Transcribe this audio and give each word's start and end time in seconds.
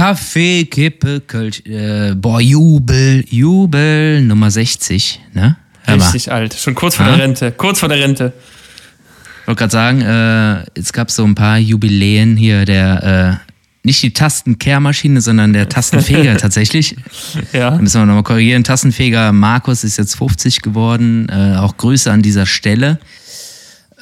Kaffee, 0.00 0.64
Kippe, 0.64 1.20
Kölsch, 1.20 1.60
äh, 1.66 2.14
boah, 2.14 2.40
Jubel, 2.40 3.22
Jubel, 3.28 4.22
Nummer 4.22 4.50
60, 4.50 5.20
ne? 5.34 5.58
Richtig 5.86 6.32
alt. 6.32 6.54
Schon 6.54 6.74
kurz 6.74 6.94
vor 6.96 7.04
Ah. 7.04 7.16
der 7.16 7.18
Rente. 7.24 7.52
Kurz 7.52 7.80
vor 7.80 7.90
der 7.90 7.98
Rente. 7.98 8.32
Ich 9.42 9.46
wollte 9.46 9.58
gerade 9.58 9.70
sagen, 9.72 10.00
äh, 10.00 10.64
es 10.80 10.94
gab 10.94 11.10
so 11.10 11.22
ein 11.22 11.34
paar 11.34 11.58
Jubiläen 11.58 12.38
hier, 12.38 12.64
der, 12.64 13.42
äh, 13.44 13.50
nicht 13.86 14.02
die 14.02 14.14
Tastenkehrmaschine, 14.14 15.20
sondern 15.20 15.52
der 15.52 15.68
Tastenfeger 15.68 16.34
tatsächlich. 16.38 16.96
Ja. 17.52 17.72
Da 17.72 17.76
müssen 17.76 18.00
wir 18.00 18.06
nochmal 18.06 18.22
korrigieren. 18.22 18.64
Tastenfeger 18.64 19.32
Markus 19.32 19.84
ist 19.84 19.98
jetzt 19.98 20.16
50 20.16 20.62
geworden. 20.62 21.28
Äh, 21.28 21.58
auch 21.58 21.76
Grüße 21.76 22.10
an 22.10 22.22
dieser 22.22 22.46
Stelle. 22.46 23.00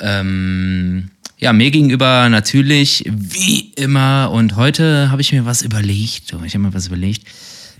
Ähm, 0.01 1.11
ja, 1.39 1.53
mir 1.53 1.71
gegenüber 1.71 2.29
natürlich 2.29 3.05
wie 3.09 3.71
immer. 3.77 4.31
Und 4.33 4.57
heute 4.57 5.11
habe 5.11 5.23
ich 5.23 5.33
mir 5.33 5.47
was 5.47 5.63
überlegt. 5.63 6.35
Oh, 6.35 6.43
Ich 6.45 6.55
habe 6.55 6.65
mir 6.65 6.75
was 6.75 6.89
überlegt. 6.89 7.25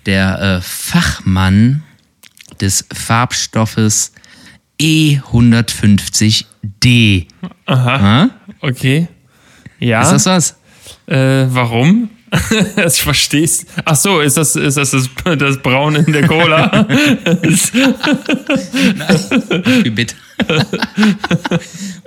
Der 0.07 0.41
äh, 0.41 0.61
Fachmann 0.61 1.83
des 2.61 2.87
Farbstoffes 2.93 4.13
E 4.81 5.19
E150D. 5.19 7.27
Aha. 7.67 8.31
Okay. 8.61 9.09
Ja. 9.81 10.03
Ist 10.03 10.13
das 10.13 10.27
was? 10.27 10.55
Äh, 11.07 11.47
warum? 11.49 12.11
ich 12.87 13.03
versteh's. 13.03 13.67
Ach 13.85 13.97
so, 13.97 14.21
ist 14.21 14.37
das, 14.37 14.55
ist 14.55 14.77
das 14.77 14.93
das, 14.93 15.11
das 15.25 15.61
Braun 15.63 15.97
in 15.97 16.13
der 16.13 16.29
Cola? 16.29 16.71
Wie 19.83 19.91
bitter. 19.91 20.15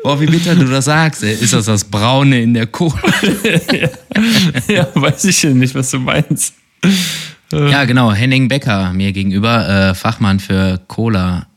Boah, 0.03 0.19
wie 0.19 0.25
bitter 0.25 0.55
du 0.55 0.65
das 0.65 0.85
sagst. 0.85 1.23
Ey. 1.23 1.33
Ist 1.33 1.53
das 1.53 1.65
das 1.65 1.83
Braune 1.83 2.41
in 2.41 2.53
der 2.53 2.67
Cola? 2.67 2.99
ja, 4.67 4.87
weiß 4.95 5.25
ich 5.25 5.43
ja 5.43 5.51
nicht, 5.51 5.75
was 5.75 5.91
du 5.91 5.99
meinst. 5.99 6.55
Ja, 7.51 7.85
genau. 7.85 8.11
Henning 8.11 8.47
Becker 8.47 8.93
mir 8.93 9.11
gegenüber, 9.11 9.67
äh, 9.91 9.93
Fachmann 9.95 10.39
für 10.39 10.79
Cola. 10.87 11.47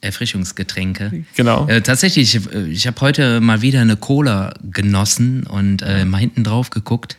Erfrischungsgetränke. 0.00 1.24
Genau. 1.34 1.66
Äh, 1.66 1.80
tatsächlich, 1.82 2.34
ich, 2.34 2.52
äh, 2.54 2.66
ich 2.68 2.86
habe 2.86 3.00
heute 3.00 3.40
mal 3.40 3.62
wieder 3.62 3.80
eine 3.80 3.96
Cola 3.96 4.54
genossen 4.70 5.44
und 5.44 5.82
äh, 5.82 6.04
mal 6.04 6.18
hinten 6.18 6.44
drauf 6.44 6.70
geguckt. 6.70 7.18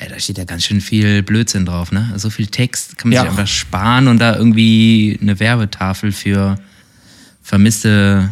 Ja, 0.00 0.08
da 0.08 0.18
steht 0.18 0.36
ja 0.36 0.44
ganz 0.44 0.64
schön 0.64 0.80
viel 0.82 1.22
Blödsinn 1.22 1.64
drauf, 1.64 1.90
ne? 1.92 2.12
So 2.16 2.28
viel 2.28 2.46
Text 2.48 2.98
kann 2.98 3.08
man 3.10 3.14
Ja. 3.16 3.22
sich 3.22 3.30
einfach 3.30 3.46
sparen 3.46 4.08
und 4.08 4.18
da 4.18 4.36
irgendwie 4.36 5.18
eine 5.22 5.38
Werbetafel 5.40 6.12
für 6.12 6.58
vermisste 7.42 8.28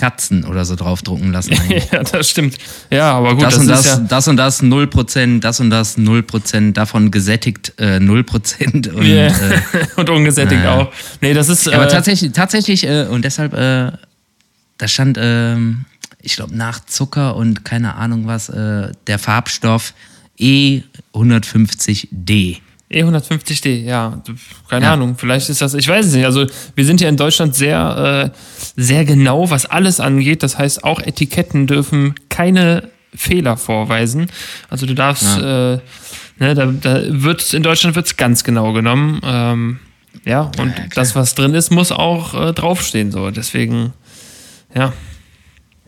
Katzen 0.00 0.46
oder 0.46 0.64
so 0.64 0.76
draufdrucken 0.76 1.30
lassen. 1.30 1.52
ja, 1.92 2.02
das 2.02 2.30
stimmt. 2.30 2.56
Ja, 2.90 3.12
aber 3.12 3.34
gut, 3.34 3.42
das, 3.42 3.56
das, 3.56 3.62
und 3.62 3.70
ist 3.70 3.86
das, 3.86 3.98
ja. 3.98 4.06
das 4.08 4.28
und 4.28 4.36
das 4.38 4.62
0%, 4.62 5.40
das 5.40 5.60
und 5.60 5.68
das 5.68 5.98
0%, 5.98 6.72
davon 6.72 7.10
gesättigt 7.10 7.74
äh, 7.78 7.98
0% 7.98 8.88
und 8.92 9.04
Yeah. 9.04 9.26
äh, 9.26 9.60
und 9.96 10.08
ungesättigt 10.08 10.62
naja. 10.62 10.84
auch. 10.84 10.92
Nee, 11.20 11.34
das 11.34 11.50
ist. 11.50 11.68
aber 11.68 11.84
äh, 11.84 11.88
tatsächlich, 11.88 12.32
tatsächlich, 12.32 12.84
äh, 12.84 13.06
und 13.10 13.26
deshalb, 13.26 13.52
äh, 13.52 13.92
da 14.78 14.88
stand, 14.88 15.18
ähm, 15.20 15.84
ich 16.22 16.36
glaube, 16.36 16.56
nach 16.56 16.82
Zucker 16.86 17.36
und 17.36 17.66
keine 17.66 17.96
Ahnung 17.96 18.26
was, 18.26 18.48
äh, 18.48 18.92
der 19.06 19.18
Farbstoff 19.18 19.92
E 20.38 20.82
E150D. 21.12 22.60
E150D, 22.90 23.66
E 23.68 23.84
ja, 23.84 24.20
keine 24.68 24.86
Ja. 24.86 24.92
Ahnung, 24.94 25.16
vielleicht 25.16 25.48
ist 25.48 25.60
das, 25.62 25.74
ich 25.74 25.86
weiß 25.86 26.06
es 26.06 26.12
nicht. 26.14 26.24
Also 26.24 26.46
wir 26.74 26.84
sind 26.84 27.00
ja 27.00 27.08
in 27.08 27.16
Deutschland 27.16 27.54
sehr, 27.54 28.32
äh, 28.34 28.38
sehr 28.76 29.04
genau, 29.04 29.50
was 29.50 29.66
alles 29.66 30.00
angeht. 30.00 30.42
Das 30.42 30.58
heißt, 30.58 30.82
auch 30.84 31.00
Etiketten 31.00 31.66
dürfen 31.66 32.14
keine 32.28 32.88
Fehler 33.14 33.56
vorweisen. 33.56 34.28
Also 34.68 34.86
du 34.86 34.94
darfst, 34.94 35.38
äh, 35.38 35.42
ne, 35.42 35.80
da, 36.54 36.66
da 36.66 37.02
wird's, 37.06 37.54
in 37.54 37.62
Deutschland 37.62 37.94
wird's 37.96 38.16
ganz 38.16 38.42
genau 38.44 38.72
genommen. 38.72 39.20
Ähm, 39.24 39.78
ja, 40.24 40.50
und 40.58 40.74
das, 40.96 41.14
was 41.14 41.34
drin 41.34 41.54
ist, 41.54 41.70
muss 41.70 41.92
auch 41.92 42.34
äh, 42.34 42.52
draufstehen. 42.52 43.12
So, 43.12 43.30
deswegen, 43.30 43.92
ja. 44.74 44.92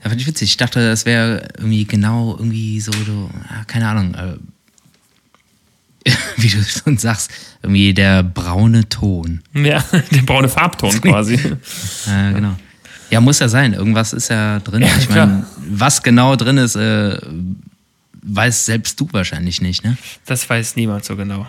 Ja, 0.03 0.09
fand 0.09 0.21
ich 0.21 0.27
witzig. 0.27 0.51
Ich 0.51 0.57
dachte, 0.57 0.85
das 0.89 1.07
wäre 1.07 1.49
irgendwie 1.59 1.85
genau 1.85 2.35
irgendwie 2.37 2.81
so, 2.81 2.91
so 2.93 3.31
ah, 3.49 3.65
keine 3.67 3.89
Ahnung, 3.89 4.15
äh, 4.15 4.37
wie 6.37 6.49
du 6.49 6.63
schon 6.63 6.99
sagst, 6.99 7.31
irgendwie 7.63 7.95
der 7.95 8.23
braune 8.23 8.89
Ton. 8.89 9.43
Ja, 9.55 9.85
der 10.11 10.23
braune 10.23 10.49
Farbton 10.49 10.91
quasi. 11.01 11.35
Äh, 11.35 12.33
genau. 12.35 12.57
Ja, 13.11 13.21
muss 13.21 13.39
ja 13.39 13.49
sein. 13.49 13.75
Irgendwas 13.75 14.13
ist 14.13 14.29
ja 14.29 14.59
drin. 14.61 14.83
Ja, 14.83 14.89
ich 14.99 15.09
meine, 15.09 15.47
was 15.71 16.03
genau 16.03 16.35
drin 16.35 16.57
ist, 16.57 16.77
äh, 16.77 17.19
weiß 18.23 18.67
selbst 18.67 18.99
du 18.99 19.09
wahrscheinlich 19.13 19.61
nicht, 19.61 19.85
ne? 19.85 19.97
Das 20.25 20.49
weiß 20.49 20.77
niemand 20.77 21.05
so 21.05 21.17
genau. 21.17 21.47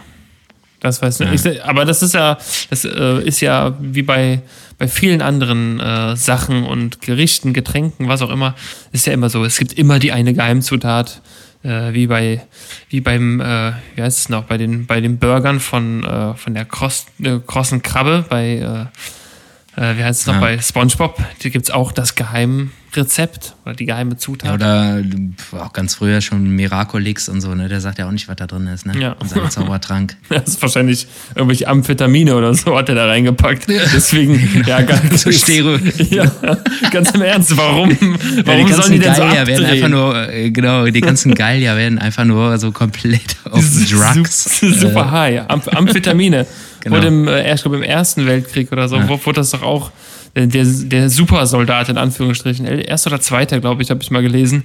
Das 0.81 1.01
weiß 1.01 1.19
nicht. 1.19 1.45
Ich, 1.45 1.63
aber 1.63 1.85
das 1.85 2.03
ist 2.03 2.13
ja, 2.13 2.37
das 2.69 2.83
äh, 2.83 3.23
ist 3.23 3.39
ja 3.39 3.73
wie 3.79 4.01
bei, 4.01 4.41
bei 4.77 4.89
vielen 4.89 5.21
anderen 5.21 5.79
äh, 5.79 6.17
Sachen 6.17 6.65
und 6.65 6.99
Gerichten, 6.99 7.53
Getränken, 7.53 8.09
was 8.09 8.21
auch 8.21 8.29
immer, 8.29 8.53
ist 8.91 9.07
ja 9.07 9.13
immer 9.13 9.29
so. 9.29 9.45
Es 9.45 9.57
gibt 9.57 9.71
immer 9.73 9.99
die 9.99 10.11
eine 10.11 10.33
Geheimzutat, 10.33 11.21
äh, 11.63 11.93
wie 11.93 12.07
bei, 12.07 12.41
wie 12.89 13.01
beim, 13.01 13.39
äh, 13.39 13.73
wie 13.95 14.01
heißt 14.01 14.19
es 14.19 14.29
noch, 14.29 14.43
bei 14.45 14.57
den, 14.57 14.85
bei 14.85 15.01
den 15.01 15.17
Burgern 15.17 15.59
von, 15.59 16.03
äh, 16.03 16.33
von 16.35 16.53
der 16.53 16.65
Kross, 16.65 17.05
äh, 17.21 17.39
krossen 17.45 17.81
Krabbe, 17.81 18.25
bei, 18.29 18.89
äh, 19.77 19.81
äh, 19.81 19.97
wie 19.97 20.03
heißt 20.03 20.21
es 20.21 20.27
noch, 20.27 20.35
Ja. 20.35 20.39
bei 20.41 20.59
SpongeBob, 20.59 21.17
da 21.41 21.49
gibt 21.49 21.65
es 21.65 21.71
auch 21.71 21.91
das 21.91 22.15
Geheimrezept 22.93 23.55
oder 23.65 23.75
die 23.75 23.85
geheime 23.85 24.17
Zutat. 24.17 24.53
Oder 24.53 25.01
pf, 25.37 25.53
auch 25.53 25.73
ganz 25.73 25.95
früher 25.95 26.21
schon 26.21 26.49
Miraculix 26.55 27.27
und 27.27 27.41
so, 27.41 27.53
ne? 27.55 27.67
Der 27.67 27.81
sagt 27.81 27.97
ja 27.99 28.07
auch 28.07 28.11
nicht, 28.11 28.27
was 28.27 28.35
da 28.35 28.45
drin 28.47 28.67
ist, 28.67 28.85
ne? 28.85 28.93
Ja. 28.99 29.15
In 29.21 29.27
seinem 29.27 29.49
Zaubertrank. 29.49 30.15
Das 30.29 30.47
ist 30.47 30.61
wahrscheinlich 30.61 31.07
irgendwelche 31.35 31.67
Amphetamine 31.67 32.35
oder 32.35 32.53
so 32.53 32.75
hat 32.77 32.89
er 32.89 32.95
da 32.95 33.05
reingepackt. 33.07 33.67
Deswegen, 33.67 34.63
ja, 34.67 34.81
ganz, 34.81 35.23
So 35.23 35.29
Stero- 35.31 35.79
ja, 36.13 36.31
ganz 36.91 37.11
im 37.11 37.21
Ernst, 37.21 37.55
warum, 37.57 37.89
Ja, 37.91 37.97
warum 38.45 38.71
sollen 38.71 38.91
die 38.93 38.99
denn 38.99 39.13
so 39.15 39.21
Gallier 39.21 39.47
werden 39.47 39.65
einfach 39.65 39.85
abdrehen? 39.85 39.91
nur, 39.91 40.29
äh, 40.29 40.51
genau, 40.51 40.85
die 40.85 41.01
ganzen 41.01 41.33
Gallier 41.33 41.75
werden 41.75 41.99
einfach 41.99 42.25
nur 42.25 42.57
so 42.57 42.71
komplett 42.71 43.35
auf 43.49 43.63
Drugs. 43.89 44.59
Su- 44.59 44.71
Super 44.73 45.11
high. 45.11 45.41
Am 45.47 45.61
Amphetamine. 45.61 46.45
Genau. 46.81 46.95
Wurde 46.97 47.07
im, 47.07 47.27
äh, 47.27 47.53
ich 47.53 47.61
glaube, 47.61 47.77
im 47.77 47.83
Ersten 47.83 48.25
Weltkrieg 48.25 48.71
oder 48.71 48.87
so, 48.89 48.97
wo 49.07 49.19
wurde 49.25 49.39
das 49.41 49.51
doch 49.51 49.61
auch, 49.63 49.91
der, 50.35 50.65
der 50.65 51.09
Supersoldat 51.09 51.89
in 51.89 51.97
Anführungsstrichen, 51.97 52.65
äh, 52.65 52.81
erster 52.81 53.11
oder 53.11 53.21
zweiter, 53.21 53.59
glaube 53.59 53.83
ich, 53.83 53.89
habe 53.91 54.01
ich 54.01 54.11
mal 54.11 54.21
gelesen, 54.23 54.63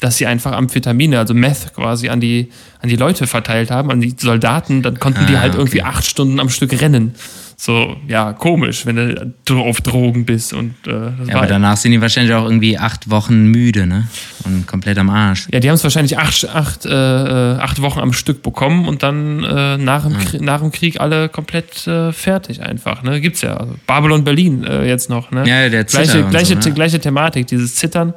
dass 0.00 0.16
sie 0.16 0.26
einfach 0.26 0.52
Amphetamine, 0.52 1.18
also 1.18 1.34
Meth 1.34 1.74
quasi 1.74 2.08
an 2.08 2.20
die, 2.20 2.50
an 2.80 2.88
die 2.88 2.96
Leute 2.96 3.26
verteilt 3.26 3.70
haben, 3.70 3.90
an 3.90 4.00
die 4.00 4.14
Soldaten, 4.18 4.82
dann 4.82 4.98
konnten 4.98 5.26
die 5.26 5.36
Ah, 5.36 5.40
halt 5.40 5.54
irgendwie 5.54 5.82
okay. 5.82 5.90
acht 5.90 6.06
Stunden 6.06 6.40
am 6.40 6.48
Stück 6.48 6.80
rennen. 6.80 7.14
So, 7.62 7.94
ja, 8.08 8.32
komisch, 8.32 8.86
wenn 8.86 9.34
du 9.44 9.60
auf 9.60 9.82
Drogen 9.82 10.24
bist 10.24 10.54
und 10.54 10.76
äh, 10.86 11.10
Ja, 11.26 11.34
aber 11.34 11.46
danach 11.46 11.76
sind 11.76 11.92
die 11.92 12.00
wahrscheinlich 12.00 12.32
auch 12.32 12.44
irgendwie 12.44 12.78
acht 12.78 13.10
Wochen 13.10 13.48
müde, 13.48 13.86
ne? 13.86 14.08
Und 14.44 14.66
komplett 14.66 14.96
am 14.96 15.10
Arsch. 15.10 15.46
Ja, 15.52 15.60
die 15.60 15.68
haben 15.68 15.74
es 15.74 15.84
wahrscheinlich 15.84 16.16
acht, 16.16 16.48
acht, 16.48 16.86
äh, 16.86 16.88
äh, 16.88 17.58
acht 17.58 17.82
Wochen 17.82 18.00
am 18.00 18.14
Stück 18.14 18.42
bekommen 18.42 18.88
und 18.88 19.02
dann 19.02 19.44
äh, 19.44 19.76
nach, 19.76 20.04
dem 20.04 20.16
Krieg, 20.16 20.40
nach 20.40 20.60
dem 20.60 20.72
Krieg 20.72 21.02
alle 21.02 21.28
komplett 21.28 21.86
äh, 21.86 22.14
fertig 22.14 22.62
einfach. 22.62 23.02
Ne? 23.02 23.20
Gibt's 23.20 23.42
ja. 23.42 23.58
Also 23.58 23.74
Babylon 23.86 24.24
Berlin 24.24 24.64
äh, 24.64 24.88
jetzt 24.88 25.10
noch. 25.10 25.30
Ne? 25.30 25.46
Ja, 25.46 25.68
der 25.68 25.86
Zitter 25.86 26.04
gleiche, 26.04 26.28
gleiche, 26.30 26.62
so, 26.62 26.68
ne? 26.70 26.74
gleiche 26.74 26.98
Thematik, 26.98 27.46
dieses 27.46 27.74
Zittern. 27.74 28.14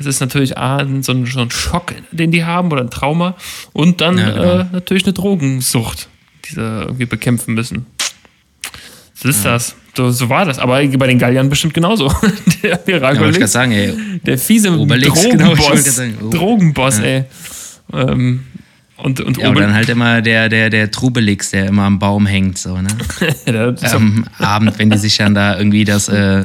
Es 0.00 0.06
ist 0.06 0.18
natürlich 0.18 0.58
A, 0.58 0.80
so 1.02 1.12
ein, 1.12 1.26
so 1.26 1.40
ein 1.40 1.50
Schock, 1.52 1.94
den 2.10 2.32
die 2.32 2.44
haben 2.44 2.72
oder 2.72 2.80
ein 2.80 2.90
Trauma 2.90 3.36
und 3.72 4.00
dann 4.00 4.18
Ja, 4.18 4.30
genau. 4.30 4.58
äh, 4.58 4.64
natürlich 4.72 5.04
eine 5.04 5.12
Drogensucht, 5.12 6.08
die 6.46 6.54
sie 6.54 6.60
irgendwie 6.60 7.06
bekämpfen 7.06 7.54
müssen. 7.54 7.86
Das 9.22 9.36
ist 9.36 9.44
das. 9.44 9.74
So, 9.96 10.10
so 10.10 10.28
war 10.28 10.44
das. 10.44 10.58
Aber 10.58 10.82
bei 10.86 11.06
den 11.06 11.18
Galliern 11.18 11.48
bestimmt 11.48 11.74
genauso. 11.74 12.08
Der 12.62 12.70
Ja, 12.70 12.78
Miraculix 12.86 13.52
sagen, 13.52 13.72
ey. 13.72 13.94
der 14.24 14.38
fiese 14.38 14.78
Obelix, 14.78 15.22
genau, 15.22 15.54
Drogenboss, 15.54 15.66
gerade 15.68 15.90
sagen, 15.90 16.18
oh. 16.22 16.30
Drogenboss, 16.30 16.98
ey. 17.00 17.24
Ähm, 17.92 18.44
und 18.96 19.20
und 19.20 19.36
Ja, 19.38 19.48
und 19.48 19.56
Obel- 19.56 19.62
dann 19.62 19.74
halt 19.74 19.88
immer 19.88 20.22
der, 20.22 20.48
der, 20.48 20.70
der 20.70 20.90
Trubelix, 20.90 21.50
der 21.50 21.66
immer 21.66 21.82
am 21.84 21.98
Baum 21.98 22.26
hängt, 22.26 22.56
so, 22.58 22.76
ne? 22.80 22.88
Ja, 23.46 23.74
Am 23.94 24.26
Abend, 24.38 24.78
wenn 24.78 24.90
die 24.90 24.98
sich 24.98 25.16
dann 25.16 25.34
da 25.34 25.56
irgendwie 25.58 25.84
das 25.84 26.08
äh, 26.08 26.44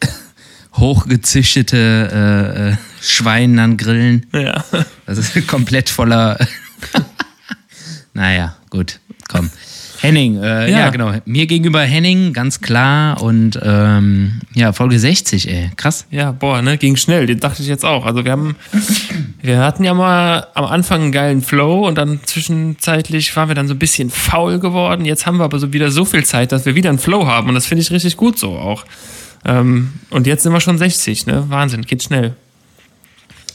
hochgezüchtete 0.74 1.76
äh, 2.12 2.70
äh, 2.70 2.76
Schwein 3.00 3.56
dann 3.56 3.76
grillen. 3.76 4.26
ja, 4.32 4.40
ja. 4.40 4.64
Das 5.06 5.18
ist 5.18 5.46
komplett 5.46 5.88
voller. 5.88 6.38
naja, 8.12 8.56
gut, 8.70 9.00
komm. 9.28 9.50
Henning, 10.04 10.42
äh, 10.42 10.70
ja. 10.70 10.78
Ja. 10.78 10.90
genau. 10.90 11.12
Mir 11.24 11.46
gegenüber 11.46 11.80
Henning, 11.82 12.32
ganz 12.32 12.60
klar. 12.60 13.22
Und 13.22 13.58
ähm, 13.62 14.40
ja, 14.54 14.72
Folge 14.72 14.98
60, 14.98 15.48
ey. 15.48 15.70
Krass. 15.76 16.06
ja, 16.10 16.32
boah, 16.32 16.62
ne, 16.62 16.76
ging 16.78 16.96
schnell, 16.96 17.26
den 17.26 17.40
dachte 17.40 17.62
ich 17.62 17.68
jetzt 17.68 17.84
auch. 17.84 18.04
Also 18.06 18.24
wir 18.24 18.32
haben, 18.32 18.56
wir 19.42 19.58
hatten 19.60 19.82
ja 19.84 19.94
mal 19.94 20.46
am 20.54 20.64
Anfang 20.66 21.02
einen 21.02 21.12
geilen 21.12 21.42
Flow 21.42 21.86
und 21.86 21.96
dann 21.96 22.20
zwischenzeitlich 22.24 23.34
waren 23.36 23.48
wir 23.48 23.54
dann 23.54 23.68
so 23.68 23.74
ein 23.74 23.78
bisschen 23.78 24.10
faul 24.10 24.58
geworden. 24.58 25.04
Jetzt 25.04 25.26
haben 25.26 25.38
wir 25.38 25.44
aber 25.44 25.58
so 25.58 25.72
wieder 25.72 25.90
so 25.90 26.04
viel 26.04 26.24
Zeit, 26.24 26.52
dass 26.52 26.66
wir 26.66 26.74
wieder 26.74 26.90
einen 26.90 26.98
Flow 26.98 27.26
haben 27.26 27.48
und 27.48 27.54
das 27.54 27.66
finde 27.66 27.82
ich 27.82 27.90
richtig 27.90 28.16
gut 28.16 28.38
so 28.38 28.50
auch. 28.56 28.84
Ähm, 29.44 29.92
und 30.10 30.26
jetzt 30.26 30.42
sind 30.42 30.52
wir 30.52 30.60
schon 30.60 30.78
60, 30.78 31.26
ne? 31.26 31.44
Wahnsinn, 31.48 31.82
geht 31.82 32.02
schnell. 32.02 32.34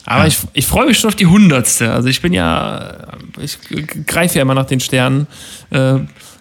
Aber 0.06 0.22
Ja. 0.22 0.28
ich, 0.28 0.38
ich 0.54 0.66
freue 0.66 0.88
mich 0.88 0.98
schon 1.00 1.10
auf 1.10 1.16
die 1.16 1.26
hundertste. 1.28 1.92
Also 1.92 2.10
ich 2.10 2.22
bin 2.22 2.34
ja, 2.34 3.08
ich 3.40 3.58
greife 4.08 4.36
ja 4.38 4.42
immer 4.42 4.56
nach 4.56 4.66
den 4.66 4.80
Sternen, 4.80 5.28
äh, 5.72 5.96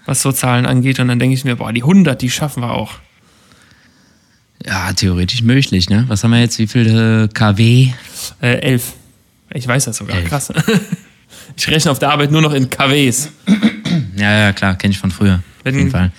was 0.09 0.23
so 0.23 0.33
Zahlen 0.33 0.65
angeht. 0.65 0.99
Und 1.01 1.09
dann 1.09 1.19
denke 1.19 1.35
ich 1.35 1.45
mir, 1.45 1.57
boah, 1.57 1.71
die 1.73 1.83
100, 1.83 2.21
die 2.21 2.31
schaffen 2.31 2.63
wir 2.63 2.73
auch. 2.73 2.95
Ja, 4.67 4.93
theoretisch 4.93 5.43
möglich, 5.43 5.89
ne? 5.91 6.05
Was 6.09 6.25
haben 6.25 6.31
wir 6.33 6.41
jetzt? 6.41 6.59
Wie 6.59 6.67
viel 6.67 7.29
äh, 7.29 7.29
KW? 7.33 7.89
Äh, 8.41 8.55
elf. 8.61 8.95
Ich 9.53 9.69
weiß 9.69 9.85
das 9.85 9.99
sogar. 9.99 10.17
Elf. 10.17 10.29
Krass. 10.29 10.53
Ich 11.57 11.67
rechne 11.69 11.91
auf 11.91 11.99
der 11.99 12.11
Arbeit 12.11 12.31
nur 12.31 12.41
noch 12.41 12.53
in 12.53 12.71
KWs. 12.71 13.31
Ja, 14.17 14.37
ja, 14.39 14.53
klar, 14.53 14.77
kenne 14.77 14.93
ich 14.93 14.99
von 14.99 15.11
früher. 15.11 15.41
Wenn- 15.63 15.75
auf 15.75 15.79
jeden 15.79 15.91
Fall. 15.91 16.13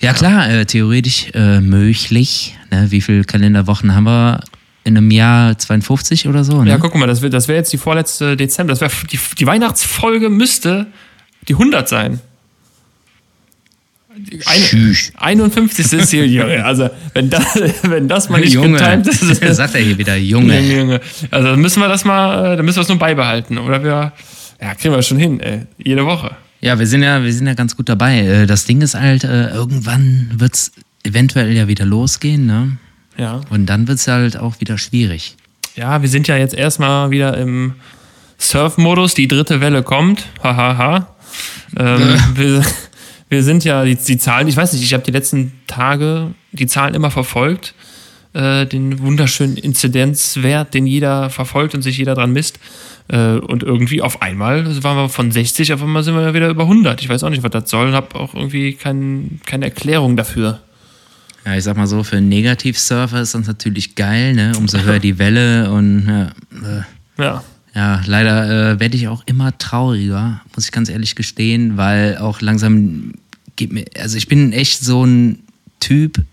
Ja, 0.00 0.12
klar, 0.12 0.48
äh, 0.48 0.64
theoretisch 0.66 1.26
äh, 1.34 1.60
möglich. 1.60 2.56
Ne? 2.70 2.90
Wie 2.90 3.00
viele 3.00 3.24
Kalenderwochen 3.24 3.94
haben 3.94 4.04
wir 4.04 4.40
in 4.84 4.96
einem 4.96 5.10
Jahr? 5.10 5.58
52 5.58 6.28
oder 6.28 6.44
so? 6.44 6.62
Ne? 6.62 6.70
Ja, 6.70 6.78
guck 6.78 6.94
mal, 6.94 7.06
das 7.06 7.20
wäre 7.20 7.30
das 7.30 7.46
wär 7.48 7.56
jetzt 7.56 7.72
die 7.72 7.78
vorletzte 7.78 8.36
Dezember. 8.36 8.72
Das 8.72 8.80
wär, 8.80 8.90
die, 9.10 9.18
die 9.38 9.46
Weihnachtsfolge 9.46 10.28
müsste 10.30 10.86
die 11.48 11.54
100 11.54 11.88
sein. 11.88 12.20
Tschüss. 14.40 15.12
51. 15.16 15.92
ist 15.92 16.10
hier, 16.10 16.26
Junge. 16.26 16.64
Also, 16.64 16.90
wenn 17.14 17.30
das, 17.30 17.44
wenn 17.82 18.08
das 18.08 18.28
mal 18.28 18.40
nicht 18.40 18.54
Junge. 18.54 18.78
getimt 18.78 19.06
ist, 19.06 19.20
Sagt 19.56 19.74
er 19.74 19.80
hier 19.80 19.98
wieder, 19.98 20.16
Junge. 20.16 20.60
Junge. 20.60 21.00
Also, 21.30 21.48
dann 21.48 21.60
müssen 21.60 21.80
wir 21.80 21.88
das 21.88 22.04
mal, 22.04 22.52
äh, 22.52 22.56
dann 22.56 22.64
müssen 22.64 22.76
wir 22.76 22.82
es 22.82 22.88
nur 22.88 22.98
beibehalten. 22.98 23.58
Oder 23.58 23.82
wir, 23.82 24.12
ja, 24.60 24.74
kriegen 24.74 24.94
wir 24.94 25.02
schon 25.02 25.18
hin, 25.18 25.40
ey. 25.40 25.62
Jede 25.78 26.04
Woche. 26.06 26.32
Ja, 26.60 26.78
wir 26.78 26.86
sind 26.86 27.02
ja, 27.02 27.22
wir 27.22 27.32
sind 27.32 27.46
ja 27.46 27.54
ganz 27.54 27.76
gut 27.76 27.88
dabei. 27.88 28.20
Äh, 28.20 28.46
Das 28.46 28.64
Ding 28.64 28.80
ist 28.82 28.94
halt, 28.94 29.24
äh, 29.24 29.48
irgendwann 29.50 30.30
wird 30.34 30.54
es 30.54 30.72
eventuell 31.04 31.52
ja 31.52 31.68
wieder 31.68 31.84
losgehen, 31.84 32.46
ne? 32.46 32.78
Ja. 33.16 33.40
Und 33.50 33.66
dann 33.66 33.88
wird 33.88 33.98
es 33.98 34.08
halt 34.08 34.36
auch 34.36 34.60
wieder 34.60 34.78
schwierig. 34.78 35.36
Ja, 35.74 36.02
wir 36.02 36.08
sind 36.08 36.26
ja 36.28 36.36
jetzt 36.36 36.54
erstmal 36.54 37.10
wieder 37.10 37.36
im 37.36 37.74
Surf-Modus. 38.38 39.14
Die 39.14 39.28
dritte 39.28 39.60
Welle 39.60 39.82
kommt. 39.82 40.26
Hahaha. 40.42 40.78
Ha, 40.78 40.78
ha. 40.78 41.16
ähm, 41.78 42.18
wir, 42.34 42.62
wir 43.28 43.42
sind 43.42 43.64
ja, 43.64 43.84
die, 43.84 43.96
die 43.96 44.18
Zahlen, 44.18 44.48
ich 44.48 44.56
weiß 44.56 44.72
nicht, 44.72 44.82
ich 44.82 44.94
habe 44.94 45.04
die 45.04 45.10
letzten 45.10 45.52
Tage 45.66 46.34
die 46.52 46.66
Zahlen 46.66 46.94
immer 46.94 47.10
verfolgt. 47.10 47.74
Äh, 48.34 48.66
den 48.66 49.00
wunderschönen 49.00 49.56
Inzidenzwert, 49.56 50.74
den 50.74 50.86
jeder 50.86 51.30
verfolgt 51.30 51.74
und 51.74 51.80
sich 51.80 51.96
jeder 51.96 52.14
dran 52.14 52.32
misst. 52.32 52.58
Äh, 53.08 53.38
und 53.38 53.62
irgendwie 53.62 54.02
auf 54.02 54.20
einmal 54.20 54.82
waren 54.82 54.96
wir 54.96 55.08
von 55.08 55.32
60, 55.32 55.72
auf 55.72 55.82
einmal 55.82 56.02
sind 56.02 56.14
wir 56.14 56.34
wieder 56.34 56.50
über 56.50 56.64
100. 56.64 57.00
Ich 57.00 57.08
weiß 57.08 57.24
auch 57.24 57.30
nicht, 57.30 57.42
was 57.42 57.50
das 57.50 57.70
soll 57.70 57.88
und 57.88 57.94
habe 57.94 58.14
auch 58.16 58.34
irgendwie 58.34 58.74
kein, 58.74 59.40
keine 59.46 59.64
Erklärung 59.64 60.16
dafür. 60.16 60.60
Ja, 61.46 61.54
ich 61.54 61.64
sag 61.64 61.78
mal 61.78 61.86
so, 61.86 62.02
für 62.02 62.18
einen 62.18 62.28
Negativsurfer 62.28 63.22
ist 63.22 63.34
das 63.34 63.46
natürlich 63.46 63.94
geil, 63.94 64.34
ne? 64.34 64.52
Umso 64.58 64.78
höher 64.78 64.98
die 65.00 65.18
Welle 65.18 65.70
und 65.70 66.06
ja, 66.06 66.24
äh, 66.78 67.22
Ja. 67.22 67.42
Ja, 67.74 68.02
leider 68.06 68.72
äh, 68.72 68.80
werde 68.80 68.96
ich 68.96 69.08
auch 69.08 69.22
immer 69.26 69.56
trauriger, 69.58 70.40
muss 70.54 70.64
ich 70.64 70.72
ganz 70.72 70.88
ehrlich 70.88 71.14
gestehen, 71.14 71.76
weil 71.76 72.16
auch 72.18 72.40
langsam 72.40 73.12
geht 73.56 73.72
mir, 73.72 73.84
also 73.98 74.16
ich 74.16 74.28
bin 74.28 74.52
echt 74.52 74.80
so 74.80 75.04
ein 75.04 75.40
Typ 75.80 76.24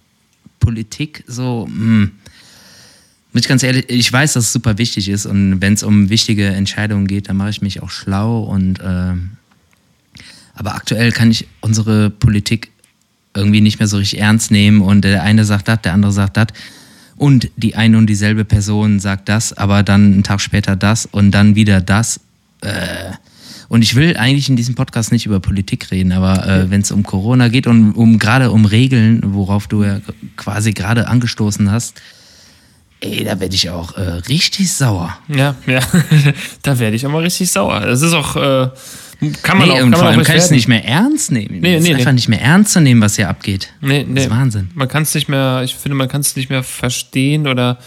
Politik, 0.59 1.23
so, 1.27 1.67
mh. 1.69 2.09
muss 3.33 3.41
ich 3.41 3.47
ganz 3.47 3.63
ehrlich, 3.63 3.85
ich 3.89 4.11
weiß, 4.11 4.33
dass 4.33 4.45
es 4.45 4.53
super 4.53 4.77
wichtig 4.77 5.09
ist 5.09 5.25
und 5.25 5.61
wenn 5.61 5.73
es 5.73 5.83
um 5.83 6.09
wichtige 6.09 6.47
Entscheidungen 6.47 7.05
geht, 7.05 7.29
dann 7.29 7.37
mache 7.37 7.49
ich 7.49 7.61
mich 7.61 7.83
auch 7.83 7.89
schlau 7.89 8.43
und 8.43 8.79
ähm, 8.83 9.31
aber 10.55 10.73
aktuell 10.73 11.11
kann 11.11 11.29
ich 11.29 11.47
unsere 11.59 12.09
Politik 12.09 12.71
irgendwie 13.35 13.61
nicht 13.61 13.79
mehr 13.79 13.87
so 13.87 13.97
richtig 13.97 14.19
ernst 14.19 14.51
nehmen 14.51 14.81
und 14.81 15.03
der 15.03 15.21
eine 15.21 15.43
sagt 15.43 15.67
das, 15.67 15.81
der 15.81 15.93
andere 15.93 16.13
sagt 16.13 16.37
das 16.37 16.47
und 17.17 17.49
die 17.55 17.75
eine 17.75 17.97
und 17.97 18.07
dieselbe 18.07 18.45
Person 18.45 18.99
sagt 18.99 19.29
das, 19.29 19.53
aber 19.53 19.83
dann 19.83 20.13
einen 20.13 20.23
Tag 20.23 20.41
später 20.41 20.75
das 20.75 21.05
und 21.05 21.31
dann 21.31 21.55
wieder 21.55 21.81
das. 21.81 22.19
Äh, 22.61 23.11
und 23.67 23.81
ich 23.81 23.95
will 23.95 24.15
eigentlich 24.17 24.49
in 24.49 24.55
diesem 24.55 24.75
Podcast 24.75 25.11
nicht 25.11 25.25
über 25.25 25.39
Politik 25.39 25.91
reden, 25.91 26.11
aber 26.11 26.47
äh, 26.47 26.69
wenn 26.69 26.81
es 26.81 26.91
um 26.91 27.03
Corona 27.03 27.47
geht 27.47 27.67
und 27.67 27.93
um 27.93 28.19
gerade 28.19 28.51
um 28.51 28.65
Regeln, 28.65 29.21
worauf 29.25 29.67
du 29.67 29.83
ja 29.83 29.99
quasi 30.35 30.73
gerade 30.73 31.07
angestoßen 31.07 31.71
hast, 31.71 32.01
ey, 33.01 33.23
da 33.23 33.39
werde 33.39 33.55
ich 33.55 33.69
auch 33.69 33.97
äh, 33.97 34.01
richtig 34.01 34.73
sauer. 34.73 35.17
Ja, 35.27 35.55
ja. 35.65 35.79
da 36.61 36.79
werde 36.79 36.95
ich 36.95 37.05
auch 37.05 37.11
mal 37.11 37.23
richtig 37.23 37.51
sauer. 37.51 37.81
Es 37.85 38.01
ist 38.01 38.13
auch, 38.13 38.35
äh, 38.35 38.69
kann 39.33 39.57
man 39.57 39.67
Nee, 39.67 39.73
auch, 39.73 39.83
und 39.83 39.91
kann 39.91 39.93
vor 39.93 40.03
man 40.03 40.13
allem 40.15 40.23
kann 40.25 40.35
ich 40.37 40.43
es 40.43 40.51
nicht 40.51 40.67
mehr 40.67 40.85
ernst 40.85 41.31
nehmen. 41.31 41.59
Nee, 41.59 41.79
nee, 41.79 41.89
ist 41.89 41.89
einfach 41.89 42.05
nee. 42.07 42.13
nicht 42.13 42.27
mehr 42.29 42.41
ernst 42.41 42.73
zu 42.73 42.81
nehmen, 42.81 43.01
was 43.01 43.15
hier 43.15 43.29
abgeht. 43.29 43.73
Nee, 43.81 44.03
nee. 44.07 44.15
Das 44.15 44.25
ist 44.25 44.29
Wahnsinn. 44.29 44.69
Man 44.73 44.87
kann 44.87 45.03
es 45.03 45.13
nicht 45.13 45.29
mehr, 45.29 45.61
ich 45.63 45.75
finde, 45.75 45.95
man 45.95 46.07
kann 46.07 46.21
es 46.21 46.35
nicht 46.35 46.49
mehr 46.49 46.63
verstehen 46.63 47.47
oder 47.47 47.77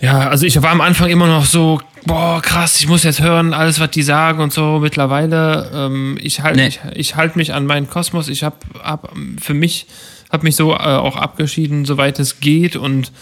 ja, 0.00 0.28
also 0.30 0.46
ich 0.46 0.60
war 0.62 0.70
am 0.70 0.80
Anfang 0.80 1.10
immer 1.10 1.26
noch 1.26 1.44
so, 1.44 1.80
boah, 2.06 2.40
krass, 2.40 2.80
ich 2.80 2.88
muss 2.88 3.04
jetzt 3.04 3.20
hören, 3.20 3.52
alles, 3.52 3.80
was 3.80 3.90
die 3.90 4.02
sagen 4.02 4.40
und 4.40 4.50
so. 4.52 4.78
Mittlerweile, 4.80 5.70
ähm, 5.74 6.18
ich 6.22 6.40
halte 6.40 6.58
Nee. 6.58 6.68
ich, 6.68 6.80
ich 6.94 7.16
halt 7.16 7.36
mich 7.36 7.52
an 7.52 7.66
meinen 7.66 7.88
Kosmos. 7.88 8.28
Ich 8.28 8.42
habe 8.42 8.56
hab 8.82 9.12
für 9.40 9.52
mich, 9.52 9.86
habe 10.30 10.44
mich 10.44 10.56
so 10.56 10.72
äh, 10.72 10.76
auch 10.76 11.16
abgeschieden, 11.16 11.84
soweit 11.84 12.18
es 12.18 12.40
geht 12.40 12.76
und 12.76 13.12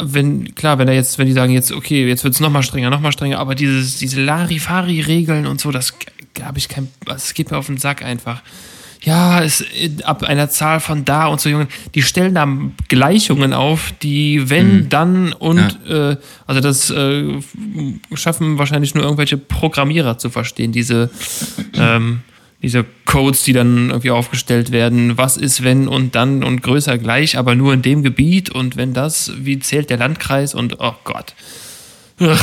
wenn, 0.00 0.54
klar, 0.54 0.78
wenn 0.78 0.88
er 0.88 0.94
jetzt, 0.94 1.18
wenn 1.18 1.26
die 1.26 1.32
sagen 1.32 1.52
jetzt, 1.52 1.72
okay, 1.72 2.06
jetzt 2.06 2.24
wird 2.24 2.34
es 2.34 2.40
nochmal 2.40 2.62
strenger, 2.62 2.90
nochmal 2.90 3.12
strenger, 3.12 3.38
aber 3.38 3.54
dieses, 3.54 3.98
diese 3.98 4.20
Larifari-Regeln 4.20 5.46
und 5.46 5.60
so, 5.60 5.70
das 5.70 5.94
habe 6.42 6.58
ich 6.58 6.68
kein, 6.68 6.88
das 7.04 7.34
geht 7.34 7.50
mir 7.50 7.56
auf 7.56 7.66
den 7.66 7.78
Sack 7.78 8.02
einfach. 8.02 8.42
Ja, 9.02 9.42
es, 9.42 9.64
ab 10.02 10.24
einer 10.24 10.50
Zahl 10.50 10.80
von 10.80 11.04
da 11.04 11.26
und 11.26 11.40
so, 11.40 11.48
Jungen, 11.48 11.68
die 11.94 12.02
stellen 12.02 12.34
da 12.34 12.48
Gleichungen 12.88 13.52
auf, 13.52 13.92
die 14.02 14.50
wenn, 14.50 14.88
dann 14.88 15.32
und, 15.32 15.78
äh, 15.88 16.16
also 16.46 16.60
das 16.60 16.90
äh, 16.90 17.40
schaffen 18.14 18.58
wahrscheinlich 18.58 18.94
nur 18.94 19.04
irgendwelche 19.04 19.36
Programmierer 19.36 20.18
zu 20.18 20.28
verstehen, 20.28 20.72
diese, 20.72 21.10
ähm, 21.74 22.22
diese 22.62 22.84
Codes, 23.04 23.44
die 23.44 23.52
dann 23.52 23.90
irgendwie 23.90 24.10
aufgestellt 24.10 24.72
werden, 24.72 25.16
was 25.16 25.36
ist 25.36 25.62
wenn 25.62 25.86
und 25.86 26.16
dann 26.16 26.42
und 26.42 26.62
größer 26.62 26.98
gleich, 26.98 27.38
aber 27.38 27.54
nur 27.54 27.74
in 27.74 27.82
dem 27.82 28.02
Gebiet 28.02 28.50
und 28.50 28.76
wenn 28.76 28.92
das, 28.92 29.30
wie 29.38 29.60
zählt 29.60 29.88
der 29.88 29.98
Landkreis 29.98 30.52
und 30.54 30.80
oh 30.80 30.94
Gott. 31.04 31.34
Ugh. 32.18 32.36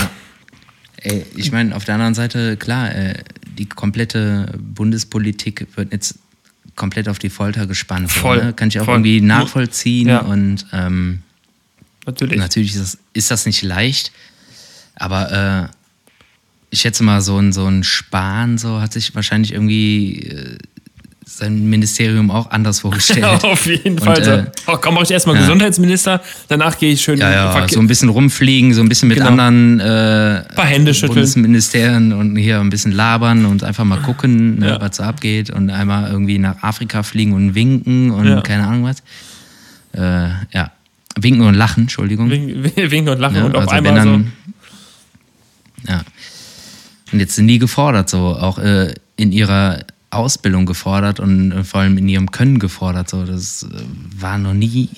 Ey, 1.02 1.26
ich 1.36 1.52
meine, 1.52 1.76
auf 1.76 1.84
der 1.84 1.96
anderen 1.96 2.14
Seite, 2.14 2.56
klar, 2.56 2.96
äh, 2.96 3.16
die 3.58 3.66
komplette 3.68 4.54
Bundespolitik 4.58 5.68
wird 5.76 5.92
jetzt 5.92 6.16
komplett 6.76 7.08
auf 7.08 7.20
die 7.20 7.30
Folter 7.30 7.68
gespannt. 7.68 8.10
so, 8.12 8.20
Voll, 8.20 8.44
ne? 8.46 8.54
Kann 8.54 8.70
ich 8.70 8.80
auch 8.80 8.86
voll. 8.86 8.96
irgendwie 8.96 9.22
nachvollziehen 9.22 10.08
Ja. 10.10 10.20
und 10.22 10.66
ähm, 10.74 11.22
Natürlich. 12.06 12.38
natürlich 12.40 12.76
ist 12.76 12.82
das, 12.82 12.98
ist 13.14 13.32
das 13.32 13.46
nicht 13.46 13.62
leicht, 13.62 14.12
aber 14.96 15.70
äh, 15.72 15.76
ich 16.70 16.82
schätze 16.82 17.04
mal, 17.04 17.22
so 17.22 17.38
ein, 17.38 17.54
so 17.54 17.66
ein 17.68 17.84
Spahn 17.84 18.58
so 18.58 18.82
hat 18.82 18.94
sich 18.94 19.14
wahrscheinlich 19.16 19.54
irgendwie 19.54 20.20
äh, 20.24 20.58
sein 21.26 21.70
Ministerium 21.70 22.30
auch 22.32 22.50
anders 22.52 22.80
vorgestellt. 22.82 23.24
Auf 23.44 23.66
jeden 23.66 23.92
Und, 24.00 24.04
Fall. 24.04 24.24
so. 24.24 24.32
äh, 24.32 24.46
oh, 24.68 24.78
komm, 24.82 24.96
mach 24.96 25.04
ich 25.04 25.12
erstmal 25.12 25.36
ja. 25.36 25.42
Gesundheitsminister, 25.42 26.22
danach 26.48 26.78
gehe 26.78 26.92
ich 26.94 27.02
schön 27.02 27.18
Ja, 27.20 27.32
ja, 27.32 27.52
Verkehr- 27.56 27.74
so 27.76 27.80
ein 27.80 27.88
bisschen 27.88 28.10
rumfliegen, 28.10 28.74
so 28.74 28.82
ein 28.82 28.90
bisschen 28.90 29.08
mit 29.10 29.18
Genau. 29.18 29.30
anderen 29.30 29.80
äh, 29.80 30.44
Paar 30.56 30.66
Hände 30.66 30.94
schütteln. 30.94 31.14
Bundesministerien 31.16 32.14
und 32.14 32.36
hier 32.36 32.60
ein 32.60 32.70
bisschen 32.70 32.92
labern 32.92 33.46
und 33.46 33.64
einfach 33.64 33.84
mal 33.86 34.00
gucken, 34.02 34.60
ne, 34.60 34.68
Ja. 34.70 34.82
was 34.82 34.98
so 34.98 35.04
abgeht 35.04 35.50
und 35.50 35.70
einmal 35.70 36.12
irgendwie 36.12 36.40
nach 36.40 36.62
Afrika 36.62 37.04
fliegen 37.04 37.34
und 37.34 37.56
winken 37.56 38.12
und 38.12 38.28
Ja. 38.28 38.42
keine 38.42 38.68
Ahnung 38.68 38.84
was. 38.84 38.98
Äh, 39.94 40.30
ja, 40.54 40.72
winken 41.20 41.46
und 41.48 41.54
lachen, 41.54 41.84
Entschuldigung. 41.84 42.30
Wink- 42.30 42.74
Winken 42.92 43.10
und 43.14 43.20
lachen 43.20 43.36
Ja, 43.38 43.44
und 43.46 43.56
auf 43.56 43.62
also 43.64 43.76
einmal 43.76 43.96
wenn 43.96 44.04
so. 44.04 44.10
dann, 44.12 44.34
Ja. 45.88 46.02
Und 47.12 47.20
jetzt 47.20 47.36
sind 47.36 47.48
die 47.48 47.60
gefordert, 47.60 48.10
so 48.10 48.18
auch 48.36 48.58
äh, 48.58 48.94
in 49.18 49.32
ihrer 49.32 49.80
Ausbildung 50.16 50.66
gefordert 50.66 51.20
und 51.20 51.52
äh, 51.52 51.64
vor 51.64 51.82
allem 51.82 51.98
in 51.98 52.08
ihrem 52.08 52.32
Können 52.32 52.60
gefordert. 52.60 53.10
So, 53.10 53.26
das 53.26 53.64
äh, 53.64 53.76
war 54.22 54.38
noch 54.38 54.54
nie. 54.54 54.90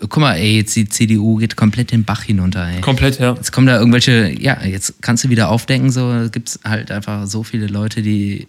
Guck 0.00 0.16
mal, 0.18 0.34
ey, 0.34 0.56
jetzt 0.56 0.74
die 0.74 0.88
CDU 0.88 1.36
geht 1.36 1.54
komplett 1.56 1.92
den 1.92 2.02
Bach 2.04 2.22
hinunter, 2.24 2.66
ey. 2.66 2.80
Komplett, 2.80 3.20
ja. 3.20 3.34
Jetzt 3.34 3.52
kommen 3.52 3.68
da 3.68 3.78
irgendwelche, 3.78 4.34
ja, 4.40 4.60
jetzt 4.64 4.94
kannst 5.00 5.22
du 5.22 5.28
wieder 5.28 5.48
aufdenken, 5.48 5.92
so 5.92 6.26
gibt 6.32 6.48
es 6.48 6.60
halt 6.64 6.90
einfach 6.90 7.26
so 7.28 7.44
viele 7.44 7.68
Leute, 7.68 8.02
die 8.02 8.48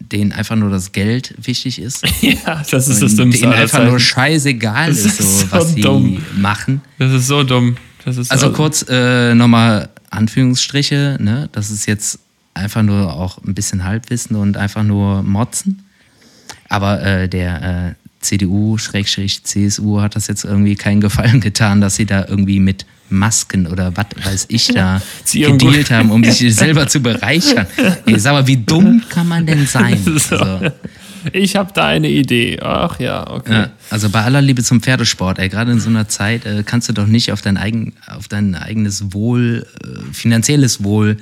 denen 0.00 0.32
einfach 0.32 0.56
nur 0.56 0.70
das 0.70 0.92
Geld 0.92 1.34
wichtig 1.38 1.80
ist. 1.82 2.02
Ja, 2.22 2.62
das 2.70 2.88
ist 2.88 3.02
das 3.02 3.14
Dümmste 3.16 3.42
denen 3.42 3.52
einfach 3.52 3.84
nur 3.84 4.00
scheißegal 4.00 4.88
Das 4.88 5.00
ist, 5.00 5.20
ist 5.20 5.40
so, 5.40 5.46
so 5.46 5.52
was 5.52 5.74
sie 5.74 5.80
dumm. 5.82 6.22
machen. 6.38 6.80
Das 6.98 7.12
ist 7.12 7.26
so 7.26 7.42
dumm. 7.42 7.76
Das 8.06 8.16
ist 8.16 8.30
Also 8.30 8.46
so- 8.46 8.52
kurz 8.54 8.86
äh, 8.88 9.34
nochmal 9.34 9.90
Anführungsstriche, 10.08 11.18
ne? 11.20 11.48
Das 11.52 11.70
ist 11.70 11.84
jetzt 11.86 12.20
einfach 12.56 12.82
nur 12.82 13.12
auch 13.12 13.38
ein 13.44 13.54
bisschen 13.54 13.84
Halbwissen 13.84 14.36
und 14.36 14.56
einfach 14.56 14.82
nur 14.82 15.22
Motzen. 15.22 15.84
Aber 16.68 17.02
äh, 17.02 17.28
der 17.28 17.62
äh, 17.62 18.06
CDU-CSU 18.20 20.00
hat 20.00 20.16
das 20.16 20.26
jetzt 20.26 20.44
irgendwie 20.44 20.74
keinen 20.74 21.00
Gefallen 21.00 21.40
getan, 21.40 21.80
dass 21.80 21.96
sie 21.96 22.06
da 22.06 22.26
irgendwie 22.26 22.60
mit 22.60 22.86
Masken 23.08 23.68
oder 23.68 23.96
was 23.96 24.06
weiß 24.24 24.46
ich 24.48 24.66
da 24.68 25.00
Sie 25.24 25.42
gedealt 25.42 25.90
haben, 25.92 26.10
um 26.10 26.24
sich 26.24 26.54
selber 26.56 26.88
zu 26.88 27.00
bereichern. 27.00 27.66
Ey, 28.04 28.18
sag 28.18 28.32
mal, 28.32 28.46
wie 28.48 28.56
dumm 28.56 29.02
kann 29.08 29.28
man 29.28 29.46
denn 29.46 29.66
sein? 29.66 29.98
So. 30.18 30.36
Also, 30.36 30.72
ich 31.32 31.56
habe 31.56 31.72
da 31.74 31.86
eine 31.86 32.08
Idee. 32.08 32.58
Ach 32.62 32.98
ja, 32.98 33.28
okay. 33.28 33.52
Ja, 33.52 33.70
also 33.90 34.10
bei 34.10 34.22
aller 34.22 34.40
Liebe 34.40 34.62
zum 34.62 34.80
Pferdesport, 34.80 35.38
ey, 35.38 35.48
gerade 35.48 35.72
in 35.72 35.80
so 35.80 35.88
einer 35.88 36.08
Zeit 36.08 36.46
äh, 36.46 36.62
kannst 36.64 36.88
du 36.88 36.92
doch 36.92 37.06
nicht 37.06 37.32
auf 37.32 37.42
dein, 37.42 37.56
eigen, 37.56 37.94
auf 38.06 38.28
dein 38.28 38.54
eigenes 38.54 39.12
Wohl, 39.12 39.66
äh, 39.82 40.12
finanzielles 40.12 40.82
Wohl 40.82 41.16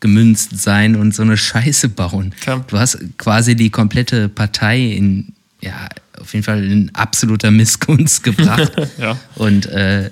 gemünzt 0.00 0.58
sein 0.60 0.96
und 0.96 1.14
so 1.14 1.22
eine 1.22 1.36
Scheiße 1.36 1.90
bauen. 1.90 2.34
Klar. 2.40 2.64
Du 2.66 2.78
hast 2.78 2.98
quasi 3.18 3.54
die 3.54 3.70
komplette 3.70 4.28
Partei 4.28 4.80
in, 4.80 5.34
ja, 5.60 5.88
auf 6.18 6.32
jeden 6.32 6.44
Fall 6.44 6.64
in 6.64 6.90
absoluter 6.94 7.50
Missgunst 7.50 8.22
gebracht. 8.22 8.72
ja. 8.98 9.18
Und 9.36 9.66
äh, 9.66 10.10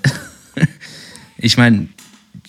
ich 1.39 1.57
meine, 1.57 1.89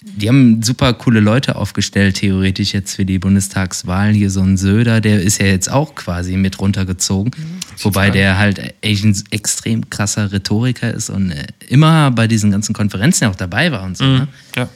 die 0.02 0.28
haben 0.28 0.62
super 0.64 0.94
coole 0.94 1.20
Leute 1.20 1.56
aufgestellt, 1.56 2.18
theoretisch 2.18 2.74
jetzt 2.74 2.96
für 2.96 3.06
die 3.06 3.20
Bundestagswahlen. 3.20 4.16
Hier 4.16 4.30
so 4.30 4.42
ein 4.42 4.58
Söder, 4.58 5.02
der 5.02 5.22
ist 5.22 5.40
ja 5.40 5.48
jetzt 5.48 5.72
auch 5.72 5.96
quasi 5.96 6.36
mit 6.36 6.60
runtergezogen. 6.60 7.32
Mhm, 7.38 7.60
Wobei 7.84 8.10
der 8.10 8.38
halt 8.38 8.76
echt 8.82 9.04
ein 9.04 9.18
extrem 9.32 9.90
krasser 9.90 10.32
Rhetoriker 10.32 10.94
ist 10.94 11.10
und 11.10 11.32
äh, 11.32 11.48
immer 11.68 12.12
bei 12.12 12.28
diesen 12.28 12.52
ganzen 12.52 12.74
Konferenzen 12.74 13.28
auch 13.28 13.36
dabei 13.36 13.72
war 13.72 13.84
und 13.84 13.98
so. 13.98 14.04
Mhm, 14.06 14.14
ne? 14.14 14.28
Ja. 14.56 14.70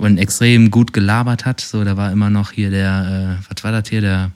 Und 0.00 0.16
extrem 0.16 0.70
gut 0.70 0.94
gelabert 0.94 1.44
hat. 1.44 1.60
So, 1.60 1.84
da 1.84 1.96
war 1.96 2.10
immer 2.10 2.30
noch 2.30 2.52
hier 2.52 2.70
der, 2.70 3.38
äh, 3.38 3.44
was 3.48 3.62
war 3.62 3.70
das 3.70 3.88
hier, 3.88 4.00
der 4.00 4.30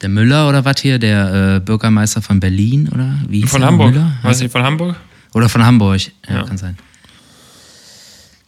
der 0.00 0.08
Müller 0.08 0.48
oder 0.48 0.64
was 0.64 0.80
hier, 0.80 0.98
der 0.98 1.56
äh, 1.56 1.60
Bürgermeister 1.60 2.20
von 2.20 2.40
Berlin 2.40 2.88
oder 2.88 3.14
wie? 3.28 3.42
Von 3.44 3.64
Hamburg. 3.64 3.92
Müller? 3.92 4.12
Weiß 4.22 4.40
ich, 4.40 4.50
von 4.50 4.62
Hamburg? 4.62 4.96
Oder 5.34 5.48
von 5.48 5.64
Hamburg, 5.64 6.00
ja, 6.28 6.34
ja. 6.34 6.42
kann 6.42 6.58
sein. 6.58 6.76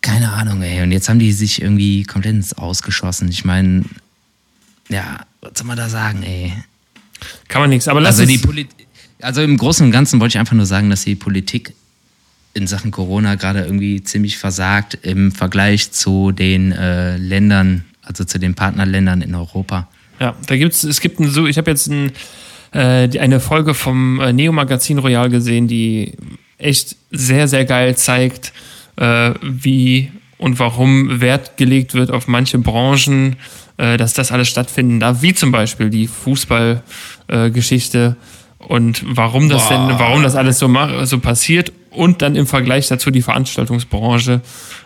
Keine 0.00 0.32
Ahnung, 0.32 0.61
ey. 0.62 0.82
Und 0.82 0.90
jetzt 0.90 1.08
haben 1.08 1.20
die 1.20 1.32
sich 1.32 1.62
irgendwie 1.62 2.02
komplett 2.02 2.34
ins 2.34 2.54
Ausgeschossen. 2.54 3.28
Ich 3.28 3.44
meine, 3.44 3.84
ja, 4.88 5.20
was 5.40 5.52
soll 5.56 5.68
man 5.68 5.76
da 5.76 5.88
sagen, 5.88 6.25
ey? 6.25 6.52
Kann 7.46 7.61
man 7.61 7.70
nichts, 7.70 7.87
aber 7.87 8.00
lass 8.00 8.18
also, 8.18 8.32
die 8.32 8.38
Poli 8.38 8.66
also 9.20 9.40
im 9.42 9.56
Großen 9.56 9.87
und 9.87 9.92
Ganzen 9.92 10.18
wollte 10.18 10.32
ich 10.32 10.38
einfach 10.40 10.56
nur 10.56 10.66
sagen, 10.66 10.90
dass 10.90 11.04
die 11.04 11.14
Politik 11.14 11.75
in 12.54 12.66
Sachen 12.66 12.90
Corona 12.90 13.37
gerade 13.37 13.61
irgendwie 13.61 14.02
ziemlich 14.02 14.38
versagt 14.38 14.99
im 15.02 15.30
Vergleich 15.32 15.92
zu 15.92 16.32
den 16.32 16.73
äh, 16.73 17.16
Ländern, 17.16 17.85
also 18.02 18.25
zu 18.25 18.38
den 18.38 18.54
Partnerländern 18.54 19.23
in 19.23 19.35
Europa. 19.35 19.88
Ja, 20.21 20.35
da 20.47 20.56
gibt's, 20.56 20.85
es 20.85 21.00
gibt 21.00 21.18
ein, 21.21 21.30
so, 21.30 21.47
ich 21.47 21.56
habe 21.59 21.71
jetzt 21.71 21.88
ein, 21.88 22.12
äh, 22.73 23.18
eine 23.18 23.40
Folge 23.40 23.75
vom 23.75 24.21
äh, 24.21 24.32
Neo 24.32 24.52
Magazin 24.52 24.99
Royal 24.99 25.28
gesehen, 25.30 25.66
die 25.66 26.12
echt 26.59 26.94
sehr, 27.11 27.49
sehr 27.49 27.64
geil 27.64 27.97
zeigt, 27.97 28.52
äh, 28.97 29.32
wie 29.42 30.12
und 30.38 30.59
warum 30.59 31.21
Wert 31.21 31.56
gelegt 31.56 31.94
wird 31.94 32.11
auf 32.11 32.28
manche 32.28 32.59
Branchen, 32.59 33.37
äh, 33.78 33.97
dass 33.97 34.12
das 34.12 34.30
alles 34.32 34.49
stattfinden 34.49 35.00
darf, 35.00 35.23
wie 35.23 35.32
zum 35.35 35.52
Beispiel 35.52 35.88
die 35.88 36.06
Fußballgeschichte 36.06 38.16
äh, 38.18 38.64
und 38.64 39.02
warum 39.06 39.49
das 39.49 39.68
Boah. 39.68 39.88
denn, 39.88 39.99
warum 39.99 40.23
das 40.23 40.37
alles 40.37 40.59
so, 40.59 40.71
so 41.04 41.18
passiert 41.18 41.73
und 41.94 42.22
dann 42.22 42.37
im 42.37 42.46
Vergleich 42.46 42.88
dazu 42.88 43.11
die 43.11 43.22
Veranstaltungsbranche. 43.22 44.40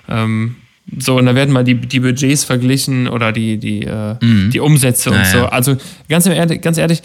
Ähm, 0.09 0.57
so, 0.99 1.17
und 1.17 1.27
da 1.27 1.35
werden 1.35 1.53
mal 1.53 1.65
die, 1.65 1.75
die 1.75 2.01
Budgets 2.01 2.45
verglichen 2.45 3.09
oder 3.09 3.33
die, 3.33 3.59
die, 3.59 3.83
äh, 3.83 4.15
mhm. 4.21 4.51
die 4.51 4.61
Umsätze 4.61 5.11
und 5.11 5.17
naja. 5.17 5.31
so. 5.31 5.47
Also 5.47 5.77
ganz 6.09 6.27
ehrlich, 6.27 6.61
ganz 6.61 6.79
ehrlich, 6.79 7.03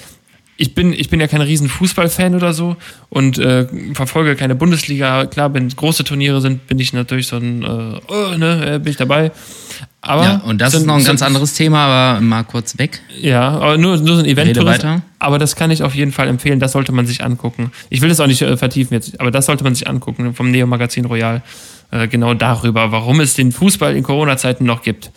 ich 0.58 0.76
bin, 0.76 0.94
ich 0.94 1.10
bin 1.10 1.20
ja 1.20 1.26
kein 1.26 1.42
riesen 1.42 1.68
Fußballfan 1.68 2.36
oder 2.36 2.54
so 2.54 2.76
und 3.10 3.40
äh, 3.40 3.68
verfolge 3.96 4.36
keine 4.36 4.54
Bundesliga. 4.54 5.26
Klar, 5.26 5.54
wenn 5.56 5.68
große 5.70 6.04
Turniere 6.04 6.40
sind, 6.42 6.68
bin 6.68 6.78
ich 6.78 6.94
natürlich 6.94 7.28
so 7.28 7.38
ein, 7.38 7.64
äh, 7.64 8.00
oh, 8.08 8.38
ne, 8.38 8.76
äh, 8.76 8.80
bin 8.80 8.92
ich 8.92 8.98
dabei. 8.98 9.32
Aber 10.04 10.24
ja, 10.24 10.36
und 10.38 10.60
das 10.60 10.72
so, 10.72 10.80
ist 10.80 10.86
noch 10.86 10.98
ein 10.98 11.04
ganz 11.04 11.22
anderes 11.22 11.54
Thema, 11.54 11.86
aber 11.86 12.22
mal 12.22 12.44
kurz 12.44 12.80
weg. 12.80 13.02
Ja, 13.20 13.50
aber 13.50 13.78
nur, 13.78 13.98
nur 13.98 14.16
so 14.16 14.24
ein 14.24 14.26
event 14.26 14.58
weiter. 14.66 15.04
Aber 15.20 15.38
das 15.38 15.56
kann 15.56 15.70
ich 15.70 15.84
auf 15.84 15.94
jeden 15.94 16.12
Fall 16.12 16.28
empfehlen, 16.28 16.60
das 16.60 16.72
sollte 16.72 16.92
man 16.92 17.06
sich 17.06 17.24
angucken. 17.24 17.72
Ich 17.92 18.02
will 18.02 18.10
das 18.10 18.20
auch 18.20 18.26
nicht 18.26 18.42
äh, 18.42 18.58
vertiefen 18.58 18.96
jetzt, 18.96 19.20
aber 19.20 19.30
das 19.30 19.46
sollte 19.46 19.64
man 19.64 19.76
sich 19.76 19.88
angucken 19.88 20.34
vom 20.34 20.50
Neo 20.50 20.66
Magazin 20.66 21.06
Royal. 21.06 21.44
Äh, 21.92 22.08
genau 22.08 22.34
darüber, 22.34 22.92
warum 22.92 23.20
es 23.20 23.36
den 23.36 23.52
Fußball 23.52 23.96
in 23.96 24.02
Corona-Zeiten 24.02 24.66
noch 24.66 24.82
gibt. 24.82 25.12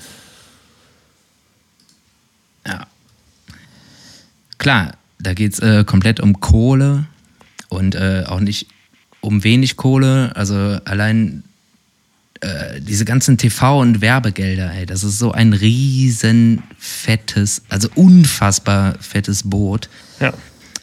Ja. 2.67 2.87
Klar, 4.59 4.93
da 5.19 5.33
geht 5.33 5.55
es 5.55 5.61
äh, 5.61 5.85
komplett 5.85 6.21
um 6.21 6.41
Kohle 6.41 7.07
und 7.71 7.95
äh, 7.95 8.25
auch 8.27 8.41
nicht 8.41 8.67
um 9.23 9.45
wenig 9.45 9.77
Kohle. 9.77 10.33
Also 10.35 10.55
allein 10.85 11.43
äh, 12.45 12.81
diese 12.81 13.05
ganzen 13.05 13.39
TV- 13.39 13.81
und 13.81 14.01
Werbegelder, 14.03 14.71
ey, 14.75 14.85
das 14.85 15.03
ist 15.03 15.19
so 15.19 15.33
ein 15.33 15.55
riesen 15.55 16.63
fettes, 16.79 17.63
also 17.71 17.89
unfassbar 17.95 18.95
fettes 19.01 19.45
Boot. 19.45 19.89
Ja. 20.21 20.35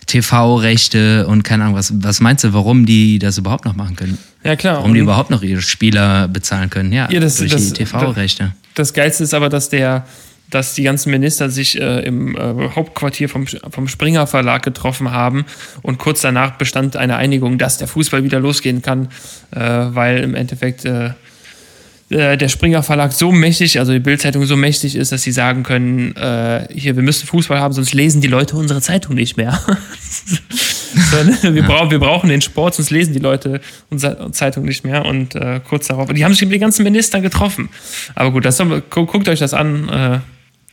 TV-Rechte 0.07 1.27
und 1.27 1.43
keine 1.43 1.63
Ahnung, 1.63 1.75
was, 1.75 1.93
was 2.03 2.19
meinst 2.19 2.43
du, 2.43 2.51
warum 2.53 2.85
die 2.85 3.19
das 3.19 3.37
überhaupt 3.37 3.65
noch 3.65 3.75
machen 3.75 3.95
können? 3.95 4.17
Ja, 4.43 4.55
klar. 4.55 4.77
Warum 4.77 4.93
die 4.93 4.99
überhaupt 4.99 5.29
noch 5.29 5.43
ihre 5.43 5.61
Spieler 5.61 6.27
bezahlen 6.27 6.69
können? 6.71 6.91
Ja, 6.91 7.09
ja 7.11 7.19
das, 7.19 7.37
durch 7.37 7.51
das, 7.51 7.67
die 7.67 7.73
TV-Rechte. 7.73 8.53
Das, 8.73 8.87
das 8.87 8.93
Geilste 8.93 9.23
ist 9.23 9.33
aber, 9.35 9.47
dass 9.49 9.69
der, 9.69 10.05
dass 10.49 10.73
die 10.73 10.83
ganzen 10.83 11.11
Minister 11.11 11.51
sich 11.51 11.79
äh, 11.79 11.99
im 12.01 12.35
äh, 12.35 12.69
Hauptquartier 12.75 13.29
vom, 13.29 13.45
vom 13.45 13.87
Springer 13.87 14.25
Verlag 14.25 14.63
getroffen 14.63 15.11
haben 15.11 15.45
und 15.83 15.99
kurz 15.99 16.21
danach 16.21 16.57
bestand 16.57 16.97
eine 16.97 17.17
Einigung, 17.17 17.59
dass 17.59 17.77
der 17.77 17.87
Fußball 17.87 18.23
wieder 18.23 18.39
losgehen 18.39 18.81
kann, 18.81 19.09
äh, 19.51 19.59
weil 19.59 20.23
im 20.23 20.33
Endeffekt 20.33 20.85
äh, 22.11 22.37
der 22.37 22.49
Springer 22.49 22.83
Verlag 22.83 23.13
so 23.13 23.31
mächtig, 23.31 23.79
also 23.79 23.93
die 23.93 23.99
Bildzeitung 23.99 24.45
so 24.45 24.55
mächtig 24.55 24.95
ist, 24.95 25.11
dass 25.11 25.23
sie 25.23 25.31
sagen 25.31 25.63
können, 25.63 26.15
äh, 26.15 26.67
hier, 26.73 26.95
wir 26.95 27.03
müssen 27.03 27.27
Fußball 27.27 27.59
haben, 27.59 27.73
sonst 27.73 27.93
lesen 27.93 28.21
die 28.21 28.27
Leute 28.27 28.55
unsere 28.55 28.81
Zeitung 28.81 29.15
nicht 29.15 29.37
mehr. 29.37 29.59
wir, 31.41 31.51
ja. 31.51 31.67
brauchen, 31.67 31.91
wir 31.91 31.99
brauchen 31.99 32.29
den 32.29 32.41
Sport, 32.41 32.75
sonst 32.75 32.91
lesen 32.91 33.13
die 33.13 33.19
Leute 33.19 33.61
unsere 33.89 34.31
Zeitung 34.31 34.65
nicht 34.65 34.83
mehr. 34.83 35.05
Und 35.05 35.35
äh, 35.35 35.61
kurz 35.67 35.87
darauf, 35.87 36.11
die 36.11 36.25
haben 36.25 36.33
sich 36.33 36.43
mit 36.43 36.53
den 36.53 36.61
ganzen 36.61 36.83
Ministern 36.83 37.21
getroffen. 37.21 37.69
Aber 38.15 38.31
gut, 38.31 38.45
das, 38.45 38.61
guckt 38.89 39.29
euch 39.29 39.39
das 39.39 39.53
an. 39.53 39.89
Äh, 39.89 40.19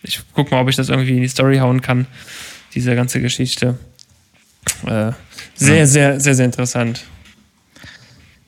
ich 0.03 0.21
guck 0.35 0.51
mal, 0.51 0.61
ob 0.61 0.69
ich 0.69 0.77
das 0.77 0.89
irgendwie 0.89 1.17
in 1.17 1.23
die 1.23 1.29
Story 1.29 1.59
hauen 1.59 1.83
kann, 1.83 2.07
diese 2.75 2.95
ganze 2.95 3.21
Geschichte. 3.21 3.79
Äh, 4.87 5.13
sehr, 5.55 5.87
sehr, 5.87 6.21
sehr, 6.21 6.35
sehr 6.35 6.45
interessant. 6.45 7.05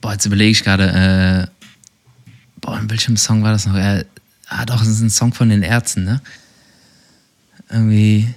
Boah, 0.00 0.12
jetzt 0.12 0.26
überlege 0.26 0.50
ich 0.50 0.64
gerade, 0.64 1.48
äh, 1.48 1.59
boah, 2.60 2.78
in 2.78 2.90
welchem 2.90 3.16
Song 3.16 3.42
war 3.42 3.52
das 3.52 3.66
noch? 3.66 3.76
Äh, 3.76 4.04
ah, 4.48 4.64
doch, 4.64 4.78
das 4.78 4.88
ist 4.88 5.00
ein 5.00 5.10
Song 5.10 5.32
von 5.32 5.48
den 5.48 5.62
Ärzten, 5.62 6.04
ne? 6.04 6.20
Irgendwie. 7.70 8.34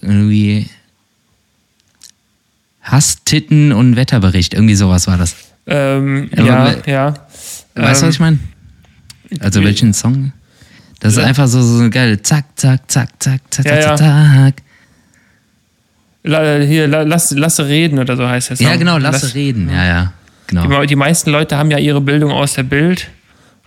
Irgendwie. 0.00 0.68
Hass, 2.82 3.24
Titten 3.24 3.72
und 3.72 3.96
Wetterbericht, 3.96 4.54
irgendwie 4.54 4.74
sowas 4.74 5.06
war 5.06 5.16
das. 5.16 5.36
Ähm, 5.66 6.30
ja, 6.36 6.74
ja. 6.86 7.14
Weißt 7.74 8.02
du, 8.02 8.06
was 8.06 8.14
ich 8.14 8.20
meine? 8.20 8.38
Also 9.40 9.62
welchen 9.62 9.94
Song? 9.94 10.32
Das 10.98 11.14
ist 11.14 11.18
einfach 11.18 11.46
so, 11.46 11.62
so 11.62 11.88
geil. 11.88 12.20
Zack, 12.22 12.44
zack, 12.56 12.90
zack, 12.90 13.10
zack, 13.22 13.40
zack, 13.50 13.66
ja, 13.66 13.96
zack, 13.96 13.98
zack. 13.98 14.62
Hier, 16.22 16.86
lass, 16.86 17.30
lasse 17.30 17.66
reden 17.66 17.98
oder 17.98 18.16
so 18.16 18.28
heißt 18.28 18.50
es. 18.50 18.60
Ja, 18.60 18.76
genau, 18.76 18.98
lasse 18.98 19.26
lass, 19.26 19.34
reden. 19.34 19.70
Ja, 19.70 19.84
ja. 19.86 20.12
Genau. 20.48 20.80
Die, 20.82 20.88
die, 20.88 20.96
meisten 20.96 21.30
Leute 21.30 21.56
haben 21.56 21.70
ja 21.70 21.78
ihre 21.78 22.00
Bildung 22.00 22.30
aus 22.30 22.54
der 22.54 22.64
Bild. 22.64 23.08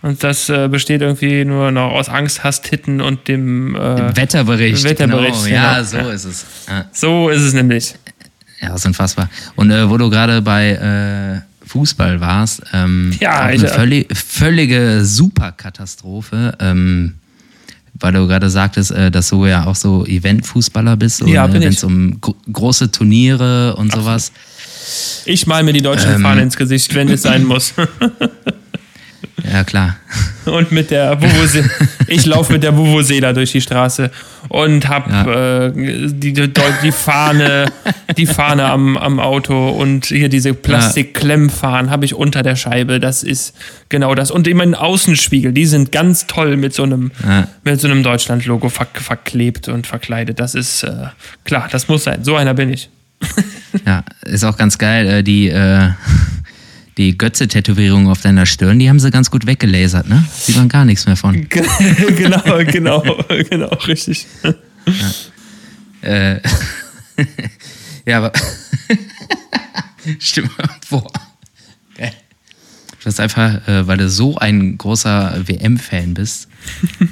Und 0.02 0.22
das 0.22 0.50
äh, 0.50 0.68
besteht 0.68 1.00
irgendwie 1.00 1.46
nur 1.46 1.70
noch 1.70 1.92
aus 1.92 2.10
Angst, 2.10 2.44
Hass, 2.44 2.60
Titten 2.60 3.00
und 3.00 3.26
dem 3.26 3.74
äh, 3.74 4.14
Wetterbericht. 4.14 4.84
Wetterbericht, 4.84 5.44
genau. 5.46 5.56
Ja, 5.56 5.82
so 5.82 5.98
ist 6.10 6.24
es. 6.24 6.46
Ja. 6.68 6.84
So 6.92 7.30
ist 7.30 7.40
es 7.40 7.54
nämlich. 7.54 7.94
Ja, 8.60 8.68
das 8.68 8.80
ist 8.80 8.86
unfassbar. 8.86 9.30
Und 9.56 9.70
äh, 9.70 9.88
wo 9.88 9.96
du 9.96 10.10
gerade 10.10 10.42
bei 10.42 10.72
äh, 10.72 11.66
Fußball 11.66 12.20
warst. 12.20 12.62
Ähm, 12.72 13.16
ja, 13.18 13.40
eine 13.40 13.64
ich, 13.64 13.70
völlig, 13.70 14.16
völlige 14.16 15.04
Superkatastrophe. 15.04 16.54
Ähm, 16.60 17.14
weil 17.98 18.12
du 18.12 18.26
gerade 18.26 18.50
sagtest, 18.50 18.90
äh, 18.90 19.10
dass 19.10 19.28
du 19.30 19.46
ja 19.46 19.66
auch 19.66 19.76
so 19.76 20.04
Eventfußballer 20.04 20.96
bist. 20.96 21.22
Ja, 21.26 21.46
bin 21.46 21.62
Wenn 21.62 21.68
es 21.68 21.84
um 21.84 22.20
gro 22.20 22.34
große 22.52 22.90
Turniere 22.90 23.76
und 23.76 23.88
Absolut. 23.88 24.04
sowas. 24.04 24.32
Ich 25.24 25.46
mal 25.46 25.62
mir 25.62 25.72
die 25.72 25.82
deutschen 25.82 26.14
ähm, 26.14 26.22
Fahnen 26.22 26.44
ins 26.44 26.56
Gesicht, 26.56 26.94
wenn 26.94 27.08
es 27.08 27.22
sein 27.22 27.44
muss. 27.44 27.72
Ja, 29.50 29.64
klar. 29.64 29.96
Und 30.46 30.72
mit 30.72 30.90
der 30.90 31.20
Vuvuzela. 31.20 31.68
ich 32.06 32.26
laufe 32.26 32.52
mit 32.52 32.62
der 32.62 32.76
Vuvuzela 32.76 33.32
durch 33.32 33.52
die 33.52 33.60
Straße 33.60 34.10
und 34.48 34.88
habe 34.88 35.10
ja. 35.10 35.66
äh, 35.66 35.72
die, 35.74 36.32
die 36.34 36.92
Fahne, 36.92 37.66
die 38.18 38.26
Fahne 38.26 38.66
am, 38.66 38.98
am 38.98 39.20
Auto 39.20 39.70
und 39.70 40.06
hier 40.06 40.28
diese 40.28 40.52
Plastikklemmfahnen 40.52 41.90
habe 41.90 42.04
ich 42.04 42.14
unter 42.14 42.42
der 42.42 42.56
Scheibe. 42.56 43.00
Das 43.00 43.22
ist 43.22 43.54
genau 43.88 44.14
das. 44.14 44.30
Und 44.30 44.46
immer 44.46 44.64
Außenspiegel, 44.78 45.52
die 45.52 45.64
sind 45.64 45.92
ganz 45.92 46.26
toll 46.26 46.58
mit 46.58 46.74
so 46.74 46.82
einem, 46.82 47.10
ja. 47.26 47.48
mit 47.64 47.80
so 47.80 47.88
einem 47.88 48.02
Deutschland-Logo 48.02 48.68
ver 48.68 48.86
verklebt 48.92 49.68
und 49.68 49.86
verkleidet. 49.86 50.40
Das 50.40 50.54
ist 50.54 50.82
äh, 50.82 51.06
klar, 51.44 51.68
das 51.70 51.88
muss 51.88 52.04
sein. 52.04 52.22
So 52.22 52.36
einer 52.36 52.52
bin 52.52 52.70
ich. 52.70 52.90
ja, 53.86 54.04
ist 54.22 54.44
auch 54.44 54.58
ganz 54.58 54.76
geil. 54.76 55.06
Äh, 55.06 55.22
die 55.22 55.48
äh 55.48 55.90
die 56.96 57.18
Götze-Tätowierung 57.18 58.08
auf 58.08 58.20
deiner 58.20 58.46
Stirn, 58.46 58.78
die 58.78 58.88
haben 58.88 59.00
sie 59.00 59.10
ganz 59.10 59.30
gut 59.30 59.46
weggelasert, 59.46 60.08
ne? 60.08 60.24
Sieht 60.32 60.56
man 60.56 60.68
gar 60.68 60.84
nichts 60.84 61.06
mehr 61.06 61.16
von. 61.16 61.48
genau, 62.16 62.42
genau, 62.64 63.02
genau, 63.50 63.68
richtig. 63.86 64.26
Ja, 66.02 66.34
äh, 66.34 66.40
ja 68.06 68.18
aber. 68.18 68.32
Stimmt, 70.18 70.50
boah. 70.90 71.10
Geil. 71.96 72.12
Du 73.00 73.06
hast 73.06 73.20
einfach, 73.20 73.66
äh, 73.66 73.86
weil 73.86 73.98
du 73.98 74.08
so 74.08 74.36
ein 74.36 74.78
großer 74.78 75.42
WM-Fan 75.46 76.14
bist, 76.14 76.48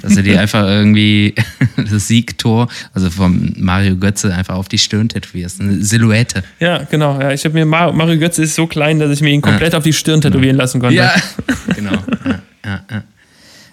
dass 0.01 0.15
du 0.15 0.23
dir 0.23 0.39
einfach 0.39 0.63
irgendwie 0.63 1.35
das 1.75 2.07
Siegtor, 2.07 2.67
also 2.93 3.09
vom 3.09 3.53
Mario 3.57 3.95
Götze, 3.95 4.33
einfach 4.33 4.55
auf 4.55 4.67
die 4.67 4.77
Stirn 4.77 5.09
tätowierst. 5.09 5.61
Eine 5.61 5.83
Silhouette. 5.83 6.43
Ja, 6.59 6.83
genau. 6.83 7.19
Ja, 7.19 7.31
ich 7.31 7.43
habe 7.45 7.53
mir 7.53 7.65
Mar 7.65 7.93
Mario 7.93 8.19
Götze 8.19 8.43
ist 8.43 8.55
so 8.55 8.67
klein, 8.67 8.99
dass 8.99 9.11
ich 9.11 9.21
mir 9.21 9.31
ihn 9.31 9.41
komplett 9.41 9.73
ja. 9.73 9.77
auf 9.77 9.83
die 9.83 9.93
Stirn 9.93 10.21
tätowieren 10.21 10.57
lassen 10.57 10.79
konnte. 10.79 10.95
Ja, 10.95 11.13
genau. 11.75 11.93
Ja, 12.25 12.41
ja, 12.65 12.85
ja. 12.89 13.03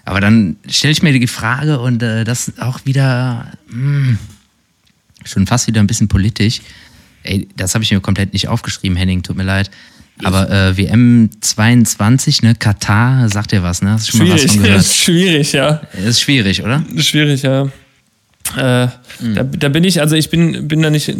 Aber 0.05 0.19
dann 0.19 0.57
stelle 0.67 0.91
ich 0.91 1.03
mir 1.03 1.17
die 1.17 1.27
Frage 1.27 1.79
und 1.79 2.01
äh, 2.01 2.23
das 2.23 2.53
auch 2.59 2.79
wieder 2.85 3.51
mh, 3.69 4.07
hm, 4.07 4.17
schon 5.23 5.47
fast 5.47 5.67
wieder 5.67 5.79
ein 5.79 5.87
bisschen 5.87 6.07
politisch. 6.07 6.61
Ey, 7.23 7.47
das 7.55 7.75
habe 7.75 7.83
ich 7.83 7.91
mir 7.91 7.99
komplett 7.99 8.33
nicht 8.33 8.47
aufgeschrieben, 8.47 8.97
Henning, 8.97 9.21
tut 9.21 9.37
mir 9.37 9.43
leid. 9.43 9.69
Aber 10.23 10.49
äh, 10.49 10.77
WM 10.77 11.29
22, 11.39 12.43
ne, 12.43 12.55
Katar, 12.55 13.29
sagt 13.29 13.51
dir 13.51 13.63
was, 13.63 13.81
ne? 13.81 13.91
Hast 13.91 14.07
du 14.07 14.17
schon 14.17 14.27
schwierig, 14.27 14.41
mal 14.41 14.43
was 14.45 14.53
von 14.53 14.63
gehört? 14.63 14.81
Ist 14.81 14.97
schwierig, 15.03 15.51
ja. 15.53 15.81
Ist 16.05 16.21
schwierig, 16.21 16.63
oder? 16.63 16.83
Schwierig, 16.97 17.41
ja. 17.41 17.69
Äh, 18.57 18.87
mhm. 19.19 19.35
da, 19.35 19.43
da, 19.43 19.69
bin 19.69 19.83
ich, 19.83 20.01
also 20.01 20.15
ich 20.15 20.29
bin, 20.29 20.67
bin 20.67 20.81
da 20.81 20.89
nicht, 20.89 21.13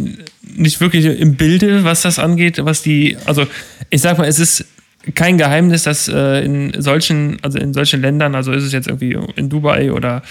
nicht 0.56 0.80
wirklich 0.80 1.04
im 1.06 1.36
Bilde, 1.36 1.84
was 1.84 2.02
das 2.02 2.18
angeht, 2.18 2.58
was 2.62 2.82
die, 2.82 3.16
also 3.24 3.46
ich 3.90 4.02
sag 4.02 4.18
mal, 4.18 4.26
es 4.26 4.38
ist 4.38 4.66
kein 5.14 5.38
Geheimnis, 5.38 5.84
dass 5.84 6.08
äh, 6.08 6.44
in 6.44 6.80
solchen, 6.80 7.38
also 7.42 7.58
in 7.58 7.72
solchen 7.72 8.02
Ländern, 8.02 8.34
also 8.34 8.52
ist 8.52 8.64
es 8.64 8.72
jetzt 8.72 8.88
irgendwie 8.88 9.18
in 9.36 9.48
Dubai 9.48 9.92
oder 9.92 10.22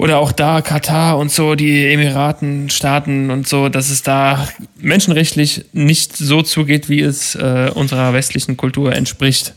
oder 0.00 0.16
auch 0.16 0.32
da 0.32 0.62
Katar 0.62 1.18
und 1.18 1.30
so, 1.30 1.54
die 1.54 1.86
Emiraten, 1.92 2.70
Staaten 2.70 3.28
und 3.28 3.46
so, 3.46 3.68
dass 3.68 3.90
es 3.90 4.02
da 4.02 4.48
menschenrechtlich 4.80 5.66
nicht 5.74 6.16
so 6.16 6.40
zugeht, 6.40 6.88
wie 6.88 7.02
es 7.02 7.34
äh, 7.34 7.70
unserer 7.74 8.14
westlichen 8.14 8.56
Kultur 8.56 8.94
entspricht. 8.94 9.52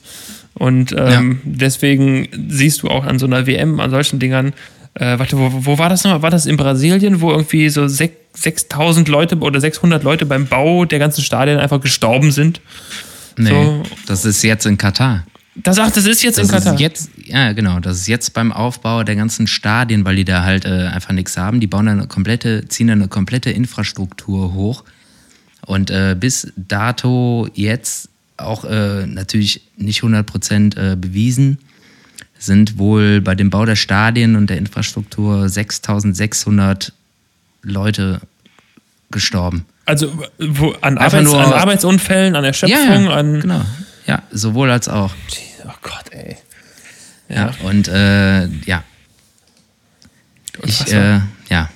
Und 0.54 0.94
ähm, 0.98 1.40
ja. 1.46 1.52
deswegen 1.54 2.28
siehst 2.50 2.84
du 2.84 2.90
auch 2.90 3.06
an 3.06 3.20
so 3.20 3.26
einer 3.26 3.48
WM, 3.48 3.80
an 3.80 3.90
solchen 3.90 4.20
Dingern, 4.20 4.52
äh, 4.96 5.18
warte, 5.18 5.38
wo, 5.38 5.50
wo 5.66 5.78
war 5.78 5.88
das 5.88 6.04
nochmal? 6.04 6.24
War 6.24 6.30
das 6.30 6.46
in 6.46 6.58
Brasilien, 6.58 7.22
wo 7.22 7.32
irgendwie 7.32 7.70
so 7.70 7.88
6000 7.88 9.08
Leute 9.08 9.38
oder 9.38 9.62
600 9.62 10.04
Leute 10.04 10.26
beim 10.26 10.48
Bau 10.48 10.84
der 10.84 11.00
ganzen 11.00 11.24
Stadien 11.24 11.58
einfach 11.58 11.80
gestorben 11.80 12.34
sind? 12.34 12.60
Nee, 13.38 13.50
so. 13.50 13.84
das 14.08 14.26
ist 14.26 14.44
jetzt 14.44 14.66
in 14.66 14.78
Katar. 14.78 15.26
Das, 15.56 15.78
ach, 15.80 15.92
das 15.92 16.06
ist 16.06 16.22
jetzt 16.22 16.38
das 16.38 16.50
in 16.50 16.52
Katar. 16.52 16.80
Jetzt, 16.80 17.12
ja, 17.34 17.54
genau. 17.54 17.80
Das 17.80 17.98
ist 17.98 18.08
jetzt 18.08 18.34
beim 18.36 18.52
Aufbau 18.54 19.04
der 19.04 19.16
ganzen 19.16 19.48
Stadien, 19.48 20.06
weil 20.06 20.16
die 20.16 20.24
da 20.24 20.44
halt 20.44 20.66
äh, 20.66 20.88
einfach 20.88 21.14
nichts 21.14 21.36
haben. 21.36 21.60
Die 21.60 21.66
bauen 21.66 21.88
dann 21.88 22.00
eine 22.00 22.08
komplette, 22.08 22.68
ziehen 22.68 22.88
dann 22.88 23.00
eine 23.00 23.08
komplette 23.08 23.50
Infrastruktur 23.50 24.54
hoch. 24.54 24.84
Und 25.66 25.90
äh, 25.90 26.16
bis 26.20 26.54
dato 26.56 27.50
jetzt 27.56 28.10
auch 28.38 28.66
äh, 28.66 29.08
natürlich 29.08 29.62
nicht 29.78 30.04
100 30.04 30.28
Prozent 30.28 30.78
äh, 30.78 30.96
bewiesen, 30.96 31.58
sind 32.38 32.78
wohl 32.78 33.20
bei 33.20 33.34
dem 33.34 33.50
Bau 33.50 33.66
der 33.66 33.78
Stadien 33.78 34.36
und 34.36 34.52
der 34.52 34.58
Infrastruktur 34.58 35.50
6600 35.50 36.94
Leute 37.64 38.22
gestorben. 39.10 39.66
Also 39.86 40.12
wo, 40.38 40.76
an, 40.82 41.00
Arbeits-, 41.00 41.32
nur, 41.32 41.44
an 41.44 41.54
Arbeitsunfällen, 41.54 42.36
an 42.36 42.44
Erschöpfung, 42.44 42.78
ja, 42.78 43.02
ja, 43.02 43.10
an. 43.10 43.40
Genau. 43.40 43.62
Ja, 44.06 44.22
sowohl 44.32 44.70
als 44.70 44.88
auch. 44.88 45.14
Oh 45.66 45.74
Gott, 45.82 46.12
ey. 46.12 46.38
Ja, 47.34 47.52
und 47.64 47.88
äh, 47.88 48.48
ja. 48.66 48.84
Ich, 50.64 50.92
äh, 50.94 51.20
ja. 51.50 51.70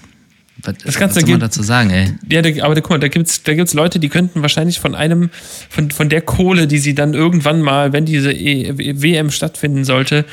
Was, 0.63 0.77
das 0.83 0.95
kannst 0.95 1.15
was 1.15 1.21
soll 1.23 1.31
man 1.31 1.39
dazu 1.39 1.63
sagen, 1.63 1.89
ey? 1.91 2.13
Ja, 2.29 2.41
da, 2.41 2.63
aber 2.63 2.75
da, 2.75 2.81
guck 2.81 2.91
mal, 2.91 2.99
da 2.99 3.07
gibt's, 3.07 3.43
da 3.43 3.53
gibt's 3.53 3.73
Leute, 3.73 3.99
die 3.99 4.09
könnten 4.09 4.41
wahrscheinlich 4.41 4.79
von 4.79 4.95
einem, 4.95 5.29
von, 5.69 5.91
von 5.91 6.09
der 6.09 6.21
Kohle, 6.21 6.67
die 6.67 6.79
sie 6.79 6.95
dann 6.95 7.13
irgendwann 7.13 7.61
mal, 7.61 7.93
wenn 7.93 8.05
diese 8.05 8.31
e 8.31 8.73
WM 8.77 9.31
stattfinden 9.31 9.85
sollte, 9.85 10.25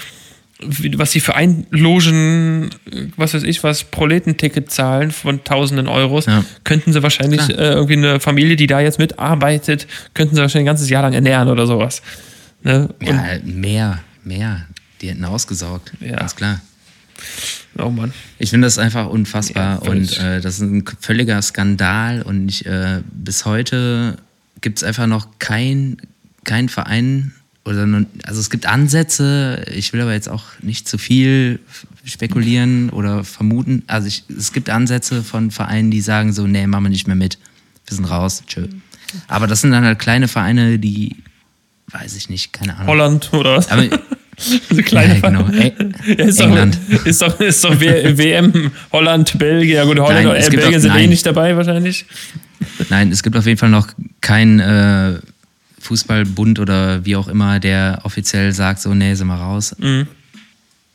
was 0.61 1.11
sie 1.11 1.21
für 1.21 1.35
Einlogen, 1.35 2.71
was 3.17 3.35
weiß 3.35 3.43
ich 3.43 3.63
was, 3.65 3.85
Proletenticket 3.85 4.71
zahlen 4.71 5.11
von 5.11 5.45
tausenden 5.45 5.89
Euros, 5.89 6.27
ja. 6.27 6.45
könnten 6.63 6.93
sie 6.93 7.03
wahrscheinlich 7.03 7.51
äh, 7.51 7.73
irgendwie 7.73 7.95
eine 7.95 8.21
Familie, 8.21 8.57
die 8.57 8.67
da 8.67 8.81
jetzt 8.81 8.99
mitarbeitet, 8.99 9.87
könnten 10.15 10.37
sie 10.37 10.41
wahrscheinlich 10.41 10.65
ein 10.65 10.73
ganzes 10.73 10.89
Jahr 10.89 11.03
lang 11.03 11.13
ernähren 11.13 11.49
oder 11.49 11.67
sowas. 11.67 12.03
Ne? 12.63 12.89
ja, 13.01 13.39
mehr, 13.45 14.01
mehr. 14.23 14.67
Die 15.05 15.11
hätten 15.11 15.27
ausgesaugt, 15.27 15.93
ja. 16.01 16.17
ganz 16.17 16.35
klar. 16.35 16.63
Oh 17.77 17.91
Mann. 17.91 18.15
Ich 18.39 18.49
finde 18.49 18.67
das 18.67 18.79
einfach 18.79 19.07
unfassbar 19.07 19.85
ja, 19.85 19.91
und 19.91 20.19
äh, 20.19 20.41
das 20.41 20.55
ist 20.55 20.63
ein 20.63 20.83
völliger 20.99 21.43
Skandal 21.43 22.23
und 22.23 22.49
ich, 22.49 22.65
äh, 22.65 23.03
bis 23.13 23.45
heute 23.45 24.17
gibt 24.63 24.79
es 24.79 24.83
einfach 24.83 25.07
noch 25.07 25.29
kein, 25.39 25.99
kein 26.45 26.71
Verein 26.71 27.35
oder 27.67 27.85
nun, 27.85 28.07
also 28.25 28.41
es 28.41 28.49
gibt 28.49 28.65
Ansätze, 28.65 29.67
ich 29.71 29.93
will 29.93 30.01
aber 30.01 30.15
jetzt 30.15 30.31
auch 30.31 30.45
nicht 30.63 30.89
zu 30.89 30.97
viel 30.97 31.61
spekulieren 32.07 32.89
oder 32.89 33.25
vermuten. 33.25 33.83
Also 33.87 34.09
ich, 34.09 34.25
es 34.35 34.55
gibt 34.55 34.71
Ansätze 34.71 35.23
von 35.23 35.51
Vereinen, 35.51 35.91
die 35.91 36.01
sagen 36.01 36.33
so, 36.33 36.47
nee, 36.47 36.67
machen 36.67 36.85
wir 36.85 36.89
nicht 36.89 37.09
mehr 37.09 37.15
mit. 37.15 37.37
Wir 37.85 37.95
sind 37.95 38.07
raus, 38.07 38.43
tschö. 38.47 38.69
Aber 39.29 39.47
das 39.49 39.61
sind 39.61 39.73
dann 39.73 39.85
halt 39.85 39.99
kleine 39.99 40.29
Vereine, 40.29 40.79
die, 40.79 41.17
weiß 41.89 42.17
ich 42.17 42.31
nicht, 42.31 42.55
keine 42.55 42.77
Ahnung. 42.77 42.87
Holland 42.87 43.35
oder 43.35 43.59
was? 43.59 43.71
Aber, 43.71 43.83
so 44.37 44.83
kleine 44.83 45.15
ja, 45.15 45.21
genau. 45.21 45.47
Ist 46.07 46.41
England. 46.41 46.79
Doch, 46.91 47.07
ist 47.07 47.23
doch, 47.23 47.41
ist 47.41 47.65
doch 47.65 47.81
WM, 47.81 48.71
Holland, 48.93 49.39
Belgien. 49.39 49.77
Ja 49.77 49.85
gut, 49.85 49.99
Holland 49.99 50.27
und 50.27 50.37
äh, 50.37 50.51
Belgien 50.51 50.81
sind 50.81 50.95
eh 50.95 51.07
nicht 51.07 51.25
dabei 51.25 51.57
wahrscheinlich. 51.57 52.05
Nein, 52.89 53.13
es 53.13 53.23
gibt 53.23 53.37
auf 53.37 53.47
jeden 53.47 53.59
Fall 53.59 53.71
noch 53.71 53.89
kein 54.21 54.61
äh, 54.61 55.15
Fußballbund 55.81 56.59
oder 56.59 57.05
wie 57.05 57.17
auch 57.17 57.29
immer, 57.29 57.61
der 57.61 58.01
offiziell 58.05 58.53
sagt, 58.53 58.81
so, 58.81 58.95
nee, 58.95 59.15
sind 59.15 59.27
wir 59.27 59.35
raus. 59.35 59.77
Mhm. 59.79 60.07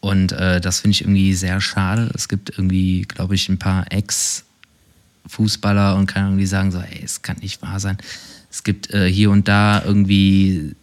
Und 0.02 0.32
äh, 0.32 0.62
das 0.62 0.80
finde 0.80 0.96
ich 0.96 1.02
irgendwie 1.02 1.34
sehr 1.34 1.62
schade. 1.62 2.10
Es 2.14 2.28
gibt 2.28 2.50
irgendwie, 2.50 3.04
glaube 3.04 3.36
ich, 3.36 3.50
ein 3.50 3.60
paar 3.60 3.86
Ex-Fußballer 3.92 5.96
und 5.96 6.08
keine 6.08 6.28
Ahnung, 6.28 6.40
die 6.40 6.46
sagen 6.46 6.72
so, 6.72 6.80
ey, 6.80 7.02
es 7.04 7.22
kann 7.22 7.38
nicht 7.42 7.62
wahr 7.62 7.80
sein. 7.80 7.98
Es 8.52 8.64
gibt 8.64 8.94
äh, 8.94 9.12
hier 9.12 9.30
und 9.30 9.48
da 9.48 9.84
irgendwie 9.86 10.76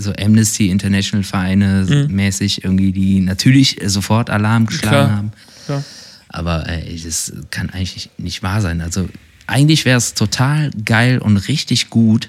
so 0.00 0.12
Amnesty 0.18 0.70
International 0.70 1.22
Vereine 1.24 1.86
mhm. 1.88 2.14
mäßig 2.14 2.64
irgendwie, 2.64 2.92
die 2.92 3.20
natürlich 3.20 3.78
sofort 3.84 4.30
Alarm 4.30 4.66
geschlagen 4.66 4.90
Klar. 4.90 5.16
haben. 5.16 5.32
Klar. 5.66 5.84
Aber 6.28 6.68
ey, 6.68 7.00
das 7.02 7.32
kann 7.50 7.70
eigentlich 7.70 8.10
nicht 8.16 8.42
wahr 8.42 8.60
sein. 8.60 8.80
Also 8.80 9.08
eigentlich 9.46 9.84
wäre 9.84 9.98
es 9.98 10.14
total 10.14 10.70
geil 10.84 11.18
und 11.18 11.36
richtig 11.36 11.90
gut, 11.90 12.28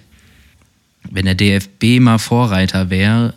wenn 1.09 1.25
der 1.25 1.35
DFB 1.35 1.99
mal 1.99 2.17
Vorreiter 2.17 2.89
wäre 2.89 3.35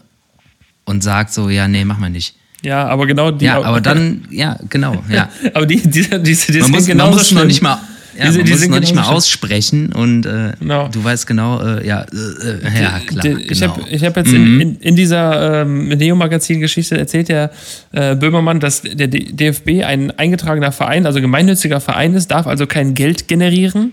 und 0.84 1.02
sagt 1.02 1.32
so, 1.32 1.50
ja, 1.50 1.68
nee, 1.68 1.84
mach 1.84 1.98
mal 1.98 2.10
nicht. 2.10 2.34
Ja, 2.62 2.86
aber 2.86 3.06
genau 3.06 3.30
die. 3.30 3.44
Ja, 3.44 3.62
aber 3.62 3.82
dann, 3.82 4.26
ja, 4.30 4.58
genau, 4.70 5.04
ja. 5.10 5.28
aber 5.52 5.66
die, 5.66 5.82
diese, 5.82 6.18
diese, 6.18 6.50
die 6.50 6.60
man 6.60 6.70
muss, 6.70 6.88
man 6.88 7.10
muss 7.10 7.30
noch 7.32 7.44
nicht 7.44 7.60
mal, 7.60 7.78
ja, 8.18 8.26
diese, 8.26 8.38
man 8.38 8.50
muss 8.50 8.68
noch 8.68 8.80
nicht 8.80 8.94
mal 8.94 9.04
aussprechen 9.04 9.92
und 9.92 10.26
äh, 10.26 10.52
genau. 10.58 10.88
du 10.88 11.02
weißt 11.02 11.26
genau, 11.26 11.60
äh, 11.60 11.86
ja, 11.86 12.02
äh, 12.02 12.66
äh 12.66 12.82
ja, 12.82 13.00
klar. 13.06 13.22
Die, 13.22 13.34
die, 13.34 13.42
ich 13.42 13.60
genau. 13.60 13.76
habe 13.76 13.88
ich 13.88 14.04
hab 14.04 14.16
jetzt 14.16 14.32
mhm. 14.32 14.60
in, 14.60 14.60
in, 14.60 14.76
in, 14.80 14.96
dieser 14.96 15.62
ähm, 15.62 15.88
Neo-Magazin-Geschichte 15.88 16.96
erzählt 16.98 17.28
der 17.28 17.50
äh, 17.92 18.14
Böhmermann, 18.14 18.60
dass 18.60 18.82
der 18.82 19.08
DFB 19.08 19.84
ein 19.84 20.10
eingetragener 20.12 20.72
Verein, 20.72 21.06
also 21.06 21.20
gemeinnütziger 21.20 21.80
Verein 21.80 22.14
ist, 22.14 22.30
darf 22.30 22.46
also 22.46 22.66
kein 22.66 22.94
Geld 22.94 23.28
generieren 23.28 23.92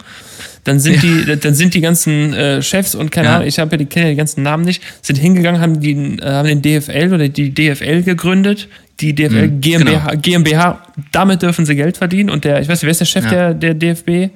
dann 0.64 0.80
sind 0.80 1.04
ja. 1.04 1.26
die, 1.26 1.40
dann 1.40 1.56
sind 1.56 1.74
die 1.74 1.82
ganzen 1.82 2.34
äh, 2.34 2.62
Chefs 2.62 2.94
und 2.94 3.12
keine. 3.12 3.30
Ahnung, 3.30 3.48
ich 3.48 3.58
habe 3.60 3.72
ja 3.72 3.78
die 3.78 3.86
kenne 3.86 4.08
ja 4.08 4.12
die 4.12 4.18
ganzen 4.18 4.44
Namen 4.44 4.64
nicht, 4.64 4.84
sind 5.02 5.18
hingegangen, 5.18 5.62
haben 5.62 5.80
die, 5.80 6.18
haben 6.22 6.48
den 6.48 6.62
DFL 6.62 7.14
oder 7.14 7.30
die 7.30 7.54
DFL 7.54 8.04
gegründet, 8.04 8.68
die 9.02 9.16
DFL 9.16 9.48
mhm, 9.48 9.62
GmbH, 9.62 10.10
genau. 10.10 10.22
GmbH, 10.22 10.88
damit 11.12 11.42
dürfen 11.42 11.66
sie 11.66 11.76
Geld 11.76 11.98
verdienen 11.98 12.30
und 12.30 12.44
der, 12.44 12.62
ich 12.62 12.68
weiß 12.68 12.80
nicht, 12.80 12.84
wer 12.84 12.92
ist 12.92 13.00
der 13.00 13.06
Chef 13.06 13.26
ja. 13.26 13.54
der, 13.54 13.74
der 13.74 13.74
DFB? 13.74 14.34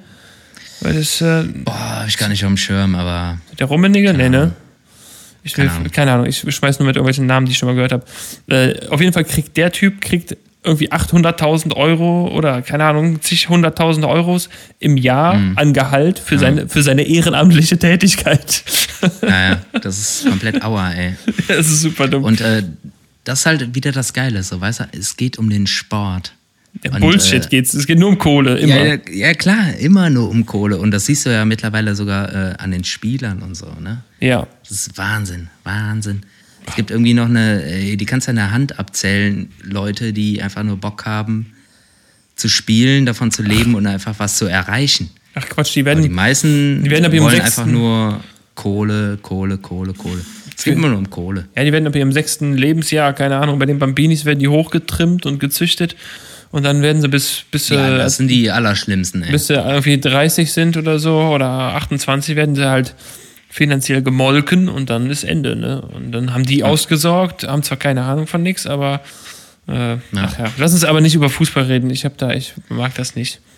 Weil 0.80 0.94
das, 0.94 1.20
äh, 1.20 1.44
Boah, 1.64 2.00
hab 2.00 2.08
ich 2.08 2.18
gar 2.18 2.28
nicht 2.28 2.44
auf 2.44 2.50
dem 2.50 2.56
Schirm, 2.56 2.94
aber. 2.94 3.38
Der 3.58 3.66
Rummenigge? 3.66 4.12
Nee, 4.12 4.28
ne? 4.28 4.52
Ich 5.42 5.56
will, 5.56 5.66
keine 5.66 5.76
Ahnung. 5.76 5.92
keine 5.92 6.12
Ahnung, 6.12 6.26
ich 6.26 6.38
schmeiß 6.38 6.80
nur 6.80 6.86
mit 6.86 6.96
irgendwelchen 6.96 7.26
Namen, 7.26 7.46
die 7.46 7.52
ich 7.52 7.58
schon 7.58 7.68
mal 7.68 7.74
gehört 7.74 7.92
habe. 7.92 8.04
Äh, 8.48 8.88
auf 8.88 9.00
jeden 9.00 9.12
Fall 9.12 9.24
kriegt 9.24 9.56
der 9.56 9.70
Typ 9.70 10.00
kriegt 10.00 10.36
irgendwie 10.66 10.90
800.000 10.90 11.74
Euro 11.76 12.28
oder 12.28 12.60
keine 12.60 12.84
Ahnung, 12.84 13.22
zig 13.22 13.48
hunderttausend 13.48 14.04
Euros 14.04 14.48
im 14.80 14.96
Jahr 14.96 15.34
mhm. 15.34 15.52
an 15.56 15.72
Gehalt 15.72 16.18
für, 16.18 16.34
ja. 16.34 16.40
seine, 16.40 16.68
für 16.68 16.82
seine 16.82 17.02
ehrenamtliche 17.02 17.78
Tätigkeit. 17.78 18.64
Ja, 19.22 19.50
ja, 19.50 19.60
das 19.80 19.98
ist 19.98 20.28
komplett 20.28 20.64
Aua, 20.64 20.90
ey. 20.90 21.14
Das 21.48 21.68
ist 21.68 21.82
super 21.82 22.08
dumm. 22.08 22.24
Und 22.24 22.40
äh, 22.40 22.64
das 23.26 23.40
ist 23.40 23.46
halt 23.46 23.74
wieder 23.74 23.90
das 23.90 24.12
Geile, 24.12 24.42
so 24.42 24.60
weißt 24.60 24.80
du, 24.80 24.84
es 24.92 25.16
geht 25.16 25.36
um 25.36 25.50
den 25.50 25.66
Sport. 25.66 26.32
Ja, 26.84 26.92
Und, 26.92 27.00
Bullshit 27.00 27.44
äh, 27.44 27.48
geht's. 27.48 27.74
Es 27.74 27.86
geht 27.86 27.98
nur 27.98 28.10
um 28.10 28.18
Kohle. 28.18 28.58
Immer. 28.58 28.84
Ja, 28.84 28.98
ja, 29.10 29.34
klar, 29.34 29.74
immer 29.78 30.10
nur 30.10 30.28
um 30.28 30.46
Kohle. 30.46 30.78
Und 30.78 30.92
das 30.92 31.06
siehst 31.06 31.26
du 31.26 31.30
ja 31.30 31.44
mittlerweile 31.44 31.96
sogar 31.96 32.32
äh, 32.32 32.54
an 32.58 32.70
den 32.70 32.84
Spielern 32.84 33.42
und 33.42 33.56
so, 33.56 33.66
ne? 33.80 34.02
ja. 34.20 34.46
Das 34.62 34.70
ist 34.70 34.96
Wahnsinn, 34.96 35.48
Wahnsinn. 35.64 36.22
Es 36.68 36.76
gibt 36.76 36.90
irgendwie 36.90 37.14
noch 37.14 37.26
eine, 37.26 37.64
äh, 37.64 37.96
die 37.96 38.06
kannst 38.06 38.28
du 38.28 38.30
an 38.30 38.36
der 38.36 38.52
Hand 38.52 38.78
abzählen, 38.78 39.50
Leute, 39.62 40.12
die 40.12 40.40
einfach 40.40 40.62
nur 40.62 40.76
Bock 40.76 41.04
haben 41.04 41.52
zu 42.36 42.48
spielen, 42.48 43.06
davon 43.06 43.32
zu 43.32 43.42
leben 43.42 43.74
und 43.74 43.86
einfach 43.86 44.14
was 44.18 44.36
zu 44.36 44.46
erreichen. 44.46 45.10
Ach 45.34 45.48
Quatsch, 45.48 45.74
die 45.74 45.80
Aber 45.80 45.86
werden. 45.86 46.02
die 46.02 46.08
meisten 46.08 46.84
Die 46.84 46.90
werden 46.90 47.10
wollen 47.20 47.40
einfach 47.40 47.66
nur 47.66 48.20
Kohle, 48.54 49.18
Kohle, 49.20 49.58
Kohle, 49.58 49.94
Kohle. 49.94 50.24
Es 50.56 50.64
geht 50.64 50.74
immer 50.74 50.88
nur 50.88 50.98
um 50.98 51.10
Kohle. 51.10 51.46
Ja, 51.56 51.64
die 51.64 51.72
werden 51.72 51.86
ab 51.86 51.94
ihrem 51.94 52.12
sechsten 52.12 52.54
Lebensjahr, 52.56 53.12
keine 53.12 53.36
Ahnung, 53.36 53.58
bei 53.58 53.66
den 53.66 53.78
Bambinis 53.78 54.24
werden 54.24 54.38
die 54.38 54.48
hochgetrimmt 54.48 55.26
und 55.26 55.38
gezüchtet 55.38 55.96
und 56.50 56.62
dann 56.64 56.80
werden 56.80 57.02
sie 57.02 57.08
bis, 57.08 57.42
bis, 57.50 57.68
Ja, 57.68 57.96
das 57.98 58.16
sind 58.16 58.28
die 58.28 58.50
Allerschlimmsten, 58.50 59.22
ey. 59.22 59.30
bis 59.32 59.48
sie 59.48 59.54
irgendwie 59.54 60.00
30 60.00 60.50
sind 60.52 60.76
oder 60.76 60.98
so 60.98 61.18
oder 61.20 61.46
28 61.74 62.36
werden 62.36 62.54
sie 62.56 62.66
halt 62.66 62.94
finanziell 63.50 64.02
gemolken 64.02 64.68
und 64.68 64.90
dann 64.90 65.10
ist 65.10 65.24
Ende, 65.24 65.56
ne? 65.56 65.82
Und 65.82 66.12
dann 66.12 66.32
haben 66.34 66.44
die 66.44 66.64
ausgesorgt, 66.64 67.46
haben 67.46 67.62
zwar 67.62 67.78
keine 67.78 68.02
Ahnung 68.04 68.26
von 68.26 68.42
nix, 68.42 68.66
aber 68.66 69.00
äh, 69.68 69.96
ach 70.14 70.38
ja. 70.38 70.52
Lass 70.58 70.72
uns 70.72 70.84
aber 70.84 71.00
nicht 71.00 71.14
über 71.14 71.28
Fußball 71.28 71.64
reden. 71.64 71.90
Ich 71.90 72.04
habe 72.04 72.14
da, 72.18 72.32
ich 72.32 72.54
mag 72.68 72.94
das 72.94 73.14
nicht. 73.16 73.40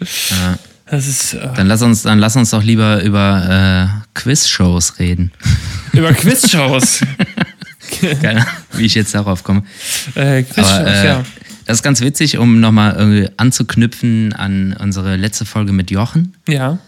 Ja. 0.00 0.58
Das 0.86 1.06
ist 1.06 1.34
äh, 1.34 1.48
Dann 1.56 1.66
lass 1.66 1.82
uns, 1.82 2.02
dann 2.02 2.18
lass 2.18 2.36
uns 2.36 2.50
doch 2.50 2.62
lieber 2.62 3.02
über 3.02 4.00
äh, 4.04 4.08
Quiz-Shows 4.14 4.98
reden. 4.98 5.32
über 5.92 6.12
Quizshows. 6.12 7.00
Keine 8.20 8.42
Ahnung, 8.42 8.52
wie 8.72 8.84
ich 8.84 8.94
jetzt 8.94 9.14
darauf 9.14 9.44
komme. 9.44 9.62
äh, 10.14 10.42
Quizshows, 10.42 10.86
äh, 10.86 11.06
ja. 11.06 11.24
das 11.66 11.78
ist 11.78 11.82
ganz 11.82 12.00
witzig, 12.00 12.38
um 12.38 12.60
nochmal 12.60 12.94
irgendwie 12.96 13.30
anzuknüpfen 13.36 14.32
an 14.32 14.76
unsere 14.78 15.16
letzte 15.16 15.44
Folge 15.44 15.72
mit 15.72 15.90
Jochen. 15.90 16.34
Ja. 16.48 16.78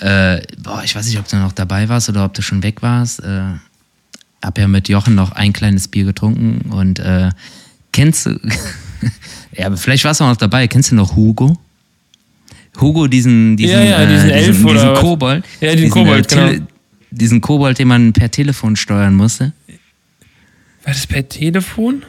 Äh, 0.00 0.42
boah, 0.62 0.82
ich 0.84 0.94
weiß 0.94 1.06
nicht, 1.06 1.18
ob 1.18 1.28
du 1.28 1.36
noch 1.36 1.52
dabei 1.52 1.88
warst 1.88 2.08
oder 2.08 2.24
ob 2.24 2.34
du 2.34 2.42
schon 2.42 2.62
weg 2.62 2.82
warst. 2.82 3.22
Äh, 3.22 3.42
hab 4.42 4.58
ja 4.58 4.68
mit 4.68 4.88
Jochen 4.88 5.14
noch 5.14 5.32
ein 5.32 5.52
kleines 5.52 5.88
Bier 5.88 6.04
getrunken 6.04 6.70
und 6.70 6.98
äh, 6.98 7.30
kennst 7.92 8.26
du, 8.26 8.38
ja, 9.52 9.74
vielleicht 9.74 10.04
warst 10.04 10.20
du 10.20 10.24
auch 10.24 10.28
noch 10.28 10.36
dabei, 10.36 10.68
kennst 10.68 10.90
du 10.90 10.94
noch 10.94 11.16
Hugo? 11.16 11.56
Hugo, 12.80 13.06
diesen, 13.08 13.56
diesen, 13.56 13.72
Ja, 13.72 13.82
ja, 13.84 14.06
diesen 14.06 14.30
äh, 14.30 14.32
Elf 14.34 14.46
diesen, 14.56 14.64
oder 14.70 14.80
diesen? 14.90 14.94
Kobold. 14.94 15.44
Ja, 15.60 15.70
diesen 15.72 15.76
diesen, 15.84 15.90
Kobold, 15.90 16.32
äh, 16.32 16.34
Tele- 16.34 16.66
Diesen 17.10 17.40
Kobold, 17.40 17.78
den 17.78 17.88
man 17.88 18.12
per 18.12 18.30
Telefon 18.30 18.76
steuern 18.76 19.14
musste. 19.14 19.52
War 20.84 20.92
das 20.92 21.06
per 21.06 21.28
Telefon? 21.28 22.02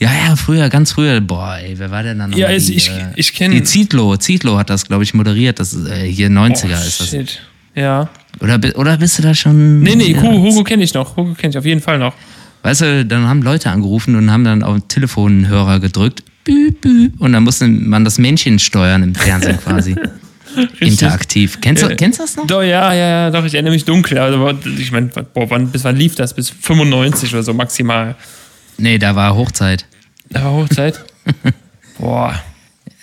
Ja, 0.00 0.10
ja, 0.12 0.36
früher, 0.36 0.68
ganz 0.68 0.92
früher. 0.92 1.20
Boah, 1.20 1.58
ey, 1.58 1.78
wer 1.78 1.90
war 1.90 2.02
denn 2.02 2.18
da 2.18 2.26
noch? 2.26 2.36
Ja, 2.36 2.48
also 2.48 2.68
die, 2.70 2.76
ich- 2.78 2.90
äh, 2.90 3.12
ich 3.16 3.28
kenn- 3.30 3.50
Die 3.52 3.62
Zietlow, 3.62 4.16
Zietlow 4.16 4.58
hat 4.58 4.70
das, 4.70 4.86
glaube 4.86 5.04
ich, 5.04 5.14
moderiert. 5.14 5.60
Das 5.60 5.72
ist 5.72 5.86
äh, 5.88 6.06
hier 6.10 6.28
90er 6.28 6.70
oh, 6.82 6.86
ist 6.86 7.00
das. 7.00 7.08
shit. 7.10 7.40
Ja. 7.74 8.08
Oder, 8.40 8.58
oder 8.76 8.96
bist 8.98 9.18
du 9.18 9.22
da 9.22 9.34
schon. 9.34 9.80
Nee, 9.82 9.96
nee, 9.96 10.12
ja, 10.12 10.22
Hugo, 10.22 10.38
Hugo 10.42 10.64
kenne 10.64 10.84
ich 10.84 10.94
noch. 10.94 11.16
Hugo 11.16 11.34
kenne 11.34 11.50
ich 11.50 11.58
auf 11.58 11.64
jeden 11.64 11.80
Fall 11.80 11.98
noch. 11.98 12.14
Weißt 12.62 12.80
du, 12.82 13.04
dann 13.04 13.26
haben 13.28 13.42
Leute 13.42 13.70
angerufen 13.70 14.14
und 14.16 14.30
haben 14.30 14.44
dann 14.44 14.62
auf 14.62 14.76
den 14.78 14.88
Telefonhörer 14.88 15.80
gedrückt. 15.80 16.22
Büb, 16.44 16.80
büb, 16.82 17.20
und 17.20 17.32
dann 17.32 17.42
musste 17.42 17.66
man 17.66 18.04
das 18.04 18.18
Männchen 18.18 18.58
steuern 18.58 19.02
im 19.02 19.14
Fernsehen 19.14 19.58
quasi. 19.58 19.96
Interaktiv. 20.80 21.58
Kennst 21.60 21.82
du, 21.82 21.88
Ja. 21.88 21.94
kennst 21.96 22.18
du 22.18 22.22
das 22.22 22.36
noch? 22.36 22.46
Doch, 22.46 22.62
ja, 22.62 22.92
ja, 22.92 23.08
ja, 23.08 23.30
doch, 23.30 23.44
ich 23.44 23.54
erinnere 23.54 23.72
mich 23.72 23.84
dunkel. 23.84 24.18
Also, 24.18 24.50
ich 24.78 24.92
meine, 24.92 25.06
boah, 25.08 25.50
wann, 25.50 25.68
bis 25.70 25.82
wann 25.84 25.96
lief 25.96 26.14
das? 26.14 26.34
Bis 26.34 26.50
95 26.50 27.32
oder 27.32 27.42
so 27.42 27.54
maximal. 27.54 28.14
Nee, 28.78 28.98
da 28.98 29.16
war 29.16 29.34
Hochzeit. 29.34 29.86
Da 30.30 30.44
war 30.44 30.52
Hochzeit. 30.52 31.02
boah. 31.98 32.40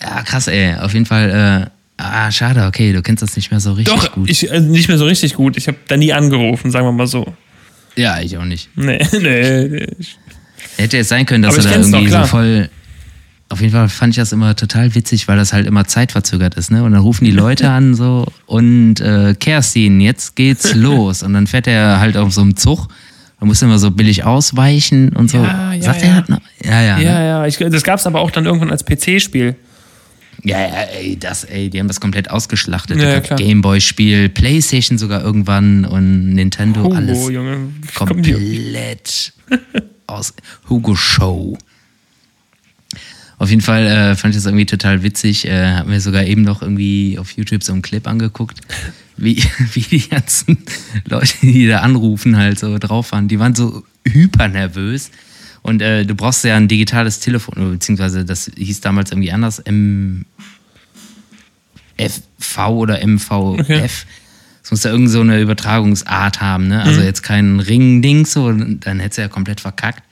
Ja, 0.02 0.22
krass, 0.24 0.48
ey. 0.48 0.76
Auf 0.76 0.94
jeden 0.94 1.06
Fall, 1.06 1.70
äh, 1.70 2.02
ah, 2.02 2.32
schade, 2.32 2.66
okay, 2.68 2.94
du 2.94 3.02
kennst 3.02 3.22
das 3.22 3.36
nicht 3.36 3.52
mehr 3.52 3.60
so 3.60 3.74
richtig 3.74 3.94
Doch, 3.94 4.12
gut. 4.14 4.30
ich, 4.30 4.50
also 4.52 4.68
nicht 4.70 4.88
mehr 4.88 4.98
so 4.98 5.06
richtig 5.06 5.34
gut. 5.34 5.58
Ich 5.58 5.68
habe 5.68 5.78
da 5.88 5.98
nie 5.98 6.14
angerufen, 6.14 6.72
sagen 6.72 6.86
wir 6.88 6.92
mal 6.92 7.08
so. 7.08 7.34
ja, 7.96 8.20
ich 8.22 8.38
auch 8.38 8.46
nicht. 8.46 8.70
Nee, 8.76 9.00
nee. 9.20 9.88
Hätte 10.78 10.98
jetzt 10.98 11.10
sein 11.10 11.26
können, 11.26 11.44
dass 11.44 11.56
Aber 11.56 11.64
du 11.64 11.68
ich 11.70 11.74
da 11.74 11.80
irgendwie 11.98 12.06
so 12.10 12.16
klar. 12.16 12.28
voll. 12.28 12.70
Auf 13.52 13.60
jeden 13.60 13.74
Fall 13.74 13.90
fand 13.90 14.14
ich 14.14 14.18
das 14.18 14.32
immer 14.32 14.56
total 14.56 14.96
witzig, 14.96 15.28
weil 15.28 15.36
das 15.36 15.52
halt 15.52 15.68
immer 15.68 15.86
zeitverzögert 15.86 16.56
ist, 16.56 16.72
ne? 16.72 16.84
Und 16.84 16.94
dann 16.94 17.02
rufen 17.02 17.26
die 17.26 17.32
Leute 17.32 17.70
an 17.70 17.96
so 17.96 18.26
und 18.46 19.02
äh, 19.02 19.36
Kerstin, 19.38 20.00
jetzt 20.00 20.38
geht's 20.38 20.74
los. 20.76 21.22
Und 21.22 21.34
dann 21.34 21.48
fährt 21.48 21.68
er 21.68 22.00
halt 22.00 22.16
auf 22.16 22.32
so 22.32 22.42
einem 22.42 22.56
Zug. 22.56 22.88
Da 23.40 23.46
muss 23.46 23.62
immer 23.62 23.78
so 23.78 23.92
billig 23.92 24.24
ausweichen 24.24 25.10
und 25.10 25.30
so. 25.30 25.40
Ja, 25.40 25.74
ja, 25.74 25.82
Sagt 25.82 26.02
ja. 26.02 26.08
er 26.08 26.26
noch? 26.28 26.42
Ja, 26.64 26.82
ja. 26.82 27.00
Ja, 27.00 27.20
ne? 27.20 27.28
ja, 27.28 27.46
ich, 27.46 27.58
das 27.58 27.84
gab 27.84 28.00
es 28.00 28.08
aber 28.08 28.22
auch 28.22 28.32
dann 28.32 28.46
irgendwann 28.46 28.72
als 28.72 28.86
PC-Spiel. 28.86 29.56
Ja, 30.44 30.60
ja, 30.60 30.84
ey, 30.98 31.20
das, 31.20 31.44
ey, 31.44 31.70
die 31.70 31.80
haben 31.80 31.88
das 31.88 32.00
komplett 32.00 32.32
ausgeschlachtet. 32.32 33.02
Ja. 33.02 33.20
Gameboy-Spiel, 33.20 34.30
Playstation 34.30 34.98
sogar 34.98 35.22
irgendwann 35.22 35.86
und 35.86 36.34
Nintendo, 36.34 36.84
Hugo, 36.84 36.96
alles 36.96 37.30
Junge. 37.30 37.70
Komplett 37.96 39.34
aus 40.08 40.34
Hugo 40.70 40.96
Show. 40.96 41.58
Auf 43.42 43.50
jeden 43.50 43.64
Fall 43.64 43.88
äh, 43.88 44.16
fand 44.16 44.36
ich 44.36 44.38
das 44.38 44.46
irgendwie 44.46 44.68
total 44.68 45.02
witzig. 45.02 45.48
Äh, 45.48 45.74
hab 45.74 45.88
mir 45.88 46.00
sogar 46.00 46.26
eben 46.26 46.44
noch 46.44 46.62
irgendwie 46.62 47.18
auf 47.18 47.32
YouTube 47.32 47.64
so 47.64 47.74
einen 47.74 47.82
Clip 47.82 48.08
angeguckt, 48.08 48.62
wie, 49.18 49.44
wie 49.74 49.82
die 49.82 50.08
ganzen 50.08 50.60
Leute, 51.10 51.34
die 51.42 51.68
da 51.68 51.80
anrufen, 51.80 52.38
halt 52.38 52.60
so 52.60 52.78
drauf 52.78 53.12
waren. 53.14 53.28
Die 53.28 53.40
waren 53.40 53.56
so 53.56 53.84
hyper 54.08 54.48
nervös. 54.48 55.10
Und 55.64 55.82
äh, 55.82 56.06
du 56.06 56.14
brauchst 56.14 56.44
ja 56.44 56.56
ein 56.56 56.68
digitales 56.68 57.20
Telefon, 57.20 57.72
beziehungsweise 57.72 58.26
das 58.26 58.52
hieß 58.56 58.82
damals 58.82 59.10
irgendwie 59.10 59.32
anders, 59.32 59.58
M 59.58 60.26
FV 61.98 62.68
oder 62.70 63.04
MVF. 63.04 63.60
Okay. 63.60 63.90
Es 64.64 64.70
muss 64.70 64.84
ja 64.84 64.92
irgend 64.92 65.10
so 65.10 65.22
eine 65.22 65.42
Übertragungsart 65.42 66.42
haben, 66.42 66.68
ne? 66.68 66.76
Mhm. 66.76 66.82
Also 66.82 67.02
jetzt 67.02 67.24
kein 67.24 67.60
Ring-Ding 67.60 68.28
so, 68.28 68.52
dann 68.52 69.00
hättest 69.00 69.18
du 69.18 69.22
ja 69.24 69.30
komplett 69.30 69.62
verkackt. 69.62 70.04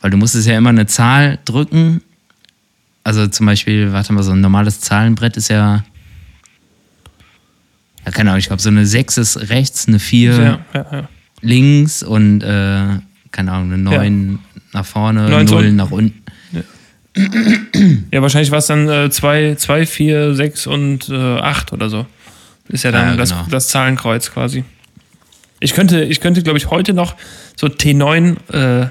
Weil 0.00 0.10
du 0.10 0.16
musstest 0.16 0.48
ja 0.48 0.56
immer 0.56 0.70
eine 0.70 0.86
Zahl 0.86 1.38
drücken. 1.44 2.00
Also 3.04 3.26
zum 3.26 3.46
Beispiel, 3.46 3.92
warte 3.92 4.12
mal, 4.12 4.22
so 4.22 4.32
ein 4.32 4.40
normales 4.40 4.80
Zahlenbrett 4.80 5.36
ist 5.36 5.48
ja. 5.48 5.84
Ja, 8.04 8.10
keine 8.12 8.30
Ahnung, 8.30 8.40
ich 8.40 8.46
glaube, 8.46 8.62
so 8.62 8.68
eine 8.68 8.84
6 8.86 9.16
ist 9.18 9.48
rechts, 9.50 9.86
eine 9.86 9.98
4 9.98 10.32
Ja, 10.32 10.58
ja, 10.92 11.08
links 11.40 12.02
und 12.02 12.42
äh, 12.42 12.98
keine 13.30 13.52
Ahnung, 13.52 13.72
eine 13.72 13.78
9 13.82 14.38
nach 14.72 14.84
vorne, 14.86 15.28
Neun 15.28 15.46
0 15.46 15.56
unten. 15.56 15.76
nach 15.76 15.90
unten. 15.90 16.22
Ja, 18.10 18.22
wahrscheinlich 18.22 18.50
war 18.50 18.58
es 18.58 18.66
dann 18.66 19.10
2, 19.10 19.56
2, 19.56 19.86
4, 19.86 20.34
6 20.34 20.66
und 20.66 21.10
8 21.10 21.72
oder 21.72 21.90
so. 21.90 22.06
Ist 22.68 22.84
ja 22.84 22.90
dann 22.92 23.08
Ja, 23.10 23.16
das, 23.16 23.30
genau. 23.30 23.44
das 23.50 23.68
Zahlenkreuz 23.68 24.30
quasi. 24.32 24.64
Ich 25.60 25.74
könnte, 25.74 26.02
ich 26.04 26.20
könnte, 26.20 26.42
glaube 26.42 26.58
ich, 26.58 26.70
heute 26.70 26.94
noch 26.94 27.14
so 27.54 27.66
T9 27.66 28.36
äh, 28.52 28.88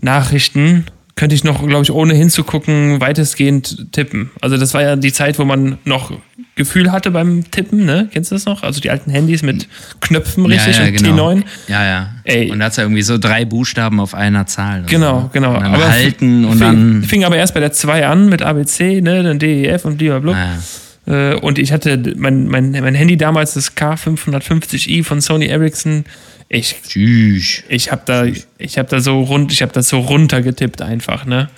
Nachrichten, 0.00 0.86
könnte 1.16 1.34
ich 1.34 1.44
noch, 1.44 1.66
glaube 1.66 1.82
ich, 1.82 1.90
ohne 1.90 2.12
hinzugucken, 2.14 3.00
weitestgehend 3.00 3.90
tippen. 3.90 4.30
Also 4.42 4.58
das 4.58 4.74
war 4.74 4.82
ja 4.82 4.96
die 4.96 5.12
Zeit, 5.12 5.38
wo 5.38 5.44
man 5.46 5.78
noch 5.84 6.12
Gefühl 6.56 6.92
hatte 6.92 7.10
beim 7.10 7.50
Tippen, 7.50 7.86
ne? 7.86 8.08
Kennst 8.12 8.30
du 8.30 8.34
das 8.34 8.44
noch? 8.44 8.62
Also 8.62 8.80
die 8.80 8.90
alten 8.90 9.10
Handys 9.10 9.42
mit 9.42 9.66
Knöpfen 10.00 10.44
richtig 10.44 10.76
ja, 10.76 10.84
ja, 10.84 10.88
und 10.88 10.96
genau. 11.02 11.30
T9. 11.30 11.42
Ja, 11.68 11.84
ja. 11.84 12.10
Ey. 12.24 12.50
Und 12.50 12.58
da 12.58 12.66
hat 12.66 12.76
ja 12.76 12.82
irgendwie 12.82 13.02
so 13.02 13.16
drei 13.16 13.46
Buchstaben 13.46 13.98
auf 13.98 14.14
einer 14.14 14.46
Zahl. 14.46 14.84
Genau, 14.88 15.22
so. 15.22 15.30
genau. 15.32 15.54
Und 15.54 15.62
dann 15.62 15.74
Aber 15.74 15.88
halten 15.88 16.44
und 16.44 16.58
fing, 16.58 16.60
dann. 16.60 17.02
fing 17.02 17.24
aber 17.24 17.36
erst 17.38 17.54
bei 17.54 17.60
der 17.60 17.72
2 17.72 18.06
an 18.06 18.28
mit 18.28 18.42
ABC, 18.42 19.00
ne, 19.00 19.22
dann 19.22 19.38
DEF 19.38 19.86
und 19.86 19.96
blablabla. 19.96 20.32
Ah, 20.34 21.10
Äh, 21.12 21.34
und 21.36 21.58
ich 21.58 21.72
hatte 21.72 22.14
mein, 22.16 22.46
mein, 22.48 22.72
mein 22.72 22.94
Handy 22.94 23.16
damals, 23.16 23.54
das 23.54 23.76
K550i 23.76 25.04
von 25.04 25.20
Sony 25.20 25.46
Ericsson. 25.46 26.04
Ich, 26.48 26.76
tschüss. 26.86 27.64
ich 27.68 27.90
habe 27.90 28.02
da, 28.06 28.24
ich 28.58 28.78
habe 28.78 28.88
da 28.88 29.00
so 29.00 29.20
rund, 29.22 29.52
ich 29.52 29.62
habe 29.62 29.72
das 29.72 29.88
so 29.88 29.98
runtergetippt 29.98 30.80
einfach, 30.80 31.24
ne? 31.26 31.50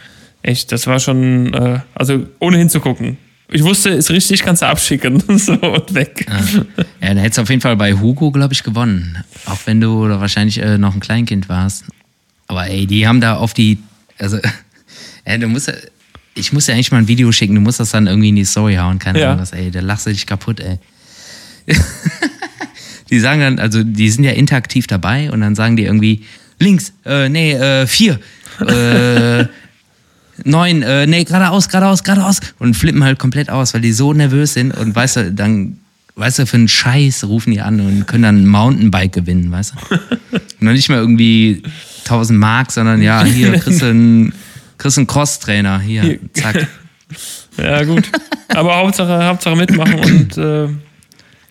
Echt, 0.42 0.72
das 0.72 0.87
war 0.87 0.98
schon, 0.98 1.53
äh, 1.53 1.81
also 1.94 2.27
ohne 2.38 2.57
hinzugucken. 2.59 3.18
Ich 3.51 3.62
wusste, 3.64 3.90
ist 3.90 4.11
richtig, 4.11 4.42
kannst 4.42 4.62
du 4.62 4.66
abschicken. 4.66 5.22
so 5.38 5.53
und 5.55 5.94
weg. 5.94 6.27
Ja, 6.29 7.09
dann 7.09 7.16
hättest 7.18 7.38
du 7.38 7.42
auf 7.42 7.51
jeden 7.51 7.61
Fall 7.62 7.77
bei 7.77 7.94
Hugo, 7.94 8.31
glaube 8.31 8.55
ich, 8.55 8.62
gewonnen. 8.62 9.22
Auch 9.46 9.59
wenn 9.66 9.81
du 9.81 10.05
oder 10.05 10.20
wahrscheinlich 10.20 10.59
äh, 10.59 10.79
noch 10.79 10.94
ein 10.94 11.01
Kleinkind 11.01 11.48
warst. 11.48 11.85
Aber 12.46 12.66
ey, 12.66 12.87
die 12.87 13.07
haben 13.07 13.20
da 13.20 13.37
auf 13.37 13.55
die. 13.55 13.79
Also, 14.18 14.38
ja, 15.27 15.38
du 15.38 15.48
musst 15.48 15.68
ja. 15.68 15.74
Ich 16.35 16.53
muss 16.53 16.66
ja 16.68 16.74
eigentlich 16.74 16.92
mal 16.92 16.98
ein 16.98 17.09
Video 17.09 17.33
schicken, 17.33 17.55
du 17.57 17.61
musst 17.61 17.81
das 17.81 17.90
dann 17.90 18.07
irgendwie 18.07 18.29
in 18.29 18.37
die 18.37 18.44
Story 18.44 18.77
hauen, 18.77 18.98
keine 19.01 19.18
Ja. 19.20 19.29
Ahnung 19.33 19.40
was, 19.42 19.53
ey. 19.53 19.70
Da 19.72 19.81
lachst 19.81 20.07
du 20.07 20.11
dich 20.11 20.24
kaputt, 20.27 20.61
ey. 20.61 20.79
die 23.11 23.21
sagen 23.21 23.40
dann, 23.40 23.59
also 23.59 23.83
die 23.83 24.11
sind 24.11 24.25
ja 24.25 24.33
interaktiv 24.33 24.87
dabei 24.87 25.31
und 25.31 25.40
dann 25.40 25.55
sagen 25.55 25.77
die 25.77 25.85
irgendwie, 25.85 26.25
links, 26.59 26.92
äh, 27.05 27.29
nee, 27.29 27.53
äh, 27.53 27.87
vier, 27.87 28.18
äh, 28.66 29.47
neun, 30.44 30.83
äh, 30.83 31.07
nee, 31.07 31.25
geradeaus, 31.25 31.68
geradeaus, 31.68 32.03
geradeaus 32.03 32.40
und 32.59 32.75
flippen 32.75 33.05
halt 33.05 33.18
komplett 33.18 33.51
aus, 33.51 33.75
weil 33.75 33.81
die 33.81 33.92
so 33.92 34.12
nervös 34.12 34.55
sind 34.55 34.77
und 34.77 34.94
weißt 34.94 35.16
du, 35.16 35.33
dann, 35.33 35.79
weißt 36.16 36.40
du, 36.40 36.47
für 36.47 36.57
einen 36.57 36.68
Scheiß 36.68 37.25
rufen 37.25 37.53
die 37.53 37.61
an 37.61 37.81
und 37.81 38.07
können 38.07 38.25
dann 38.25 38.42
ein 38.42 38.47
Mountainbike 38.47 39.12
gewinnen, 39.12 39.51
weißt 39.51 39.75
du? 39.75 39.99
Noch 40.64 40.73
nicht 40.73 40.88
mal 40.88 40.99
irgendwie 40.99 41.62
1000 42.05 42.38
Mark, 42.38 42.73
sondern 42.73 43.03
ja, 43.03 43.25
hier 43.25 43.53
kriegst 43.59 43.83
du 43.83 43.87
ein 43.87 44.33
kriegst 44.79 44.97
einen 44.97 45.07
Cross-Trainer. 45.07 45.81
Hier, 45.81 46.03
Hier. 46.03 46.18
zack. 46.33 46.66
Ja, 47.59 47.83
gut. 47.85 48.05
Aber 48.49 48.77
Hauptsache, 48.77 49.25
Hauptsache 49.27 49.57
mitmachen 49.57 49.99
und 49.99 50.38
äh, 50.38 50.68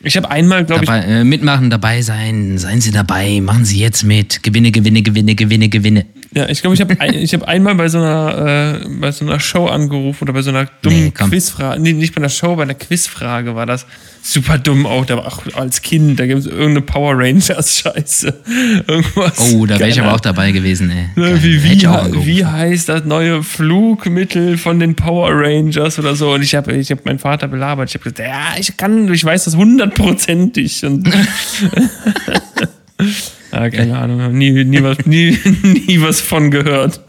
ich 0.08 0.18
habe 0.18 0.30
einmal, 0.32 0.66
glaube 0.66 0.86
ich, 0.86 0.90
äh, 0.90 1.24
mitmachen, 1.24 1.70
dabei 1.70 2.02
sein, 2.02 2.58
seien 2.58 2.82
Sie 2.82 2.92
dabei, 2.92 3.42
machen 3.42 3.66
Sie 3.66 3.80
jetzt 3.80 4.04
mit. 4.04 4.42
Gewinne, 4.42 4.72
gewinne, 4.72 5.02
gewinne, 5.02 5.36
gewinne, 5.36 5.70
gewinne. 5.70 6.06
Ja, 6.34 6.50
ich 6.50 6.62
glaube, 6.62 6.76
ich 6.76 6.82
habe 6.82 6.98
ich 7.16 7.34
hab 7.34 7.44
einmal 7.44 7.76
bei 7.76 7.88
so 7.88 8.00
einer 8.00 8.82
äh, 8.84 8.90
bei 8.90 9.12
so 9.12 9.26
einer 9.26 9.40
Show 9.40 9.66
angerufen 9.68 10.24
oder 10.24 10.34
bei 10.34 10.42
so 10.42 10.50
einer 10.50 10.68
dummen 10.82 11.06
Nee. 11.06 11.12
Quizfrage, 11.12 11.82
nee, 11.82 11.94
nicht 11.94 12.14
bei 12.14 12.22
einer 12.22 12.30
Show, 12.30 12.56
bei 12.56 12.64
einer 12.64 12.74
Quizfrage 12.74 13.56
war 13.56 13.66
das 13.66 13.86
super 14.22 14.58
dumm 14.58 14.86
auch, 14.86 15.06
da 15.06 15.18
war 15.18 15.28
auch 15.28 15.42
als 15.56 15.82
Kind, 15.82 16.20
da 16.20 16.28
gibt 16.28 16.40
es 16.40 16.46
irgendeine 16.48 16.82
Power 16.82 17.18
Rangers 17.18 17.80
Scheiße. 17.80 18.34
Irgendwas. 18.88 19.54
Oh, 19.54 19.66
da 19.66 19.80
wäre 19.80 19.90
ich 19.90 20.02
aber 20.02 20.14
auch 20.14 20.20
dabei 20.20 20.52
gewesen, 20.52 20.92
ey. 20.92 21.10
Ne. 21.16 21.42
Wie, 21.42 21.64
wie, 21.64 21.82
wie 21.82 22.46
heißt 22.46 22.90
das 22.90 23.06
neue 23.06 23.42
Flugmittel 23.42 24.58
von 24.58 24.80
den 24.80 24.96
Power 24.96 25.30
Rangers 25.32 25.98
oder 25.98 26.16
so? 26.16 26.34
Und 26.34 26.42
ich 26.42 26.56
habe 26.56 26.74
ich 26.74 26.92
hab 26.92 27.06
meinen 27.06 27.20
Vater 27.20 27.48
belabert. 27.48 27.90
Ich 27.90 27.96
habe 27.96 28.04
gesagt, 28.04 28.20
ja, 28.20 28.60
ich 28.60 28.76
kann, 28.76 29.12
ich 29.14 29.24
weiß 29.24 29.46
das 29.46 29.56
hundertprozentig. 29.56 30.84
Und 30.84 31.10
ja, 33.64 33.70
keine 33.70 33.98
Ahnung, 33.98 34.38
nie, 34.38 34.52
nie, 34.64 34.82
was, 34.84 35.06
nie, 35.06 35.38
nie 35.64 36.00
was 36.02 36.22
von 36.22 36.52
gehört. 36.52 37.00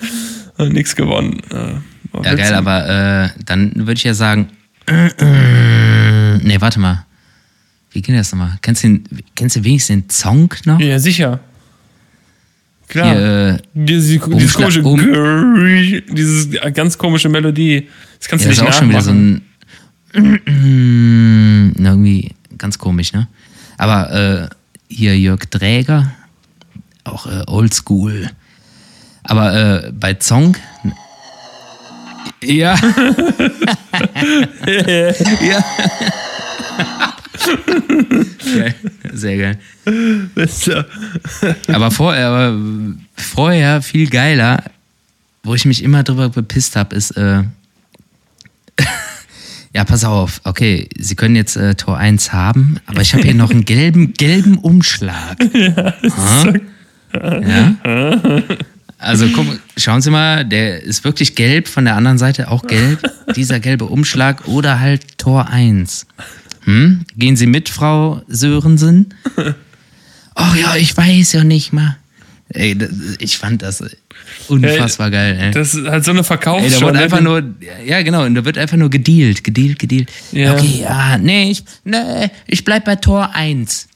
Nichts 0.59 0.97
gewonnen. 0.97 1.41
Ja, 1.53 1.81
war 2.13 2.25
Ja, 2.25 2.35
geil, 2.35 2.55
aber 2.55 2.89
äh, 2.89 3.29
dann 3.45 3.73
würde 3.77 3.93
ich 3.95 4.05
ja 4.05 4.15
sagen. 4.15 4.49
nee, 4.89 6.57
warte 6.61 6.81
mal. 6.81 7.05
Wie 7.93 8.03
geht 8.03 8.17
das 8.17 8.33
nochmal? 8.33 8.59
Kennst 8.63 8.83
du, 8.85 8.89
den, 8.89 9.05
kennst 9.35 9.57
du 9.57 9.65
wenigstens 9.65 10.03
den 10.05 10.11
Song 10.11 10.53
noch? 10.65 10.79
Ja, 10.81 10.99
sicher. 10.99 11.41
Klar. 12.89 13.15
Hier, 13.15 13.49
äh, 13.55 13.59
Diese, 13.75 14.19
dieses 14.19 14.57
Umschlag- 14.57 14.83
komische, 14.83 16.03
um- 16.03 16.15
dieses 16.15 16.49
ganz 16.75 16.97
komische 16.99 17.29
Melodie. 17.29 17.89
Das 18.19 18.29
kannst 18.29 18.45
ja, 18.45 18.51
du 18.51 18.57
das 18.57 18.59
ist 18.59 18.65
nicht 18.65 18.75
auch 18.75 18.79
schon 18.79 18.89
wieder 18.89 19.01
so 19.03 19.13
nachmachen. 19.13 19.43
ein. 20.15 21.75
Irgendwie 21.85 22.31
ganz 22.57 22.79
komisch, 22.79 23.13
ne? 23.13 23.29
Aber 23.77 24.11
äh, 24.13 24.49
hier 24.95 25.19
Jörg 25.19 25.41
Dräger, 25.51 26.13
auch 27.13 27.27
äh, 27.27 27.43
oldschool. 27.47 28.31
Aber 29.25 29.85
äh, 29.85 29.93
bei 29.93 30.17
Song. 30.21 30.57
Ja. 32.43 32.75
ja. 34.67 35.65
geil. 38.59 38.75
Sehr 39.13 39.37
geil. 39.37 39.59
Das 40.35 40.67
ist 40.67 41.69
Aber 41.69 41.91
vorher, 41.91 42.29
aber 42.29 42.59
vorher 43.17 43.83
viel 43.83 44.09
geiler, 44.09 44.63
wo 45.43 45.55
ich 45.55 45.65
mich 45.65 45.83
immer 45.83 46.03
drüber 46.03 46.29
bepisst 46.29 46.77
habe, 46.77 46.95
ist, 46.95 47.13
äh, 47.13 47.43
ja, 49.75 49.85
pass 49.85 50.05
auf, 50.05 50.41
okay, 50.45 50.89
Sie 50.99 51.15
können 51.15 51.37
jetzt 51.37 51.57
äh, 51.57 51.75
Tor 51.75 51.99
1 51.99 52.33
haben, 52.33 52.81
aber 52.87 53.01
ich 53.01 53.15
habe 53.15 53.25
hier 53.25 53.35
noch 53.35 53.51
einen 53.51 53.65
gelben, 53.65 54.13
gelben 54.15 54.59
Umschlag. 54.59 55.39
Ja, 55.55 55.95
ja. 57.13 58.43
Also 58.99 59.29
guck, 59.29 59.47
schauen 59.77 60.01
Sie 60.03 60.11
mal, 60.11 60.45
der 60.45 60.83
ist 60.83 61.05
wirklich 61.05 61.37
gelb, 61.37 61.69
von 61.69 61.85
der 61.85 61.95
anderen 61.95 62.19
Seite 62.19 62.51
auch 62.51 62.67
gelb, 62.67 63.01
dieser 63.37 63.61
gelbe 63.61 63.85
Umschlag 63.85 64.49
oder 64.49 64.81
halt 64.81 65.19
Tor 65.19 65.49
1. 65.49 66.07
Hm? 66.65 67.05
Gehen 67.17 67.37
Sie 67.37 67.47
mit, 67.47 67.69
Frau 67.69 68.23
Sörensen? 68.27 69.15
Ach 70.35 70.57
ja, 70.57 70.77
ich 70.77 70.97
weiß 70.97 71.33
ja 71.33 71.45
nicht 71.45 71.73
mal. 71.73 71.97
Ey, 72.51 72.77
das, 72.77 72.91
ich 73.19 73.39
fand 73.39 73.63
das 73.63 73.85
unfassbar 74.49 75.11
geil, 75.11 75.39
ey. 75.39 75.51
Das 75.51 75.75
ist 75.75 75.87
halt 75.87 76.05
so 76.05 76.13
eine 76.13 76.21
Ey, 76.21 76.25
Verkaufsshow. 76.25 76.81
da 76.81 76.87
wird 76.87 76.95
ne? 76.95 77.01
einfach 77.03 77.21
nur, 77.21 77.43
ja 77.85 78.03
genau, 78.03 78.25
und 78.25 78.35
da 78.35 78.45
wird 78.45 78.57
einfach 78.57 78.77
nur 78.77 78.89
gedealt, 78.89 79.45
gedealt, 79.45 79.79
gedealt. 79.79 80.11
Ja. 80.33 80.55
Okay, 80.55 80.81
ja, 80.83 81.19
nee, 81.19 81.51
ich, 81.51 81.65
nee, 81.85 82.31
ich 82.47 82.65
bleib 82.65 82.85
bei 82.85 82.97
Tor 82.97 83.35
1. 83.35 83.88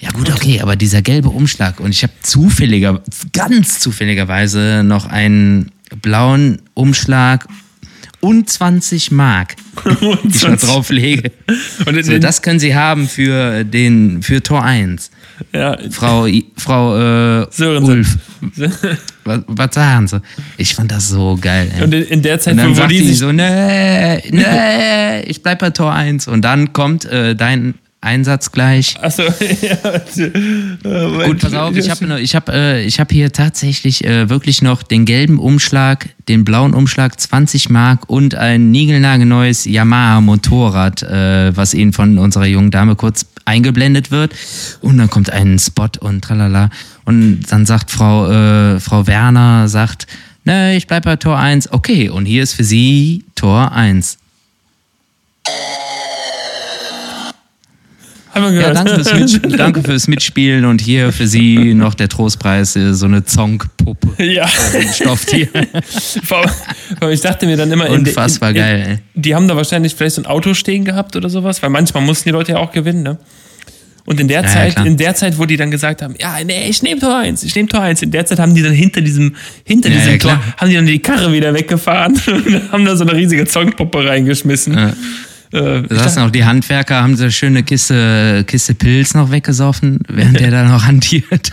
Ja 0.00 0.10
gut, 0.12 0.30
okay, 0.30 0.60
aber 0.60 0.76
dieser 0.76 1.02
gelbe 1.02 1.28
Umschlag 1.28 1.78
und 1.78 1.90
ich 1.90 2.02
habe 2.02 2.12
zufälliger, 2.22 3.02
ganz 3.34 3.80
zufälligerweise 3.80 4.82
noch 4.82 5.06
einen 5.06 5.72
blauen 6.00 6.62
Umschlag 6.72 7.46
und 8.20 8.48
20 8.48 9.10
Mark, 9.10 9.56
die 9.84 10.28
ich 10.28 10.40
da 10.40 10.56
drauflege. 10.56 11.32
So, 12.02 12.18
das 12.18 12.40
können 12.40 12.60
Sie 12.60 12.74
haben 12.74 13.08
für 13.08 13.64
den, 13.64 14.22
für 14.22 14.42
Tor 14.42 14.62
1. 14.62 15.10
ja, 15.52 15.76
Frau, 15.90 16.26
Frau 16.56 17.42
äh. 17.42 17.46
Ulf, 17.58 18.18
was, 19.24 19.40
was 19.46 19.74
sagen 19.74 20.08
Sie? 20.08 20.20
Ich 20.56 20.74
fand 20.74 20.92
das 20.92 21.08
so 21.08 21.38
geil, 21.40 21.70
ey. 21.76 21.84
Und 21.84 21.94
in, 21.94 22.02
in 22.04 22.22
der 22.22 22.40
Zeit, 22.40 22.52
Und 22.52 22.58
dann 22.58 22.74
sagt 22.74 22.90
die 22.90 23.14
so, 23.14 23.32
nee, 23.32 24.18
nee, 24.30 25.20
ich 25.22 25.42
bleib 25.42 25.58
bei 25.58 25.70
Tor 25.70 25.92
1. 25.92 26.28
Und 26.28 26.42
dann 26.42 26.72
kommt 26.72 27.04
äh, 27.06 27.34
dein 27.34 27.74
Einsatz 28.02 28.50
gleich. 28.50 28.96
Achso, 29.00 29.22
ja. 29.62 29.76
äh, 30.16 31.26
Gut, 31.26 31.40
pass 31.40 31.52
auf, 31.52 31.76
ich 31.76 31.90
habe 31.90 32.20
ich 32.20 32.34
hab, 32.34 32.48
äh, 32.48 32.82
ich 32.82 32.98
hab 32.98 33.12
hier 33.12 33.30
tatsächlich 33.30 34.04
äh, 34.04 34.30
wirklich 34.30 34.62
noch 34.62 34.82
den 34.82 35.04
gelben 35.04 35.38
Umschlag, 35.38 36.08
den 36.28 36.44
blauen 36.44 36.72
Umschlag, 36.72 37.20
20 37.20 37.68
Mark 37.68 38.08
und 38.08 38.34
ein 38.34 38.70
niegelnagelneues 38.70 39.66
Yamaha 39.66 40.22
Motorrad, 40.22 41.02
äh, 41.02 41.54
was 41.54 41.74
Ihnen 41.74 41.92
von 41.92 42.18
unserer 42.18 42.46
jungen 42.46 42.70
Dame 42.70 42.96
kurz 42.96 43.26
eingeblendet 43.44 44.10
wird. 44.10 44.34
Und 44.80 44.96
dann 44.96 45.10
kommt 45.10 45.30
ein 45.30 45.58
Spot 45.58 45.88
und 46.00 46.22
tralala. 46.22 46.70
Und 47.04 47.42
dann 47.50 47.66
sagt 47.66 47.90
Frau, 47.90 48.30
äh, 48.30 48.80
Frau 48.80 49.06
Werner, 49.06 49.68
sagt, 49.68 50.06
ne, 50.44 50.74
ich 50.74 50.86
bleib 50.86 51.04
bei 51.04 51.16
Tor 51.16 51.38
1. 51.38 51.72
Okay, 51.72 52.08
und 52.08 52.24
hier 52.24 52.42
ist 52.42 52.54
für 52.54 52.64
Sie 52.64 53.24
Tor 53.34 53.72
1. 53.72 54.16
Haben 58.40 58.54
wir 58.54 58.60
Ja, 58.60 58.70
gehört. 58.70 58.86
danke 58.86 59.04
fürs, 59.04 59.20
Mitspielen, 59.20 59.58
danke 59.58 59.82
fürs 59.82 60.08
Mitspielen 60.08 60.64
und 60.64 60.80
hier 60.80 61.12
für 61.12 61.26
Sie 61.26 61.74
noch 61.74 61.94
der 61.94 62.08
Trostpreis, 62.08 62.76
äh, 62.76 62.94
so 62.94 63.06
eine 63.06 63.24
Zongpuppe. 63.24 64.22
Ja. 64.24 64.48
Ein 64.74 64.92
Stofftier. 64.92 65.48
Ich 67.10 67.20
dachte 67.20 67.46
mir 67.46 67.56
dann 67.56 67.70
immer, 67.70 67.88
Unfassbar 67.88 68.50
in, 68.50 68.56
in, 68.56 68.62
geil, 68.62 68.84
ey. 68.88 68.98
Die 69.14 69.34
haben 69.34 69.48
da 69.48 69.56
wahrscheinlich 69.56 69.94
vielleicht 69.94 70.16
so 70.16 70.22
ein 70.22 70.26
Auto 70.26 70.54
stehen 70.54 70.84
gehabt 70.84 71.16
oder 71.16 71.28
sowas, 71.28 71.62
weil 71.62 71.70
manchmal 71.70 72.02
mussten 72.02 72.28
die 72.28 72.32
Leute 72.32 72.52
ja 72.52 72.58
auch 72.58 72.72
gewinnen, 72.72 73.02
ne? 73.02 73.18
Und 74.06 74.18
in 74.18 74.28
der 74.28 74.42
ja, 74.42 74.48
Zeit, 74.48 74.74
klar. 74.74 74.86
in 74.86 74.96
der 74.96 75.14
Zeit, 75.14 75.38
wo 75.38 75.46
die 75.46 75.56
dann 75.56 75.70
gesagt 75.70 76.02
haben, 76.02 76.14
ja, 76.18 76.36
nee, 76.44 76.68
ich 76.68 76.82
nehme 76.82 77.00
Tor 77.00 77.16
1, 77.18 77.42
ich 77.42 77.54
nehme 77.54 77.68
Tor 77.68 77.80
1, 77.80 78.02
in 78.02 78.10
der 78.10 78.26
Zeit 78.26 78.38
haben 78.38 78.54
die 78.54 78.62
dann 78.62 78.72
hinter 78.72 79.00
diesem, 79.02 79.36
hinter 79.64 79.88
Ja, 79.88 79.96
diesem 79.96 80.12
ja, 80.12 80.18
Tor, 80.18 80.42
haben 80.56 80.68
die 80.68 80.76
dann 80.76 80.86
die 80.86 80.98
Karre 80.98 81.32
wieder 81.32 81.54
weggefahren 81.54 82.14
und 82.26 82.72
haben 82.72 82.84
da 82.84 82.96
so 82.96 83.04
eine 83.04 83.14
riesige 83.14 83.44
Zongpuppe 83.44 84.04
reingeschmissen. 84.04 84.74
Äh, 85.52 85.82
Da 85.82 85.94
saßen 86.04 86.22
auch 86.22 86.30
die 86.30 86.44
Handwerker, 86.44 87.02
haben 87.02 87.16
so 87.16 87.24
eine 87.24 87.32
schöne 87.32 87.62
Kiste, 87.62 88.44
Kiste 88.46 88.74
Pilz 88.74 89.14
noch 89.14 89.30
weggesoffen, 89.30 89.98
während 90.08 90.38
der 90.40 90.50
da 90.50 90.64
noch 90.64 90.84
hantiert. 90.86 91.52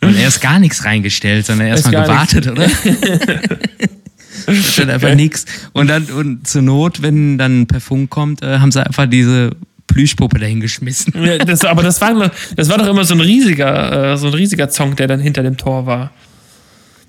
Und 0.00 0.16
erst 0.18 0.40
gar 0.40 0.58
nichts 0.58 0.84
reingestellt, 0.84 1.46
sondern 1.46 1.68
erstmal 1.68 2.02
gewartet, 2.04 2.46
oder? 2.48 2.68
Statt 4.62 4.90
einfach 4.90 5.14
nichts. 5.14 5.44
Und 5.72 5.88
dann, 5.88 6.04
und 6.06 6.46
zur 6.46 6.62
Not, 6.62 7.02
wenn 7.02 7.38
dann 7.38 7.66
per 7.66 7.80
Funk 7.80 8.10
kommt, 8.10 8.42
äh, 8.42 8.58
haben 8.58 8.72
sie 8.72 8.84
einfach 8.84 9.06
diese 9.06 9.50
Plüschpuppe 9.86 10.38
dahingeschmissen. 10.38 11.14
Ja, 11.24 11.38
das, 11.38 11.64
aber 11.64 11.82
das 11.82 12.00
war, 12.00 12.12
doch- 12.14 12.30
das 12.56 12.68
war 12.68 12.78
doch 12.78 12.86
immer 12.88 13.04
so 13.04 13.14
ein 13.14 13.20
riesiger, 13.20 14.12
äh, 14.12 14.16
so 14.16 14.26
ein 14.26 14.34
riesiger 14.34 14.68
Zong, 14.68 14.96
der 14.96 15.06
dann 15.06 15.20
hinter 15.20 15.42
dem 15.42 15.56
Tor 15.56 15.86
war. 15.86 16.10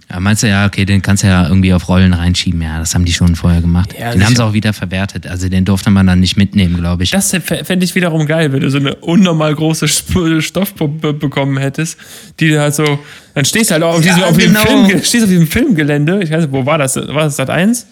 Ja, 0.09 0.19
meinst 0.19 0.43
du 0.43 0.47
ja, 0.47 0.67
okay, 0.67 0.85
den 0.85 1.01
kannst 1.01 1.23
du 1.23 1.27
ja 1.27 1.47
irgendwie 1.47 1.73
auf 1.73 1.89
Rollen 1.89 2.13
reinschieben. 2.13 2.61
Ja, 2.61 2.77
das 2.77 2.93
haben 2.93 3.05
die 3.05 3.13
schon 3.13 3.35
vorher 3.35 3.61
gemacht. 3.61 3.95
Ja, 3.99 4.11
den 4.11 4.23
haben 4.23 4.35
sie 4.35 4.43
auch 4.43 4.53
wieder 4.53 4.71
verwertet. 4.71 5.25
Also 5.25 5.49
den 5.49 5.65
durfte 5.65 5.89
man 5.89 6.05
dann 6.05 6.19
nicht 6.19 6.37
mitnehmen, 6.37 6.77
glaube 6.77 7.03
ich. 7.03 7.11
Das 7.11 7.31
fände 7.31 7.83
ich 7.83 7.95
wiederum 7.95 8.27
geil, 8.27 8.53
wenn 8.53 8.59
du 8.59 8.69
so 8.69 8.77
eine 8.77 8.95
unnormal 8.95 9.55
große 9.55 9.87
Stoffpuppe 9.87 11.13
bekommen 11.13 11.57
hättest, 11.57 11.97
die 12.39 12.49
du 12.49 12.61
halt 12.61 12.75
so, 12.75 12.99
dann 13.33 13.45
stehst 13.45 13.71
du 13.71 13.73
halt 13.73 13.83
auf, 13.83 14.01
diesem, 14.01 14.19
Ja, 14.19 14.27
auf, 14.27 14.37
diesem 14.37 14.53
genau. 14.53 14.65
Film, 14.65 14.87
stehst 15.03 15.23
auf 15.23 15.29
diesem 15.29 15.47
Filmgelände, 15.47 16.21
ich 16.21 16.29
weiß 16.29 16.43
nicht, 16.43 16.51
wo 16.53 16.65
war 16.65 16.77
das? 16.77 16.95
War 16.97 17.23
das 17.23 17.37
Sat 17.37 17.49
1? 17.49 17.87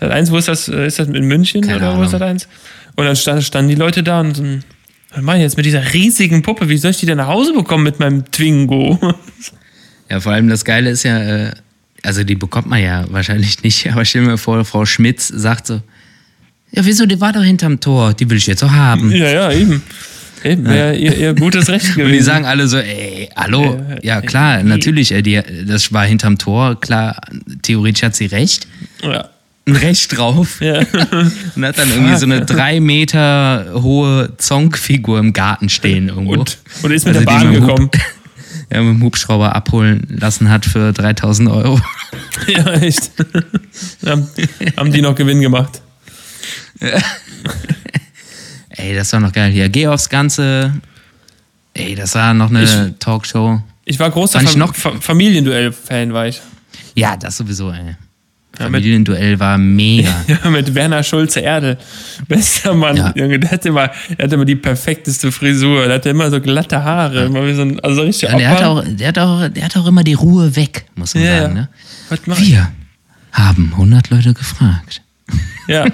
Sat 0.00 0.10
1, 0.10 0.30
wo 0.30 0.38
ist 0.38 0.48
das? 0.48 0.68
Äh, 0.68 0.86
Ist 0.86 0.98
das 0.98 1.08
in 1.08 1.24
München 1.26 1.60
Keine 1.60 1.76
oder 1.76 1.98
wo 1.98 2.02
ist 2.02 2.12
Sat 2.12 2.22
Ahnung. 2.22 2.34
1? 2.34 2.48
Und 2.96 3.04
dann 3.04 3.14
stand, 3.16 3.44
standen 3.44 3.68
die 3.68 3.74
Leute 3.74 4.02
da 4.02 4.20
und 4.20 4.34
so, 4.34 4.42
was 5.12 5.22
mach 5.22 5.34
ich 5.34 5.40
jetzt 5.42 5.58
mit 5.58 5.66
dieser 5.66 5.92
riesigen 5.92 6.42
Puppe? 6.42 6.70
Wie 6.70 6.78
soll 6.78 6.92
ich 6.92 6.96
die 6.98 7.06
denn 7.06 7.18
nach 7.18 7.28
Hause 7.28 7.52
bekommen 7.52 7.84
mit 7.84 8.00
meinem 8.00 8.24
Twingo? 8.30 8.98
Ja, 10.08 10.20
vor 10.20 10.32
allem 10.32 10.48
das 10.48 10.64
Geile 10.64 10.90
ist 10.90 11.02
ja, 11.02 11.18
äh, 11.18 11.50
also 12.02 12.22
die 12.24 12.36
bekommt 12.36 12.68
man 12.68 12.82
ja 12.82 13.04
wahrscheinlich 13.10 13.62
nicht, 13.62 13.90
aber 13.90 14.04
stell 14.04 14.22
mir 14.22 14.38
vor, 14.38 14.64
Frau 14.64 14.84
Schmitz 14.86 15.28
sagt 15.28 15.66
so, 15.66 15.80
ja 16.72 16.84
wieso, 16.84 17.06
die 17.06 17.20
war 17.20 17.32
doch 17.32 17.42
hinterm 17.42 17.80
Tor, 17.80 18.14
die 18.14 18.28
will 18.28 18.36
ich 18.36 18.46
jetzt 18.46 18.62
auch 18.62 18.70
haben. 18.70 19.10
ja, 19.12 19.28
ja, 19.30 19.52
eben. 19.52 19.82
Eben, 20.44 20.64
wäre 20.66 20.94
ihr, 20.94 21.16
ihr 21.16 21.34
gutes 21.34 21.68
Recht 21.68 21.94
gewesen. 21.94 22.02
Und 22.06 22.12
die 22.12 22.20
sagen 22.20 22.44
alle 22.44 22.68
so, 22.68 22.78
ey, 22.78 23.28
hallo, 23.34 23.80
Äh, 23.88 24.06
ja 24.06 24.20
klar, 24.20 24.60
äh, 24.60 24.62
natürlich, 24.62 25.12
äh, 25.12 25.22
die, 25.22 25.40
das 25.66 25.92
war 25.92 26.04
hinterm 26.04 26.38
Tor, 26.38 26.80
klar, 26.80 27.20
theoretisch 27.62 28.02
hat 28.02 28.14
sie 28.14 28.26
recht, 28.26 28.68
ja. 29.02 29.28
ein 29.66 29.76
Recht 29.76 30.16
drauf. 30.16 30.60
Ja. 30.60 30.78
Und 31.56 31.64
hat 31.64 31.78
dann 31.78 31.90
irgendwie 31.90 32.16
so 32.16 32.26
eine 32.26 32.44
drei 32.44 32.78
Meter 32.80 33.72
hohe 33.74 34.36
Zonkfigur 34.36 35.18
im 35.18 35.32
Garten 35.32 35.68
stehen 35.68 36.08
irgendwo. 36.08 36.34
Und, 36.34 36.58
und 36.82 36.90
ist 36.92 37.06
mit 37.06 37.16
Also 37.16 37.26
der 37.26 37.32
Bahn 37.32 37.52
gekommen. 37.52 37.90
Ja, 38.72 38.82
mit 38.82 38.96
dem 38.98 39.02
Hubschrauber 39.02 39.54
abholen 39.54 40.06
lassen 40.08 40.50
hat 40.50 40.66
für 40.66 40.92
3000 40.92 41.48
Euro. 41.50 41.80
Ja, 42.48 42.70
echt. 42.74 43.10
haben, 44.04 44.28
haben 44.76 44.92
die 44.92 45.00
noch 45.00 45.14
Gewinn 45.14 45.40
gemacht. 45.40 45.80
Ey, 48.68 48.94
das 48.94 49.12
war 49.12 49.20
noch 49.20 49.32
geil. 49.32 49.50
Hier, 49.52 49.68
geh 49.68 49.86
aufs 49.88 50.08
Ganze. 50.08 50.74
Ey, 51.74 51.94
das 51.94 52.14
war 52.14 52.34
noch 52.34 52.50
eine 52.50 52.62
Ich- 52.64 52.98
Talkshow. 52.98 53.62
Ich 53.84 53.98
war 53.98 54.10
großer 54.10 54.40
Fam 54.40 55.00
Familienduell-Fan, 55.00 56.12
war 56.12 56.26
ich. 56.26 56.40
Ja, 56.94 57.16
das 57.16 57.36
sowieso, 57.36 57.70
ey. 57.72 57.96
Ja, 58.58 58.64
Familienduell 58.64 59.38
war 59.38 59.58
mega. 59.58 60.10
Ja, 60.26 60.50
mit 60.50 60.74
Werner 60.74 61.02
Schulze 61.02 61.40
Erdel. 61.40 61.76
Bester 62.28 62.74
Mann, 62.74 62.96
Ja. 62.96 63.12
Junge. 63.14 63.38
Der 63.38 63.50
hatte, 63.50 63.68
immer, 63.68 63.90
der 64.16 64.24
hatte 64.24 64.34
immer 64.34 64.44
die 64.44 64.56
perfekteste 64.56 65.30
Frisur. 65.32 65.86
Der 65.86 65.96
hatte 65.96 66.08
immer 66.10 66.30
so 66.30 66.40
glatte 66.40 66.82
Haare. 66.82 67.26
Immer 67.26 67.46
wie 67.46 67.54
so 67.54 67.62
ein, 67.62 67.80
also 67.80 68.02
richtig 68.02 68.30
der 68.30 68.48
hat, 68.48 68.62
auch, 68.62 68.82
der, 68.86 69.08
hat 69.08 69.18
auch, 69.18 69.48
der 69.48 69.64
hat 69.64 69.76
auch 69.76 69.86
immer 69.86 70.02
die 70.04 70.14
Ruhe 70.14 70.54
weg, 70.56 70.86
muss 70.94 71.14
man 71.14 71.24
Ja, 71.24 71.42
sagen. 71.42 71.56
ja. 71.56 71.62
Ne? 71.62 72.36
Wir 72.38 72.68
haben 73.32 73.70
100 73.72 74.10
Leute 74.10 74.32
gefragt. 74.34 75.02
Ja. 75.68 75.84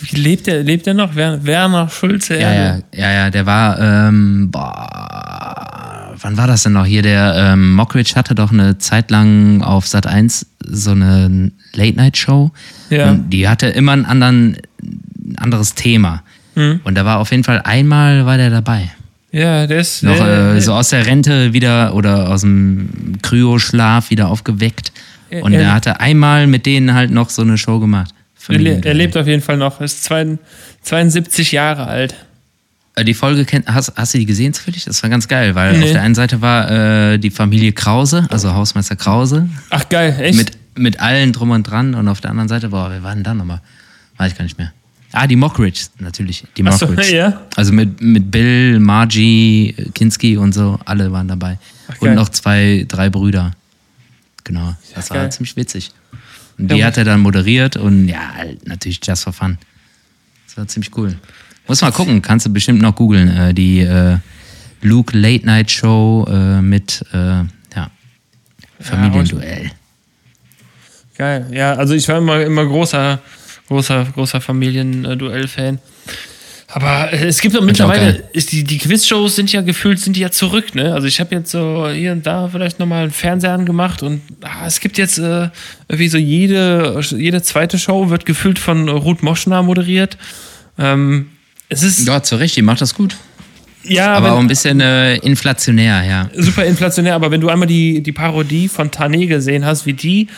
Wie 0.00 0.16
lebt 0.16 0.46
der, 0.48 0.62
lebt 0.64 0.86
der 0.86 0.94
noch? 0.94 1.14
Werner, 1.14 1.88
Schulze 1.88 2.34
Ja, 2.38 2.50
Erdel. 2.52 2.84
ja, 2.94 3.00
ja, 3.00 3.12
ja, 3.12 3.30
der 3.30 3.46
war, 3.46 3.78
ähm, 3.80 4.50
boah, 4.50 5.83
wann 6.24 6.36
war 6.36 6.46
das 6.46 6.62
denn 6.64 6.72
noch? 6.72 6.86
Hier, 6.86 7.02
der 7.02 7.34
ähm, 7.52 7.74
Mockridge 7.74 8.14
hatte 8.16 8.34
doch 8.34 8.50
eine 8.50 8.78
Zeit 8.78 9.10
lang 9.10 9.62
auf 9.62 9.86
Sat 9.86 10.06
1 10.06 10.46
so 10.66 10.90
eine 10.92 11.52
Late-Night-Show. 11.74 12.50
Ja. 12.90 13.10
Und 13.10 13.30
die 13.30 13.46
hatte 13.48 13.66
immer 13.68 13.92
einen 13.92 14.06
anderen, 14.06 14.56
ein 14.82 15.36
anderes 15.38 15.74
Thema. 15.74 16.22
Hm. 16.54 16.80
Und 16.84 16.94
da 16.96 17.04
war 17.04 17.18
auf 17.18 17.30
jeden 17.30 17.44
Fall 17.44 17.60
einmal 17.62 18.26
war 18.26 18.36
der 18.38 18.50
dabei. 18.50 18.90
Ja, 19.32 19.66
der 19.66 19.78
ist. 19.80 20.02
Noch 20.02 20.16
der, 20.16 20.54
äh, 20.54 20.60
so 20.60 20.72
aus 20.72 20.90
der 20.90 21.06
Rente 21.06 21.52
wieder 21.52 21.94
oder 21.94 22.30
aus 22.30 22.40
dem 22.42 23.18
Kryoschlaf 23.20 24.10
wieder 24.10 24.28
aufgeweckt. 24.28 24.92
Er- 25.30 25.42
Und 25.42 25.52
er- 25.52 25.72
hatte 25.74 26.00
einmal 26.00 26.46
mit 26.46 26.66
denen 26.66 26.94
halt 26.94 27.10
noch 27.10 27.30
so 27.30 27.42
eine 27.42 27.58
Show 27.58 27.80
gemacht. 27.80 28.14
er, 28.48 28.84
er 28.84 28.94
lebt 28.94 29.16
auf 29.16 29.26
jeden 29.26 29.42
Fall 29.42 29.56
noch. 29.56 29.80
Ist 29.80 30.04
zwei- 30.04 30.38
72 30.82 31.50
Jahre 31.52 31.86
alt. 31.86 32.14
Äh, 32.96 33.04
Die 33.04 33.14
Folge 33.14 33.44
kennt, 33.44 33.66
hast, 33.66 33.92
hast 33.96 34.14
du 34.14 34.18
die 34.18 34.26
gesehen 34.26 34.52
zufällig? 34.54 34.84
Das 34.84 35.02
war 35.02 35.10
ganz 35.10 35.26
geil, 35.28 35.54
weil 35.54 35.78
Nee. 35.78 35.84
auf 35.84 35.92
der 35.92 36.02
einen 36.02 36.14
Seite 36.14 36.40
war 36.40 36.70
äh, 37.12 37.18
die 37.18 37.30
Familie 37.30 37.72
Krause, 37.72 38.26
also 38.30 38.52
Hausmeister 38.54 38.96
Krause, 38.96 39.48
Ach, 39.70 39.88
geil, 39.88 40.16
echt? 40.20 40.36
mit, 40.36 40.52
mit 40.76 41.00
allen 41.00 41.32
drum 41.32 41.50
und 41.50 41.64
dran 41.64 41.94
und 41.94 42.08
auf 42.08 42.20
der 42.20 42.30
anderen 42.30 42.48
Seite, 42.48 42.68
boah, 42.68 42.90
wer 42.90 43.02
war 43.02 43.14
denn 43.14 43.24
da 43.24 43.34
nochmal? 43.34 43.60
Weiß 44.16 44.32
ich 44.32 44.38
gar 44.38 44.44
nicht 44.44 44.58
mehr. 44.58 44.72
Ah, 45.12 45.26
die 45.28 45.36
Mockridge, 45.36 45.86
natürlich. 46.00 46.44
Die 46.56 46.66
Ach 46.66 46.72
so, 46.72 46.86
Mockridge. 46.86 47.14
ja. 47.16 47.42
Also 47.54 47.72
mit, 47.72 48.00
mit 48.00 48.30
Bill, 48.32 48.80
Margie, 48.80 49.72
Kinski 49.94 50.36
und 50.36 50.52
so, 50.52 50.78
alle 50.84 51.12
waren 51.12 51.28
dabei. 51.28 51.58
Ach, 51.88 52.00
und 52.00 52.14
noch 52.14 52.28
zwei, 52.30 52.84
drei 52.88 53.10
Brüder. 53.10 53.52
Genau. 54.42 54.74
Das 54.94 55.10
war 55.10 55.18
geil. 55.18 55.32
ziemlich 55.32 55.56
witzig. 55.56 55.92
Und 56.58 56.64
Ja, 56.70 56.74
die 56.76 56.80
muss- 56.82 56.86
hat 56.86 56.98
er 56.98 57.04
dann 57.04 57.20
moderiert 57.20 57.76
und 57.76 58.08
ja, 58.08 58.34
halt 58.36 58.66
natürlich 58.66 59.00
just 59.04 59.22
for 59.24 59.32
fun. 59.32 59.56
Das 60.46 60.56
war 60.56 60.66
ziemlich 60.68 60.96
cool. 60.96 61.16
Muss 61.66 61.80
mal 61.80 61.92
gucken, 61.92 62.20
kannst 62.20 62.46
du 62.46 62.52
bestimmt 62.52 62.80
noch 62.82 62.94
googeln. 62.94 63.28
Äh, 63.28 63.54
die 63.54 63.80
äh, 63.80 64.18
Luke 64.82 65.16
Late 65.16 65.46
Night 65.46 65.70
Show 65.70 66.26
äh, 66.28 66.60
mit 66.60 67.04
äh, 67.12 67.16
ja, 67.16 67.90
Familienduell. 68.80 69.70
Geil. 71.16 71.46
Ja, 71.52 71.74
also 71.74 71.94
ich 71.94 72.08
war 72.08 72.18
immer, 72.18 72.40
immer 72.42 72.66
großer, 72.66 73.20
großer, 73.68 74.06
großer 74.14 74.40
Familienduell-Fan. 74.40 75.78
Aber 76.68 77.12
es 77.12 77.40
gibt 77.40 77.56
auch 77.56 77.62
mittlerweile, 77.62 78.24
ist 78.32 78.50
die, 78.50 78.64
die 78.64 78.78
Quizshows 78.78 79.36
sind 79.36 79.52
ja 79.52 79.60
gefühlt, 79.60 80.00
sind 80.00 80.16
die 80.16 80.20
ja 80.20 80.32
zurück, 80.32 80.74
ne? 80.74 80.92
Also 80.92 81.06
ich 81.06 81.20
habe 81.20 81.32
jetzt 81.36 81.52
so 81.52 81.88
hier 81.88 82.10
und 82.10 82.26
da 82.26 82.48
vielleicht 82.48 82.80
nochmal 82.80 83.04
einen 83.04 83.12
Fernseher 83.12 83.52
angemacht 83.52 84.02
und 84.02 84.22
ah, 84.42 84.66
es 84.66 84.80
gibt 84.80 84.98
jetzt 84.98 85.18
äh, 85.18 85.50
irgendwie 85.86 86.08
so 86.08 86.18
jede, 86.18 87.00
jede 87.10 87.42
zweite 87.42 87.78
Show 87.78 88.10
wird 88.10 88.26
gefühlt 88.26 88.58
von 88.58 88.88
Ruth 88.88 89.22
Moschner 89.22 89.62
moderiert. 89.62 90.18
Ähm, 90.76 91.28
es 91.68 91.82
ist, 91.82 92.06
Ja, 92.06 92.22
zu 92.22 92.36
Recht, 92.36 92.56
die 92.56 92.62
macht 92.62 92.80
das 92.80 92.94
gut. 92.94 93.16
ja, 93.84 94.14
Aber 94.14 94.26
wenn- 94.26 94.32
auch 94.34 94.38
ein 94.38 94.46
bisschen 94.48 94.80
äh, 94.80 95.16
inflationär, 95.16 96.04
ja. 96.04 96.30
super 96.42 96.64
inflationär, 96.64 97.14
aber 97.14 97.30
wenn 97.30 97.40
du 97.40 97.48
einmal 97.48 97.68
die, 97.68 98.02
die 98.02 98.12
Parodie 98.12 98.68
von 98.68 98.90
Tané 98.90 99.26
gesehen 99.26 99.64
hast, 99.64 99.86
wie 99.86 99.92
die 99.94 100.28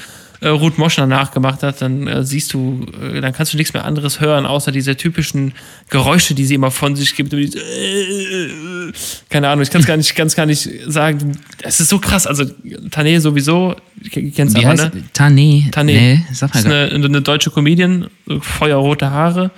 äh, 0.43 0.49
Ruth 0.49 0.77
Moschner 0.77 1.07
nachgemacht 1.07 1.62
hat, 1.62 1.81
dann 1.81 2.07
äh, 2.07 2.23
siehst 2.23 2.53
du, 2.53 2.85
äh, 3.15 3.23
dann 3.23 3.33
kannst 3.33 3.55
du 3.55 3.57
nichts 3.57 3.73
mehr 3.73 3.87
anderes 3.87 4.21
hören, 4.21 4.45
außer 4.45 4.71
diese 4.71 4.95
typischen 4.95 5.55
Geräusche, 5.89 6.35
die 6.35 6.45
sie 6.45 6.55
immer 6.55 6.71
von 6.71 6.95
sich 6.95 7.15
gibt. 7.17 7.33
Diese, 7.33 7.59
äh, 7.59 8.93
keine 9.31 9.49
Ahnung, 9.49 9.62
ich 9.62 9.71
kann 9.71 9.81
es 9.81 9.87
gar 9.87 9.97
nicht, 9.97 10.15
kann's 10.15 10.37
gar 10.37 10.45
nicht 10.45 10.69
sagen. 10.87 11.39
Es 11.62 11.81
ist 11.81 11.89
so 11.89 11.99
krass. 11.99 12.27
Also 12.27 12.45
Tané 12.91 13.19
sowieso, 13.21 13.77
du 13.97 14.11
kennst 14.31 14.55
Wie 14.57 14.61
aber, 14.67 14.69
heißt 14.83 14.95
ne? 14.95 15.05
Tané? 15.17 15.71
Tané. 15.73 15.85
Nee, 15.85 16.21
sag 16.35 16.53
mal 16.53 16.61
ist 16.61 16.67
eine, 16.67 16.91
eine 17.07 17.23
deutsche 17.23 17.51
Comedian, 17.51 18.09
feuerrote 18.41 19.11
Haare. 19.11 19.51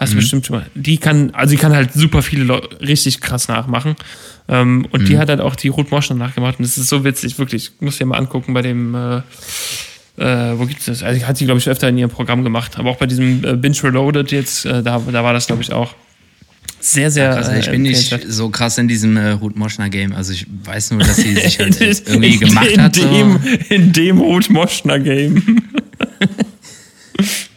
Hast 0.00 0.12
du 0.12 0.16
Mhm. 0.16 0.20
bestimmt 0.20 0.46
schon 0.46 0.56
mal. 0.56 0.66
Die 0.74 0.96
kann, 0.98 1.30
also 1.34 1.52
die 1.54 1.60
kann 1.60 1.72
halt 1.74 1.92
super 1.92 2.22
viele 2.22 2.42
Leute 2.44 2.80
richtig 2.80 3.20
krass 3.20 3.46
nachmachen. 3.48 3.94
Ähm, 4.48 4.86
und 4.90 5.02
Mhm. 5.02 5.06
die 5.06 5.18
hat 5.18 5.28
halt 5.28 5.40
auch 5.40 5.54
die 5.54 5.68
Ruth 5.68 5.90
Moschner 5.90 6.16
nachgemacht. 6.16 6.58
Und 6.58 6.64
das 6.66 6.78
ist 6.78 6.88
so 6.88 7.04
witzig, 7.04 7.38
wirklich. 7.38 7.72
Muss 7.80 7.98
dir 7.98 8.06
mal 8.06 8.16
angucken 8.16 8.54
bei 8.54 8.62
dem, 8.62 8.94
äh, 8.94 9.16
äh, 10.16 10.58
wo 10.58 10.64
gibt's 10.64 10.86
das? 10.86 11.02
Also 11.02 11.26
hat 11.26 11.36
sie, 11.36 11.44
glaube 11.44 11.58
ich, 11.60 11.68
öfter 11.68 11.88
in 11.90 11.98
ihrem 11.98 12.10
Programm 12.10 12.42
gemacht. 12.42 12.78
Aber 12.78 12.88
auch 12.90 12.96
bei 12.96 13.06
diesem 13.06 13.44
äh, 13.44 13.56
Binge 13.56 13.76
Reloaded 13.82 14.32
jetzt, 14.32 14.64
äh, 14.64 14.82
da, 14.82 14.98
da 15.00 15.22
war 15.22 15.34
das, 15.34 15.46
glaube 15.46 15.60
ich, 15.62 15.70
auch 15.72 15.94
sehr, 16.80 17.10
sehr. 17.10 17.32
Krass, 17.34 17.50
ich 17.58 17.68
äh, 17.68 17.72
bin 17.72 17.82
nicht 17.82 18.16
so 18.26 18.48
krass 18.48 18.78
in 18.78 18.88
diesem 18.88 19.14
äh, 19.18 19.32
Ruth 19.32 19.54
Moschner 19.56 19.90
Game. 19.90 20.14
Also 20.14 20.32
ich 20.32 20.46
weiß 20.64 20.92
nur, 20.92 21.00
dass 21.00 21.16
sie 21.16 21.34
sich 21.34 21.58
halt 21.58 21.78
irgendwie 21.80 22.38
gemacht 22.38 22.68
in 22.68 22.82
hat. 22.82 22.96
Dem, 22.96 23.38
So. 23.42 23.74
in 23.74 23.92
dem 23.92 24.18
Ruth 24.18 24.48
Moschner 24.48 24.98
Game. 24.98 25.42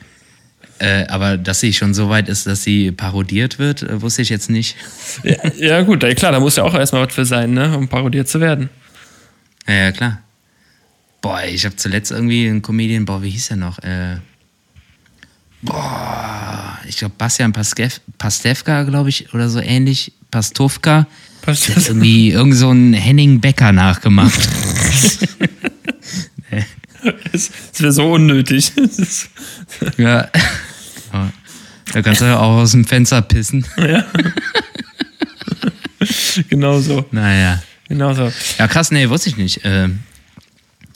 Äh, 0.83 1.07
aber 1.07 1.37
dass 1.37 1.61
sie 1.61 1.71
schon 1.71 1.93
so 1.93 2.09
weit 2.09 2.27
ist, 2.27 2.45
dass 2.45 2.63
sie 2.63 2.91
parodiert 2.91 3.57
wird, 3.57 3.83
äh, 3.83 4.01
wusste 4.01 4.21
ich 4.21 4.27
jetzt 4.27 4.49
nicht. 4.49 4.75
ja, 5.23 5.37
ja, 5.57 5.81
gut, 5.81 6.01
klar, 6.17 6.33
da 6.33 6.41
muss 6.41 6.57
ja 6.57 6.63
auch 6.63 6.73
erstmal 6.73 7.07
was 7.07 7.13
für 7.13 7.23
sein, 7.23 7.53
ne, 7.53 7.77
um 7.77 7.87
parodiert 7.87 8.27
zu 8.27 8.41
werden. 8.41 8.69
Ja, 9.65 9.73
ja 9.75 9.91
klar. 9.93 10.19
Boah, 11.21 11.41
ich 11.45 11.63
habe 11.63 11.77
zuletzt 11.77 12.11
irgendwie 12.11 12.49
einen 12.49 12.61
Comedian, 12.61 13.05
boah, 13.05 13.23
wie 13.23 13.29
hieß 13.29 13.47
der 13.47 13.57
noch? 13.57 13.79
Äh, 13.79 14.17
boah, 15.61 16.77
ich 16.85 16.97
glaube 16.97 17.15
Bastian 17.17 17.53
Paskev, 17.53 18.01
Pastewka, 18.17 18.83
glaube 18.83 19.07
ich, 19.07 19.33
oder 19.33 19.47
so 19.49 19.61
ähnlich. 19.61 20.11
Pastowka. 20.31 21.07
Der 21.45 21.55
hat 21.55 21.87
irgendwie 21.87 22.31
irgend 22.31 22.55
so 22.55 22.69
einen 22.69 22.93
Henning 22.93 23.39
Becker 23.39 23.71
nachgemacht. 23.71 24.49
Das, 27.33 27.51
das 27.73 27.81
wäre 27.81 27.91
so 27.91 28.13
unnötig. 28.13 28.71
Ja. 29.97 30.29
Da 31.91 32.01
kannst 32.01 32.21
du 32.21 32.25
ja 32.25 32.39
auch 32.39 32.57
aus 32.57 32.71
dem 32.71 32.85
Fenster 32.85 33.21
pissen. 33.21 33.65
genau 36.49 36.79
so. 36.79 37.05
Naja. 37.11 37.61
Genau 37.89 38.13
so. 38.13 38.31
Ja, 38.57 38.67
krass, 38.67 38.91
nee, 38.91 39.09
wusste 39.09 39.29
ich 39.29 39.37
nicht. 39.37 39.61
Ähm, 39.63 39.99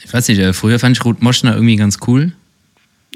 ich 0.03 0.11
weiß 0.13 0.27
nicht, 0.29 0.39
äh, 0.39 0.53
früher 0.53 0.79
fand 0.79 0.97
ich 0.97 1.03
Ruth 1.05 1.21
Moschner 1.21 1.53
irgendwie 1.53 1.75
ganz 1.75 1.97
cool. 2.07 2.31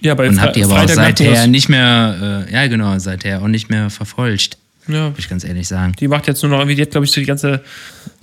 Ja, 0.01 0.13
bei 0.15 0.27
Und 0.27 0.41
hab 0.41 0.53
die 0.53 0.63
aber 0.63 0.73
auch 0.73 0.77
Freitag 0.79 1.15
die 1.17 1.25
seither 1.25 1.47
nicht 1.47 1.69
mehr, 1.69 2.45
äh, 2.49 2.53
ja 2.53 2.67
genau, 2.67 2.97
seither 2.99 3.41
auch 3.41 3.47
nicht 3.47 3.69
mehr 3.69 3.89
verfolgt, 3.89 4.57
Ja, 4.88 5.10
muss 5.10 5.19
ich 5.19 5.29
ganz 5.29 5.43
ehrlich 5.43 5.67
sagen. 5.67 5.93
die 5.99 6.07
macht 6.07 6.27
jetzt 6.27 6.41
nur 6.41 6.51
noch 6.51 6.57
irgendwie, 6.60 6.75
die 6.75 6.81
hat, 6.81 6.91
glaube 6.91 7.05
ich, 7.05 7.12
so 7.12 7.21
die 7.21 7.27
ganze. 7.27 7.62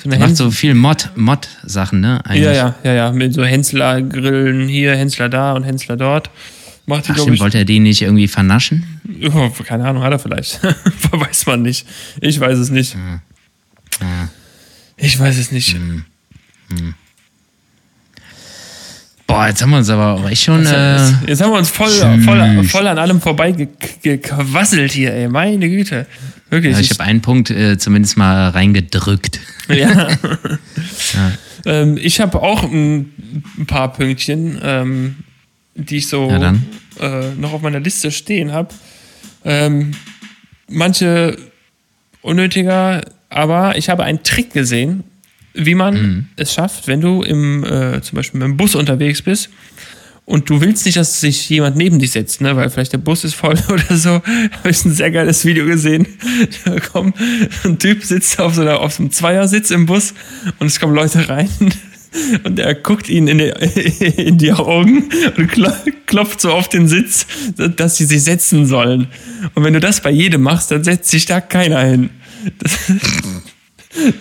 So 0.03 0.11
Die 0.11 0.19
macht 0.19 0.37
so 0.37 0.51
viel 0.51 0.75
Mod- 0.75 1.11
Mod-Sachen, 1.17 2.01
ne? 2.01 2.21
Eigentlich. 2.25 2.45
ja, 2.45 2.53
ja, 2.53 2.75
ja, 2.85 2.93
ja. 2.95 3.13
Mit 3.13 3.33
so 3.33 3.45
Hensler-Grillen 3.45 4.69
hier, 4.69 4.97
Hensler 4.97 5.29
da 5.29 5.53
und 5.53 5.63
Hensler 5.65 5.97
dort. 5.97 6.31
Macht 6.89 7.07
die, 7.07 7.13
Ach, 7.13 7.19
stimmt, 7.19 7.35
ich. 7.35 7.41
wollte 7.41 7.59
er 7.59 7.65
die 7.65 7.79
nicht 7.81 8.03
irgendwie 8.03 8.27
vernaschen? 8.29 8.85
Oh, 9.33 9.51
keine 9.65 9.87
Ahnung, 9.87 10.03
hat 10.03 10.13
er 10.13 10.19
vielleicht. 10.19 10.61
weiß 11.11 11.47
man 11.47 11.63
nicht. 11.63 11.87
Ich 12.21 12.41
weiß 12.41 12.59
es 12.59 12.71
nicht. 12.71 12.95
Ja. 14.01 14.29
Ich 14.97 15.19
weiß 15.19 15.37
es 15.39 15.53
nicht. 15.53 15.77
Mhm. 15.79 16.05
Boah, 19.27 19.47
jetzt 19.49 19.61
haben 19.61 19.71
wir 19.71 19.77
uns 19.79 19.91
aber 19.91 20.15
auch 20.15 20.29
echt 20.31 20.43
schon. 20.43 20.65
Äh, 20.65 20.97
Jetzt 21.27 21.43
haben 21.43 21.51
wir 21.53 21.59
uns 21.59 21.69
voll, 21.69 21.91
voll, 22.25 22.65
voll 22.65 22.87
an 22.87 22.97
allem 22.99 23.21
vorbei 23.21 23.53
ge- 23.53 23.69
gequasselt 24.03 24.91
hier, 24.93 25.13
ey. 25.13 25.29
Meine 25.29 25.69
Güte. 25.69 26.07
Wirklich. 26.49 26.73
ja, 26.73 26.81
ich 26.81 26.91
habe 26.91 27.05
einen 27.05 27.21
Punkt 27.21 27.51
äh, 27.51 27.77
zumindest 27.77 28.17
mal 28.17 28.49
reingedrückt. 28.51 29.41
Ja. 29.69 30.09
ähm, 31.67 31.99
ich 32.01 32.21
habe 32.23 32.41
auch 32.41 32.63
ein, 32.63 33.13
ein 33.59 33.67
paar 33.67 33.93
Pünktchen, 33.93 34.59
ähm, 34.63 35.17
die 35.79 35.97
ich 35.99 36.09
so 36.09 36.29
Ja, 36.31 36.55
äh, 37.01 37.35
noch 37.37 37.53
auf 37.55 37.63
meiner 37.63 37.81
Liste 37.81 38.11
stehen 38.11 38.53
habe. 38.53 38.69
Ähm, 39.45 39.93
manche 40.69 41.37
unnötiger, 42.23 43.03
aber 43.31 43.77
ich 43.79 43.89
habe 43.89 44.05
einen 44.05 44.23
Trick 44.23 44.53
gesehen, 44.53 45.05
wie 45.55 45.75
man 45.75 45.95
Mhm. 45.95 46.27
es 46.37 46.53
schafft, 46.53 46.87
wenn 46.89 47.01
du 47.01 47.23
im, 47.23 47.65
äh, 47.65 48.01
zum 48.03 48.17
Beispiel 48.17 48.41
mit 48.41 48.49
dem 48.49 48.57
Bus 48.57 48.75
unterwegs 48.75 49.23
bist 49.23 49.51
und 50.25 50.51
du 50.51 50.61
willst 50.61 50.85
nicht, 50.85 50.97
dass 50.99 51.21
sich 51.21 51.49
jemand 51.49 51.77
neben 51.77 51.99
dich 51.99 52.11
setzt, 52.13 52.41
ne? 52.41 52.55
weil 52.57 52.69
vielleicht 52.71 52.93
der 52.93 52.99
Bus 52.99 53.25
ist 53.25 53.35
voll 53.35 53.57
oder 53.69 53.97
so. 53.97 54.11
Habe 54.11 54.71
ich 54.71 54.85
ein 54.85 54.93
sehr 54.93 55.11
geiles 55.11 55.45
Video 55.45 55.65
gesehen. 55.67 56.07
Da 56.65 56.79
kommt 56.81 57.17
ein 57.65 57.79
Typ 57.79 58.05
sitzt 58.05 58.39
auf 58.41 58.55
so, 58.55 58.61
einer, 58.63 58.81
auf 58.81 58.93
so 58.93 59.03
einem 59.05 59.11
Zweiersitz 59.13 59.71
im 59.71 59.87
Bus 59.87 60.13
und 60.59 60.67
es 60.67 60.79
kommen 60.81 60.95
Leute 60.95 61.29
rein. 61.29 61.49
Und 62.45 62.59
er 62.59 62.75
guckt 62.75 63.09
ihnen 63.09 63.29
in 63.29 63.39
die, 63.39 63.49
in 64.17 64.39
die 64.39 64.53
Augen 64.53 65.09
und 65.37 65.51
klopft 66.07 66.41
so 66.41 66.53
auf 66.53 66.69
den 66.69 66.89
Sitz, 66.89 67.27
dass 67.57 67.97
sie 67.97 68.05
sich 68.05 68.23
setzen 68.23 68.67
sollen. 68.67 69.09
Und 69.55 69.65
wenn 69.65 69.75
du 69.75 69.81
das 69.81 70.01
bei 70.01 70.11
jedem 70.11 70.43
machst, 70.43 70.71
dann 70.71 70.85
setzt 70.85 71.11
sich 71.11 71.27
da 71.27 71.41
keiner 71.41 71.81
hin. 71.81 72.11
Das, 72.59 72.79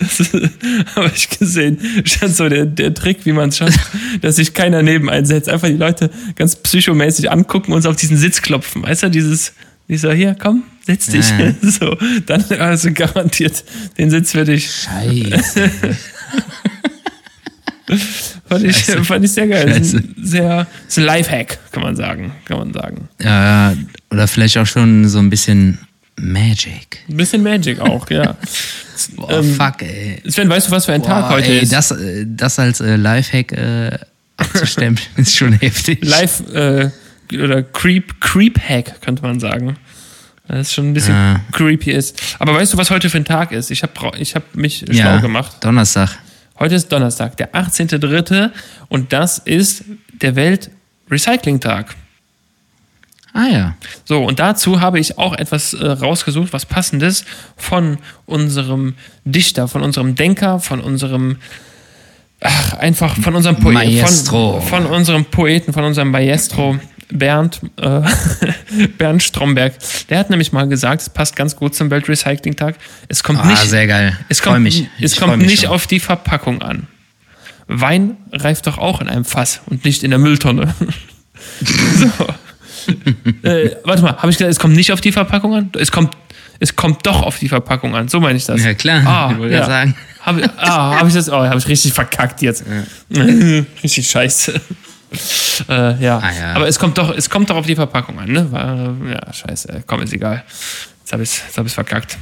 das 0.00 0.32
habe 0.96 1.12
ich 1.14 1.28
gesehen. 1.30 1.78
Stand 2.04 2.36
so 2.36 2.48
der, 2.48 2.66
der 2.66 2.94
Trick, 2.94 3.24
wie 3.24 3.32
man 3.32 3.50
es 3.50 3.58
schafft, 3.58 3.80
dass 4.20 4.36
sich 4.36 4.54
keiner 4.54 4.82
neben 4.82 5.10
einsetzt. 5.10 5.48
Einfach 5.48 5.68
die 5.68 5.74
Leute 5.74 6.10
ganz 6.36 6.56
psychomäßig 6.56 7.30
angucken 7.30 7.72
und 7.72 7.86
auf 7.86 7.96
diesen 7.96 8.16
Sitz 8.16 8.42
klopfen. 8.42 8.82
Weißt 8.82 9.04
du, 9.04 9.10
dieses, 9.10 9.52
dieser 9.88 10.14
hier, 10.14 10.36
komm, 10.38 10.64
setz 10.86 11.06
dich. 11.06 11.28
Ja. 11.30 11.54
So, 11.62 11.96
dann 12.26 12.44
du 12.48 12.92
garantiert 12.92 13.64
den 13.98 14.10
Sitz 14.10 14.32
für 14.32 14.44
dich. 14.44 14.70
Scheiße. 14.70 15.70
fand, 18.48 18.64
ich, 18.64 18.76
fand 18.76 19.24
ich 19.24 19.32
sehr 19.32 19.46
geil. 19.46 19.68
Scheiße. 19.74 20.02
Sehr, 20.22 20.66
ist 20.86 20.98
ein 20.98 21.04
Lifehack, 21.04 21.58
kann 21.72 21.82
man 21.82 21.96
sagen. 21.96 22.32
Kann 22.44 22.58
man 22.58 22.72
sagen. 22.72 23.08
Ja, 23.20 23.74
oder 24.10 24.28
vielleicht 24.28 24.58
auch 24.58 24.66
schon 24.66 25.08
so 25.08 25.18
ein 25.18 25.30
bisschen 25.30 25.78
Magic. 26.16 27.04
Ein 27.08 27.16
bisschen 27.16 27.42
Magic 27.42 27.80
auch, 27.80 28.08
ja. 28.10 28.36
Boah, 29.16 29.30
ähm, 29.30 29.54
fuck, 29.54 29.82
ey. 29.82 30.20
Sven, 30.28 30.48
weißt 30.48 30.68
du, 30.68 30.70
was 30.72 30.86
für 30.86 30.92
ein 30.92 31.02
Boah, 31.02 31.08
Tag 31.08 31.30
heute 31.30 31.48
ey, 31.48 31.60
ist? 31.60 31.72
Das, 31.72 31.90
äh, 31.92 32.26
das 32.26 32.58
als 32.58 32.80
äh, 32.80 32.96
Lifehack 32.96 33.52
äh, 33.52 33.98
abzustempeln 34.36 35.06
ist 35.16 35.36
schon 35.36 35.52
heftig. 35.52 36.04
Live 36.04 36.42
äh, 36.52 36.90
oder 37.32 37.62
Creep, 37.62 38.20
Creep-Hack, 38.20 39.00
könnte 39.02 39.22
man 39.22 39.38
sagen. 39.38 39.76
Das 40.48 40.68
ist 40.68 40.74
schon 40.74 40.88
ein 40.88 40.94
bisschen 40.94 41.14
ah. 41.14 41.40
creepy 41.52 41.92
ist. 41.92 42.20
Aber 42.38 42.54
weißt 42.54 42.72
du, 42.72 42.78
was 42.78 42.90
heute 42.90 43.10
für 43.10 43.18
ein 43.18 43.24
Tag 43.26 43.52
ist? 43.52 43.70
Ich 43.70 43.82
habe 43.82 43.92
ich 44.18 44.34
hab 44.34 44.54
mich 44.54 44.80
ja, 44.80 44.94
schlau 44.94 45.20
gemacht. 45.20 45.56
Donnerstag. 45.60 46.18
Heute 46.58 46.74
ist 46.74 46.90
Donnerstag, 46.90 47.36
der 47.36 47.54
18.3. 47.54 48.50
und 48.88 49.12
das 49.12 49.38
ist 49.38 49.84
der 50.20 50.34
Welt-Recycling-Tag. 50.34 51.94
Ah 53.32 53.46
ja. 53.46 53.74
So, 54.04 54.24
und 54.24 54.40
dazu 54.40 54.80
habe 54.80 54.98
ich 54.98 55.18
auch 55.18 55.34
etwas 55.34 55.74
äh, 55.74 55.86
rausgesucht, 55.86 56.52
was 56.52 56.66
passendes 56.66 57.24
von 57.56 57.98
unserem 58.26 58.94
Dichter, 59.24 59.68
von 59.68 59.82
unserem 59.82 60.16
Denker, 60.16 60.58
von 60.58 60.80
unserem 60.80 61.36
ach, 62.40 62.74
einfach 62.74 63.16
von 63.16 63.36
unserem 63.36 63.56
Poeten, 63.56 64.06
von, 64.06 64.60
von, 64.62 64.86
unserem 64.86 65.24
Poeten, 65.26 65.72
von 65.72 65.84
unserem 65.84 66.10
Maestro 66.10 66.78
Bernd, 67.10 67.60
äh, 67.76 68.00
Bernd 68.98 69.22
Stromberg. 69.22 69.74
Der 70.08 70.18
hat 70.18 70.30
nämlich 70.30 70.52
mal 70.52 70.68
gesagt, 70.68 71.02
es 71.02 71.10
passt 71.10 71.36
ganz 71.36 71.56
gut 71.56 71.74
zum 71.74 71.90
Weltrecycling-Tag. 71.90 72.76
Es 73.08 73.22
kommt 73.22 73.40
ah, 73.40 73.46
nicht, 73.46 73.62
sehr 73.62 73.86
geil. 73.86 74.18
Es 74.28 74.42
kommt, 74.42 74.60
mich. 74.60 74.88
Es 75.00 75.16
kommt 75.16 75.38
nicht 75.38 75.62
schon. 75.62 75.70
auf 75.70 75.86
die 75.86 76.00
Verpackung 76.00 76.62
an. 76.62 76.86
Wein 77.66 78.16
reift 78.32 78.66
doch 78.66 78.78
auch 78.78 79.00
in 79.00 79.08
einem 79.08 79.24
Fass 79.24 79.60
und 79.66 79.84
nicht 79.84 80.02
in 80.02 80.10
der 80.10 80.18
Mülltonne. 80.18 80.74
so 81.64 82.26
äh, 83.42 83.70
warte 83.84 84.02
mal, 84.02 84.16
habe 84.16 84.30
ich 84.30 84.38
gesagt, 84.38 84.50
es 84.50 84.58
kommt 84.58 84.74
nicht 84.74 84.92
auf 84.92 85.00
die 85.00 85.12
Verpackung 85.12 85.54
an? 85.54 85.70
Es 85.78 85.92
kommt, 85.92 86.16
es 86.60 86.76
kommt 86.76 87.06
doch 87.06 87.22
auf 87.22 87.38
die 87.38 87.48
Verpackung 87.48 87.94
an. 87.94 88.08
So 88.08 88.20
meine 88.20 88.38
ich 88.38 88.46
das. 88.46 88.62
Ja, 88.62 88.74
klar. 88.74 89.06
Ah, 89.06 89.30
ich 89.32 89.38
wollte 89.38 89.54
ja. 89.54 89.66
sagen. 89.66 89.94
Habe 90.20 90.50
ah, 90.56 90.98
hab 90.98 91.06
ich 91.06 91.14
das? 91.14 91.28
Oh, 91.30 91.36
habe 91.36 91.58
ich 91.58 91.68
richtig 91.68 91.92
verkackt 91.92 92.42
jetzt. 92.42 92.64
Ja. 93.10 93.22
richtig 93.82 94.10
scheiße. 94.10 94.60
Äh, 95.68 96.02
ja. 96.02 96.18
Ah, 96.18 96.32
ja. 96.32 96.52
aber 96.54 96.68
es 96.68 96.78
kommt 96.78 96.98
doch, 96.98 97.14
es 97.16 97.28
kommt 97.28 97.50
doch 97.50 97.56
auf 97.56 97.66
die 97.66 97.74
Verpackung 97.74 98.18
an, 98.18 98.30
ne? 98.30 98.96
Ja, 99.10 99.32
scheiße, 99.32 99.82
komm, 99.86 100.02
ist 100.02 100.12
egal. 100.12 100.44
Jetzt 101.00 101.12
habe 101.12 101.22
ich 101.22 101.30
es 101.30 101.56
hab 101.56 101.68
verkackt. 101.70 102.18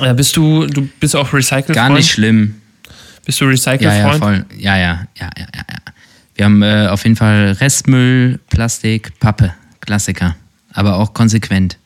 Äh, 0.00 0.14
bist 0.14 0.36
du, 0.36 0.66
du 0.66 0.88
bist 0.98 1.14
auch 1.14 1.32
Recycle? 1.32 1.74
Gar 1.74 1.90
nicht 1.90 2.10
schlimm. 2.10 2.60
Bist 3.24 3.40
du 3.40 3.44
Recycle-Freund? 3.44 3.84
Ja, 3.84 4.12
ja, 4.12 4.18
voll. 4.18 4.46
Ja, 4.56 4.76
ja, 4.76 5.06
ja, 5.18 5.30
ja, 5.36 5.46
ja. 5.54 5.76
Wir 6.34 6.44
haben 6.46 6.62
äh, 6.62 6.88
auf 6.88 7.04
jeden 7.04 7.16
Fall 7.16 7.52
Restmüll, 7.60 8.40
Plastik, 8.48 9.18
Pappe. 9.20 9.54
Klassiker. 9.80 10.36
Aber 10.72 10.96
auch 10.96 11.12
konsequent. 11.12 11.76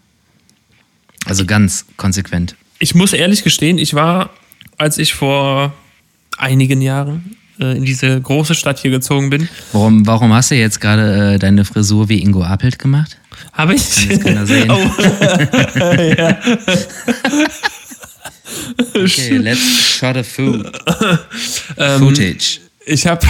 Also 1.27 1.45
ganz 1.47 1.87
konsequent. 1.97 2.55
Ich 2.79 2.95
muss 2.95 3.13
ehrlich 3.13 3.43
gestehen, 3.43 3.79
ich 3.79 3.95
war, 3.95 4.31
als 4.77 4.99
ich 4.99 5.15
vor 5.15 5.73
einigen 6.37 6.83
Jahren 6.83 7.37
äh, 7.61 7.77
in 7.77 7.85
diese 7.85 8.21
große 8.21 8.55
Stadt 8.55 8.79
hier 8.79 8.91
gezogen 8.91 9.31
bin. 9.31 9.49
Warum, 9.73 10.07
warum 10.07 10.33
hast 10.33 10.51
du 10.51 10.57
jetzt 10.57 10.81
gerade 10.81 11.35
äh, 11.35 11.39
deine 11.39 11.65
Frisur 11.65 12.09
wie 12.09 12.23
Ingo 12.23 12.43
Appelt 12.43 12.79
gemacht? 12.79 13.17
Habe 13.53 13.75
ich? 13.75 13.95
Kann 13.95 14.09
das 14.09 14.21
keiner 14.21 14.47
sehen. 14.47 14.73
Oh. 18.97 18.99
okay, 19.05 19.37
let's 19.39 19.61
shot 19.61 20.17
a 20.17 20.23
food. 20.23 20.71
Ähm, 21.77 21.99
Footage. 21.99 22.61
Ich 22.87 23.07
habe 23.07 23.27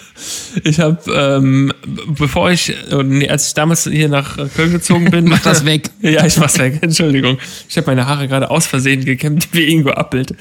ich 0.64 0.78
habe, 0.80 0.98
ähm, 1.12 1.72
bevor 2.18 2.50
ich, 2.50 2.72
nee, 3.04 3.28
als 3.28 3.48
ich 3.48 3.54
damals 3.54 3.84
hier 3.84 4.08
nach 4.08 4.36
Köln 4.54 4.72
gezogen 4.72 5.10
bin. 5.10 5.26
Mach 5.26 5.40
das 5.40 5.64
weg. 5.64 5.90
ja, 6.00 6.24
ich 6.24 6.36
mach's 6.36 6.58
weg, 6.58 6.78
Entschuldigung. 6.80 7.38
Ich 7.68 7.76
habe 7.76 7.86
meine 7.88 8.06
Haare 8.06 8.28
gerade 8.28 8.50
aus 8.50 8.66
Versehen 8.66 9.04
gekämmt, 9.04 9.48
wie 9.52 9.68
Ingo 9.68 9.90
Appelt. 9.90 10.32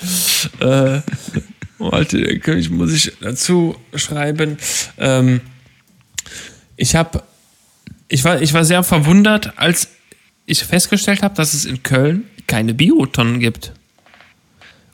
Äh, 0.59 1.01
Warte, 1.81 2.19
ich, 2.19 2.69
muss 2.69 2.93
ich 2.93 3.11
dazu 3.21 3.75
schreiben. 3.95 4.57
Ähm, 4.97 5.41
ich 6.77 6.95
habe, 6.95 7.23
ich 8.07 8.23
war, 8.23 8.41
ich 8.41 8.53
war 8.53 8.65
sehr 8.65 8.83
verwundert, 8.83 9.57
als 9.57 9.89
ich 10.45 10.63
festgestellt 10.63 11.23
habe, 11.23 11.35
dass 11.35 11.53
es 11.53 11.65
in 11.65 11.83
Köln 11.83 12.25
keine 12.47 12.73
Biotonnen 12.73 13.39
gibt. 13.39 13.73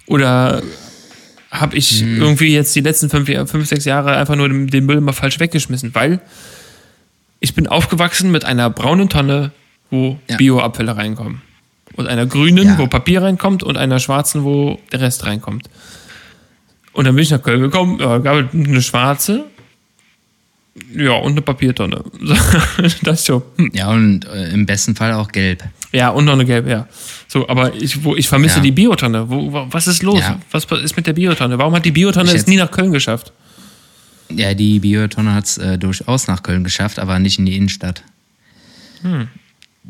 Oder 0.05 0.61
habe 1.51 1.77
ich 1.77 2.01
hm. 2.01 2.21
irgendwie 2.21 2.53
jetzt 2.53 2.75
die 2.75 2.81
letzten 2.81 3.09
fünf, 3.09 3.27
fünf, 3.49 3.67
sechs 3.67 3.85
Jahre 3.85 4.15
einfach 4.15 4.35
nur 4.35 4.47
den, 4.47 4.67
den 4.67 4.85
Müll 4.85 5.01
mal 5.01 5.13
falsch 5.13 5.39
weggeschmissen, 5.39 5.93
weil 5.95 6.21
ich 7.39 7.53
bin 7.53 7.67
aufgewachsen 7.67 8.31
mit 8.31 8.45
einer 8.45 8.69
braunen 8.69 9.09
Tonne, 9.09 9.51
wo 9.89 10.19
ja. 10.27 10.37
Bioabfälle 10.37 10.95
reinkommen. 10.95 11.41
Und 11.93 12.07
einer 12.07 12.25
grünen, 12.25 12.67
ja. 12.67 12.77
wo 12.77 12.87
Papier 12.87 13.23
reinkommt 13.23 13.63
und 13.63 13.77
einer 13.77 13.99
schwarzen, 13.99 14.43
wo 14.43 14.79
der 14.91 15.01
Rest 15.01 15.25
reinkommt. 15.25 15.69
Und 16.97 17.05
dann 17.05 17.13
bin 17.13 17.21
ich 17.21 17.29
nach 17.29 17.43
Köln 17.43 17.61
gekommen, 17.61 17.99
ja, 17.99 18.17
gab 18.17 18.51
eine 18.55 18.81
schwarze, 18.81 19.45
ja, 20.95 21.11
und 21.11 21.33
eine 21.33 21.43
Papiertonne. 21.43 22.03
das 23.03 23.23
so. 23.23 23.43
Hm. 23.57 23.69
Ja, 23.71 23.89
und 23.89 24.25
äh, 24.25 24.49
im 24.49 24.65
besten 24.65 24.95
Fall 24.95 25.13
auch 25.13 25.31
gelb. 25.31 25.63
Ja, 25.91 26.09
und 26.09 26.25
noch 26.25 26.33
eine 26.33 26.45
gelbe, 26.45 26.71
ja. 26.71 26.87
So, 27.27 27.47
aber 27.47 27.75
ich, 27.75 28.03
wo, 28.03 28.15
ich 28.15 28.27
vermisse 28.27 28.57
ja. 28.57 28.63
die 28.63 28.71
Biotonne. 28.71 29.29
Wo, 29.29 29.53
wo, 29.53 29.67
was 29.69 29.85
ist 29.85 30.01
los? 30.01 30.21
Ja. 30.21 30.39
Was 30.49 30.65
ist 30.65 30.97
mit 30.97 31.05
der 31.05 31.13
Biotonne? 31.13 31.59
Warum 31.59 31.75
hat 31.75 31.85
die 31.85 31.91
Biotonne 31.91 32.31
es 32.31 32.47
nie 32.47 32.55
nach 32.55 32.71
Köln 32.71 32.91
geschafft? 32.91 33.31
Ja, 34.29 34.55
die 34.55 34.79
Biotonne 34.79 35.35
hat 35.35 35.45
es 35.45 35.59
äh, 35.59 35.77
durchaus 35.77 36.25
nach 36.25 36.41
Köln 36.41 36.63
geschafft, 36.63 36.97
aber 36.97 37.19
nicht 37.19 37.37
in 37.37 37.45
die 37.45 37.57
Innenstadt. 37.57 38.01
Hm. 39.03 39.27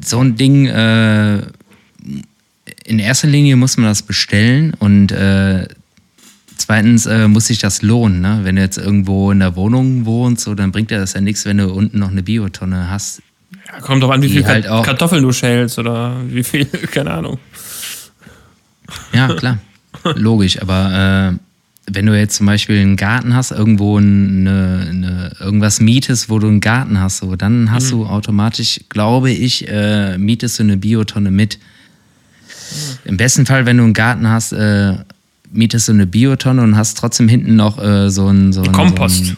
So 0.01 0.20
ein 0.20 0.36
Ding, 0.36 0.66
äh, 0.66 1.38
in 2.84 2.99
erster 2.99 3.30
Linie 3.30 3.55
muss 3.55 3.78
man 3.78 3.88
das 3.88 4.01
bestellen 4.01 4.74
und 4.74 5.14
äh, 5.14 5.70
zweitens 6.68 7.05
äh, 7.05 7.30
muss 7.30 7.47
sich 7.47 7.59
das 7.59 7.82
lohnen. 7.82 8.20
Ne? 8.20 8.41
Wenn 8.43 8.57
du 8.57 8.61
jetzt 8.61 8.78
irgendwo 8.78 9.32
in 9.32 9.39
der 9.39 9.55
Wohnung 9.55 10.05
wohnst, 10.05 10.43
so, 10.43 10.53
dann 10.53 10.74
bringt 10.74 10.91
dir 10.91 10.99
das 10.99 11.13
ja 11.13 11.22
nichts, 11.22 11.45
wenn 11.45 11.59
du 11.59 11.72
unten 11.72 11.97
noch 11.97 12.11
eine 12.11 12.24
Biotonne 12.24 12.89
hast. 12.89 13.22
Ja, 13.68 13.80
kommt 13.80 14.03
doch 14.03 14.11
an, 14.11 14.22
wie 14.22 14.28
viel 14.28 14.45
halt 14.45 14.65
Kartoffeln 14.65 15.24
du 15.24 15.32
schälst 15.32 15.80
oder 15.80 16.18
wie 16.28 16.43
viel, 16.43 16.65
keine 16.91 17.11
Ahnung. 17.11 17.39
Ja, 19.13 19.34
klar. 19.34 19.59
Logisch, 20.15 20.61
aber 20.61 21.38
äh, 21.88 21.93
wenn 21.93 22.05
du 22.05 22.20
jetzt 22.20 22.36
zum 22.36 22.45
Beispiel 22.45 22.82
einen 22.82 22.97
Garten 22.97 23.34
hast, 23.34 23.51
irgendwo 23.51 23.97
eine, 23.97 24.88
eine, 24.89 25.32
irgendwas 25.39 25.80
mietest, 25.80 26.30
wo 26.30 26.38
du 26.38 26.47
einen 26.47 26.59
Garten 26.59 26.99
hast, 26.99 27.20
so, 27.20 27.38
dann 27.38 27.72
hast 27.72 27.93
mhm. 27.93 27.99
du 27.99 28.05
automatisch, 28.07 28.82
glaube 28.89 29.32
ich, 29.32 29.70
äh, 29.70 30.18
mietest 30.18 30.59
du 30.59 30.63
eine 30.63 30.76
Biotonne 30.76 31.32
mit. 31.32 31.59
Mhm. 31.59 33.11
Im 33.11 33.18
besten 33.18 33.45
Fall, 33.45 33.65
wenn 33.65 33.78
du 33.78 33.86
einen 33.86 33.93
Garten 33.93 34.28
hast, 34.28 34.51
äh, 34.51 34.95
mietest 35.52 35.88
du 35.88 35.93
eine 35.93 36.08
Biotonne 36.08 36.62
und 36.62 36.76
hast 36.76 36.98
trotzdem 36.98 37.28
hinten 37.28 37.56
noch 37.56 37.82
äh, 37.82 38.10
so 38.10 38.28
ein, 38.28 38.54
so 38.54 38.62
ein 38.62 38.72
Kompost. 38.72 39.26
So 39.26 39.32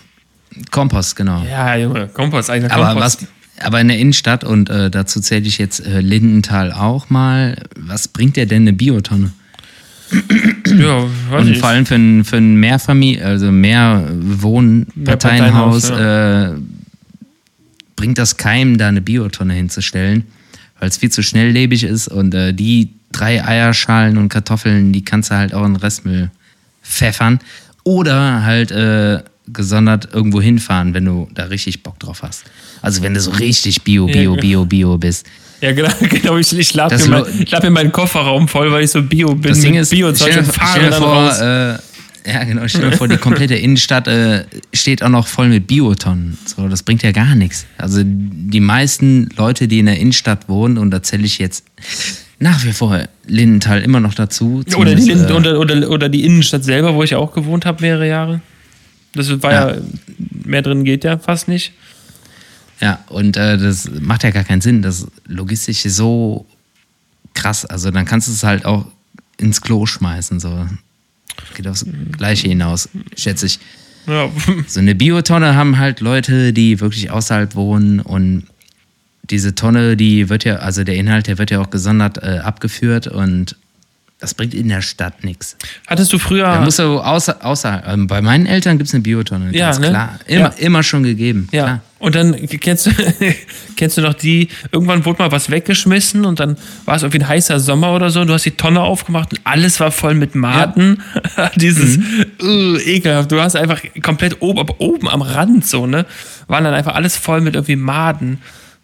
ein 0.55 0.65
Kompost, 0.71 1.15
genau. 1.15 1.43
Ja, 1.49 1.75
Junge, 1.75 2.07
Kompost, 2.07 2.49
eigener 2.49 2.69
Kompost. 2.69 2.91
Aber 2.91 2.99
was, 2.99 3.17
aber 3.59 3.81
in 3.81 3.87
der 3.89 3.97
Innenstadt, 3.97 4.43
und 4.43 4.69
äh, 4.69 4.89
dazu 4.89 5.19
zähle 5.19 5.45
ich 5.47 5.57
jetzt 5.57 5.85
äh, 5.85 6.01
Lindenthal 6.01 6.71
auch 6.71 7.09
mal, 7.09 7.61
was 7.77 8.07
bringt 8.07 8.35
dir 8.35 8.45
denn 8.45 8.63
eine 8.63 8.73
Biotonne? 8.73 9.31
Ja, 10.65 11.03
weiß 11.29 11.45
Und 11.45 11.57
vor 11.57 11.69
allem 11.69 11.85
für 11.85 11.95
ein, 11.95 12.25
für 12.25 12.37
ein 12.37 12.55
Mehrfamilie, 12.55 13.23
also 13.23 13.51
mehr 13.51 14.07
Wohnparteienhaus, 14.11 15.89
ja. 15.89 16.51
äh, 16.51 16.55
bringt 17.95 18.17
das 18.17 18.37
keinem, 18.37 18.77
da 18.77 18.87
eine 18.87 19.01
Biotonne 19.01 19.53
hinzustellen, 19.53 20.23
weil 20.79 20.89
es 20.89 20.97
viel 20.97 21.11
zu 21.11 21.21
schnelllebig 21.21 21.83
ist 21.83 22.07
und 22.07 22.33
äh, 22.33 22.53
die 22.53 22.89
drei 23.11 23.43
Eierschalen 23.43 24.17
und 24.17 24.29
Kartoffeln, 24.29 24.93
die 24.93 25.03
kannst 25.03 25.31
du 25.31 25.35
halt 25.35 25.53
auch 25.53 25.65
in 25.65 25.75
Restmüll 25.75 26.31
pfeffern. 26.83 27.39
Oder 27.83 28.43
halt 28.43 28.71
äh, 28.71 29.23
gesondert 29.47 30.09
irgendwo 30.13 30.41
hinfahren, 30.41 30.93
wenn 30.93 31.05
du 31.05 31.27
da 31.33 31.45
richtig 31.45 31.83
Bock 31.83 31.99
drauf 31.99 32.21
hast. 32.23 32.43
Also 32.81 33.01
wenn 33.01 33.13
du 33.13 33.19
so 33.19 33.31
richtig 33.31 33.81
Bio, 33.83 34.05
Bio, 34.05 34.35
ja, 34.35 34.41
Bio, 34.41 34.65
Bio 34.65 34.97
bist. 34.97 35.25
Ja, 35.61 35.71
genau, 35.71 35.89
genau. 35.99 36.37
Ich, 36.37 36.57
ich 36.57 36.73
lade 36.73 36.97
mir, 36.97 37.07
mein, 37.07 37.45
lad 37.49 37.63
mir 37.63 37.69
meinen 37.69 37.91
Kofferraum 37.91 38.47
voll, 38.47 38.71
weil 38.71 38.83
ich 38.83 38.91
so 38.91 39.01
Bio 39.01 39.35
bin. 39.35 39.51
Das 39.51 39.61
Ding 39.61 39.75
ist, 39.75 39.89
Bio 39.89 40.13
stell, 40.15 40.43
stell, 40.43 40.45
stell 40.75 40.91
vor, 40.93 41.31
äh, 41.41 41.77
Ja, 42.25 42.43
genau. 42.43 42.67
Stell 42.67 42.91
dir 42.91 42.97
vor, 42.97 43.07
die 43.07 43.17
komplette 43.17 43.55
Innenstadt 43.55 44.07
äh, 44.07 44.45
steht 44.73 45.03
auch 45.03 45.09
noch 45.09 45.27
voll 45.27 45.49
mit 45.49 45.67
Biotonnen. 45.67 46.37
So, 46.45 46.67
das 46.67 46.83
bringt 46.83 47.03
ja 47.03 47.11
gar 47.11 47.35
nichts. 47.35 47.65
Also 47.77 48.01
die 48.03 48.59
meisten 48.59 49.29
Leute, 49.35 49.67
die 49.67 49.79
in 49.79 49.87
der 49.87 49.97
Innenstadt 49.97 50.47
wohnen, 50.47 50.77
und 50.77 50.91
da 50.91 51.03
zähle 51.03 51.25
ich 51.25 51.39
jetzt 51.39 51.65
nach 52.39 52.63
wie 52.63 52.71
vor 52.73 53.03
Lindenthal 53.27 53.81
immer 53.81 53.99
noch 53.99 54.13
dazu. 54.13 54.63
Oder 54.75 54.95
die, 54.95 55.03
Linden, 55.03 55.29
äh, 55.29 55.33
oder, 55.33 55.59
oder, 55.59 55.89
oder 55.89 56.09
die 56.09 56.25
Innenstadt 56.25 56.63
selber, 56.63 56.93
wo 56.95 57.03
ich 57.03 57.11
ja 57.11 57.17
auch 57.17 57.33
gewohnt 57.33 57.65
habe 57.65 57.81
mehrere 57.81 58.07
Jahre. 58.07 58.41
Das 59.13 59.29
war 59.41 59.51
ja, 59.51 59.71
Ja. 59.75 59.81
mehr 60.45 60.61
drin 60.61 60.83
geht 60.83 61.03
ja 61.03 61.17
fast 61.17 61.47
nicht. 61.47 61.73
Ja, 62.81 62.99
und 63.09 63.35
äh, 63.35 63.57
das 63.57 63.89
macht 63.99 64.23
ja 64.23 64.31
gar 64.31 64.43
keinen 64.45 64.61
Sinn. 64.61 64.81
Das 64.81 64.99
ist 65.01 65.07
logistisch 65.27 65.81
so 65.83 66.45
krass. 67.33 67.65
Also 67.65 67.91
dann 67.91 68.05
kannst 68.05 68.27
du 68.29 68.31
es 68.31 68.43
halt 68.43 68.65
auch 68.65 68.85
ins 69.37 69.61
Klo 69.61 69.85
schmeißen. 69.85 70.39
So. 70.39 70.65
Geht 71.55 71.67
aufs 71.67 71.85
Gleiche 72.13 72.47
hinaus, 72.47 72.87
schätze 73.17 73.47
ich. 73.47 73.59
Ja. 74.07 74.29
So 74.67 74.79
eine 74.79 74.95
Biotonne 74.95 75.55
haben 75.55 75.77
halt 75.77 75.99
Leute, 75.99 76.53
die 76.53 76.79
wirklich 76.79 77.11
außerhalb 77.11 77.55
wohnen 77.55 77.99
und 77.99 78.43
diese 79.29 79.55
Tonne, 79.55 79.95
die 79.97 80.29
wird 80.29 80.43
ja, 80.43 80.57
also 80.57 80.83
der 80.83 80.95
Inhalt, 80.95 81.27
der 81.27 81.37
wird 81.37 81.51
ja 81.51 81.59
auch 81.59 81.69
gesondert 81.69 82.17
äh, 82.23 82.39
abgeführt 82.43 83.07
und 83.07 83.55
das 84.21 84.33
bringt 84.33 84.53
in 84.53 84.67
der 84.67 84.81
Stadt 84.81 85.23
nichts. 85.23 85.55
Hattest 85.87 86.11
du 86.11 86.19
früher. 86.19 86.43
Da 86.43 86.59
muss 86.59 86.75
so 86.75 86.99
außer, 87.01 87.37
außer 87.45 87.83
ähm, 87.87 88.07
bei 88.07 88.21
meinen 88.21 88.47
Eltern 88.47 88.77
gibt 88.77 88.89
es 88.89 88.93
eine 88.93 89.01
Biotonne, 89.01 89.55
Ja, 89.55 89.67
ganz 89.67 89.79
ne? 89.79 89.89
klar. 89.91 90.19
Immer, 90.27 90.39
Ja. 90.41 90.47
immer 90.57 90.83
schon 90.83 91.03
gegeben. 91.03 91.47
Ja. 91.53 91.63
Klar. 91.63 91.81
Und 91.99 92.15
dann 92.15 92.35
kennst 92.47 92.87
du, 92.87 92.91
kennst 93.77 93.97
du 93.97 94.01
noch 94.01 94.13
die, 94.13 94.49
irgendwann 94.73 95.05
wurde 95.05 95.19
mal 95.21 95.31
was 95.31 95.49
weggeschmissen 95.49 96.25
und 96.25 96.41
dann 96.41 96.57
war 96.83 96.97
es 96.97 97.03
irgendwie 97.03 97.19
ein 97.23 97.27
heißer 97.29 97.61
Sommer 97.61 97.93
oder 97.93 98.09
so. 98.09 98.25
Du 98.25 98.33
hast 98.33 98.43
die 98.45 98.51
Tonne 98.51 98.81
aufgemacht 98.81 99.31
und 99.31 99.39
alles 99.45 99.79
war 99.79 99.91
voll 99.91 100.15
mit 100.15 100.35
Maden. 100.35 101.01
Dieses 101.55 101.97
Mhm. 101.97 102.25
uh, 102.41 102.77
ekelhaft. 102.77 103.31
Du 103.31 103.39
hast 103.39 103.55
einfach 103.55 103.81
komplett 104.01 104.41
oben, 104.41 104.59
aber 104.59 104.81
oben 104.81 105.07
am 105.07 105.21
Rand 105.21 105.65
so, 105.65 105.87
ne? 105.87 106.05
Waren 106.47 106.65
dann 106.65 106.73
einfach 106.73 106.95
alles 106.95 107.15
voll 107.15 107.39
mit 107.39 107.55
irgendwie 107.55 107.77
Maden. 107.77 108.39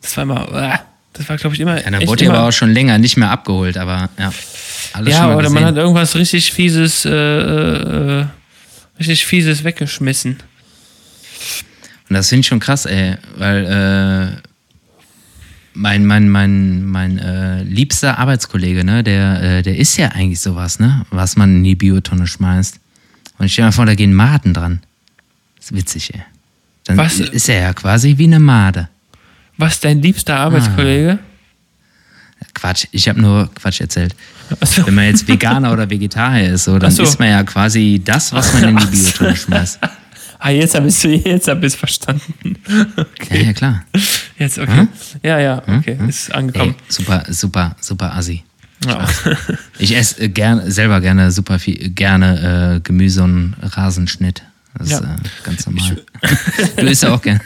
Das 0.06 0.16
war 0.18 0.24
immer, 0.24 0.48
uh, 0.52 0.78
das 1.14 1.28
war, 1.28 1.38
glaube 1.38 1.56
ich, 1.56 1.60
immer. 1.62 1.78
Ja, 1.78 1.84
dann 1.90 1.96
echt 1.96 2.08
wurde 2.08 2.26
immer, 2.26 2.36
aber 2.36 2.48
auch 2.50 2.52
schon 2.52 2.72
länger 2.72 3.00
nicht 3.00 3.18
mehr 3.18 3.32
abgeholt, 3.32 3.76
aber 3.76 4.10
ja. 4.20 4.32
Alles 4.94 5.14
Ja, 5.14 5.28
oder 5.30 5.50
man 5.50 5.64
gesehen. 5.64 5.66
hat 5.66 5.76
irgendwas 5.78 6.16
richtig 6.16 6.52
fieses, 6.54 7.06
äh, 7.06 7.10
äh, 7.10 8.22
äh, 8.22 8.26
richtig 9.00 9.26
fieses 9.26 9.64
weggeschmissen. 9.64 10.38
Und 12.08 12.14
das 12.14 12.30
finde 12.30 12.42
ich 12.42 12.48
schon 12.48 12.60
krass, 12.60 12.86
ey, 12.86 13.16
weil 13.38 13.66
äh, 13.66 14.42
mein, 15.74 16.06
mein, 16.06 16.30
mein, 16.30 16.86
mein 16.86 17.18
äh, 17.18 17.64
liebster 17.64 18.20
Arbeitskollege, 18.20 18.84
ne, 18.84 19.04
der, 19.04 19.42
äh, 19.42 19.62
der 19.64 19.78
ist 19.78 19.98
ja 19.98 20.10
eigentlich 20.10 20.40
sowas, 20.40 20.80
ne, 20.80 21.04
was 21.10 21.36
man 21.36 21.58
in 21.58 21.64
die 21.64 21.76
Biotonne 21.76 22.28
schmeißt. 22.28 22.80
Und 23.40 23.48
ich 23.48 23.54
stell 23.54 23.66
mir 23.66 23.72
vor, 23.72 23.88
da 23.88 23.96
gehen 23.96 24.14
Maden 24.14 24.54
dran. 24.54 24.82
Das 25.58 25.72
ist 25.72 25.76
witzig, 25.76 26.14
ey. 26.14 26.22
Dann 26.86 26.98
Was? 26.98 27.20
ist 27.20 27.50
er 27.50 27.60
ja 27.60 27.74
quasi 27.74 28.20
wie 28.20 28.26
eine 28.26 28.40
Made. 28.40 28.88
Was 29.58 29.80
dein 29.80 30.02
liebster 30.02 30.38
Arbeitskollege? 30.38 31.20
Quatsch, 32.54 32.86
ich 32.92 33.08
habe 33.10 33.22
nur 33.22 33.50
Quatsch 33.54 33.82
erzählt. 33.82 34.16
Achso. 34.60 34.86
Wenn 34.86 34.96
man 34.96 35.06
jetzt 35.06 35.28
Veganer 35.28 35.74
oder 35.74 35.90
Vegetarier 35.90 36.54
ist, 36.54 36.66
so, 36.66 36.78
dann 36.80 36.92
so. 36.92 37.04
isst 37.04 37.20
man 37.20 37.30
ja 37.30 37.44
quasi 37.44 38.02
das, 38.04 38.32
was 38.34 38.54
man 38.54 38.70
in 38.70 38.78
die 38.78 38.86
Biotonne 38.86 39.36
schmeißt. 39.36 39.80
Ah, 40.40 40.50
jetzt 40.52 40.76
habe 40.76 40.88
ich 40.88 41.04
es 41.04 41.24
jetzt 41.26 41.48
hab 41.48 41.64
ich's 41.64 41.76
verstanden. 41.76 42.58
Ja, 43.32 43.38
ja, 43.38 43.54
klar. 43.54 43.84
Jetzt, 44.38 44.60
okay. 44.60 44.88
Ja, 45.24 45.40
ja, 45.40 45.62
okay. 45.68 45.98
Ist 46.08 46.30
Ey, 46.30 46.36
angekommen. 46.36 46.76
super, 46.88 47.24
super, 47.30 47.76
super 47.82 48.14
assi. 48.16 48.44
Ja. 48.86 49.08
Ich 49.80 49.96
esse 49.96 50.22
äh, 50.24 50.30
gern, 50.30 50.70
selber 50.70 51.02
gerne 51.02 51.32
super 51.32 51.58
viel, 51.58 51.90
gerne 51.90 52.76
äh, 52.76 52.80
Gemüse 52.82 53.24
und 53.24 53.56
Rasenschnitt. 53.62 54.44
Das 54.78 54.88
ist 54.88 54.94
Ja. 55.02 55.16
äh, 55.16 55.18
ganz 55.44 55.66
normal. 55.66 56.04
du 56.78 56.86
isst 56.86 57.04
ja 57.04 57.14
auch 57.14 57.22
gern. 57.22 57.40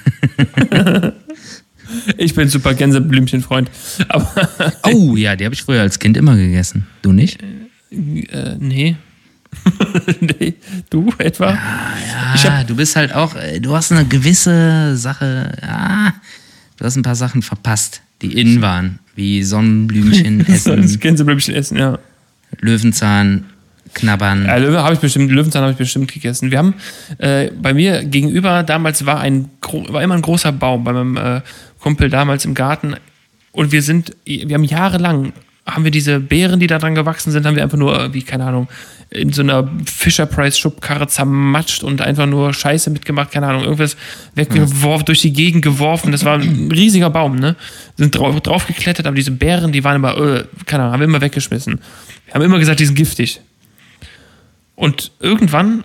Ich 2.21 2.35
bin 2.35 2.49
super 2.49 2.73
Gänseblümchenfreund. 2.73 3.69
Aber 4.09 4.29
Oh 4.83 5.15
ja, 5.15 5.35
die 5.35 5.45
habe 5.45 5.55
ich 5.55 5.63
früher 5.63 5.81
als 5.81 5.99
Kind 5.99 6.17
immer 6.17 6.35
gegessen. 6.35 6.85
Du 7.01 7.11
nicht? 7.13 7.41
äh, 7.91 8.55
nee. 8.59 8.95
nee. 10.19 10.53
Du 10.89 11.11
etwa? 11.17 11.51
Ja, 11.51 12.33
Ich 12.35 12.45
hab- 12.45 12.67
du 12.67 12.75
bist 12.75 12.95
halt 12.95 13.13
auch, 13.13 13.35
äh, 13.35 13.59
du 13.59 13.75
hast 13.75 13.91
eine 13.91 14.05
gewisse 14.05 14.95
Sache, 14.97 15.57
ja, 15.61 16.13
du 16.77 16.85
hast 16.85 16.95
ein 16.97 17.03
paar 17.03 17.15
Sachen 17.15 17.41
verpasst, 17.41 18.01
die 18.21 18.39
innen 18.39 18.61
waren, 18.61 18.99
wie 19.15 19.41
Sonnenblümchen 19.43 20.45
essen, 20.47 20.99
Gänseblümchen 20.99 21.55
essen, 21.55 21.77
ja. 21.77 21.97
Löwenzahn 22.59 23.45
knabbern. 23.93 24.45
Ja, 24.45 24.57
Löwe 24.57 24.83
habe 24.83 24.93
ich 24.93 24.99
bestimmt, 24.99 25.31
Löwenzahn 25.31 25.61
habe 25.63 25.71
ich 25.71 25.77
bestimmt 25.77 26.11
gegessen. 26.11 26.51
Wir 26.51 26.59
haben 26.59 26.73
äh, 27.17 27.49
bei 27.59 27.73
mir 27.73 28.03
gegenüber 28.03 28.61
damals 28.63 29.05
war 29.05 29.19
ein 29.19 29.49
war 29.89 30.03
immer 30.03 30.15
ein 30.15 30.21
großer 30.21 30.51
Baum 30.51 30.83
bei 30.83 30.93
meinem 30.93 31.17
äh, 31.17 31.41
Kumpel 31.79 32.09
damals 32.09 32.45
im 32.45 32.53
Garten 32.53 32.95
und 33.51 33.71
wir 33.71 33.81
sind 33.81 34.15
wir 34.25 34.53
haben 34.53 34.63
jahrelang 34.63 35.33
haben 35.65 35.83
wir 35.83 35.91
diese 35.91 36.19
Beeren, 36.19 36.59
die 36.59 36.67
da 36.67 36.79
dran 36.79 36.95
gewachsen 36.95 37.31
sind, 37.31 37.45
haben 37.45 37.55
wir 37.55 37.63
einfach 37.63 37.77
nur 37.77 37.99
äh, 37.99 38.13
wie 38.13 38.23
keine 38.23 38.45
Ahnung 38.45 38.67
in 39.11 39.33
so 39.33 39.41
einer 39.41 39.67
Fisher 39.85 40.27
Price 40.27 40.59
Schubkarre 40.59 41.07
zermatscht 41.07 41.83
und 41.83 42.01
einfach 42.01 42.27
nur 42.27 42.53
Scheiße 42.53 42.91
mitgemacht, 42.91 43.31
keine 43.31 43.47
Ahnung, 43.47 43.63
irgendwas 43.63 43.97
weggeworfen, 44.35 45.05
durch 45.05 45.21
die 45.21 45.33
Gegend 45.33 45.63
geworfen. 45.63 46.11
Das 46.11 46.25
war 46.25 46.37
ein 46.37 46.71
riesiger 46.71 47.09
Baum, 47.09 47.37
ne? 47.37 47.55
Sind 47.97 48.15
drauf, 48.15 48.39
drauf 48.41 48.67
geklettert, 48.67 49.07
aber 49.07 49.15
diese 49.15 49.31
Beeren, 49.31 49.71
die 49.71 49.83
waren 49.83 49.95
immer, 49.95 50.15
äh, 50.15 50.43
keine 50.65 50.83
Ahnung, 50.83 50.93
haben 50.93 50.99
wir 50.99 51.07
immer 51.07 51.21
weggeschmissen. 51.21 51.79
Wir 52.25 52.33
haben 52.35 52.43
immer 52.43 52.59
gesagt, 52.59 52.79
die 52.79 52.85
sind 52.85 52.95
giftig. 52.95 53.41
Und 54.75 55.11
irgendwann 55.19 55.83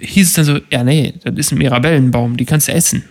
hieß 0.00 0.28
es 0.28 0.32
dann 0.34 0.44
so, 0.44 0.60
ja, 0.70 0.84
nee, 0.84 1.14
das 1.24 1.34
ist 1.34 1.52
ein 1.52 1.58
Mirabellenbaum, 1.58 2.36
die 2.36 2.44
kannst 2.44 2.68
du 2.68 2.72
essen. 2.72 3.04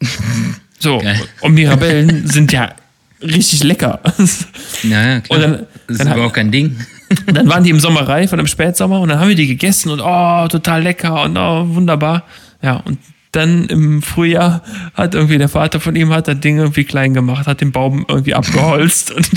So, 0.78 0.98
Geil. 0.98 1.20
und 1.40 1.54
Mirabellen 1.54 2.26
sind 2.26 2.52
ja 2.52 2.72
richtig 3.22 3.64
lecker. 3.64 4.00
Ja, 4.82 5.06
ja, 5.06 5.20
klar. 5.20 5.36
Und 5.38 5.42
dann- 5.42 5.52
das 5.52 5.66
ist 5.88 6.00
dann 6.00 6.08
hat- 6.08 6.16
überhaupt 6.16 6.34
kein 6.34 6.50
Ding. 6.50 6.76
Dann 7.32 7.48
waren 7.48 7.62
die 7.62 7.70
im 7.70 7.78
Sommer 7.78 8.00
reif 8.08 8.32
und 8.32 8.40
im 8.40 8.48
Spätsommer 8.48 8.98
und 9.00 9.10
dann 9.10 9.20
haben 9.20 9.28
wir 9.28 9.36
die 9.36 9.46
gegessen 9.46 9.90
und 9.90 10.00
oh, 10.00 10.48
total 10.48 10.82
lecker 10.82 11.22
und 11.22 11.36
oh, 11.36 11.64
wunderbar. 11.76 12.24
Ja, 12.62 12.78
und 12.84 12.98
dann 13.30 13.66
im 13.66 14.02
Frühjahr 14.02 14.62
hat 14.94 15.14
irgendwie 15.14 15.38
der 15.38 15.48
Vater 15.48 15.78
von 15.78 15.94
ihm 15.94 16.12
hat 16.12 16.26
das 16.26 16.40
Ding 16.40 16.58
irgendwie 16.58 16.82
klein 16.82 17.14
gemacht, 17.14 17.46
hat 17.46 17.60
den 17.60 17.70
Baum 17.70 18.04
irgendwie 18.08 18.34
abgeholzt 18.34 19.10
und 19.14 19.30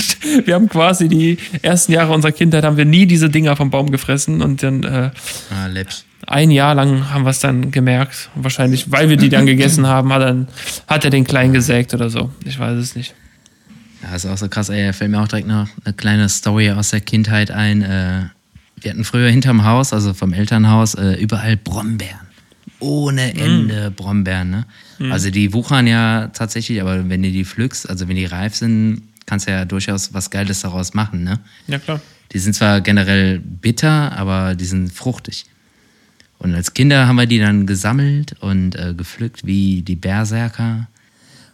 wir 0.46 0.54
haben 0.56 0.68
quasi 0.68 1.06
die 1.08 1.38
ersten 1.62 1.92
Jahre 1.92 2.12
unserer 2.12 2.32
Kindheit 2.32 2.64
haben 2.64 2.76
wir 2.76 2.86
nie 2.86 3.06
diese 3.06 3.30
Dinger 3.30 3.54
vom 3.54 3.70
Baum 3.70 3.92
gefressen 3.92 4.42
und 4.42 4.64
dann 4.64 4.82
äh, 4.82 5.10
Ah, 5.54 5.66
läppsch. 5.68 6.02
Ein 6.26 6.50
Jahr 6.50 6.74
lang 6.74 7.10
haben 7.10 7.24
wir 7.24 7.30
es 7.30 7.40
dann 7.40 7.70
gemerkt. 7.70 8.30
Und 8.34 8.44
wahrscheinlich, 8.44 8.90
weil 8.90 9.08
wir 9.08 9.16
die 9.16 9.28
dann 9.28 9.46
gegessen 9.46 9.86
haben, 9.86 10.12
hat, 10.12 10.22
dann, 10.22 10.48
hat 10.86 11.04
er 11.04 11.10
den 11.10 11.24
klein 11.24 11.52
gesägt 11.52 11.94
oder 11.94 12.10
so. 12.10 12.30
Ich 12.44 12.58
weiß 12.58 12.78
es 12.78 12.94
nicht. 12.94 13.14
Ja, 14.02 14.14
ist 14.14 14.26
auch 14.26 14.36
so 14.36 14.48
krass, 14.48 14.68
ey. 14.68 14.86
Da 14.86 14.92
fällt 14.92 15.10
mir 15.10 15.20
auch 15.20 15.28
direkt 15.28 15.48
noch 15.48 15.68
eine 15.84 15.94
kleine 15.94 16.28
Story 16.28 16.70
aus 16.70 16.90
der 16.90 17.00
Kindheit 17.00 17.50
ein. 17.50 17.82
Äh, 17.82 18.24
wir 18.80 18.90
hatten 18.90 19.04
früher 19.04 19.30
hinterm 19.30 19.64
Haus, 19.64 19.92
also 19.92 20.14
vom 20.14 20.32
Elternhaus, 20.32 20.94
äh, 20.94 21.14
überall 21.14 21.56
Brombeeren. 21.56 22.20
Ohne 22.78 23.34
Ende 23.34 23.90
Brombeeren, 23.90 24.50
ne? 24.50 24.66
Also 25.10 25.30
die 25.30 25.52
wuchern 25.52 25.86
ja 25.86 26.28
tatsächlich, 26.28 26.80
aber 26.80 27.08
wenn 27.08 27.22
du 27.22 27.30
die 27.30 27.44
pflückst, 27.44 27.88
also 27.88 28.08
wenn 28.08 28.16
die 28.16 28.26
reif 28.26 28.54
sind, 28.54 29.02
kannst 29.26 29.46
du 29.46 29.52
ja 29.52 29.64
durchaus 29.64 30.12
was 30.12 30.30
Geiles 30.30 30.60
daraus 30.60 30.92
machen, 30.94 31.24
ne? 31.24 31.40
Ja, 31.66 31.78
klar. 31.78 32.00
Die 32.32 32.38
sind 32.38 32.54
zwar 32.54 32.80
generell 32.80 33.38
bitter, 33.38 34.12
aber 34.12 34.54
die 34.54 34.64
sind 34.64 34.92
fruchtig. 34.92 35.46
Und 36.40 36.54
als 36.54 36.72
Kinder 36.72 37.06
haben 37.06 37.16
wir 37.16 37.26
die 37.26 37.38
dann 37.38 37.66
gesammelt 37.66 38.34
und 38.40 38.74
äh, 38.74 38.94
gepflückt 38.94 39.44
wie 39.44 39.82
die 39.82 39.94
Berserker. 39.94 40.88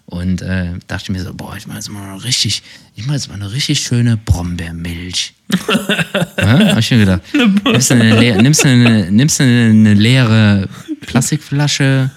Und 0.04 0.40
äh, 0.42 0.74
dachte 0.86 1.10
mir 1.10 1.20
so, 1.24 1.34
boah, 1.34 1.56
ich 1.56 1.66
mache 1.66 1.78
jetzt 1.78 1.90
mal 1.90 2.08
eine 2.08 2.22
richtig, 2.22 2.62
ich 2.94 3.04
mache 3.06 3.16
jetzt 3.16 3.28
mal 3.28 3.34
eine 3.34 3.52
richtig 3.52 3.80
schöne 3.80 4.16
Brombeermilch. 4.16 5.34
ja, 6.38 6.68
hab 6.70 6.78
ich 6.78 6.90
mir 6.92 6.98
gedacht. 6.98 7.22
Nimmst 7.64 7.90
du 7.90 7.94
eine, 7.94 8.40
nimmst 8.40 8.64
eine, 8.64 9.10
nimmst 9.10 9.40
du 9.40 9.42
eine 9.42 9.94
leere 9.94 10.68
Plastikflasche, 11.00 12.12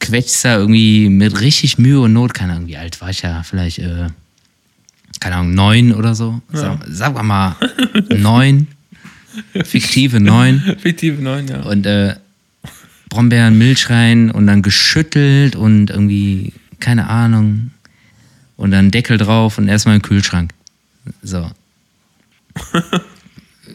quetschst 0.00 0.46
da 0.46 0.56
irgendwie 0.56 1.10
mit 1.10 1.38
richtig 1.38 1.76
Mühe 1.76 2.00
und 2.00 2.14
Not, 2.14 2.32
keine 2.32 2.54
Ahnung, 2.54 2.68
wie 2.68 2.78
alt 2.78 2.98
war 3.02 3.10
ich 3.10 3.20
ja, 3.20 3.42
vielleicht, 3.42 3.80
äh, 3.80 4.08
keine 5.20 5.36
Ahnung, 5.36 5.52
neun 5.52 5.94
oder 5.94 6.14
so. 6.14 6.40
Sag, 6.50 6.82
sagen 6.88 7.14
wir 7.14 7.22
mal 7.22 7.56
neun, 8.08 8.68
fiktive 9.64 10.20
neun 10.20 10.60
Fiktive 10.78 11.22
9, 11.22 11.48
ja. 11.48 11.60
und 11.62 11.86
äh, 11.86 12.14
Brombeeren, 13.08 13.56
Milch 13.56 13.90
rein 13.90 14.30
und 14.30 14.46
dann 14.46 14.62
geschüttelt 14.62 15.54
und 15.56 15.90
irgendwie, 15.90 16.52
keine 16.80 17.08
Ahnung, 17.08 17.70
und 18.56 18.70
dann 18.70 18.90
Deckel 18.90 19.18
drauf 19.18 19.58
und 19.58 19.68
erstmal 19.68 19.96
im 19.96 20.02
Kühlschrank. 20.02 20.52
So. 21.22 21.50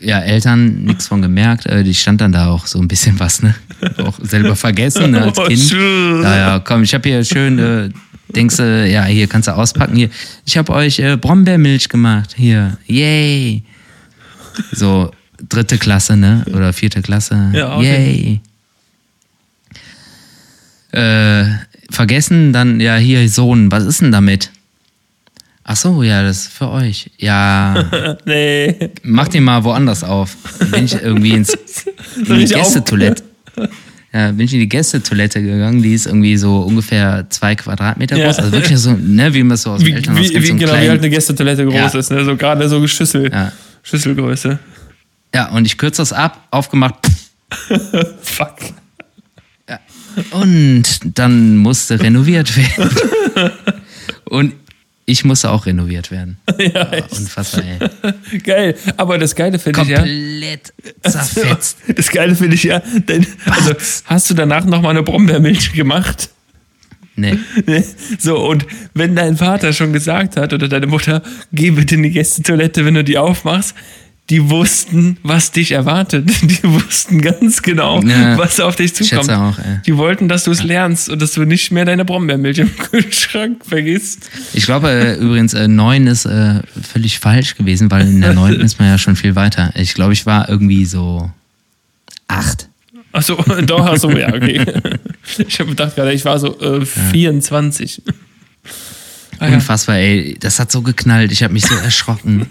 Ja, 0.01 0.19
Eltern 0.19 0.83
nichts 0.83 1.07
von 1.07 1.21
gemerkt, 1.21 1.65
äh, 1.65 1.83
die 1.83 1.93
stand 1.93 2.21
dann 2.21 2.31
da 2.31 2.47
auch 2.47 2.67
so 2.67 2.79
ein 2.79 2.87
bisschen 2.87 3.19
was, 3.19 3.41
ne? 3.41 3.53
Auch 3.97 4.17
selber 4.21 4.55
vergessen 4.55 5.11
ne, 5.11 5.23
als 5.23 5.37
Oh, 5.37 5.43
Kind. 5.43 5.59
schön. 5.59 6.23
Ja, 6.23 6.37
ja, 6.37 6.59
komm, 6.59 6.83
ich 6.83 6.93
habe 6.93 7.09
hier 7.09 7.23
schön, 7.25 7.59
äh, 7.59 7.89
denkst 8.33 8.57
du, 8.57 8.87
ja, 8.87 9.03
hier 9.05 9.27
kannst 9.27 9.49
du 9.49 9.51
auspacken, 9.55 9.97
hier. 9.97 10.09
Ich 10.45 10.57
habe 10.57 10.71
euch 10.71 10.99
äh, 10.99 11.17
Brombeermilch 11.17 11.89
gemacht, 11.89 12.33
hier, 12.37 12.77
yay. 12.87 13.63
So, 14.71 15.11
dritte 15.47 15.77
Klasse, 15.77 16.17
ne? 16.17 16.43
Oder 16.53 16.73
vierte 16.73 17.01
Klasse. 17.01 17.51
Ja, 17.53 17.75
okay. 17.77 18.41
Yay. 20.91 21.01
Äh, 21.01 21.45
vergessen, 21.91 22.51
dann, 22.53 22.79
ja, 22.79 22.95
hier, 22.97 23.27
Sohn, 23.29 23.71
was 23.71 23.85
ist 23.85 24.01
denn 24.01 24.11
damit? 24.11 24.51
Ach 25.63 25.75
so, 25.75 26.01
ja, 26.01 26.23
das 26.23 26.45
ist 26.45 26.53
für 26.53 26.69
euch. 26.71 27.11
Ja, 27.19 28.17
nee. 28.25 28.89
mach 29.03 29.27
den 29.27 29.43
mal 29.43 29.63
woanders 29.63 30.03
auf. 30.03 30.35
Bin 30.71 30.85
ich 30.85 30.95
irgendwie 30.95 31.31
ins 31.33 31.53
in 32.15 32.39
die? 32.39 32.45
Gästetoilette. 32.45 33.23
Ja, 34.11 34.31
bin 34.31 34.45
ich 34.47 34.53
in 34.53 34.61
die 34.61 34.69
Gästetoilette 34.69 35.43
gegangen, 35.43 35.83
die 35.83 35.93
ist 35.93 36.07
irgendwie 36.07 36.35
so 36.37 36.61
ungefähr 36.61 37.27
zwei 37.29 37.53
Quadratmeter 37.55 38.17
Ja. 38.17 38.25
groß. 38.25 38.39
Also 38.39 38.51
wirklich 38.51 38.79
so, 38.79 38.93
ne, 38.93 39.31
wie 39.35 39.43
man 39.43 39.53
es 39.53 39.61
so 39.61 39.69
aus 39.71 39.79
dem 39.81 39.87
Wie, 39.89 39.93
Elternhaus 39.93 40.23
wie, 40.27 40.31
kennt, 40.33 40.43
wie, 40.43 40.47
so 40.47 40.53
genau, 40.55 40.65
wie 40.65 40.65
kleinen- 40.75 40.89
halt 40.89 41.01
eine 41.01 41.09
Gästetoilette 41.11 41.65
groß 41.65 41.75
Ja. 41.93 41.99
ist, 41.99 42.09
ne? 42.09 42.25
So 42.25 42.35
gerade 42.35 42.67
so 42.67 42.87
Schüssel, 42.87 43.31
Ja. 43.31 43.51
Schüsselgröße. 43.83 44.57
Ja, 45.33 45.49
und 45.49 45.65
ich 45.65 45.77
kürze 45.77 46.01
das 46.01 46.13
ab, 46.13 46.47
aufgemacht, 46.51 46.95
Fuck. 48.21 48.57
Und 50.31 50.83
dann 51.17 51.57
musste 51.57 51.99
renoviert 51.99 52.55
werden. 52.57 52.91
Und 54.25 54.53
ich 55.05 55.25
musste 55.25 55.49
auch 55.49 55.65
renoviert 55.65 56.11
werden. 56.11 56.37
Ja, 56.59 56.91
echt. 56.91 57.17
Unfassbar, 57.17 57.63
ey. 57.63 58.39
Geil. 58.39 58.75
Aber 58.97 59.17
das 59.17 59.33
Geile 59.33 59.57
finde 59.57 59.81
ich 59.81 59.87
ja. 59.87 59.99
Komplett 59.99 60.73
zerfetzt. 61.03 61.77
Das 61.95 62.09
Geile 62.09 62.35
finde 62.35 62.55
ich 62.55 62.63
ja, 62.63 62.79
denn, 62.79 63.25
also 63.45 63.73
hast 64.05 64.29
du 64.29 64.33
danach 64.33 64.65
nochmal 64.65 64.91
eine 64.91 65.03
Brombeermilch 65.03 65.71
gemacht? 65.71 66.29
Nee. 67.15 67.37
Ne? 67.65 67.83
So, 68.19 68.45
und 68.45 68.65
wenn 68.93 69.15
dein 69.15 69.37
Vater 69.37 69.71
schon 69.73 69.93
gesagt 69.93 70.35
hat 70.35 70.53
oder 70.53 70.67
deine 70.67 70.87
Mutter, 70.87 71.21
geh 71.53 71.71
bitte 71.71 71.95
in 71.95 72.03
die 72.03 72.11
Gästetoilette, 72.11 72.85
wenn 72.85 72.93
du 72.93 73.03
die 73.03 73.17
aufmachst, 73.17 73.75
die 74.29 74.49
wussten, 74.49 75.17
was 75.23 75.51
dich 75.51 75.71
erwartet. 75.71 76.29
Die 76.41 76.63
wussten 76.63 77.21
ganz 77.21 77.61
genau, 77.61 78.01
Ja, 78.03 78.37
was 78.37 78.59
auf 78.59 78.75
dich 78.75 78.93
zukommt. 78.93 79.29
auch. 79.31 79.57
Die 79.85 79.97
wollten, 79.97 80.27
dass 80.27 80.43
du 80.43 80.51
es 80.51 80.61
lernst 80.63 81.09
und 81.09 81.21
dass 81.21 81.33
du 81.33 81.45
nicht 81.45 81.71
mehr 81.71 81.85
deine 81.85 82.05
Brombeermilch 82.05 82.59
im 82.59 82.75
Kühlschrank 82.91 83.65
vergisst. 83.65 84.29
Ich 84.53 84.65
glaube 84.65 84.89
äh, 84.89 85.15
übrigens, 85.15 85.53
äh, 85.53 85.67
neun 85.67 86.05
ist 86.07 86.25
äh, 86.25 86.61
völlig 86.93 87.19
falsch 87.19 87.55
gewesen, 87.55 87.89
weil 87.89 88.07
in 88.07 88.21
der 88.21 88.33
neunten 88.33 88.61
ist 88.65 88.79
man 88.79 88.87
ja 88.87 88.97
schon 88.97 89.15
viel 89.15 89.35
weiter. 89.35 89.71
Ich 89.75 89.93
glaube, 89.95 90.13
ich 90.13 90.25
war 90.25 90.47
irgendwie 90.47 90.85
so 90.85 91.31
acht. 92.27 92.69
Achso, 93.11 93.35
doch, 93.65 93.85
achso, 93.87 94.11
ja, 94.11 94.27
okay. 94.31 94.63
Ich 95.47 95.59
habe 95.59 95.69
gedacht 95.71 95.95
gerade, 95.95 96.13
ich 96.13 96.23
war 96.25 96.37
so 96.37 96.59
äh, 96.59 96.85
24. 96.85 98.03
Ah, 99.39 99.47
ja. 99.47 99.55
Unfassbar, 99.55 99.95
ey. 99.95 100.37
Das 100.39 100.59
hat 100.59 100.71
so 100.71 100.81
geknallt. 100.83 101.31
Ich 101.31 101.41
habe 101.41 101.53
mich 101.53 101.65
so 101.65 101.73
erschrocken. 101.73 102.45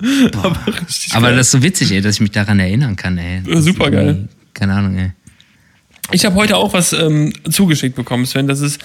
Aber 0.34 1.28
geil. 1.28 1.36
das 1.36 1.46
ist 1.48 1.50
so 1.52 1.62
witzig, 1.62 1.92
ey, 1.92 2.00
dass 2.00 2.16
ich 2.16 2.20
mich 2.20 2.30
daran 2.30 2.60
erinnern 2.60 2.96
kann, 2.96 3.18
ey. 3.18 3.42
Super 3.60 3.90
geil. 3.90 4.28
Keine 4.54 4.74
Ahnung, 4.74 4.96
ey. 4.96 5.12
Ich 6.12 6.24
habe 6.24 6.36
heute 6.36 6.56
auch 6.56 6.72
was 6.72 6.92
ähm, 6.92 7.32
zugeschickt 7.50 7.94
bekommen, 7.96 8.24
Sven. 8.24 8.46
Das 8.46 8.60
ist 8.60 8.80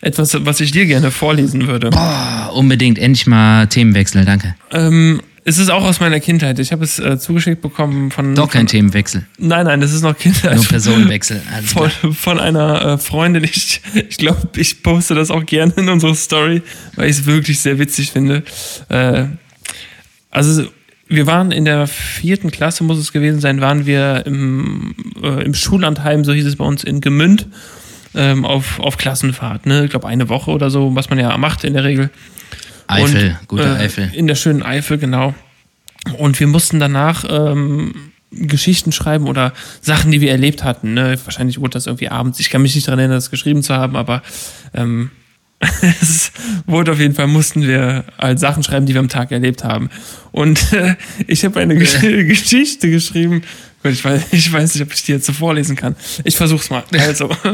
etwas, 0.00 0.36
was 0.44 0.60
ich 0.60 0.70
dir 0.70 0.86
gerne 0.86 1.10
vorlesen 1.10 1.66
würde. 1.66 1.90
Boah, 1.90 2.52
unbedingt 2.54 2.98
endlich 2.98 3.26
mal 3.26 3.66
Themenwechsel, 3.66 4.24
danke. 4.24 4.54
Ähm, 4.70 5.20
es 5.44 5.56
ist 5.58 5.70
auch 5.70 5.82
aus 5.82 5.98
meiner 5.98 6.20
Kindheit. 6.20 6.58
Ich 6.58 6.72
habe 6.72 6.84
es 6.84 6.98
äh, 6.98 7.18
zugeschickt 7.18 7.62
bekommen 7.62 8.10
von. 8.10 8.34
Doch 8.34 8.50
kein 8.50 8.60
von, 8.60 8.66
Themenwechsel, 8.68 9.24
Nein, 9.38 9.64
nein, 9.64 9.80
das 9.80 9.92
ist 9.92 10.02
noch 10.02 10.16
Kindheit. 10.16 10.56
nur 10.56 10.64
Personenwechsel. 10.64 11.40
Von, 11.64 11.90
von 12.14 12.38
einer 12.38 12.84
äh, 12.84 12.98
Freundin. 12.98 13.44
Ich, 13.44 13.80
ich 13.94 14.18
glaube, 14.18 14.48
ich 14.56 14.82
poste 14.82 15.14
das 15.14 15.30
auch 15.30 15.46
gerne 15.46 15.72
in 15.76 15.88
unsere 15.88 16.14
Story, 16.14 16.62
weil 16.96 17.08
ich 17.08 17.18
es 17.18 17.26
wirklich 17.26 17.60
sehr 17.60 17.78
witzig 17.78 18.12
finde. 18.12 18.42
Äh, 18.90 19.24
also, 20.38 20.68
wir 21.08 21.26
waren 21.26 21.52
in 21.52 21.64
der 21.64 21.86
vierten 21.86 22.50
Klasse, 22.50 22.84
muss 22.84 22.98
es 22.98 23.12
gewesen 23.12 23.40
sein, 23.40 23.60
waren 23.60 23.86
wir 23.86 24.24
im, 24.26 24.94
äh, 25.22 25.44
im 25.44 25.54
Schullandheim, 25.54 26.24
so 26.24 26.32
hieß 26.32 26.46
es 26.46 26.56
bei 26.56 26.64
uns, 26.64 26.84
in 26.84 27.00
Gemünd, 27.00 27.46
ähm, 28.14 28.44
auf, 28.44 28.78
auf 28.78 28.98
Klassenfahrt. 28.98 29.66
Ne? 29.66 29.84
Ich 29.84 29.90
glaube, 29.90 30.06
eine 30.06 30.28
Woche 30.28 30.50
oder 30.50 30.70
so, 30.70 30.94
was 30.94 31.10
man 31.10 31.18
ja 31.18 31.36
macht 31.38 31.64
in 31.64 31.74
der 31.74 31.84
Regel. 31.84 32.10
Eifel, 32.86 33.36
Und, 33.40 33.48
gute 33.48 33.64
äh, 33.64 33.84
Eifel. 33.84 34.10
In 34.14 34.26
der 34.26 34.34
schönen 34.34 34.62
Eifel, 34.62 34.98
genau. 34.98 35.34
Und 36.18 36.38
wir 36.40 36.46
mussten 36.46 36.78
danach 36.80 37.24
ähm, 37.28 37.94
Geschichten 38.30 38.92
schreiben 38.92 39.26
oder 39.26 39.52
Sachen, 39.80 40.10
die 40.10 40.20
wir 40.20 40.30
erlebt 40.30 40.64
hatten. 40.64 40.94
Ne? 40.94 41.18
Wahrscheinlich 41.24 41.60
wurde 41.60 41.72
das 41.72 41.86
irgendwie 41.86 42.08
abends. 42.08 42.40
Ich 42.40 42.50
kann 42.50 42.62
mich 42.62 42.74
nicht 42.74 42.86
daran 42.86 42.98
erinnern, 42.98 43.16
das 43.16 43.30
geschrieben 43.30 43.62
zu 43.62 43.74
haben, 43.74 43.96
aber 43.96 44.22
ähm, 44.74 45.10
es 46.00 46.30
wurde 46.66 46.92
auf 46.92 47.00
jeden 47.00 47.14
Fall, 47.14 47.26
mussten 47.26 47.62
wir 47.62 48.04
halt 48.16 48.38
Sachen 48.38 48.62
schreiben, 48.62 48.86
die 48.86 48.94
wir 48.94 49.00
am 49.00 49.08
Tag 49.08 49.32
erlebt 49.32 49.64
haben. 49.64 49.90
Und 50.30 50.72
äh, 50.72 50.94
ich 51.26 51.44
habe 51.44 51.58
eine 51.58 51.74
Gesch 51.74 52.00
Geschichte 52.00 52.90
geschrieben. 52.90 53.42
Gott, 53.82 53.92
ich 53.92 54.04
weiß, 54.04 54.22
ich 54.32 54.52
weiß 54.52 54.74
nicht, 54.74 54.82
ob 54.84 54.92
ich 54.92 55.02
die 55.04 55.12
jetzt 55.12 55.26
so 55.26 55.32
vorlesen 55.32 55.74
kann. 55.74 55.96
Ich 56.24 56.36
versuch's 56.36 56.70
mal. 56.70 56.84
Also. 56.92 57.28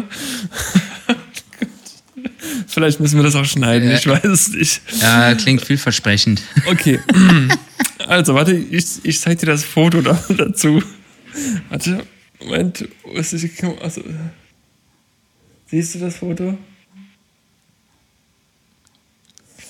Vielleicht 2.66 3.00
müssen 3.00 3.16
wir 3.16 3.22
das 3.22 3.36
auch 3.36 3.44
schneiden, 3.44 3.90
ich 3.90 4.06
weiß 4.06 4.24
es 4.24 4.48
nicht. 4.48 4.82
Ja, 5.00 5.34
klingt 5.34 5.62
vielversprechend. 5.62 6.42
Okay. 6.66 7.00
Also, 8.06 8.34
warte, 8.34 8.52
ich, 8.52 8.84
ich 9.02 9.18
zeig 9.18 9.38
dir 9.38 9.46
das 9.46 9.64
Foto 9.64 10.02
da, 10.02 10.22
dazu. 10.28 10.82
Warte, 11.70 12.04
Moment, 12.38 12.86
wo 13.02 13.12
ist? 13.12 13.32
Also, 13.80 14.02
siehst 15.70 15.94
du 15.94 16.00
das 16.00 16.16
Foto? 16.16 16.58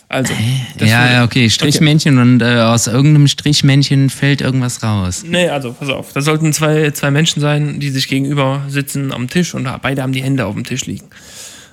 Also, 0.09 0.35
ja, 0.79 1.13
ja, 1.13 1.25
okay, 1.25 1.51
Strichmännchen 1.51 2.19
und 2.19 2.41
äh, 2.41 2.61
aus 2.61 2.87
irgendeinem 2.87 3.27
Strichmännchen 3.27 4.11
fällt 4.11 4.43
irgendwas 4.43 4.83
raus. 4.83 5.25
Nee, 5.27 5.49
also, 5.49 5.73
pass 5.73 5.89
auf. 5.89 6.13
Da 6.13 6.21
sollten 6.21 6.53
zwei, 6.53 6.91
zwei 6.91 7.11
Menschen 7.11 7.41
sein, 7.41 7.81
die 7.81 7.91
sich 7.91 8.09
gegenüber 8.09 8.65
sitzen 8.69 9.13
am 9.13 9.29
Tisch 9.29 9.55
und 9.55 9.69
beide 9.83 10.03
haben 10.03 10.13
die 10.13 10.23
Hände 10.23 10.47
auf 10.47 10.55
dem 10.55 10.65
Tisch 10.65 10.87
liegen. 10.87 11.09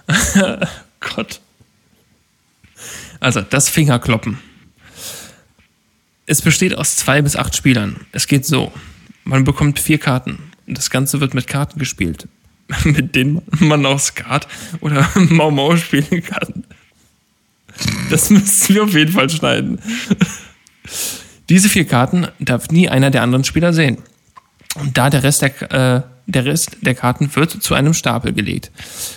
Gott. 0.99 1.41
Also, 3.19 3.41
das 3.41 3.69
Fingerkloppen. 3.69 4.39
Es 6.25 6.41
besteht 6.41 6.75
aus 6.77 6.95
zwei 6.95 7.21
bis 7.21 7.35
acht 7.35 7.55
Spielern. 7.55 8.05
Es 8.11 8.27
geht 8.27 8.45
so. 8.45 8.71
Man 9.23 9.43
bekommt 9.43 9.79
vier 9.79 9.97
Karten. 9.97 10.39
Und 10.65 10.77
das 10.77 10.89
Ganze 10.89 11.19
wird 11.19 11.33
mit 11.33 11.47
Karten 11.47 11.77
gespielt. 11.77 12.27
mit 12.83 13.15
denen 13.15 13.41
man 13.59 13.85
auch 13.85 13.99
Skat 13.99 14.47
oder 14.79 15.09
Mau 15.15 15.51
Mau 15.51 15.75
spielen 15.75 16.23
kann. 16.23 16.63
Das 18.09 18.29
müssen 18.29 18.75
wir 18.75 18.83
auf 18.83 18.93
jeden 18.93 19.11
Fall 19.11 19.29
schneiden. 19.29 19.79
Diese 21.49 21.69
vier 21.69 21.85
Karten 21.85 22.27
darf 22.39 22.69
nie 22.69 22.89
einer 22.89 23.11
der 23.11 23.23
anderen 23.23 23.43
Spieler 23.43 23.73
sehen. 23.73 23.97
Und 24.75 24.97
da 24.97 25.09
der 25.09 25.23
Rest 25.23 25.41
der, 25.41 25.61
äh, 25.71 26.01
der 26.25 26.45
Rest 26.45 26.77
der 26.81 26.95
Karten 26.95 27.33
wird 27.35 27.63
zu 27.63 27.73
einem 27.73 27.93
Stapel 27.93 28.33
gelegt. 28.33 28.71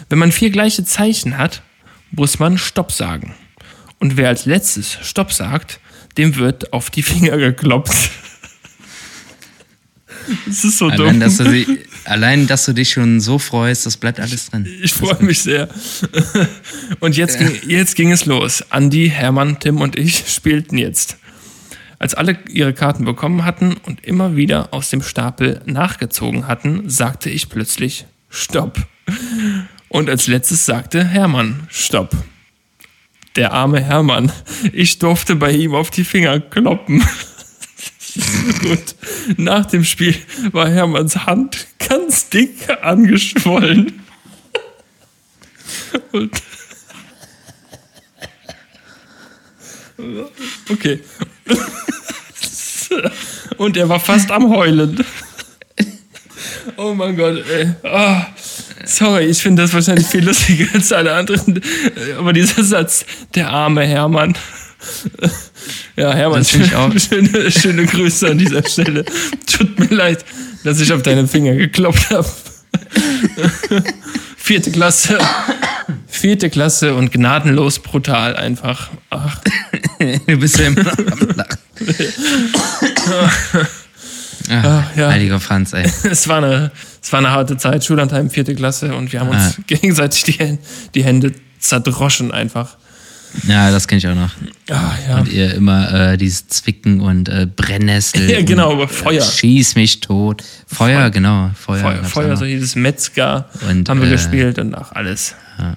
Wenn 0.09 0.19
man 0.19 0.33
vier 0.33 0.51
gleiche 0.51 0.85
Zeichen 0.85 1.39
hat, 1.39 1.63
muss 2.11 2.39
man 2.39 2.59
Stopp 2.59 2.93
sagen. 2.93 3.35
Und 4.01 4.17
wer 4.17 4.29
als 4.29 4.47
letztes 4.47 4.99
Stopp 5.03 5.33
sagt, 5.33 5.81
dem 6.17 6.37
wird 6.37 6.73
auf 6.73 6.91
die 6.91 7.03
Finger 7.03 7.37
geklopft. 7.37 8.11
Das 10.47 10.65
ist 10.65 10.79
so 10.79 10.87
Allein 10.87 10.99
dumm. 10.99 11.21
dass, 11.21 11.37
du 11.37 11.45
dich, 11.45 11.67
allein, 12.05 12.47
dass 12.47 12.65
du 12.65 12.73
dich 12.73 12.91
schon 12.91 13.21
so 13.21 13.39
freust, 13.39 13.87
das 13.87 13.97
bleibt 13.97 14.21
alles 14.21 14.51
drin. 14.51 14.67
Ich 14.83 14.93
freue 14.93 15.23
mich 15.23 15.43
sehr. 15.43 15.69
Und 17.01 17.17
jetzt 17.17 17.39
ging, 17.39 17.53
jetzt 17.67 17.97
ging 17.97 18.13
es 18.13 18.25
los. 18.27 18.65
Andi, 18.71 19.11
Hermann, 19.11 19.59
Tim 19.61 19.81
und 19.81 19.97
ich 19.99 20.25
spielten 20.29 20.79
jetzt. 20.79 21.19
Als 21.99 22.15
alle 22.15 22.39
ihre 22.49 22.75
Karten 22.75 23.05
bekommen 23.05 23.45
hatten 23.45 23.77
und 23.85 24.05
immer 24.05 24.37
wieder 24.37 24.75
aus 24.75 24.91
dem 24.91 25.03
Stapel 25.03 25.61
nachgezogen 25.65 26.47
hatten, 26.49 26.89
sagte 26.91 27.31
ich 27.31 27.49
plötzlich 27.49 28.07
Stopp. 28.29 28.79
Und 29.89 30.11
als 30.11 30.27
letztes 30.27 30.67
sagte 30.67 31.05
Hermann 31.05 31.67
Stopp. 31.71 32.11
Der 33.37 33.53
arme 33.53 33.81
Hermann. 33.81 34.31
Ich 34.73 34.99
durfte 34.99 35.35
bei 35.37 35.53
ihm 35.53 35.75
auf 35.75 35.91
die 35.91 36.05
Finger 36.05 36.41
kloppen. 36.41 37.03
Gut. 38.61 38.95
Nach 39.37 39.67
dem 39.67 39.85
Spiel 39.85 40.17
war 40.53 40.69
Hermanns 40.69 41.27
Hand 41.27 41.67
ganz 41.79 42.29
dick 42.29 42.69
angeschwollen. 42.83 44.01
Und 46.13 46.31
okay. 50.71 51.01
Und 53.57 53.77
er 53.77 53.89
war 53.89 54.01
fast 54.01 54.31
am 54.31 54.51
Heulen. 54.51 55.05
Oh 56.77 56.95
mein 56.95 57.17
Gott, 57.17 57.45
ey. 57.49 57.73
Ah, 57.83 58.27
sorry, 58.85 59.27
ich 59.27 59.39
finde 59.43 59.63
das 59.63 59.73
wahrscheinlich 59.73 60.07
viel 60.07 60.25
lustiger 60.25 60.67
als 60.75 60.93
alle 60.93 61.15
anderen. 61.15 61.61
Aber 62.19 62.33
dieser 62.33 62.65
Satz, 62.65 63.05
der 63.35 63.51
arme 63.51 63.85
Hermann. 63.85 64.37
Ja, 65.97 66.13
Hermann, 66.13 66.41
Das 66.41 66.51
finde 66.51 66.67
ich 66.67 66.75
auch. 66.75 66.91
Schöne, 66.99 67.51
schöne 67.51 67.87
Grüße 67.87 68.31
an 68.31 68.39
dieser 68.39 68.67
Stelle. 68.69 69.05
Tut 69.47 69.79
mir 69.79 69.95
leid, 69.95 70.25
dass 70.65 70.81
ich 70.81 70.93
auf 70.93 71.03
deine 71.03 71.27
Finger 71.29 71.55
geklopft 71.55 72.11
habe. 72.11 72.29
Vierte 74.37 74.71
Klasse. 74.71 75.19
Vierte 76.07 76.51
Klasse 76.51 76.95
und 76.95 77.13
gnadenlos 77.13 77.79
brutal 77.79 78.37
einfach. 78.37 78.91
Ach, 79.11 79.41
Du 80.27 80.37
bist 80.37 80.59
ja 80.59 80.67
immer 80.67 80.83
noch 80.83 80.99
am 80.99 81.29
Lachen. 81.37 81.59
Ah, 84.51 84.85
ja. 84.97 85.09
Heiliger 85.11 85.41
Franz, 85.41 85.73
ey. 85.73 85.85
es, 86.11 86.29
war 86.29 86.39
eine, 86.39 86.71
es 87.03 87.13
war 87.13 87.21
eine 87.21 87.31
harte 87.31 87.57
Zeit, 87.57 87.85
Schullandheim, 87.85 88.31
vierte 88.31 88.55
Klasse 88.55 88.95
und 88.95 89.13
wir 89.13 89.21
haben 89.21 89.31
uns 89.31 89.59
ah. 89.59 89.63
gegenseitig 89.67 90.25
die, 90.25 90.59
die 90.95 91.05
Hände 91.05 91.33
zerdroschen 91.59 92.31
einfach. 92.31 92.77
Ja, 93.47 93.71
das 93.71 93.89
kenne 93.89 93.99
ich 93.99 94.09
auch 94.09 94.15
noch. 94.15 94.31
Ah, 94.71 94.93
ja. 95.09 95.19
Und 95.19 95.33
ihr 95.33 95.55
immer 95.55 96.13
äh, 96.13 96.17
dieses 96.17 96.49
Zwicken 96.49 97.01
und 97.01 97.29
äh, 97.29 97.47
Brennnessel. 97.47 98.31
ja, 98.31 98.43
genau, 98.43 98.73
aber 98.73 98.89
Feuer. 98.89 99.21
Äh, 99.21 99.23
schieß 99.23 99.75
mich 99.77 100.01
tot. 100.01 100.43
Feuer, 100.67 101.01
Feuer. 101.01 101.11
genau. 101.11 101.51
Feuer, 101.55 101.81
Feuer, 101.81 102.05
Feuer 102.05 102.37
so 102.37 102.45
dieses 102.45 102.77
Metzger 102.77 103.49
und, 103.69 103.89
haben 103.89 104.01
wir 104.01 104.09
äh, 104.09 104.13
gespielt 104.13 104.59
und 104.59 104.75
auch 104.75 104.93
alles. 104.93 105.35
Ja. 105.59 105.77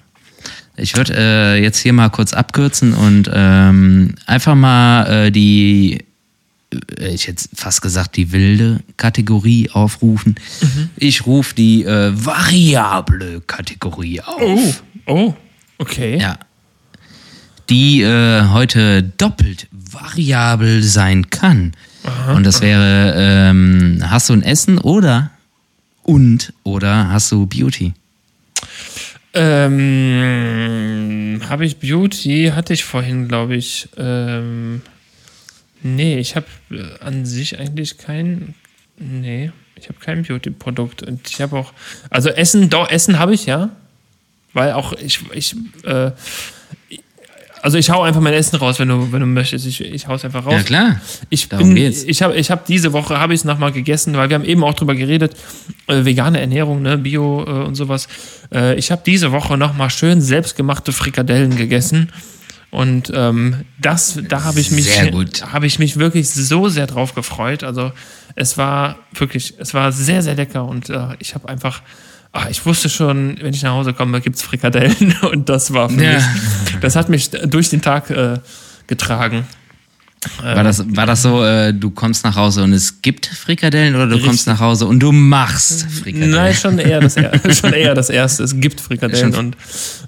Ich 0.77 0.95
würde 0.95 1.13
äh, 1.17 1.61
jetzt 1.61 1.79
hier 1.79 1.91
mal 1.91 2.09
kurz 2.09 2.33
abkürzen 2.33 2.93
und 2.93 3.29
ähm, 3.33 4.13
einfach 4.27 4.53
mal 4.53 5.25
äh, 5.25 5.31
die, 5.31 6.05
äh, 6.99 7.09
ich 7.09 7.27
hätte 7.27 7.43
fast 7.55 7.81
gesagt, 7.81 8.15
die 8.15 8.31
wilde 8.31 8.81
Kategorie 8.95 9.71
aufrufen. 9.71 10.35
Mhm. 10.61 10.89
Ich 10.95 11.25
rufe 11.25 11.55
die 11.55 11.83
äh, 11.83 12.11
variable 12.13 13.41
Kategorie 13.41 14.21
auf. 14.21 14.39
Oh, 14.39 14.73
oh, 15.07 15.33
okay. 15.79 16.19
Ja. 16.19 16.37
Die 17.69 18.01
äh, 18.01 18.47
heute 18.49 19.03
doppelt 19.03 19.67
variabel 19.71 20.81
sein 20.83 21.29
kann. 21.29 21.73
Aha, 22.03 22.33
und 22.33 22.45
das 22.45 22.61
wäre, 22.61 23.13
ähm, 23.17 24.01
hast 24.05 24.29
du 24.29 24.33
ein 24.33 24.43
Essen 24.43 24.77
oder 24.77 25.31
und 26.03 26.53
oder 26.63 27.09
hast 27.09 27.31
du 27.33 27.45
Beauty? 27.45 27.93
Ähm, 29.33 30.61
habe 31.47 31.65
ich 31.65 31.77
Beauty? 31.77 32.53
Hatte 32.55 32.73
ich 32.73 32.83
vorhin, 32.85 33.27
glaube 33.27 33.55
ich. 33.55 33.89
Ähm, 33.97 34.81
nee, 35.83 36.17
ich 36.17 36.35
habe 36.35 36.47
äh, 36.71 37.03
an 37.03 37.25
sich 37.25 37.59
eigentlich 37.59 37.97
kein. 37.97 38.55
Nee, 38.97 39.51
ich 39.75 39.89
habe 39.89 39.99
kein 39.99 40.23
Beauty-Produkt. 40.23 41.03
Und 41.03 41.29
ich 41.29 41.41
habe 41.41 41.57
auch. 41.57 41.73
Also 42.09 42.29
Essen, 42.29 42.69
doch, 42.69 42.89
Essen 42.89 43.19
habe 43.19 43.33
ich 43.33 43.45
ja. 43.45 43.69
Weil 44.53 44.71
auch 44.71 44.93
ich. 44.93 45.19
ich 45.33 45.55
äh, 45.83 46.11
also 47.67 47.77
ich 47.77 47.89
hau 47.89 48.01
einfach 48.01 48.21
mein 48.21 48.33
Essen 48.33 48.55
raus, 48.55 48.79
wenn 48.79 48.87
du, 48.87 49.11
wenn 49.11 49.19
du 49.19 49.25
möchtest. 49.25 49.65
Ich, 49.65 49.81
ich 49.81 50.07
hau's 50.07 50.23
einfach 50.23 50.45
raus. 50.45 50.53
Ja 50.53 50.63
klar. 50.63 51.01
Ich 51.29 51.49
Darum 51.49 51.73
bin, 51.73 51.75
geht's. 51.75 52.05
ich 52.05 52.21
habe 52.21 52.33
ich 52.33 52.49
hab 52.49 52.65
diese 52.65 52.93
Woche 52.93 53.19
habe 53.19 53.33
ich 53.33 53.41
es 53.41 53.43
nochmal 53.43 53.73
gegessen, 53.73 54.15
weil 54.15 54.29
wir 54.29 54.35
haben 54.35 54.45
eben 54.45 54.63
auch 54.63 54.73
drüber 54.73 54.95
geredet, 54.95 55.35
äh, 55.87 56.05
vegane 56.05 56.39
Ernährung, 56.39 56.81
ne, 56.81 56.97
Bio 56.97 57.43
äh, 57.43 57.65
und 57.65 57.75
sowas. 57.75 58.07
Äh, 58.53 58.75
ich 58.75 58.89
habe 58.89 59.01
diese 59.05 59.33
Woche 59.33 59.57
nochmal 59.57 59.89
schön 59.89 60.21
selbstgemachte 60.21 60.93
Frikadellen 60.93 61.57
gegessen. 61.57 62.13
Und 62.71 63.11
ähm, 63.13 63.65
das, 63.81 64.17
da 64.29 64.45
habe 64.45 64.61
ich 64.61 64.71
mich, 64.71 65.01
habe 65.01 65.67
ich 65.67 65.77
mich 65.77 65.97
wirklich 65.97 66.29
so 66.29 66.69
sehr 66.69 66.87
drauf 66.87 67.15
gefreut. 67.15 67.65
Also 67.65 67.91
es 68.35 68.57
war 68.57 68.95
wirklich, 69.13 69.55
es 69.57 69.73
war 69.73 69.91
sehr, 69.91 70.23
sehr 70.23 70.35
lecker 70.35 70.63
und 70.63 70.89
äh, 70.89 71.07
ich 71.19 71.35
habe 71.35 71.49
einfach 71.49 71.81
ach, 72.37 72.49
ich 72.49 72.65
wusste 72.65 72.89
schon, 72.89 73.37
wenn 73.41 73.53
ich 73.53 73.63
nach 73.63 73.71
Hause 73.71 73.93
komme, 73.93 74.21
gibt 74.21 74.35
es 74.35 74.41
Frikadellen. 74.41 75.15
Und 75.31 75.49
das 75.49 75.73
war 75.73 75.89
für 75.89 76.03
ja. 76.03 76.13
mich, 76.13 76.23
das 76.81 76.95
hat 76.95 77.09
mich 77.09 77.29
durch 77.29 77.69
den 77.69 77.81
Tag 77.81 78.09
äh, 78.09 78.39
getragen. 78.85 79.45
War 80.41 80.63
das, 80.63 80.83
war 80.95 81.05
das 81.05 81.21
so, 81.21 81.43
äh, 81.43 81.73
du 81.73 81.91
kommst 81.91 82.25
nach 82.25 82.35
Hause 82.35 82.63
und 82.63 82.73
es 82.73 83.03
gibt 83.03 83.27
Frikadellen 83.27 83.95
oder 83.95 84.07
du 84.07 84.13
Richtig. 84.13 84.27
kommst 84.27 84.47
nach 84.47 84.59
Hause 84.59 84.87
und 84.87 84.99
du 84.99 85.11
machst 85.11 85.85
Frikadellen? 85.91 86.31
Nein, 86.31 86.55
schon 86.55 86.79
eher 86.79 86.99
das, 86.99 87.15
schon 87.59 87.73
eher 87.73 87.93
das 87.93 88.09
Erste. 88.09 88.43
Es 88.43 88.59
gibt 88.59 88.81
Frikadellen 88.81 89.33
schon, 89.33 89.45
und 89.45 89.57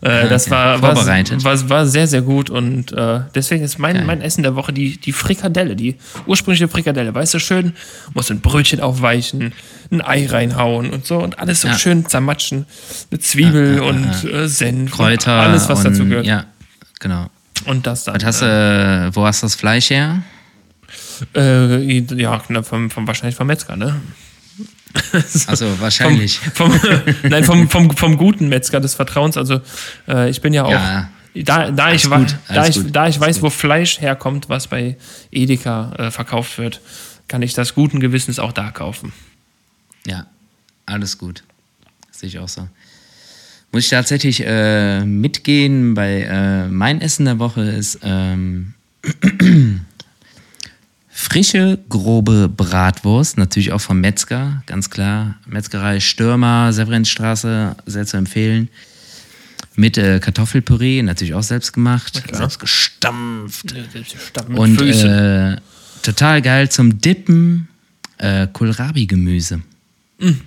äh, 0.02 0.10
ah, 0.10 0.28
das 0.28 0.50
war, 0.50 0.80
Vorbereitet. 0.80 1.44
War, 1.44 1.70
war, 1.70 1.86
sehr, 1.86 2.08
sehr 2.08 2.24
gut 2.24 2.50
und 2.50 2.92
äh, 2.92 3.22
deswegen 3.36 3.64
ist 3.64 3.78
mein, 3.78 4.04
mein 4.08 4.22
Essen 4.22 4.42
der 4.42 4.56
Woche 4.56 4.74
die, 4.74 4.98
die 4.98 5.14
Frikadelle, 5.14 5.76
die 5.76 5.96
ursprüngliche 6.26 6.68
Frikadelle. 6.68 7.14
Weißt 7.14 7.36
du, 7.36 7.40
schön, 7.40 7.74
musst 8.16 8.32
ein 8.32 8.42
Brötchen 8.42 8.80
aufweichen, 8.80 9.54
ein 9.92 10.02
Ei 10.02 10.28
reinhauen 10.28 10.92
und 10.92 11.06
so 11.06 11.18
und 11.18 11.40
alles 11.40 11.62
so 11.62 11.68
ja. 11.68 11.78
schön 11.78 12.06
zermatschen. 12.06 12.66
Eine 13.12 13.20
Zwiebel 13.20 13.78
ja, 13.78 13.82
und 13.82 14.24
äh, 14.32 14.48
Senf. 14.48 14.92
Kräuter. 14.92 15.34
alles, 15.34 15.68
was 15.70 15.80
und, 15.80 15.86
dazu 15.86 16.06
gehört. 16.06 16.26
Ja, 16.26 16.46
genau. 17.00 17.28
Und 17.66 17.88
das 17.88 18.04
dann. 18.04 18.24
hast, 18.24 18.42
äh, 18.42 19.16
wo 19.16 19.26
hast 19.26 19.42
du 19.42 19.46
das 19.46 19.56
Fleisch 19.56 19.90
her? 19.90 20.24
Äh, 21.36 22.00
ja, 22.00 22.40
vom, 22.64 22.90
vom, 22.90 23.08
wahrscheinlich 23.08 23.36
vom 23.36 23.48
Metzger, 23.48 23.76
ne? 23.76 24.00
also 25.48 25.66
wahrscheinlich. 25.80 26.40
Vom, 26.40 26.72
vom, 26.72 26.90
nein, 27.30 27.44
vom, 27.44 27.70
vom, 27.70 27.96
vom 27.96 28.18
guten 28.18 28.50
Metzger 28.50 28.80
des 28.80 28.96
Vertrauens. 28.96 29.38
Also 29.38 29.62
äh, 30.08 30.30
ich 30.30 30.42
bin 30.42 30.54
ja 30.54 30.64
auch. 30.64 30.72
Ja, 30.72 31.10
da, 31.36 31.72
da, 31.72 31.94
ich, 31.94 32.10
gut, 32.10 32.36
da, 32.48 32.66
ich, 32.66 32.92
da 32.92 33.08
ich 33.08 33.20
weiß, 33.20 33.38
gut. 33.38 33.44
wo 33.44 33.50
Fleisch 33.50 34.02
herkommt, 34.02 34.50
was 34.50 34.68
bei 34.68 34.98
Edeka 35.32 35.94
äh, 35.98 36.12
verkauft 36.12 36.58
wird, 36.58 36.82
kann 37.28 37.42
ich 37.42 37.54
das 37.54 37.76
guten 37.76 38.00
Gewissens 38.00 38.40
auch 38.40 38.52
da 38.52 38.72
kaufen. 38.72 39.14
Ja, 40.10 40.26
alles 40.88 41.18
gut. 41.20 41.43
sehe 42.12 42.30
ich 42.30 42.39
auch 42.39 42.49
so. 42.49 42.68
Muss 43.72 43.84
ich 43.84 43.89
tatsächlich 43.89 44.43
äh, 44.43 45.05
mitgehen 45.05 45.93
bei 45.93 46.24
äh, 46.24 46.68
mein 46.68 47.01
Essen 47.01 47.26
der 47.26 47.38
Woche 47.38 47.62
ist 47.62 47.99
ähm, 48.01 48.74
frische, 51.10 51.78
grobe 51.88 52.49
Bratwurst, 52.49 53.38
natürlich 53.38 53.72
auch 53.72 53.82
vom 53.82 54.01
Metzger, 54.01 54.64
ganz 54.66 54.89
klar. 54.89 55.36
Metzgerei 55.45 55.99
Stürmer, 55.99 56.74
Severinstraße, 56.74 57.76
sehr 57.86 58.07
zu 58.07 58.18
empfehlen. 58.18 58.70
Mit 59.76 59.99
äh, 59.99 60.20
Kartoffelpüree, 60.20 61.03
natürlich 61.03 61.36
auch 61.36 61.43
selbst 61.43 61.72
gemacht, 61.74 62.24
selbst 62.34 62.60
gestampft. 62.60 63.72
Ja, 63.72 63.84
selbst 63.91 64.14
gestampft 64.14 64.57
Und 64.57 64.82
äh, 64.82 65.57
total 66.01 66.41
geil 66.41 66.70
zum 66.70 66.99
Dippen, 66.99 67.68
äh, 68.18 68.47
Kohlrabi-Gemüse. 68.51 69.62
Mm. 70.20 70.42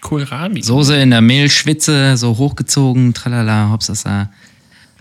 Kohlrabi. 0.00 0.62
Soße 0.62 0.96
in 0.96 1.10
der 1.10 1.22
Mehlschwitze, 1.22 2.16
so 2.16 2.36
hochgezogen, 2.36 3.14
tralala, 3.14 3.70
hopsasa. 3.70 4.30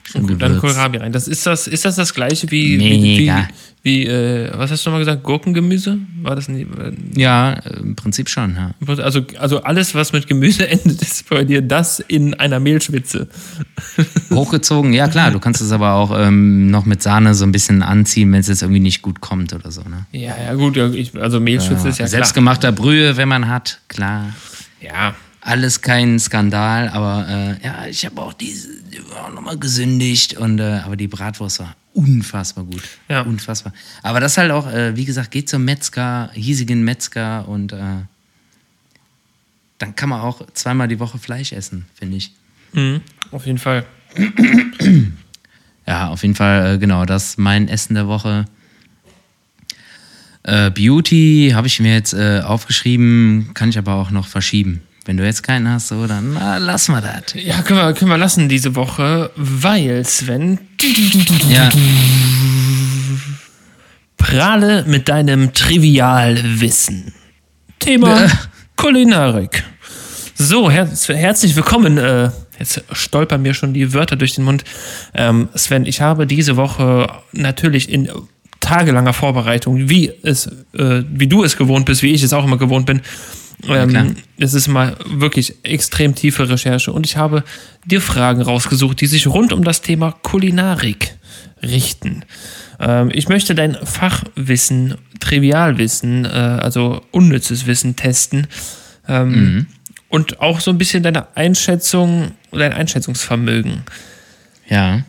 Schön 0.04 0.28
gut, 0.28 0.42
dann 0.42 0.60
Kohlrabi 0.60 0.98
rein. 0.98 1.12
Das 1.12 1.28
ist 1.28 1.46
das, 1.46 1.68
ist 1.68 1.86
das 1.86 1.96
das 1.96 2.14
gleiche 2.14 2.52
wie, 2.52 2.78
Mega. 2.78 3.48
wie, 3.84 4.04
wie 4.04 4.08
äh, 4.08 4.52
was 4.54 4.70
hast 4.72 4.86
du 4.86 4.90
nochmal 4.90 5.06
gesagt? 5.06 5.24
Gurkengemüse? 5.24 5.98
War 6.22 6.36
das 6.36 6.50
nicht? 6.50 6.68
Äh, 6.78 6.94
ja, 7.16 7.54
im 7.54 7.96
Prinzip 7.96 8.30
schon, 8.30 8.56
ja. 8.56 8.72
Also, 9.02 9.26
also 9.40 9.64
alles, 9.64 9.96
was 9.96 10.12
mit 10.12 10.28
Gemüse 10.28 10.68
endet, 10.70 11.02
ist 11.02 11.30
bei 11.30 11.46
dir 11.46 11.62
das 11.62 12.00
in 12.00 12.34
einer 12.34 12.60
Mehlschwitze. 12.60 13.28
Hochgezogen, 14.30 14.94
ja 14.94 15.08
klar, 15.08 15.32
du 15.32 15.40
kannst 15.40 15.62
es 15.62 15.72
aber 15.72 15.94
auch 15.94 16.18
ähm, 16.18 16.70
noch 16.70 16.86
mit 16.86 17.02
Sahne 17.02 17.34
so 17.34 17.46
ein 17.46 17.52
bisschen 17.52 17.82
anziehen, 17.82 18.32
wenn 18.34 18.42
es 18.42 18.48
jetzt 18.48 18.62
irgendwie 18.62 18.82
nicht 18.82 19.02
gut 19.02 19.22
kommt 19.22 19.54
oder 19.54 19.72
so, 19.72 19.82
ne? 19.82 20.06
Ja, 20.12 20.36
ja, 20.38 20.54
gut, 20.54 20.76
ich, 20.78 21.16
also 21.20 21.40
Mehlschwitze 21.40 21.86
ja, 21.86 21.90
ist 21.90 22.00
ja 22.00 22.08
Selbstgemachter 22.08 22.74
klar. 22.74 22.86
Brühe, 22.86 23.18
wenn 23.18 23.30
man 23.30 23.48
hat, 23.48 23.80
klar. 23.88 24.34
Ja, 24.82 25.16
alles 25.44 25.82
kein 25.82 26.20
Skandal, 26.20 26.90
aber 26.90 27.28
äh, 27.28 27.66
ja, 27.66 27.86
ich 27.86 28.06
habe 28.06 28.22
auch 28.22 28.34
diese 28.34 28.70
die 28.94 29.00
auch 29.00 29.34
nochmal 29.34 29.58
gesündigt 29.58 30.38
und 30.38 30.60
äh, 30.60 30.82
aber 30.86 30.96
die 30.96 31.08
Bratwurst 31.08 31.60
war 31.60 31.76
unfassbar 31.94 32.64
gut. 32.64 32.84
Ja. 33.10 33.22
Unfassbar. 33.22 33.74
Aber 34.02 34.20
das 34.20 34.38
halt 34.38 34.52
auch, 34.52 34.72
äh, 34.72 34.96
wie 34.96 35.06
gesagt, 35.06 35.32
geht 35.32 35.50
zum 35.50 35.66
Metzger, 35.66 36.30
hiesigen 36.34 36.84
Metzger 36.84 37.48
und 37.48 37.74
äh, 37.74 37.78
dann 39.80 39.96
kann 39.96 40.10
man 40.10 40.22
auch 40.22 40.46
zweimal 40.54 40.88
die 40.88 41.00
Woche 41.00 41.18
Fleisch 41.18 41.52
essen, 41.52 41.86
finde 41.94 42.18
ich. 42.18 42.32
Mhm, 42.72 43.02
auf 43.32 43.46
jeden 43.46 43.60
Fall. 43.60 43.86
Ja, 45.86 46.10
auf 46.10 46.22
jeden 46.22 46.36
Fall, 46.36 46.76
äh, 46.76 46.78
genau, 46.78 47.06
das 47.06 47.30
ist 47.30 47.40
mein 47.40 47.68
Essen 47.68 47.96
der 47.96 48.08
Woche. 48.08 48.46
Äh, 50.44 50.72
Beauty 50.72 51.52
habe 51.54 51.68
ich 51.68 51.80
mir 51.80 51.94
jetzt 51.94 52.16
aufgeschrieben, 52.16 53.52
kann 53.54 53.70
ich 53.70 53.78
aber 53.78 53.96
auch 53.96 54.12
noch 54.12 54.28
verschieben. 54.28 54.82
Wenn 55.06 55.18
du 55.18 55.26
jetzt 55.26 55.44
keinen 55.44 55.68
hast, 55.68 55.90
so, 55.90 56.08
dann 56.08 56.34
na, 56.34 56.58
lassen 56.58 56.94
wir 56.94 57.02
das. 57.02 57.34
Ja, 57.34 57.62
können 57.62 57.80
wir, 57.80 57.94
können 57.94 58.10
wir 58.10 58.18
lassen 58.18 58.48
diese 58.48 58.74
Woche, 58.76 59.32
weil 59.36 60.06
Sven. 60.06 60.60
Ja. 61.50 61.70
Prahle 64.16 64.86
mit 64.88 65.10
deinem 65.10 65.54
Trivialwissen. 65.54 67.14
Thema 67.80 68.26
äh. 68.26 68.30
Kulinarik. 68.78 69.66
So, 70.36 70.72
her 70.72 70.90
herzlich 71.08 71.58
willkommen. 71.58 71.98
Äh, 71.98 72.30
jetzt 72.58 72.82
stolpern 72.94 73.42
mir 73.42 73.54
schon 73.54 73.74
die 73.74 73.94
Wörter 73.94 74.16
durch 74.16 74.36
den 74.36 74.46
Mund. 74.46 74.64
Ähm, 75.14 75.50
Sven, 75.54 75.86
ich 75.86 76.00
habe 76.00 76.26
diese 76.28 76.56
Woche 76.56 77.10
natürlich 77.34 77.92
in 77.92 78.10
tagelanger 78.62 79.12
Vorbereitung, 79.12 79.90
wie 79.90 80.14
es, 80.24 80.48
äh, 80.74 81.04
wie 81.10 81.28
du 81.28 81.44
es 81.44 81.58
gewohnt 81.58 81.86
bist, 81.86 82.04
wie 82.04 82.14
ich 82.14 82.24
es 82.24 82.32
auch 82.32 82.46
immer 82.46 82.58
gewohnt 82.58 82.86
bin, 82.86 83.02
ähm, 83.68 84.16
es 84.38 84.54
ist 84.54 84.68
mal 84.68 84.98
wirklich 85.06 85.56
extrem 85.64 86.16
tiefe 86.16 86.50
Recherche 86.50 86.92
und 86.92 87.06
ich 87.06 87.18
habe 87.18 87.44
dir 87.86 88.02
Fragen 88.02 88.42
rausgesucht, 88.42 89.02
die 89.02 89.08
sich 89.08 89.28
rund 89.28 89.54
um 89.54 89.64
das 89.64 89.82
Thema 89.82 90.12
Kulinarik 90.12 91.16
richten. 91.62 92.26
Ähm, 92.80 93.10
ich 93.14 93.30
möchte 93.30 93.56
dein 93.56 93.76
Fachwissen, 93.84 94.96
Trivialwissen, 95.20 96.26
äh, 96.26 96.28
also 96.28 97.02
unnützes 97.12 97.66
Wissen 97.66 97.96
testen 97.96 98.48
ähm, 99.08 99.30
mhm. 99.30 99.68
und 100.10 100.42
auch 100.42 100.60
so 100.60 100.72
ein 100.72 100.78
bisschen 100.78 101.04
deine 101.04 101.36
Einschätzung, 101.36 102.32
dein 102.52 102.74
Einschätzungsvermögen. 102.74 103.84
Ja, 104.68 105.04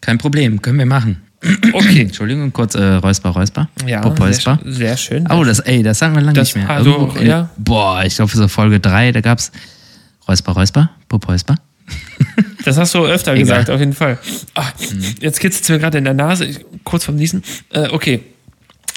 kein 0.00 0.18
Problem, 0.18 0.62
können 0.62 0.78
wir 0.78 0.86
machen. 0.86 1.25
Okay. 1.72 2.00
Entschuldigung, 2.02 2.52
kurz 2.52 2.74
äh, 2.74 2.82
Räusper, 2.82 3.30
Räusper. 3.30 3.68
Ja, 3.86 4.00
Pop, 4.00 4.16
sehr, 4.16 4.26
Räusper. 4.26 4.58
sch- 4.64 4.70
sehr 4.72 4.96
schön. 4.96 5.28
Oh, 5.30 5.44
das, 5.44 5.60
ey, 5.60 5.82
das 5.82 5.98
sagen 5.98 6.14
wir 6.14 6.22
lange 6.22 6.32
Das- 6.34 6.54
nicht 6.54 6.66
mehr. 6.66 6.74
also, 6.74 6.90
Irgendwo 6.92 7.18
in- 7.18 7.26
ja. 7.26 7.50
Boah, 7.56 8.02
ich 8.04 8.16
glaube, 8.16 8.32
so 8.34 8.48
Folge 8.48 8.80
3, 8.80 9.12
da 9.12 9.20
gab's 9.20 9.52
Räusper, 10.26 10.52
Räusper, 10.52 10.90
Pop, 11.08 11.28
Räusper. 11.28 11.56
Das 12.64 12.76
hast 12.78 12.94
du 12.94 13.04
öfter 13.06 13.30
Egal. 13.32 13.42
gesagt, 13.44 13.70
auf 13.70 13.78
jeden 13.78 13.92
Fall. 13.92 14.18
Ah, 14.56 14.64
Jetzt 15.20 15.38
kitzelt 15.38 15.62
es 15.62 15.68
mir 15.68 15.78
gerade 15.78 15.98
in 15.98 16.04
der 16.04 16.14
Nase, 16.14 16.46
ich, 16.46 16.58
kurz 16.82 17.04
vorm 17.04 17.16
Niesen. 17.16 17.44
Äh, 17.70 17.90
okay. 17.90 18.24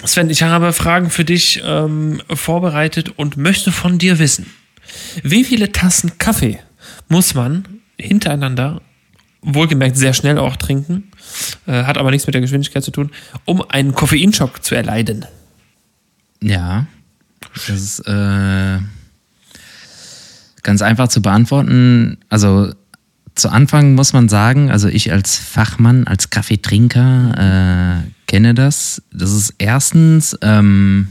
Sven, 0.05 0.31
ich 0.31 0.41
habe 0.41 0.73
Fragen 0.73 1.11
für 1.11 1.23
dich 1.23 1.61
ähm, 1.63 2.19
vorbereitet 2.33 3.09
und 3.17 3.37
möchte 3.37 3.71
von 3.71 3.99
dir 3.99 4.17
wissen, 4.17 4.47
wie 5.21 5.43
viele 5.43 5.71
Tassen 5.71 6.17
Kaffee 6.17 6.57
muss 7.09 7.35
man 7.35 7.65
hintereinander, 7.99 8.81
wohlgemerkt 9.43 9.97
sehr 9.97 10.13
schnell 10.15 10.39
auch 10.39 10.55
trinken, 10.55 11.08
äh, 11.67 11.83
hat 11.83 11.97
aber 11.97 12.11
nichts 12.11 12.27
mit 12.27 12.33
der 12.33 12.41
Geschwindigkeit 12.41 12.83
zu 12.83 12.91
tun, 12.91 13.11
um 13.45 13.61
einen 13.69 13.93
Koffeinschock 13.93 14.63
zu 14.63 14.75
erleiden? 14.75 15.25
Ja, 16.41 16.87
das 17.53 17.69
ist 17.69 17.99
äh, 18.07 18.79
ganz 20.63 20.81
einfach 20.81 21.07
zu 21.07 21.21
beantworten. 21.21 22.17
Also 22.29 22.73
zu 23.35 23.49
Anfang 23.49 23.95
muss 23.95 24.13
man 24.13 24.29
sagen, 24.29 24.69
also 24.69 24.87
ich 24.87 25.11
als 25.11 25.37
Fachmann, 25.37 26.05
als 26.07 26.29
Kaffeetrinker 26.29 28.03
äh, 28.05 28.11
kenne 28.27 28.53
das. 28.53 29.01
Das 29.11 29.31
ist 29.31 29.55
erstens 29.57 30.37
ähm, 30.41 31.07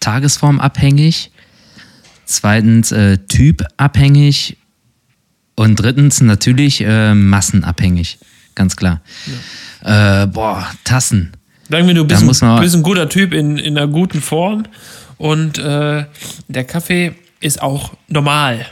tagesformabhängig, 0.00 1.32
zweitens 2.24 2.92
äh, 2.92 3.18
typabhängig 3.18 4.58
und 5.56 5.76
drittens 5.76 6.20
natürlich 6.20 6.82
äh, 6.82 7.14
massenabhängig, 7.14 8.18
ganz 8.56 8.74
klar. 8.74 9.00
Äh, 9.84 10.26
boah, 10.26 10.66
Tassen. 10.82 11.32
Sagen 11.70 11.86
wir, 11.86 11.94
du 11.94 12.04
bist, 12.04 12.22
ein, 12.42 12.60
bist 12.60 12.74
ein 12.74 12.82
guter 12.82 13.08
Typ 13.08 13.32
in, 13.32 13.56
in 13.58 13.76
einer 13.78 13.86
guten 13.86 14.20
Form 14.20 14.64
und 15.18 15.58
äh, 15.58 16.04
der 16.48 16.64
Kaffee 16.64 17.12
ist 17.40 17.62
auch 17.62 17.92
normal. 18.08 18.66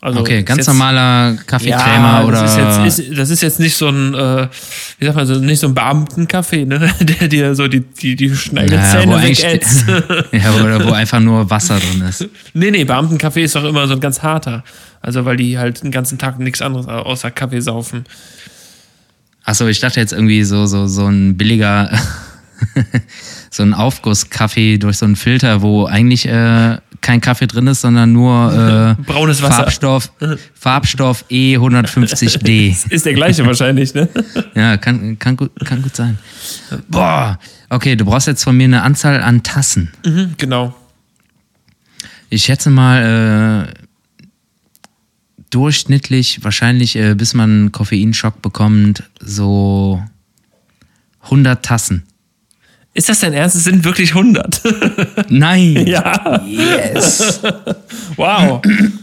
Also 0.00 0.20
Okay, 0.20 0.42
ganz 0.42 0.58
jetzt- 0.58 0.66
normaler 0.66 1.34
Kaffeecremer 1.46 2.20
ja, 2.20 2.24
oder. 2.24 2.42
Das 2.42 2.50
ist, 2.52 2.98
jetzt, 2.98 2.98
ist, 3.08 3.18
das 3.18 3.30
ist 3.30 3.40
jetzt 3.40 3.58
nicht 3.60 3.74
so 3.74 3.88
ein, 3.88 4.12
äh, 4.12 4.48
wie 4.98 5.04
sagt 5.06 5.16
man, 5.16 5.26
so, 5.26 5.36
nicht 5.36 5.60
so 5.60 5.66
ein 5.68 5.74
Beamtenkaffee, 5.74 6.66
ne? 6.66 6.92
der 7.00 7.28
dir 7.28 7.54
so 7.54 7.68
die, 7.68 7.80
die, 7.80 8.14
die 8.14 8.26
Ja, 8.26 8.34
Schneidezähne 8.34 9.22
wegätzt. 9.22 9.86
ja, 10.32 10.52
oder 10.62 10.84
wo 10.84 10.92
einfach 10.92 11.20
nur 11.20 11.48
Wasser 11.48 11.78
drin 11.78 12.02
ist. 12.06 12.28
nee, 12.52 12.70
nee, 12.70 12.84
Beamtenkaffee 12.84 13.44
ist 13.44 13.54
doch 13.56 13.64
immer 13.64 13.86
so 13.86 13.94
ein 13.94 14.00
ganz 14.00 14.22
harter. 14.22 14.62
Also, 15.00 15.24
weil 15.24 15.36
die 15.38 15.56
halt 15.58 15.82
den 15.82 15.90
ganzen 15.90 16.18
Tag 16.18 16.38
nichts 16.38 16.60
anderes 16.60 16.86
außer 16.86 17.30
Kaffee 17.30 17.60
saufen. 17.60 18.04
Achso, 19.44 19.66
ich 19.66 19.78
dachte 19.80 20.00
jetzt 20.00 20.12
irgendwie 20.12 20.42
so, 20.44 20.66
so, 20.66 20.86
so 20.86 21.06
ein 21.06 21.36
billiger, 21.36 21.90
so 23.50 23.62
ein 23.62 23.74
Aufgusskaffee 23.74 24.78
durch 24.78 24.96
so 24.98 25.04
einen 25.04 25.16
Filter, 25.16 25.60
wo 25.60 25.84
eigentlich 25.84 26.26
äh, 26.26 26.78
kein 27.02 27.20
Kaffee 27.20 27.46
drin 27.46 27.66
ist, 27.66 27.82
sondern 27.82 28.12
nur 28.12 28.96
äh, 28.98 29.02
Braunes 29.02 29.42
Wasser. 29.42 29.56
Farbstoff, 29.56 30.10
Farbstoff 30.54 31.26
E 31.28 31.56
E150D. 31.58 32.90
Ist 32.90 33.04
der 33.04 33.12
gleiche 33.12 33.44
wahrscheinlich, 33.44 33.92
ne? 33.94 34.08
Ja, 34.54 34.78
kann, 34.78 35.18
kann, 35.18 35.36
gut, 35.36 35.50
kann 35.66 35.82
gut 35.82 35.94
sein. 35.94 36.18
Boah, 36.88 37.38
okay, 37.68 37.94
du 37.96 38.06
brauchst 38.06 38.26
jetzt 38.26 38.42
von 38.42 38.56
mir 38.56 38.64
eine 38.64 38.82
Anzahl 38.82 39.20
an 39.20 39.42
Tassen. 39.42 39.92
Mhm, 40.06 40.34
genau. 40.38 40.74
Ich 42.30 42.44
schätze 42.44 42.70
mal, 42.70 43.68
äh, 43.68 43.83
durchschnittlich, 45.54 46.40
wahrscheinlich, 46.42 46.96
äh, 46.96 47.14
bis 47.14 47.34
man 47.34 47.50
einen 47.50 47.72
Koffeinschock 47.72 48.42
bekommt, 48.42 49.04
so 49.20 50.02
100 51.22 51.64
Tassen. 51.64 52.04
Ist 52.96 53.08
das 53.08 53.18
dein 53.20 53.32
Ernst? 53.32 53.56
Es 53.56 53.64
sind 53.64 53.84
wirklich 53.84 54.10
100. 54.14 54.62
Nein! 55.28 55.84
ja. 55.86 56.42
Yes! 56.46 57.40
Wow. 58.16 58.62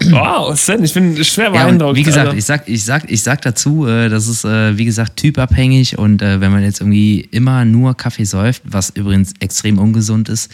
Wow, 0.09 0.57
Sven, 0.57 0.81
ich 0.85 0.93
bin 0.93 1.21
schwer 1.25 1.45
Ja, 1.45 1.51
beeindruckt. 1.65 1.97
wie 1.97 2.03
gesagt, 2.03 2.27
also, 2.27 2.37
ich 2.37 2.45
sag, 2.45 2.69
ich 2.69 2.85
sag, 2.85 3.11
ich 3.11 3.21
sag 3.21 3.41
dazu, 3.41 3.85
äh, 3.85 4.07
das 4.07 4.27
ist, 4.29 4.45
äh, 4.45 4.77
wie 4.77 4.85
gesagt, 4.85 5.17
typabhängig 5.17 5.97
und 5.97 6.21
äh, 6.21 6.39
wenn 6.39 6.51
man 6.51 6.63
jetzt 6.63 6.79
irgendwie 6.79 7.19
immer 7.31 7.65
nur 7.65 7.97
Kaffee 7.97 8.23
säuft, 8.23 8.61
was 8.63 8.91
übrigens 8.91 9.33
extrem 9.41 9.79
ungesund 9.79 10.29
ist, 10.29 10.49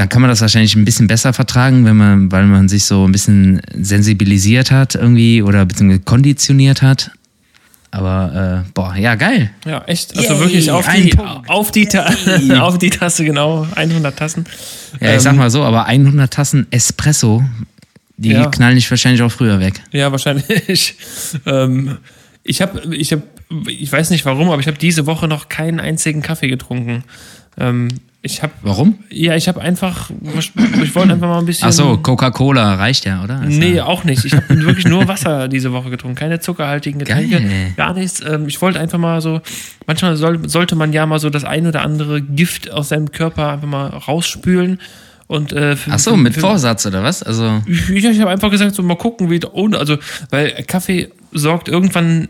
dann 0.00 0.08
kann 0.08 0.22
man 0.22 0.30
das 0.30 0.40
wahrscheinlich 0.40 0.74
ein 0.76 0.86
bisschen 0.86 1.08
besser 1.08 1.34
vertragen, 1.34 1.84
wenn 1.84 1.94
man, 1.96 2.32
weil 2.32 2.46
man 2.46 2.70
sich 2.70 2.86
so 2.86 3.06
ein 3.06 3.12
bisschen 3.12 3.60
sensibilisiert 3.74 4.70
hat 4.70 4.94
irgendwie 4.94 5.42
oder 5.42 5.66
beziehungsweise 5.66 6.00
konditioniert 6.00 6.80
hat. 6.80 7.10
Aber 7.90 8.64
äh, 8.64 8.70
boah, 8.72 8.96
ja, 8.96 9.14
geil. 9.16 9.50
ja, 9.66 9.82
echt. 9.86 10.16
Also 10.16 10.32
Yay, 10.32 10.40
wirklich 10.40 10.70
auf 10.70 10.88
die, 10.88 11.10
Punkt. 11.10 11.50
auf, 11.50 11.70
die 11.70 11.84
Ta 11.84 12.14
auf 12.60 12.78
die 12.78 12.88
Tasse, 12.88 13.26
genau. 13.26 13.66
100 13.74 14.16
Tassen. 14.16 14.46
Ja, 15.00 15.14
ich 15.14 15.20
sag 15.20 15.36
mal 15.36 15.50
so, 15.50 15.64
aber 15.64 15.84
100 15.84 16.32
Tassen 16.32 16.66
Espresso, 16.70 17.44
die 18.16 18.30
Ja. 18.30 18.46
knallen 18.46 18.76
dich 18.76 18.90
wahrscheinlich 18.90 19.20
auch 19.20 19.32
früher 19.32 19.60
weg. 19.60 19.82
Ja, 19.92 20.10
wahrscheinlich. 20.12 20.94
ähm, 21.44 21.98
ich 22.42 22.62
habe, 22.62 22.94
ich 22.96 23.12
habe, 23.12 23.24
ich 23.68 23.92
weiß 23.92 24.08
nicht 24.08 24.24
warum, 24.24 24.48
aber 24.48 24.60
ich 24.60 24.66
habe 24.66 24.78
diese 24.78 25.04
Woche 25.04 25.28
noch 25.28 25.50
keinen 25.50 25.78
einzigen 25.78 26.22
Kaffee 26.22 26.48
getrunken. 26.48 27.04
Ähm, 27.58 27.88
ich 28.22 28.42
habe, 28.42 28.52
Warum? 28.62 28.98
ja, 29.10 29.34
ich 29.34 29.48
habe 29.48 29.60
einfach, 29.62 30.10
ich 30.36 30.94
wollte 30.94 31.14
einfach 31.14 31.26
mal 31.28 31.38
ein 31.38 31.46
bisschen. 31.46 31.68
Ach 31.68 31.72
so, 31.72 31.96
Coca-Cola 31.96 32.74
reicht 32.74 33.06
ja, 33.06 33.24
oder? 33.24 33.40
Also- 33.40 33.58
Nee, 33.58 33.80
auch 33.80 34.04
nicht. 34.04 34.24
Ich 34.26 34.34
habe 34.34 34.44
wirklich 34.64 34.86
nur 34.86 35.08
Wasser 35.08 35.48
diese 35.48 35.72
Woche 35.72 35.88
getrunken. 35.90 36.16
Keine 36.16 36.38
zuckerhaltigen 36.40 36.98
Getränke. 36.98 37.40
Geil. 37.40 37.72
Gar 37.76 37.94
nichts. 37.94 38.20
Ähm, 38.20 38.46
ich 38.46 38.60
wollte 38.60 38.78
einfach 38.78 38.98
mal 38.98 39.22
so, 39.22 39.40
manchmal 39.86 40.16
soll, 40.16 40.46
sollte 40.48 40.76
man 40.76 40.92
ja 40.92 41.06
mal 41.06 41.18
so 41.18 41.30
das 41.30 41.44
ein 41.44 41.66
oder 41.66 41.80
andere 41.82 42.20
Gift 42.20 42.70
aus 42.70 42.90
seinem 42.90 43.10
Körper 43.10 43.52
einfach 43.52 43.68
mal 43.68 43.86
rausspülen. 43.88 44.80
Und, 45.26 45.52
äh, 45.52 45.76
für, 45.76 45.92
Ach 45.92 45.98
so, 45.98 46.16
mit 46.16 46.34
für- 46.34 46.40
Vorsatz 46.40 46.84
oder 46.86 47.02
was? 47.02 47.22
Also, 47.22 47.62
Ich, 47.66 47.88
ich 47.90 48.20
habe 48.20 48.30
einfach 48.30 48.50
gesagt, 48.50 48.74
so 48.74 48.82
mal 48.82 48.96
gucken, 48.96 49.30
wie 49.30 49.40
ohne, 49.44 49.78
also, 49.78 49.96
weil 50.28 50.50
Kaffee 50.66 51.08
sorgt 51.32 51.68
irgendwann 51.68 52.28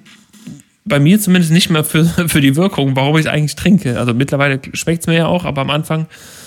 bei 0.84 0.98
mir 0.98 1.20
zumindest 1.20 1.52
nicht 1.52 1.70
mehr 1.70 1.84
für, 1.84 2.04
für 2.28 2.40
die 2.40 2.56
Wirkung, 2.56 2.96
warum 2.96 3.16
ich 3.16 3.26
es 3.26 3.30
eigentlich 3.32 3.56
trinke. 3.56 3.98
Also 3.98 4.14
mittlerweile 4.14 4.60
schmeckt 4.72 5.02
es 5.02 5.06
mir 5.06 5.16
ja 5.16 5.26
auch, 5.26 5.44
aber 5.44 5.60
am 5.62 5.70
Anfang 5.70 6.06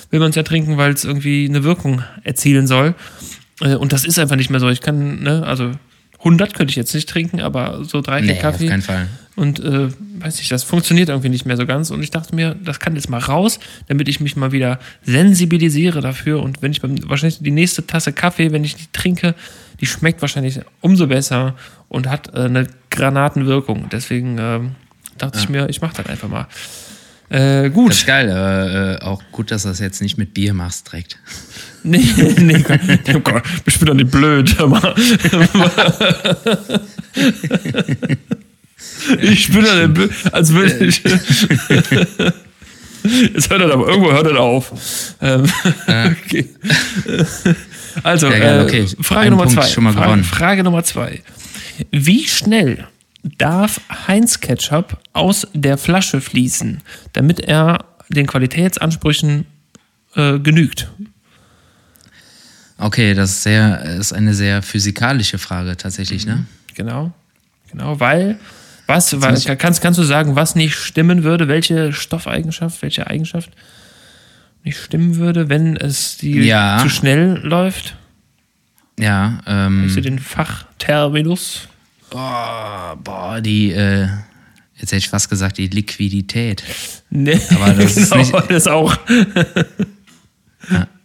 will 0.10 0.20
man 0.20 0.30
es 0.30 0.36
ja 0.36 0.44
trinken, 0.44 0.78
weil 0.78 0.94
es 0.94 1.04
irgendwie 1.06 1.48
eine 1.50 1.64
Wirkung 1.64 2.04
erzielen 2.24 2.68
soll. 2.68 2.96
Äh, 3.62 3.76
Und 3.76 3.94
das 3.94 4.06
ist 4.06 4.20
einfach 4.20 4.36
nicht 4.36 4.50
mehr 4.50 4.60
so. 4.60 4.70
Ich 4.70 4.82
kann, 4.82 5.22
ne, 5.24 5.44
also 5.46 5.72
100 6.20 6.54
könnte 6.54 6.72
ich 6.72 6.78
jetzt 6.78 6.94
nicht 6.94 7.10
trinken, 7.10 7.42
aber 7.42 7.84
so 7.84 8.00
drei, 8.02 8.22
nee, 8.22 8.34
auf 8.34 8.40
Kaffee. 8.40 8.68
keinen 8.68 8.82
Fall. 8.82 9.08
Und 9.36 9.60
äh, 9.60 9.90
weiß 10.20 10.38
nicht, 10.38 10.52
das 10.52 10.64
funktioniert 10.64 11.10
irgendwie 11.10 11.30
nicht 11.30 11.46
mehr 11.46 11.58
so 11.58 11.66
ganz. 11.66 11.90
Und 11.90 12.04
ich 12.04 12.12
dachte 12.12 12.36
mir, 12.36 12.56
das 12.64 12.80
kann 12.80 12.96
jetzt 12.96 13.10
mal 13.10 13.18
raus, 13.20 13.60
damit 13.88 14.08
ich 14.08 14.20
mich 14.20 14.36
mal 14.36 14.52
wieder 14.52 14.80
sensibilisiere 15.02 16.02
dafür. 16.02 16.42
Und 16.44 16.62
wenn 16.62 16.72
ich 16.72 16.82
beim, 16.82 16.98
wahrscheinlich 17.10 17.40
die 17.40 17.52
nächste 17.52 17.86
Tasse 17.88 18.14
Kaffee, 18.14 18.52
wenn 18.52 18.64
ich 18.64 18.76
die 18.76 18.86
trinke, 18.94 19.34
die 19.82 19.86
schmeckt 19.88 20.22
wahrscheinlich 20.22 20.60
umso 20.82 21.08
besser 21.08 21.56
und 21.94 22.10
hat 22.10 22.34
äh, 22.34 22.42
eine 22.46 22.68
Granatenwirkung. 22.90 23.88
Deswegen 23.92 24.38
ähm, 24.40 24.72
dachte 25.18 25.38
ich 25.40 25.48
mir, 25.48 25.70
ich 25.70 25.82
mache 25.82 25.96
das 25.98 26.08
einfach 26.08 26.28
mal. 26.28 26.48
Äh, 27.30 27.70
gut. 27.70 27.92
Das 27.92 28.00
ist 28.00 28.08
geil, 28.08 28.30
äh, 28.30 28.94
äh, 28.96 29.02
auch 29.02 29.22
gut, 29.32 29.52
dass 29.52 29.64
du 29.64 29.70
das 29.70 29.80
jetzt 29.80 30.02
nicht 30.02 30.18
mit 30.18 30.34
Bier 30.34 30.54
machst 30.54 30.92
direkt. 30.92 31.20
Nee, 31.86 32.00
nee, 32.38 32.64
oh 33.14 33.20
Gott, 33.20 33.44
ich 33.66 33.78
bin 33.78 33.88
doch 33.88 33.94
nicht 33.94 34.10
blöd. 34.10 34.56
Ich 39.20 39.52
bin 39.52 39.66
doch 39.66 39.76
nicht 39.76 39.94
blöd, 39.94 40.12
als 40.32 40.54
würde 40.54 40.86
ich. 40.86 41.04
Jetzt 43.04 43.50
hört 43.50 43.62
er 43.62 43.74
aber, 43.74 43.86
irgendwo 43.90 44.14
hört 44.14 44.28
er 44.28 44.40
auf. 44.40 44.72
Ähm, 45.20 45.44
okay. 45.86 46.50
Also, 48.02 48.30
Ja, 48.30 48.64
äh. 48.66 48.88
Frage 49.02 49.20
Einen 49.20 49.32
Nummer 49.32 49.44
Punkt 49.44 49.64
zwei. 49.64 49.92
Frage. 49.92 50.24
Frage 50.24 50.64
Nummer 50.64 50.84
zwei. 50.86 51.22
Wie 51.92 52.28
schnell 52.28 52.88
darf 53.38 53.80
Heinz 54.08 54.40
Ketchup 54.40 54.98
aus 55.14 55.48
der 55.54 55.78
Flasche 55.78 56.22
fließen, 56.22 56.82
damit 57.14 57.40
er 57.40 57.86
den 58.10 58.28
Qualitätsansprüchen 58.28 59.46
äh, 60.16 60.40
genügt? 60.40 60.90
Okay, 62.78 63.14
das 63.14 63.32
ist, 63.32 63.44
sehr, 63.44 63.82
ist 63.84 64.14
eine 64.14 64.34
sehr 64.34 64.62
physikalische 64.62 65.38
Frage 65.38 65.78
tatsächlich, 65.78 66.26
ne? 66.26 66.46
Genau, 66.76 67.12
genau, 67.72 68.00
weil 68.00 68.38
was, 68.88 69.14
muss- 69.14 69.46
kannst, 69.58 69.82
kannst 69.82 70.00
du 70.00 70.04
sagen, 70.04 70.36
was 70.36 70.56
nicht 70.56 70.76
stimmen 70.76 71.24
würde, 71.24 71.48
welche 71.48 71.94
Stoffeigenschaft, 71.94 72.82
welche 72.82 73.08
Eigenschaft 73.08 73.52
nicht 74.66 74.78
stimmen 74.80 75.16
würde, 75.18 75.50
wenn 75.50 75.78
es 75.78 76.18
die 76.18 76.40
Ja. 76.42 76.80
zu 76.82 76.90
schnell 76.90 77.40
läuft? 77.44 77.96
Ja, 79.00 79.40
ähm. 79.48 79.84
Hast 79.88 79.96
du 79.98 80.02
den 80.02 80.20
Fachterminus? 80.20 81.68
Boah, 82.10 82.98
boah, 83.04 83.42
die, 83.42 83.72
äh, 83.72 84.04
jetzt 84.76 84.92
hätte 84.92 84.98
ich 84.98 85.10
fast 85.10 85.30
gesagt, 85.30 85.58
die 85.58 85.68
Liquidität. 85.68 86.64
Nee, 87.10 87.40
Aber 87.56 87.74
das 87.74 87.98
ist 87.98 88.12
genau, 88.12 88.24
nicht- 88.40 88.52
das 88.52 88.68
auch. 88.68 88.96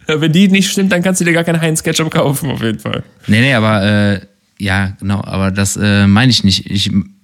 Wenn 0.06 0.32
die 0.32 0.48
nicht 0.48 0.70
stimmt, 0.70 0.92
dann 0.92 1.02
kannst 1.02 1.20
du 1.20 1.24
dir 1.24 1.32
gar 1.32 1.44
keinen 1.44 1.60
Heinz 1.60 1.82
Ketchup 1.82 2.10
kaufen, 2.10 2.50
auf 2.50 2.62
jeden 2.62 2.78
Fall. 2.78 3.02
Nee, 3.26 3.40
nee, 3.40 3.54
aber, 3.54 3.82
äh, 3.82 4.20
ja, 4.58 4.96
genau, 5.00 5.22
aber 5.24 5.50
das 5.50 5.76
äh, 5.76 6.06
meine 6.06 6.30
ich 6.30 6.44
nicht. 6.44 6.70
Ich 6.70 6.90
bin 6.90 7.14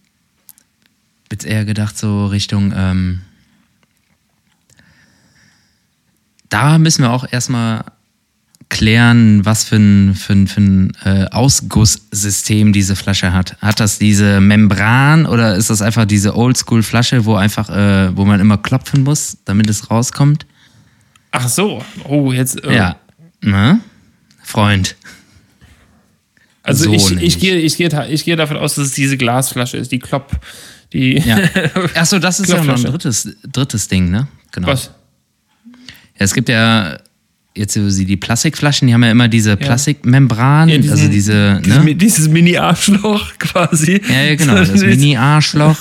jetzt 1.30 1.44
eher 1.46 1.64
gedacht, 1.64 1.96
so 1.98 2.26
Richtung, 2.26 2.72
ähm, 2.76 3.20
da 6.48 6.78
müssen 6.78 7.02
wir 7.02 7.10
auch 7.12 7.26
erstmal 7.30 7.84
klären, 8.74 9.46
was 9.46 9.62
für 9.64 9.76
ein, 9.76 10.14
für 10.14 10.32
ein, 10.32 10.48
für 10.48 10.60
ein 10.60 10.92
äh, 11.04 11.26
Ausgusssystem 11.30 12.72
diese 12.72 12.96
Flasche 12.96 13.32
hat. 13.32 13.56
Hat 13.62 13.78
das 13.78 13.98
diese 14.00 14.40
Membran 14.40 15.26
oder 15.26 15.54
ist 15.54 15.70
das 15.70 15.80
einfach 15.80 16.04
diese 16.06 16.36
Oldschool-Flasche, 16.36 17.24
wo 17.24 17.36
einfach, 17.36 17.70
äh, 17.70 18.14
wo 18.16 18.24
man 18.24 18.40
immer 18.40 18.58
klopfen 18.58 19.04
muss, 19.04 19.38
damit 19.44 19.70
es 19.70 19.90
rauskommt? 19.90 20.44
Ach 21.30 21.48
so. 21.48 21.84
Oh, 22.08 22.32
jetzt. 22.32 22.62
Äh, 22.64 22.74
Ja. 22.76 22.96
Ne? 23.40 23.78
Freund. 24.42 24.96
Also 26.64 26.84
So 26.84 26.92
ich, 26.92 27.22
ich, 27.22 27.38
gehe, 27.38 27.56
ich, 27.56 27.76
gehe, 27.76 28.08
ich 28.08 28.24
gehe 28.24 28.36
davon 28.36 28.56
aus, 28.56 28.74
dass 28.74 28.86
es 28.86 28.92
diese 28.92 29.16
Glasflasche 29.16 29.76
ist, 29.76 29.92
die 29.92 30.00
Klopp. 30.00 30.32
Die. 30.92 31.18
Ja. 31.18 31.38
Achso, 31.94 32.18
das 32.18 32.40
ist 32.40 32.50
ja 32.50 32.62
noch 32.62 32.76
ein 32.76 32.82
drittes, 32.82 33.28
drittes 33.50 33.86
Ding, 33.86 34.10
ne? 34.10 34.26
Genau. 34.50 34.68
Was? 34.68 34.90
Ja, 35.66 35.70
es 36.18 36.34
gibt 36.34 36.48
ja 36.48 36.98
jetzt 37.56 37.74
so 37.74 37.88
die 37.88 38.04
die 38.04 38.16
Plastikflaschen, 38.16 38.88
die 38.88 38.94
haben 38.94 39.04
ja 39.04 39.10
immer 39.10 39.28
diese 39.28 39.56
Plastikmembran, 39.56 40.68
Ja, 40.68 40.76
diesen- 40.78 40.90
also 40.92 41.08
diese, 41.08 41.60
Dieses, 41.64 41.84
ne? 41.84 41.94
Dieses 41.94 42.28
Mini-Arschloch 42.28 43.32
quasi. 43.38 44.00
Ja, 44.08 44.22
ja, 44.22 44.34
genau, 44.34 44.54
das 44.56 44.70
Mini-Arschloch. 44.80 45.76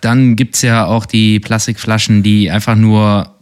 Dann 0.00 0.36
gibt's 0.36 0.62
ja 0.62 0.84
auch 0.86 1.06
die 1.06 1.40
Plastikflaschen, 1.40 2.22
die 2.22 2.50
einfach 2.50 2.76
nur 2.76 3.34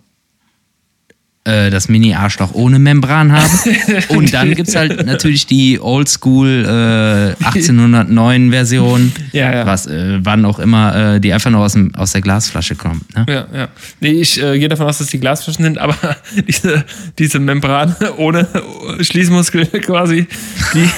äh, 1.47 1.71
das 1.71 1.89
Mini-Arschloch 1.89 2.53
ohne 2.55 2.79
Membran 2.79 3.33
haben. 3.33 3.51
Und 4.09 4.35
dann 4.35 4.55
gibt's 4.55 4.75
halt 4.75 5.07
natürlich 5.07 5.47
die 5.47 5.81
Oldschool 5.81 6.65
äh, 6.65 7.45
1809-Version, 7.45 9.13
Ja, 9.33 9.53
ja. 9.53 9.67
was, 9.67 9.87
äh, 9.87 10.19
wann 10.23 10.45
auch 10.45 10.59
immer, 10.59 11.15
äh, 11.15 11.21
die 11.21 11.33
einfach 11.33 11.51
nur 11.51 11.61
aus, 11.61 11.75
dem, 11.75 11.95
aus 11.95 12.13
der 12.13 12.21
Glasflasche 12.21 12.75
kommt. 12.75 13.15
Ne? 13.15 13.27
Ja, 13.29 13.47
ja. 13.57 13.69
Nee, 14.01 14.13
ich 14.13 14.43
äh, 14.43 14.59
gehe 14.59 14.69
davon 14.69 14.87
aus, 14.87 14.99
dass 14.99 15.07
die 15.07 15.21
Glasflaschen 15.21 15.65
sind, 15.65 15.79
aber 15.79 15.97
diese, 16.49 16.85
diese 17.19 17.39
Membran 17.39 17.95
ohne 18.17 18.49
Schließmuskel 19.01 19.67
quasi, 19.67 20.27
die. 20.75 20.89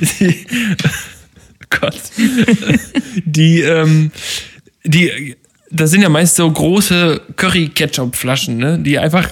die 0.20 0.46
oh 1.62 1.66
Gott. 1.80 2.00
Die, 3.24 3.60
ähm, 3.62 4.12
die. 4.84 5.36
Das 5.74 5.90
sind 5.90 6.02
ja 6.02 6.08
meist 6.08 6.36
so 6.36 6.50
große 6.50 7.20
Curry-Ketchup-Flaschen, 7.36 8.58
ne? 8.58 8.78
Die 8.78 8.98
einfach. 8.98 9.30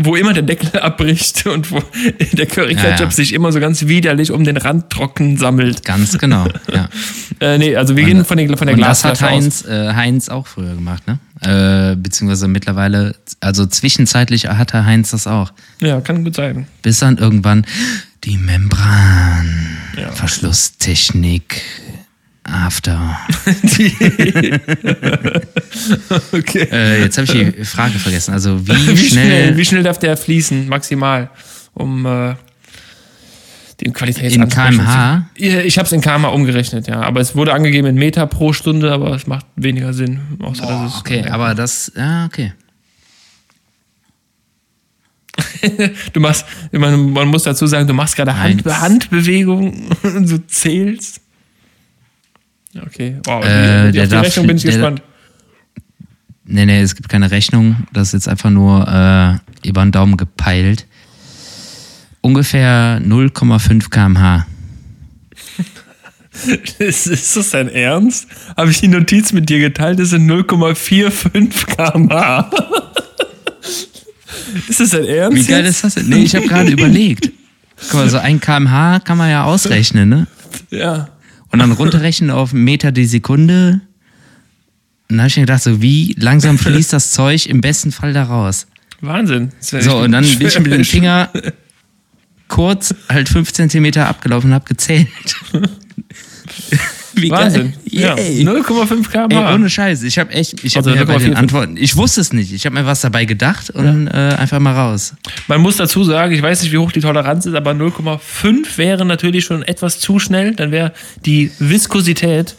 Wo 0.00 0.14
immer 0.14 0.32
der 0.32 0.44
Deckel 0.44 0.78
abbricht 0.80 1.44
und 1.46 1.72
wo 1.72 1.82
der 2.32 2.46
Curry-Ketchup 2.46 2.98
Ja, 3.00 3.04
ja. 3.06 3.10
sich 3.10 3.32
immer 3.32 3.50
so 3.50 3.58
ganz 3.58 3.86
widerlich 3.86 4.30
um 4.30 4.44
den 4.44 4.56
Rand 4.56 4.90
trocken 4.90 5.36
sammelt. 5.36 5.84
Ganz 5.84 6.16
genau, 6.18 6.46
ja. 6.72 6.88
Äh, 7.40 7.58
nee, 7.58 7.74
also 7.74 7.96
wir 7.96 8.04
gehen 8.04 8.24
von, 8.24 8.36
den, 8.36 8.56
von 8.56 8.68
der 8.68 8.74
Und 8.76 8.80
das 8.82 9.04
hat 9.04 9.18
Glasflasche. 9.18 9.34
Heinz, 9.34 9.64
äh, 9.64 9.94
Heinz 9.94 10.28
auch 10.28 10.46
früher 10.46 10.74
gemacht, 10.74 11.02
ne? 11.08 11.18
Äh, 11.40 11.96
beziehungsweise 11.96 12.46
mittlerweile, 12.46 13.16
also 13.40 13.66
zwischenzeitlich 13.66 14.46
hatte 14.46 14.84
Heinz 14.84 15.10
das 15.10 15.26
auch. 15.26 15.52
Ja, 15.80 16.00
kann 16.00 16.22
gut 16.22 16.36
sein. 16.36 16.66
Bis 16.82 16.98
dann 16.98 17.18
irgendwann 17.18 17.64
die 18.24 18.36
Membran, 18.36 19.78
Ja. 19.96 20.10
Verschlusstechnik, 20.12 21.62
After. 22.50 23.18
Okay. 26.32 26.66
Äh, 26.72 27.02
jetzt 27.02 27.18
habe 27.18 27.24
ich 27.26 27.54
die 27.54 27.64
Frage 27.64 27.98
vergessen. 27.98 28.32
Also 28.32 28.66
wie, 28.66 28.72
Wie 28.88 28.96
schnell, 28.96 29.08
schnell, 29.26 29.56
wie 29.56 29.64
schnell 29.64 29.82
darf 29.82 29.98
der 29.98 30.16
fließen, 30.16 30.68
maximal, 30.68 31.30
um 31.74 32.04
äh, 32.06 32.34
den 33.80 33.88
in 33.88 33.92
Qualitätsanspruch 33.92 34.64
kmh? 34.64 35.26
zu- 35.36 35.44
Ja, 35.44 35.60
Ich 35.60 35.78
habe 35.78 35.86
es 35.86 35.92
in 35.92 36.00
kmh 36.00 36.28
umgerechnet, 36.28 36.88
ja. 36.88 37.00
Aber 37.02 37.20
es 37.20 37.36
wurde 37.36 37.52
angegeben 37.52 37.86
in 37.88 37.94
Meter 37.96 38.26
pro 38.26 38.52
Stunde, 38.52 38.92
aber 38.92 39.14
es 39.14 39.26
macht 39.26 39.46
weniger 39.56 39.92
Sinn. 39.92 40.20
Außer, 40.40 40.66
dass 40.66 40.94
es, 40.94 40.98
Okay, 41.00 41.24
aber 41.28 41.54
das, 41.54 41.92
ja, 41.96 42.24
okay. 42.26 42.52
Du 46.12 46.20
machst, 46.20 46.44
meine, 46.72 46.96
man 46.96 47.28
muss 47.28 47.44
dazu 47.44 47.66
sagen, 47.66 47.86
du 47.86 47.94
machst 47.94 48.16
gerade 48.16 48.36
Hand. 48.38 48.64
Handbewegungen 48.64 49.88
und 50.02 50.28
du 50.30 50.44
zählst. 50.46 51.20
Okay, 52.86 53.16
wow. 53.24 53.44
Äh, 53.44 53.86
die, 53.86 53.92
der 53.92 54.02
auf 54.04 54.08
die 54.08 54.14
darf- 54.14 54.24
Rechnung 54.26 54.46
bin 54.46 54.56
ich 54.56 54.62
der- 54.62 54.72
gespannt. 54.72 55.02
Nee, 56.50 56.64
nee, 56.66 56.80
es 56.80 56.94
gibt 56.94 57.08
keine 57.10 57.30
Rechnung. 57.30 57.76
Das 57.92 58.08
ist 58.08 58.12
jetzt 58.14 58.28
einfach 58.28 58.48
nur 58.50 58.86
äh, 58.88 59.68
über 59.68 59.82
den 59.82 59.92
Daumen 59.92 60.16
gepeilt. 60.16 60.86
Ungefähr 62.22 63.00
0,5 63.04 63.90
kmh. 63.90 64.46
Ist, 66.78 67.08
ist 67.08 67.36
das 67.36 67.50
dein 67.50 67.68
Ernst? 67.68 68.28
Habe 68.56 68.70
ich 68.70 68.78
die 68.80 68.86
Notiz 68.86 69.32
mit 69.32 69.48
dir 69.48 69.58
geteilt? 69.58 69.98
Das 69.98 70.10
sind 70.10 70.30
0,45 70.30 71.66
km/h. 71.66 72.48
ist 74.68 74.78
das 74.78 74.90
dein 74.90 75.04
Ernst? 75.04 75.36
Wie 75.36 75.50
geil 75.50 75.64
ist 75.64 75.82
das 75.82 75.94
denn? 75.96 76.08
Nee, 76.08 76.22
ich 76.22 76.36
habe 76.36 76.46
gerade 76.46 76.70
überlegt. 76.70 77.30
Guck 77.90 77.94
mal, 77.94 78.08
so 78.08 78.18
ein 78.18 78.40
kmh 78.40 79.00
kann 79.00 79.18
man 79.18 79.30
ja 79.30 79.42
ausrechnen, 79.44 80.08
ne? 80.08 80.26
Ja. 80.70 81.08
Und 81.50 81.60
dann 81.60 81.72
runterrechnen 81.72 82.30
auf 82.30 82.52
Meter 82.52 82.92
die 82.92 83.06
Sekunde. 83.06 83.80
Und 85.08 85.16
dann 85.16 85.20
habe 85.20 85.28
ich 85.28 85.36
mir 85.36 85.42
gedacht, 85.42 85.62
so 85.62 85.80
wie 85.80 86.14
langsam 86.18 86.58
fließt 86.58 86.92
das 86.92 87.12
Zeug 87.12 87.46
im 87.46 87.60
besten 87.60 87.92
Fall 87.92 88.12
da 88.12 88.24
raus. 88.24 88.66
Wahnsinn. 89.00 89.52
So, 89.60 89.98
und 89.98 90.12
dann 90.12 90.24
bin 90.24 90.48
ich 90.48 90.58
mit 90.58 90.72
dem. 90.72 90.84
Finger 90.84 91.30
kurz 92.48 92.94
halt 93.08 93.28
5 93.28 93.52
Zentimeter 93.52 94.08
abgelaufen 94.08 94.50
und 94.50 94.54
habe 94.54 94.66
gezählt. 94.66 95.08
Wie 97.22 97.30
Wahnsinn. 97.30 97.72
geil. 97.72 97.72
Ja. 97.86 98.16
Yay. 98.16 98.42
0,5 98.44 98.90
Ey, 98.92 99.02
km/h. 99.28 99.54
ohne 99.54 99.68
Scheiß. 99.70 100.02
Ich 100.02 100.18
habe 100.18 100.32
echt, 100.32 100.62
ich 100.64 100.76
habe 100.76 100.90
Also 100.90 101.04
bei 101.06 101.14
0,4. 101.16 101.18
den 101.20 101.34
Antworten, 101.36 101.76
ich 101.76 101.96
wusste 101.96 102.20
es 102.20 102.32
nicht. 102.32 102.52
Ich 102.52 102.64
habe 102.66 102.74
mir 102.74 102.86
was 102.86 103.00
dabei 103.00 103.24
gedacht 103.24 103.70
und 103.70 104.06
äh, 104.08 104.10
einfach 104.10 104.58
mal 104.60 104.74
raus. 104.74 105.14
Man 105.46 105.60
muss 105.60 105.76
dazu 105.76 106.04
sagen, 106.04 106.34
ich 106.34 106.42
weiß 106.42 106.62
nicht, 106.62 106.72
wie 106.72 106.78
hoch 106.78 106.92
die 106.92 107.00
Toleranz 107.00 107.46
ist, 107.46 107.54
aber 107.54 107.72
0,5 107.72 108.76
wäre 108.76 109.04
natürlich 109.04 109.44
schon 109.44 109.62
etwas 109.62 109.98
zu 110.00 110.18
schnell. 110.18 110.54
Dann 110.54 110.70
wäre 110.70 110.92
die 111.26 111.50
Viskosität 111.58 112.54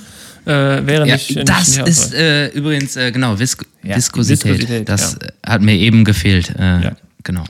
äh, 0.46 0.52
wäre 0.52 1.06
Ja, 1.08 1.16
nicht. 1.16 1.48
das 1.48 1.78
nicht 1.78 1.88
ist 1.88 2.14
äh, 2.14 2.48
übrigens, 2.50 2.96
äh, 2.96 3.12
genau, 3.12 3.38
Visk 3.38 3.66
Ja, 3.84 3.96
Viskosität. 3.98 4.54
Viskosität, 4.54 4.90
das 4.90 5.16
äh, 5.16 5.28
hat 5.46 5.62
mir 5.62 5.76
eben 5.76 6.04
gefehlt. 6.06 6.54
Äh, 6.58 6.82
Ja. 6.84 6.92
Genau. 7.24 7.44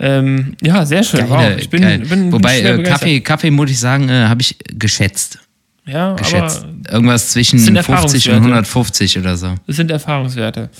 ähm, 0.00 0.56
ja, 0.60 0.84
sehr 0.84 1.02
schön. 1.04 1.28
Geile, 1.28 1.52
wow. 1.54 1.58
Ich 1.60 1.70
bin, 1.70 2.08
bin 2.08 2.32
Wobei, 2.32 2.60
äh. 2.60 2.82
Kaffee, 2.82 3.20
Kaffee, 3.20 3.50
muss 3.50 3.70
ich 3.70 3.78
sagen, 3.78 4.08
äh, 4.08 4.24
habe 4.26 4.42
ich 4.42 4.56
geschätzt. 4.74 5.38
Ja, 5.88 6.14
geschätzt. 6.14 6.64
aber 6.64 6.92
Irgendwas 6.92 7.30
zwischen 7.30 7.58
sind 7.58 7.78
50 7.78 8.28
und 8.28 8.34
Erfahrungswerte. 8.34 8.36
150 8.36 9.18
oder 9.18 9.36
so. 9.36 9.54
Das 9.66 9.76
sind 9.76 9.90
Erfahrungswerte. 9.90 10.70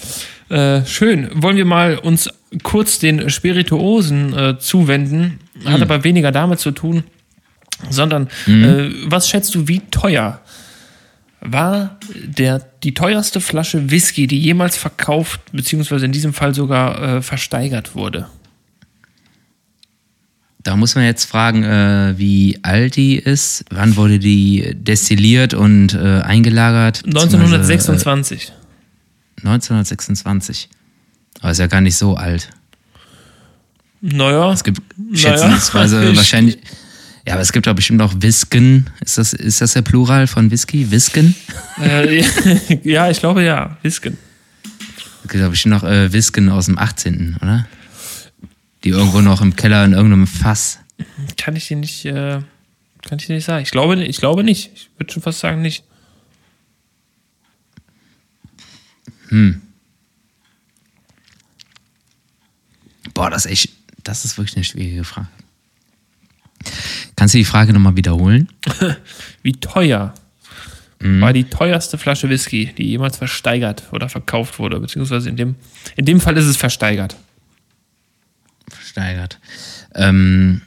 Äh, 0.48 0.84
schön. 0.86 1.28
Wollen 1.34 1.56
wir 1.56 1.64
mal 1.64 1.98
uns 1.98 2.28
kurz 2.62 2.98
den 2.98 3.30
Spirituosen 3.30 4.36
äh, 4.36 4.58
zuwenden? 4.58 5.40
Hat 5.64 5.82
aber 5.82 6.04
weniger 6.04 6.30
damit 6.30 6.60
zu 6.60 6.70
tun, 6.70 7.04
sondern 7.90 8.28
äh, 8.46 8.90
was 9.06 9.28
schätzt 9.28 9.54
du, 9.54 9.66
wie 9.66 9.80
teuer 9.90 10.40
war 11.40 11.98
der, 12.14 12.60
die 12.82 12.94
teuerste 12.94 13.40
Flasche 13.40 13.90
Whisky, 13.90 14.26
die 14.26 14.40
jemals 14.40 14.76
verkauft, 14.76 15.40
beziehungsweise 15.52 16.04
in 16.04 16.12
diesem 16.12 16.32
Fall 16.32 16.54
sogar 16.54 17.02
äh, 17.02 17.22
versteigert 17.22 17.94
wurde? 17.94 18.28
Da 20.68 20.76
muss 20.76 20.94
man 20.94 21.04
jetzt 21.04 21.24
fragen, 21.24 21.64
äh, 21.64 22.12
wie 22.18 22.58
alt 22.62 22.96
die 22.96 23.16
ist, 23.16 23.64
wann 23.70 23.96
wurde 23.96 24.18
die 24.18 24.74
destilliert 24.76 25.54
und 25.54 25.94
äh, 25.94 26.20
eingelagert? 26.20 27.04
beziehungsweise, 27.04 27.36
1926. 27.54 28.52
Äh, 29.38 29.46
1926. 29.46 30.68
Aber 31.40 31.52
ist 31.52 31.56
ja 31.58 31.68
gar 31.68 31.80
nicht 31.80 31.96
so 31.96 32.16
alt. 32.16 32.50
Naja, 34.02 34.52
Es 34.52 34.62
gibt 34.62 34.82
Naja. 34.98 35.16
schätzungsweise 35.38 36.04
Ich- 36.10 36.16
wahrscheinlich. 36.18 36.58
Ja, 37.26 37.32
aber 37.32 37.40
es 37.40 37.52
gibt 37.52 37.66
doch 37.66 37.74
bestimmt 37.74 38.02
auch 38.02 38.12
Whisken. 38.18 38.90
Ist 39.02 39.16
das, 39.16 39.32
ist 39.32 39.62
das 39.62 39.72
der 39.72 39.80
Plural 39.80 40.26
von 40.26 40.50
Whisky? 40.50 40.90
Whisken? 40.90 41.34
äh, 41.82 42.22
ja, 42.84 43.08
ich 43.10 43.20
glaube 43.20 43.42
ja, 43.42 43.78
Whisken. 43.80 44.18
Es 45.24 45.30
gibt 45.30 45.42
doch 45.42 45.48
bestimmt 45.48 45.76
noch 45.76 45.84
äh, 45.84 46.12
Whisken 46.12 46.50
aus 46.50 46.66
dem 46.66 46.76
18., 46.78 47.38
oder? 47.40 47.66
Die 48.84 48.90
irgendwo 48.90 49.20
noch 49.20 49.40
im 49.40 49.56
Keller 49.56 49.84
in 49.84 49.92
irgendeinem 49.92 50.26
Fass. 50.26 50.78
Kann 51.36 51.56
ich 51.56 51.68
dir 51.68 51.76
nicht, 51.76 52.04
äh, 52.04 52.40
kann 53.02 53.18
ich 53.18 53.26
dir 53.26 53.34
nicht 53.34 53.44
sagen. 53.44 53.62
Ich 53.62 53.70
glaube, 53.70 54.02
ich 54.04 54.18
glaube 54.18 54.44
nicht. 54.44 54.70
Ich 54.74 54.90
würde 54.98 55.12
schon 55.12 55.22
fast 55.22 55.40
sagen 55.40 55.62
nicht. 55.62 55.84
Boah, 63.14 63.30
das 63.30 63.44
ist 63.44 63.50
echt, 63.50 63.70
das 64.04 64.24
ist 64.24 64.38
wirklich 64.38 64.56
eine 64.56 64.64
schwierige 64.64 65.04
Frage. 65.04 65.28
Kannst 67.16 67.34
du 67.34 67.38
die 67.38 67.44
Frage 67.44 67.72
nochmal 67.72 67.96
wiederholen? 67.96 68.48
Wie 69.42 69.52
teuer 69.52 70.14
war 71.00 71.32
die 71.32 71.44
teuerste 71.44 71.96
Flasche 71.96 72.28
Whisky, 72.28 72.72
die 72.76 72.88
jemals 72.88 73.16
versteigert 73.16 73.84
oder 73.92 74.08
verkauft 74.08 74.58
wurde? 74.58 74.80
Beziehungsweise 74.80 75.28
in 75.28 75.36
dem, 75.36 75.54
in 75.96 76.04
dem 76.04 76.20
Fall 76.20 76.36
ist 76.36 76.46
es 76.46 76.56
versteigert. 76.56 77.16
Versteigert. 78.92 79.38
Ähm, 79.94 80.62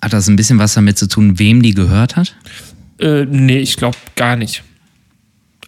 hat 0.00 0.12
das 0.12 0.28
ein 0.28 0.36
bisschen 0.36 0.58
was 0.58 0.74
damit 0.74 0.98
zu 0.98 1.08
tun, 1.08 1.38
wem 1.38 1.62
die 1.62 1.74
gehört 1.74 2.16
hat? 2.16 2.36
Äh, 3.00 3.24
nee, 3.24 3.58
ich 3.58 3.76
glaube 3.76 3.96
gar 4.14 4.36
nicht. 4.36 4.62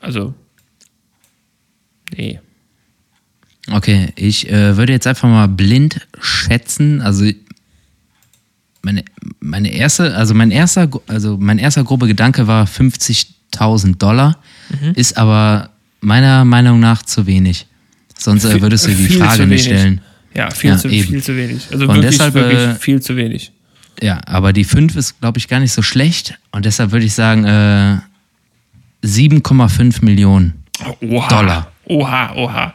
Also, 0.00 0.34
nee. 2.16 2.40
Okay, 3.70 4.12
ich 4.16 4.48
äh, 4.50 4.76
würde 4.76 4.92
jetzt 4.92 5.06
einfach 5.06 5.28
mal 5.28 5.48
blind 5.48 6.06
schätzen. 6.20 7.02
Also 7.02 7.30
meine, 8.82 9.04
meine 9.40 9.72
erste, 9.72 10.14
also 10.14 10.34
mein 10.34 10.50
erster, 10.50 10.88
also 11.08 11.36
mein 11.38 11.58
erster 11.58 11.84
grobe 11.84 12.06
Gedanke 12.06 12.46
war 12.46 12.66
50.000 12.66 13.96
Dollar, 13.98 14.38
Mhm. 14.70 14.92
ist 14.94 15.16
aber 15.16 15.70
meiner 16.00 16.44
Meinung 16.44 16.78
nach 16.78 17.02
zu 17.02 17.26
wenig. 17.26 17.66
Sonst 18.18 18.44
äh, 18.44 18.60
würdest 18.60 18.86
du 18.86 18.90
die 18.94 19.08
Frage 19.08 19.46
nicht 19.46 19.64
stellen. 19.64 20.02
Ja, 20.34 20.50
viel, 20.50 20.70
Ja, 20.70 20.76
zu, 20.76 20.88
eben. 20.88 21.06
viel 21.08 21.22
zu 21.22 21.36
wenig. 21.36 21.68
Also 21.72 21.84
Und 21.86 21.94
wirklich, 21.94 22.10
deshalb, 22.16 22.34
wirklich 22.34 22.58
äh, 22.60 22.74
viel 22.74 23.00
zu 23.02 23.16
wenig. 23.16 23.52
Ja, 24.00 24.20
aber 24.26 24.52
die 24.52 24.64
5 24.64 24.94
ist, 24.96 25.20
glaube 25.20 25.38
ich, 25.38 25.48
gar 25.48 25.58
nicht 25.60 25.72
so 25.72 25.82
schlecht. 25.82 26.38
Und 26.52 26.64
deshalb 26.64 26.92
würde 26.92 27.06
ich 27.06 27.14
sagen, 27.14 27.44
äh, 27.44 27.96
7,5 29.04 30.04
Millionen. 30.04 30.62
Oha. 31.00 31.28
Dollar. 31.28 31.72
Oha, 31.86 32.34
oha. 32.36 32.74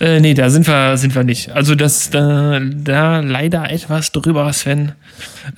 Äh, 0.00 0.20
nee, 0.20 0.32
da 0.32 0.48
sind 0.48 0.66
wir, 0.66 0.96
sind 0.96 1.14
wir 1.14 1.24
nicht. 1.24 1.50
Also 1.50 1.74
das, 1.74 2.10
da, 2.10 2.60
da 2.60 3.18
leider 3.20 3.70
etwas 3.70 4.12
drüber, 4.12 4.50
Sven. 4.52 4.92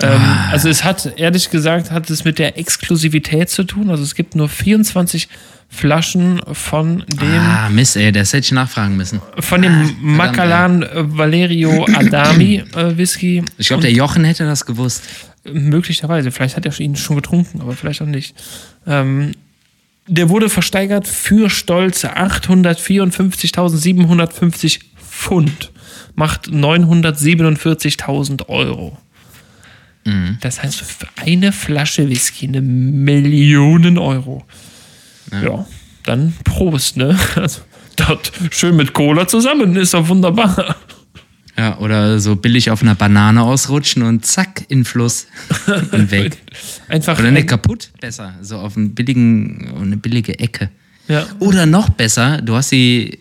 Ähm, 0.02 0.08
Ah. 0.10 0.48
Also 0.50 0.68
es 0.70 0.82
hat, 0.82 1.12
ehrlich 1.18 1.50
gesagt, 1.50 1.90
hat 1.90 2.08
es 2.10 2.24
mit 2.24 2.38
der 2.38 2.58
Exklusivität 2.58 3.50
zu 3.50 3.64
tun. 3.64 3.90
Also 3.90 4.02
es 4.02 4.14
gibt 4.14 4.34
nur 4.34 4.48
24 4.48 5.28
Flaschen 5.68 6.40
von 6.52 7.04
dem, 7.08 7.40
Ah, 7.40 7.68
Mist, 7.68 7.96
ey, 7.96 8.12
das 8.12 8.32
hätte 8.32 8.44
ich 8.46 8.52
nachfragen 8.52 8.96
müssen. 8.96 9.20
von 9.40 9.60
dem 9.62 9.94
Macallan 10.00 10.82
äh, 10.82 10.88
Valerio 10.94 11.84
Adami 11.92 12.62
äh, 12.76 12.96
Whisky. 12.96 13.42
Ich 13.58 13.66
glaube, 13.68 13.82
der 13.82 13.92
Jochen 13.92 14.24
hätte 14.24 14.44
das 14.46 14.64
gewusst. 14.64 15.02
Möglicherweise, 15.52 16.30
vielleicht 16.32 16.56
hat 16.56 16.64
er 16.66 16.80
ihn 16.80 16.96
schon 16.96 17.16
getrunken, 17.16 17.60
aber 17.60 17.72
vielleicht 17.74 18.00
auch 18.02 18.06
nicht. 18.06 18.34
Ähm, 18.86 19.32
der 20.08 20.28
wurde 20.28 20.48
versteigert 20.48 21.06
für 21.08 21.50
stolze 21.50 22.16
854.750 22.16 24.80
Pfund. 25.08 25.72
Macht 26.14 26.46
947.000 26.48 28.48
Euro. 28.48 28.96
Das 30.40 30.62
heißt, 30.62 30.82
für 30.82 31.08
eine 31.20 31.50
Flasche 31.50 32.08
Whisky 32.08 32.46
eine 32.46 32.62
Million 32.62 33.98
Euro. 33.98 34.44
Ja, 35.30 35.66
dann 36.04 36.34
Prost, 36.44 36.96
ne? 36.96 37.18
Also, 37.36 37.60
dort 37.96 38.32
schön 38.50 38.76
mit 38.76 38.92
Cola 38.92 39.26
zusammen, 39.26 39.76
ist 39.76 39.94
doch 39.94 40.08
wunderbar. 40.08 40.76
Ja, 41.58 41.78
oder 41.78 42.20
so 42.20 42.36
billig 42.36 42.70
auf 42.70 42.82
einer 42.82 42.94
Banane 42.94 43.42
ausrutschen 43.42 44.02
und 44.02 44.26
zack, 44.26 44.66
in 44.68 44.80
den 44.80 44.84
Fluss 44.84 45.26
und 45.92 46.10
weg. 46.10 46.36
Einfach 46.88 47.18
Oder 47.18 47.30
nicht 47.30 47.48
kaputt, 47.48 47.90
besser. 47.98 48.34
So 48.42 48.58
auf 48.58 48.76
einen 48.76 48.94
billigen, 48.94 49.72
eine 49.80 49.96
billige 49.96 50.38
Ecke. 50.38 50.70
Ja. 51.08 51.26
Oder 51.38 51.64
noch 51.64 51.88
besser, 51.88 52.42
du 52.42 52.54
hast 52.54 52.68
sie 52.68 53.20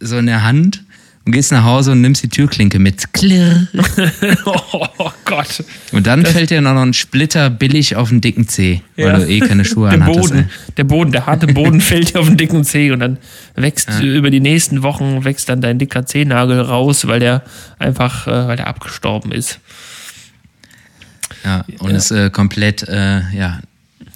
so 0.00 0.18
in 0.18 0.26
der 0.26 0.42
Hand 0.42 0.82
und 1.24 1.32
gehst 1.32 1.52
nach 1.52 1.64
Hause 1.64 1.92
und 1.92 2.00
nimmst 2.00 2.22
die 2.22 2.28
Türklinke 2.28 2.78
mit. 2.78 3.12
Klirr. 3.12 3.66
Oh 5.04 5.10
Gott. 5.24 5.64
Und 5.92 6.06
dann 6.06 6.24
fällt 6.26 6.50
dir 6.50 6.60
noch 6.60 6.76
ein 6.80 6.92
Splitter 6.94 7.48
billig 7.50 7.96
auf 7.96 8.08
den 8.08 8.20
dicken 8.20 8.48
Zeh, 8.48 8.82
weil 8.96 9.06
Ja. 9.06 9.18
du 9.18 9.26
eh 9.28 9.40
keine 9.40 9.64
Schuhe 9.64 9.88
der 9.90 10.00
anhattest. 10.00 10.28
Boden, 10.30 10.38
ey. 10.40 10.44
der 10.76 10.84
Boden, 10.84 11.12
der 11.12 11.26
harte 11.26 11.46
Boden 11.46 11.80
fällt 11.80 12.14
dir 12.14 12.20
auf 12.20 12.26
den 12.26 12.36
dicken 12.36 12.64
Zeh 12.64 12.90
und 12.90 13.00
dann 13.00 13.18
wächst 13.54 13.88
über 14.00 14.30
die 14.30 14.40
nächsten 14.40 14.82
Wochen 14.82 15.24
wächst 15.24 15.48
dann 15.48 15.60
dein 15.60 15.78
dicker 15.78 16.04
Zehennagel 16.06 16.60
raus, 16.60 17.06
weil 17.06 17.20
der 17.20 17.42
einfach, 17.78 18.26
äh, 18.26 18.48
weil 18.48 18.56
der 18.56 18.66
abgestorben 18.66 19.32
ist. 19.32 19.60
Ja, 21.44 21.64
und 21.78 21.90
ist 21.92 22.10
äh, 22.10 22.30
komplett, 22.30 22.82
äh, 22.88 23.20
ja, 23.34 23.60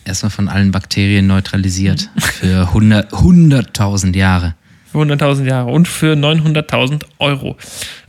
erstmal 0.05 0.31
von 0.31 0.49
allen 0.49 0.71
Bakterien 0.71 1.27
neutralisiert 1.27 2.09
für 2.19 2.69
100 2.69 3.13
100.000 3.13 4.15
Jahre. 4.17 4.55
Für 4.93 4.99
100.000 4.99 5.45
Jahre 5.45 5.71
und 5.71 5.89
für 5.89 6.15
900.000 6.15 7.03
Euro. 7.19 7.57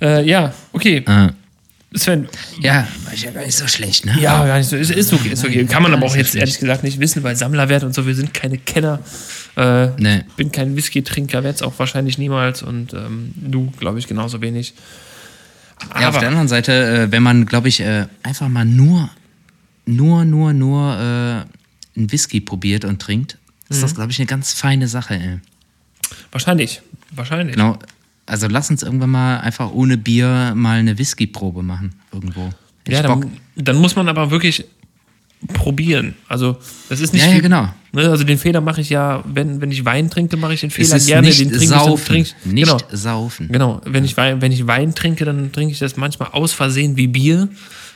Äh, 0.02 0.28
ja, 0.28 0.54
okay. 0.74 0.98
Äh, 1.08 1.30
Sven, 1.96 2.28
ja, 2.62 2.86
war 3.06 3.14
ich 3.14 3.24
ja 3.24 3.32
gar 3.32 3.44
nicht 3.46 3.56
so 3.56 3.66
schlecht, 3.66 4.06
ne? 4.06 4.16
ja, 4.20 4.46
gar 4.46 4.58
nicht 4.58 4.70
so. 4.70 4.76
Ist, 4.76 4.92
ist 4.92 5.14
okay, 5.14 5.30
ist 5.30 5.44
okay. 5.46 5.66
Kann 5.66 5.82
man 5.84 5.94
aber 5.94 6.06
auch 6.06 6.12
Ist 6.12 6.18
jetzt 6.18 6.36
ehrlich 6.36 6.60
gesagt 6.60 6.84
nicht 6.84 7.00
wissen, 7.00 7.24
weil 7.24 7.36
Sammlerwert 7.36 7.84
und 7.84 7.96
so, 7.96 8.06
wir 8.06 8.14
sind 8.14 8.34
keine 8.34 8.58
Kenner. 8.58 9.00
Äh, 9.56 9.88
Nee. 9.98 10.24
bin 10.36 10.52
kein 10.52 10.76
Whisky-Trinker, 10.76 11.44
werde 11.44 11.56
es 11.56 11.62
auch 11.62 11.74
wahrscheinlich 11.80 12.18
niemals 12.18 12.62
und 12.62 12.94
ähm, 12.94 13.32
du, 13.36 13.72
glaube 13.80 14.00
ich, 14.00 14.08
genauso 14.08 14.42
wenig. 14.42 14.74
Ja, 16.00 16.10
auf 16.10 16.18
der 16.20 16.28
anderen 16.28 16.48
Seite, 16.48 16.74
äh, 17.08 17.12
wenn 17.12 17.24
man, 17.24 17.46
glaube 17.46 17.70
ich, 17.70 17.80
äh, 17.80 18.06
einfach 18.22 18.50
mal 18.50 18.66
nur, 18.66 19.10
nur, 19.86 20.26
nur, 20.26 20.54
nur 20.54 20.94
äh, 20.94 21.98
einen 21.98 22.12
Whisky 22.12 22.42
probiert 22.42 22.84
und 22.86 23.02
trinkt, 23.02 23.38
ist 23.70 23.78
Mhm. 23.78 23.82
das, 23.82 23.96
glaube 23.96 24.12
ich, 24.12 24.20
eine 24.20 24.26
ganz 24.28 24.54
feine 24.54 24.88
Sache. 24.88 25.14
Ey. 25.16 25.40
Wahrscheinlich, 26.32 26.82
wahrscheinlich. 27.12 27.56
Genau. 27.56 27.78
Also 28.26 28.48
lass 28.48 28.70
uns 28.70 28.84
irgendwann 28.84 29.10
mal 29.12 29.38
einfach 29.40 29.72
ohne 29.72 29.98
Bier 29.98 30.54
mal 30.56 30.80
eine 30.80 30.98
Whisky-Probe 30.98 31.64
machen 31.64 31.94
irgendwo. 32.12 32.50
Hätte 32.86 32.92
Ja, 32.98 33.02
dann, 33.04 33.32
dann 33.56 33.78
muss 33.78 33.96
man 33.96 34.10
aber 34.10 34.32
wirklich 34.32 34.66
probieren. 35.54 36.16
Also, 36.28 36.58
das 36.90 37.00
ist 37.00 37.14
nicht. 37.14 37.26
Ja, 37.26 37.32
ja, 37.32 37.40
genau. 37.40 37.70
Ne, 37.92 38.10
also, 38.10 38.24
den 38.24 38.38
Fehler 38.38 38.60
mache 38.60 38.82
ich 38.82 38.90
ja, 38.90 39.24
wenn, 39.26 39.62
wenn 39.62 39.72
ich 39.72 39.86
Wein 39.86 40.10
trinke, 40.10 40.36
mache 40.36 40.54
ich 40.56 40.62
den 40.62 40.72
Fehler 40.72 41.00
gerne. 41.00 41.28
nicht 41.28 41.40
den 41.40 41.50
trinke 41.52 41.68
saufen. 41.68 42.16
ich, 42.16 42.36
ich, 42.44 42.52
nicht 42.52 42.66
genau, 42.66 42.80
saufen. 42.92 43.48
genau. 43.52 43.82
Wenn 43.86 44.04
ich, 44.04 44.18
Wein, 44.18 44.42
wenn 44.42 44.52
ich 44.52 44.66
Wein 44.68 44.96
trinke, 44.96 45.26
dann 45.26 45.52
trinke 45.52 45.72
ich 45.74 45.80
das 45.80 45.96
manchmal 45.96 46.30
aus 46.32 46.54
Versehen 46.54 46.98
wie 46.98 47.08
Bier. 47.08 47.50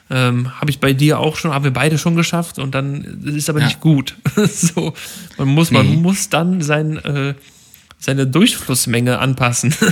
Ähm, 0.10 0.60
habe 0.60 0.70
ich 0.70 0.80
bei 0.80 0.94
dir 0.94 1.20
auch 1.20 1.38
schon, 1.38 1.54
haben 1.54 1.64
wir 1.64 1.72
beide 1.72 1.98
schon 1.98 2.16
geschafft 2.16 2.60
und 2.60 2.76
dann 2.76 3.22
ist 3.26 3.36
es 3.36 3.50
aber 3.50 3.60
Ja. 3.60 3.66
nicht 3.66 3.80
gut. 3.80 4.18
so, 4.52 4.94
man 5.38 5.48
muss, 5.48 5.72
man 5.72 5.90
Nee. 5.90 5.96
muss 5.96 6.30
dann 6.30 6.62
sein, 6.62 6.98
äh, 6.98 7.34
seine 8.02 8.28
Durchflussmenge 8.28 9.20
anpassen. 9.20 9.74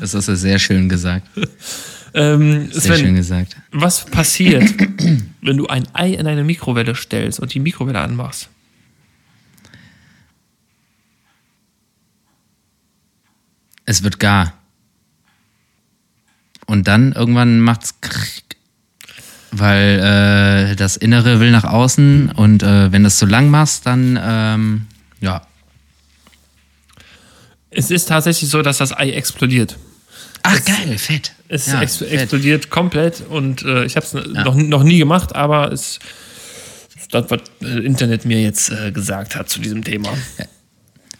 Das 0.00 0.14
hast 0.14 0.28
du 0.28 0.36
sehr 0.36 0.58
schön 0.58 0.88
gesagt. 0.88 1.28
ähm, 2.12 2.68
Sehr 2.72 2.96
Sven, 2.96 3.04
schön 3.04 3.14
gesagt. 3.14 3.56
Was 3.70 4.04
passiert, 4.04 4.64
wenn 5.40 5.56
du 5.56 5.68
ein 5.68 5.84
Ei 5.92 6.14
in 6.14 6.26
eine 6.26 6.42
Mikrowelle 6.42 6.96
stellst 6.96 7.38
und 7.38 7.54
die 7.54 7.60
Mikrowelle 7.60 8.00
anmachst? 8.00 8.48
Es 13.84 14.02
wird 14.02 14.18
gar. 14.18 14.54
Und 16.66 16.88
dann 16.88 17.12
irgendwann 17.12 17.60
macht's 17.60 17.94
weil 19.52 20.70
äh, 20.72 20.76
das 20.76 20.96
Innere 20.96 21.38
will 21.38 21.50
nach 21.50 21.64
außen 21.64 22.32
und 22.32 22.62
äh, 22.62 22.90
wenn 22.90 23.02
du 23.02 23.08
es 23.08 23.18
zu 23.18 23.26
lang 23.26 23.50
machst, 23.50 23.86
dann 23.86 24.18
ähm, 24.20 24.86
ja. 25.22 25.40
Es 27.70 27.90
ist 27.90 28.08
tatsächlich 28.08 28.50
so, 28.50 28.60
dass 28.62 28.78
das 28.78 28.92
Ei 28.96 29.10
explodiert. 29.12 29.78
Ach 30.42 30.62
geil, 30.64 30.98
fett. 30.98 31.32
Es 31.48 31.66
Ja, 31.68 31.80
ex 31.80 31.96
fett. 31.98 32.10
explodiert 32.10 32.68
komplett 32.68 33.22
und 33.28 33.62
äh, 33.62 33.84
ich 33.84 33.96
habe 33.96 34.04
es 34.04 34.12
noch, 34.12 34.54
noch 34.56 34.82
nie 34.82 34.98
gemacht, 34.98 35.34
aber 35.34 35.72
es 35.72 35.98
das, 37.10 37.30
was 37.30 37.40
äh, 37.62 37.84
Internet 37.84 38.24
mir 38.24 38.40
jetzt 38.42 38.70
äh, 38.70 38.90
gesagt 38.90 39.36
hat 39.36 39.48
zu 39.50 39.60
diesem 39.60 39.84
Thema. 39.84 40.08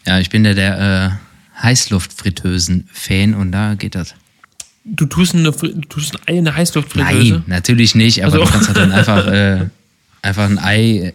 Ja, 0.05 0.19
ich 0.19 0.29
bin 0.29 0.43
ja 0.43 0.53
der 0.55 1.19
äh, 1.59 1.61
Heißluftfritteusen-Fan 1.63 3.33
und 3.35 3.51
da 3.51 3.75
geht 3.75 3.93
das. 3.95 4.15
Du 4.85 5.05
tust, 5.05 5.33
eine, 5.35 5.51
du 5.51 5.81
tust 5.81 6.15
ein 6.15 6.21
Ei 6.27 6.37
in 6.39 6.47
eine 6.47 6.57
Heißluftfritteuse. 6.57 7.31
Nein, 7.33 7.43
natürlich 7.47 7.95
nicht, 7.95 8.23
aber 8.23 8.33
Also- 8.33 8.45
du 8.45 8.51
kannst 8.51 8.67
halt 8.69 8.77
dann 8.77 8.91
einfach, 8.99 9.27
äh, 9.27 9.69
einfach 10.23 10.45
ein 10.45 10.59
Ei 10.59 11.13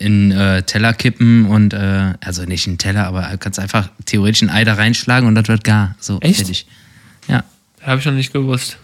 in 0.00 0.32
äh, 0.32 0.62
Teller 0.64 0.92
kippen 0.94 1.44
und, 1.46 1.72
äh, 1.74 2.14
also 2.20 2.42
nicht 2.44 2.66
in 2.66 2.78
Teller, 2.78 3.06
aber 3.06 3.28
du 3.30 3.38
kannst 3.38 3.58
einfach 3.60 3.90
theoretisch 4.06 4.42
ein 4.42 4.50
Ei 4.50 4.64
da 4.64 4.74
reinschlagen 4.74 5.28
und 5.28 5.34
das 5.36 5.46
wird 5.46 5.62
gar. 5.62 5.94
So, 6.00 6.18
Echt? 6.20 6.36
fertig. 6.38 6.66
Ja. 7.28 7.44
Habe 7.82 8.00
ich 8.00 8.06
noch 8.06 8.12
nicht 8.14 8.32
gewusst. 8.32 8.78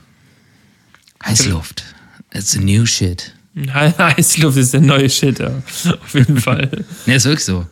Heißluft. 1.25 1.83
It's 2.35 2.57
a 2.57 2.61
new 2.61 2.85
shit. 2.87 3.33
Heißluft 3.75 4.59
ist 4.59 4.75
der 4.75 4.83
neue 4.83 5.09
Shit, 5.09 5.39
ja. 5.39 5.49
auf 5.49 6.15
jeden 6.15 6.39
Fall. 6.39 6.71
Ne, 7.07 7.15
ist 7.15 7.25
wirklich 7.25 7.45
so. 7.45 7.67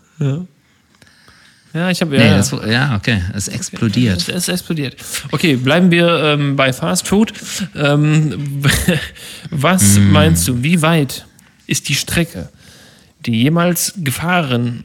Ja, 1.75 1.91
ich 1.91 2.01
habe 2.01 2.16
Nee, 2.16 2.25
ja. 2.29 2.37
das, 2.39 2.53
ja, 2.66 2.97
okay. 2.97 3.21
Es 3.35 3.49
explodiert. 3.49 4.21
Es, 4.23 4.29
es 4.29 4.49
explodiert. 4.49 4.97
Okay, 5.33 5.57
bleiben 5.57 5.91
wir 5.91 6.09
ähm, 6.25 6.57
bei 6.57 6.73
Fast 6.73 7.07
Food. 7.09 7.35
Ähm, 7.75 8.62
was 9.51 9.99
Mm. 9.99 10.11
meinst 10.12 10.49
du, 10.49 10.62
wie 10.62 10.81
weit 10.83 11.27
ist 11.66 11.89
die 11.89 11.95
Strecke, 11.97 12.49
die 13.26 13.42
jemals 13.42 13.94
gefahren, 13.96 14.84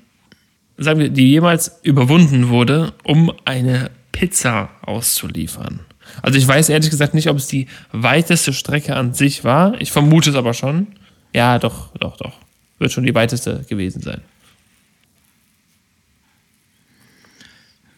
sagen 0.77 0.99
wir, 0.99 1.09
die 1.09 1.29
jemals 1.29 1.79
überwunden 1.83 2.49
wurde, 2.49 2.93
um 3.03 3.31
eine 3.45 3.91
Pizza 4.11 4.69
auszuliefern? 4.81 5.81
Also 6.21 6.37
ich 6.39 6.47
weiß 6.47 6.69
ehrlich 6.69 6.89
gesagt 6.89 7.13
nicht, 7.13 7.29
ob 7.29 7.37
es 7.37 7.47
die 7.47 7.67
weiteste 7.91 8.53
Strecke 8.53 8.95
an 8.95 9.13
sich 9.13 9.43
war. 9.43 9.79
Ich 9.79 9.91
vermute 9.91 10.31
es 10.31 10.35
aber 10.35 10.53
schon. 10.53 10.87
Ja, 11.33 11.59
doch, 11.59 11.95
doch, 11.97 12.17
doch. 12.17 12.33
Wird 12.79 12.91
schon 12.91 13.03
die 13.05 13.13
weiteste 13.13 13.65
gewesen 13.69 14.01
sein. 14.01 14.21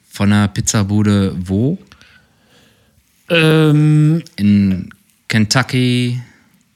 Von 0.09 0.33
einer 0.33 0.49
Pizzabude 0.49 1.35
wo? 1.39 1.77
Ähm, 3.29 4.23
In 4.35 4.89
Kentucky, 5.29 6.21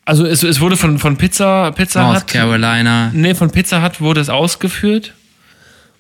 Also 0.06 0.26
es, 0.26 0.44
es 0.44 0.60
wurde 0.62 0.78
von, 0.78 1.00
von 1.00 1.18
Pizza, 1.18 1.72
Pizza 1.72 2.04
North 2.04 2.22
Hut, 2.22 2.28
Carolina. 2.28 3.12
nee, 3.14 3.34
von 3.34 3.50
Pizza 3.52 3.84
Hut 3.84 4.00
wurde 4.02 4.22
es 4.22 4.30
ausgeführt. 4.30 5.14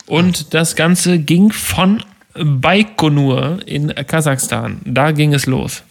Und 0.05 0.53
das 0.53 0.75
Ganze 0.75 1.17
ging 1.17 1.51
von 1.51 2.03
Baikonur 2.35 3.67
in 3.67 3.93
Kasachstan. 3.95 4.81
Da 4.85 5.11
ging 5.11 5.33
es 5.33 5.47
los. 5.47 5.83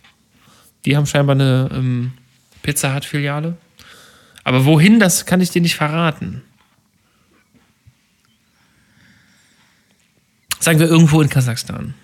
Die 0.84 0.96
haben 0.96 1.06
scheinbar 1.06 1.34
eine 1.34 1.68
ähm, 1.72 2.12
Pizza 2.62 2.94
Hut 2.94 3.04
Filiale. 3.04 3.56
Aber 4.44 4.64
wohin, 4.64 5.00
das 5.00 5.26
kann 5.26 5.40
ich 5.40 5.50
dir 5.50 5.62
nicht 5.62 5.74
verraten. 5.74 6.42
Sagen 10.60 10.78
wir 10.78 10.86
irgendwo 10.86 11.20
in 11.20 11.28
Kasachstan. 11.28 11.94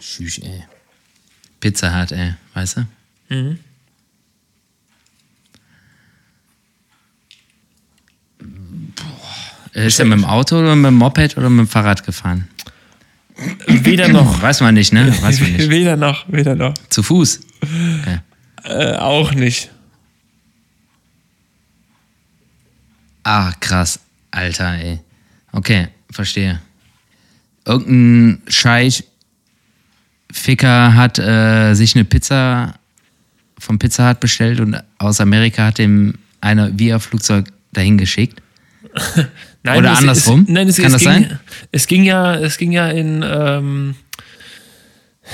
Tschüss, 0.00 0.38
ey. 0.38 0.64
Pizza 1.60 2.00
Hut, 2.00 2.12
ey. 2.12 2.34
Weißt 2.54 2.76
du? 2.76 2.86
Mhm. 3.34 3.58
Ist 9.76 9.98
er 9.98 10.06
mit 10.06 10.18
dem 10.18 10.24
Auto 10.24 10.58
oder 10.58 10.74
mit 10.74 10.86
dem 10.86 10.94
Moped 10.94 11.36
oder 11.36 11.50
mit 11.50 11.66
dem 11.66 11.68
Fahrrad 11.68 12.02
gefahren? 12.02 12.48
Weder 13.66 14.08
noch. 14.08 14.40
Weiß 14.42 14.62
man 14.62 14.72
nicht, 14.72 14.90
ne? 14.90 15.14
Weiß 15.20 15.38
man 15.40 15.52
nicht. 15.52 15.68
Weder 15.68 15.98
noch, 15.98 16.24
weder 16.28 16.54
noch. 16.54 16.72
Zu 16.88 17.02
Fuß. 17.02 17.40
Okay. 17.60 18.20
Äh, 18.64 18.96
auch 18.96 19.34
nicht. 19.34 19.70
Ah, 23.22 23.52
krass. 23.60 24.00
Alter, 24.30 24.78
ey. 24.78 25.00
Okay, 25.52 25.88
verstehe. 26.10 26.58
Irgendein 27.66 28.40
Scheich 28.48 29.04
Ficker 30.32 30.94
hat 30.94 31.18
äh, 31.18 31.74
sich 31.74 31.94
eine 31.94 32.06
Pizza 32.06 32.76
vom 33.58 33.78
Pizza 33.78 34.08
Hut 34.08 34.20
bestellt 34.20 34.58
und 34.60 34.82
aus 34.96 35.20
Amerika 35.20 35.66
hat 35.66 35.78
ihm 35.78 36.14
einer 36.40 36.78
via 36.78 36.98
Flugzeug 36.98 37.48
dahin 37.74 37.98
geschickt. 37.98 38.40
Nein, 39.66 39.78
Oder 39.80 39.92
es, 39.94 39.98
andersrum? 39.98 40.42
Es, 40.42 40.48
nein, 40.48 40.68
es, 40.68 40.76
Kann 40.76 40.86
es 40.86 40.92
das 40.92 41.02
ging, 41.02 41.10
sein? 41.10 41.40
Es 41.72 41.86
ging 41.88 42.04
ja, 42.04 42.34
es 42.36 42.56
ging 42.56 42.70
ja 42.70 42.88
in, 42.88 43.24
ähm, 43.28 43.96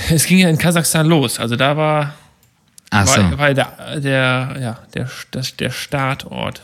es 0.09 0.24
ging 0.24 0.38
ja 0.38 0.48
in 0.48 0.56
Kasachstan 0.56 1.06
los. 1.06 1.38
Also 1.38 1.54
da 1.54 1.76
war, 1.76 2.14
Ach 2.88 3.06
so. 3.06 3.20
war, 3.20 3.38
war 3.38 3.52
der, 3.52 4.00
der, 4.00 4.56
ja, 4.59 4.78
der, 4.94 5.10
das, 5.32 5.54
der 5.56 5.68
Startort. 5.68 6.62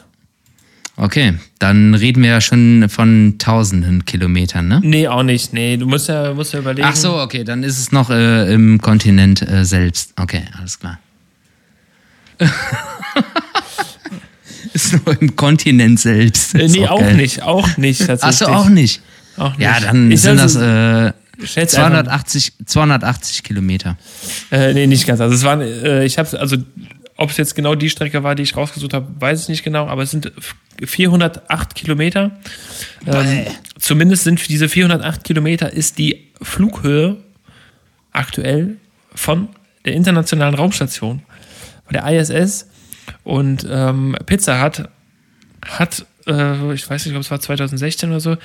Okay, 0.96 1.34
dann 1.58 1.94
reden 1.94 2.22
wir 2.22 2.30
ja 2.30 2.40
schon 2.40 2.88
von 2.88 3.34
tausenden 3.38 4.06
Kilometern, 4.06 4.66
ne? 4.66 4.80
Nee, 4.82 5.06
auch 5.06 5.22
nicht. 5.22 5.52
Nee, 5.52 5.76
du 5.76 5.86
musst 5.86 6.08
ja, 6.08 6.32
musst 6.32 6.54
ja 6.54 6.60
überlegen. 6.60 6.88
Ach 6.90 6.96
so, 6.96 7.20
okay, 7.20 7.44
dann 7.44 7.64
ist 7.64 7.78
es 7.78 7.92
noch 7.92 8.08
äh, 8.08 8.50
im 8.50 8.80
Kontinent 8.80 9.42
äh, 9.42 9.66
selbst. 9.66 10.14
Okay, 10.16 10.44
alles 10.58 10.80
klar. 10.80 10.98
ist 14.84 15.04
nur 15.06 15.20
im 15.20 15.34
Kontinent 15.36 16.00
selbst. 16.00 16.54
Äh, 16.54 16.68
nee, 16.68 16.86
auch 16.88 17.00
geil. 17.00 17.14
nicht. 17.16 17.42
Auch 17.42 17.76
nicht 17.76 18.06
tatsächlich. 18.06 18.48
Ach 18.48 18.62
so, 18.62 18.66
auch 18.66 18.68
nicht. 18.68 19.00
Auch 19.36 19.50
nicht. 19.50 19.60
Ja, 19.60 19.78
dann 19.80 20.10
Ich 20.10 20.20
sind 20.22 20.38
soll 20.38 20.44
das 20.46 20.56
äh, 20.56 21.46
schätz 21.46 21.74
einfach- 21.74 21.90
280, 22.04 22.52
280 22.66 23.42
Kilometer. 23.42 23.96
Äh, 24.50 24.74
nee, 24.74 24.86
nicht 24.86 25.06
ganz. 25.06 25.20
Also 25.20 25.34
es 25.34 25.44
waren, 25.44 25.60
äh, 25.60 26.04
ich 26.04 26.18
habe, 26.18 26.38
also 26.40 26.56
ob 27.16 27.30
es 27.30 27.36
jetzt 27.36 27.54
genau 27.56 27.74
die 27.74 27.90
Strecke 27.90 28.22
war, 28.22 28.34
die 28.34 28.42
ich 28.44 28.56
rausgesucht 28.56 28.94
habe, 28.94 29.06
weiß 29.20 29.42
ich 29.42 29.48
nicht 29.48 29.64
genau, 29.64 29.86
aber 29.88 30.02
es 30.04 30.10
sind 30.12 30.26
f- 30.36 30.54
408 30.84 31.74
Kilometer. 31.74 32.30
Ähm, 33.06 33.44
zumindest 33.78 34.22
sind 34.24 34.48
diese 34.48 34.68
408 34.68 35.24
Kilometer 35.24 35.72
ist 35.72 35.98
die 35.98 36.28
Flughöhe 36.40 37.16
aktuell 38.12 38.76
von 39.14 39.48
der 39.84 39.94
internationalen 39.94 40.54
Raumstation, 40.54 41.22
von 41.84 41.92
der 41.92 42.06
ISS 42.06 42.66
und 43.24 43.66
ähm, 43.70 44.16
Pizza 44.26 44.62
Hut 44.64 44.84
hat, 45.66 46.06
äh, 46.26 46.72
ich 46.74 46.88
weiß 46.88 47.06
nicht, 47.06 47.14
ob 47.14 47.22
es 47.22 47.30
war 47.30 47.40
2016 47.40 48.10
oder 48.10 48.20
so, 48.20 48.36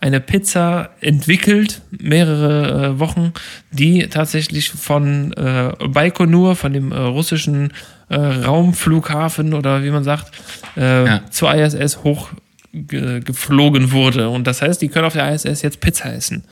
eine 0.00 0.20
Pizza 0.20 0.90
entwickelt, 1.00 1.80
mehrere 1.90 2.86
äh, 2.94 2.98
Wochen, 2.98 3.32
die 3.70 4.08
tatsächlich 4.08 4.70
von 4.70 5.32
äh, 5.34 5.72
Baikonur, 5.88 6.56
von 6.56 6.72
dem 6.72 6.90
äh, 6.90 6.96
russischen 6.96 7.72
äh, 8.08 8.16
Raumflughafen 8.16 9.54
oder 9.54 9.84
wie 9.84 9.90
man 9.90 10.02
sagt, 10.04 10.32
äh, 10.76 11.04
Ja. 11.06 11.20
zur 11.30 11.54
ISS 11.54 11.98
hoch 12.02 12.30
ge 12.72 13.20
geflogen 13.20 13.92
wurde. 13.92 14.28
Und 14.28 14.46
das 14.46 14.60
heißt, 14.62 14.80
die 14.82 14.88
können 14.88 15.04
auf 15.04 15.12
der 15.12 15.32
ISS 15.32 15.62
jetzt 15.62 15.80
Pizza 15.80 16.12
essen. 16.12 16.42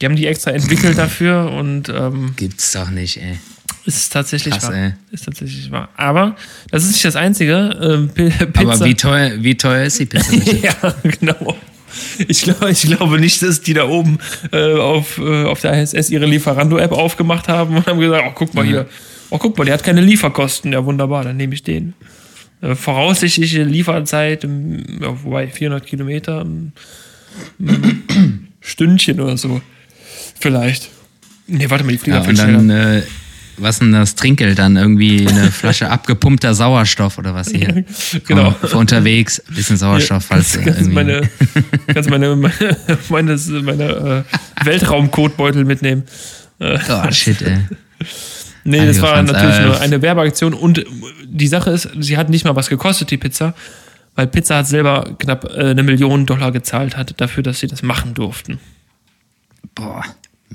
Die 0.00 0.06
haben 0.06 0.16
die 0.16 0.26
extra 0.26 0.50
entwickelt 0.50 0.98
dafür 0.98 1.52
und 1.52 1.88
ähm, 1.88 2.34
Gibt's 2.36 2.72
doch 2.72 2.90
nicht, 2.90 3.16
ey. 3.16 3.38
Ist 3.86 4.12
tatsächlich 4.12 4.54
Krass, 4.54 4.68
wahr. 4.68 4.74
ey. 4.74 4.92
Ist 5.10 5.24
tatsächlich 5.26 5.70
wahr. 5.70 5.88
Aber 5.96 6.36
das 6.70 6.84
ist 6.84 6.92
nicht 6.92 7.04
das 7.04 7.16
Einzige. 7.16 7.78
Ähm. 7.82 8.10
Aber 8.54 8.84
wie 8.84 8.94
teuer, 8.94 9.32
wie 9.38 9.56
teuer 9.56 9.84
ist 9.84 9.98
die 9.98 10.06
Pizza? 10.06 10.32
Ja, 10.62 10.94
genau. 11.02 11.56
Ich 12.26 12.42
glaube, 12.42 12.70
ich 12.70 12.82
glaube 12.82 13.20
nicht, 13.20 13.42
dass 13.42 13.60
die 13.60 13.74
da 13.74 13.86
oben 13.88 14.18
äh, 14.52 14.74
auf, 14.74 15.18
äh, 15.18 15.44
auf 15.44 15.60
der 15.60 15.80
ISS 15.80 16.10
ihre 16.10 16.26
Lieferando-App 16.26 16.92
aufgemacht 16.92 17.48
haben 17.48 17.76
und 17.76 17.86
haben 17.86 18.00
gesagt, 18.00 18.24
oh, 18.26 18.32
guck 18.34 18.54
mal 18.54 18.64
hier. 18.64 18.86
Oh, 19.30 19.38
guck 19.38 19.56
mal, 19.56 19.64
der 19.64 19.74
hat 19.74 19.84
keine 19.84 20.00
Lieferkosten. 20.00 20.72
Ja, 20.72 20.84
wunderbar, 20.84 21.24
dann 21.24 21.36
nehme 21.36 21.54
ich 21.54 21.62
den. 21.62 21.94
Äh, 22.62 22.74
voraussichtliche 22.74 23.62
Lieferzeit, 23.62 24.44
ähm, 24.44 24.82
ja, 25.00 25.22
wobei 25.22 25.48
400 25.48 25.86
Kilometer, 25.86 26.40
ein, 26.40 26.72
ein 27.60 28.48
Stündchen 28.60 29.20
oder 29.20 29.36
so. 29.36 29.60
Vielleicht. 30.40 30.90
Nee, 31.46 31.68
warte 31.68 31.84
mal, 31.84 31.92
die 31.92 31.98
fliegen 31.98 32.16
ja, 32.16 32.28
und 32.28 32.36
schneller. 32.36 32.52
dann, 32.52 32.70
äh, 32.70 33.02
was 33.56 33.78
denn 33.78 33.92
das 33.92 34.14
Trinkgeld 34.14 34.58
dann? 34.58 34.76
Irgendwie 34.76 35.26
eine 35.26 35.50
Flasche 35.52 35.90
abgepumpter 35.90 36.54
Sauerstoff 36.54 37.18
oder 37.18 37.34
was 37.34 37.50
hier? 37.50 37.84
Genau. 38.26 38.50
Für, 38.52 38.68
für 38.68 38.76
unterwegs, 38.78 39.42
bisschen 39.48 39.76
Sauerstoff, 39.76 40.24
falls 40.24 40.52
kannst, 40.52 40.64
kannst 40.64 40.80
irgendwie... 40.80 40.94
meine, 40.94 41.30
kannst 41.86 42.10
meine, 42.10 42.36
meine, 42.36 42.76
meine, 43.08 43.36
meine 43.62 44.24
äh, 44.62 44.66
Weltraumkotbeutel 44.66 45.64
mitnehmen. 45.64 46.04
Oh, 46.60 47.10
shit, 47.10 47.42
ey. 47.42 47.58
nee, 48.64 48.78
Heilige 48.78 48.92
das 48.94 49.02
war 49.02 49.14
Franz, 49.14 49.32
natürlich 49.32 49.56
äh, 49.56 49.64
nur 49.64 49.80
eine 49.80 50.02
Werbeaktion 50.02 50.54
und 50.54 50.84
die 51.26 51.48
Sache 51.48 51.70
ist, 51.70 51.88
sie 51.98 52.16
hat 52.16 52.30
nicht 52.30 52.44
mal 52.44 52.56
was 52.56 52.68
gekostet, 52.68 53.10
die 53.10 53.16
Pizza, 53.16 53.54
weil 54.14 54.26
Pizza 54.28 54.58
hat 54.58 54.68
selber 54.68 55.14
knapp 55.18 55.44
äh, 55.44 55.70
eine 55.70 55.82
Million 55.82 56.26
Dollar 56.26 56.52
gezahlt 56.52 56.96
hat 56.96 57.20
dafür, 57.20 57.42
dass 57.42 57.60
sie 57.60 57.66
das 57.66 57.82
machen 57.82 58.14
durften. 58.14 58.60
Boah, 59.74 60.04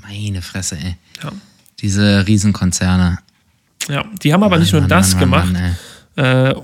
meine 0.02 0.40
Fresse, 0.40 0.78
ey. 0.82 0.96
Ja, 1.22 1.32
Diese 1.80 2.26
Riesenkonzerne. 2.26 3.18
ja 3.88 4.04
die 4.22 4.32
haben 4.32 4.42
aber 4.42 4.58
nicht 4.58 4.72
nur 4.72 4.82
Mann, 4.82 4.90
das 4.90 5.14
Mann, 5.14 5.20
gemacht. 5.20 5.54
Äh, 6.16 6.54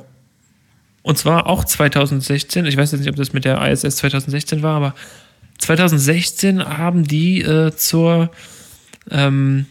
und 1.03 1.17
zwar 1.17 1.47
auch 1.47 1.65
2016. 1.65 2.67
Ich 2.67 2.77
weiß 2.77 2.93
jetzt 2.93 3.01
nicht, 3.01 3.11
ob 3.11 3.17
das 3.17 3.33
mit 3.33 3.45
der 3.45 3.65
ISS 3.71 3.97
2016 3.97 4.63
war, 4.63 4.77
aber 4.77 4.95
2016 5.59 6.65
haben 6.65 7.05
die 7.05 7.43
äh, 7.43 7.75
zur, 7.75 8.31
ähm, 9.11 9.67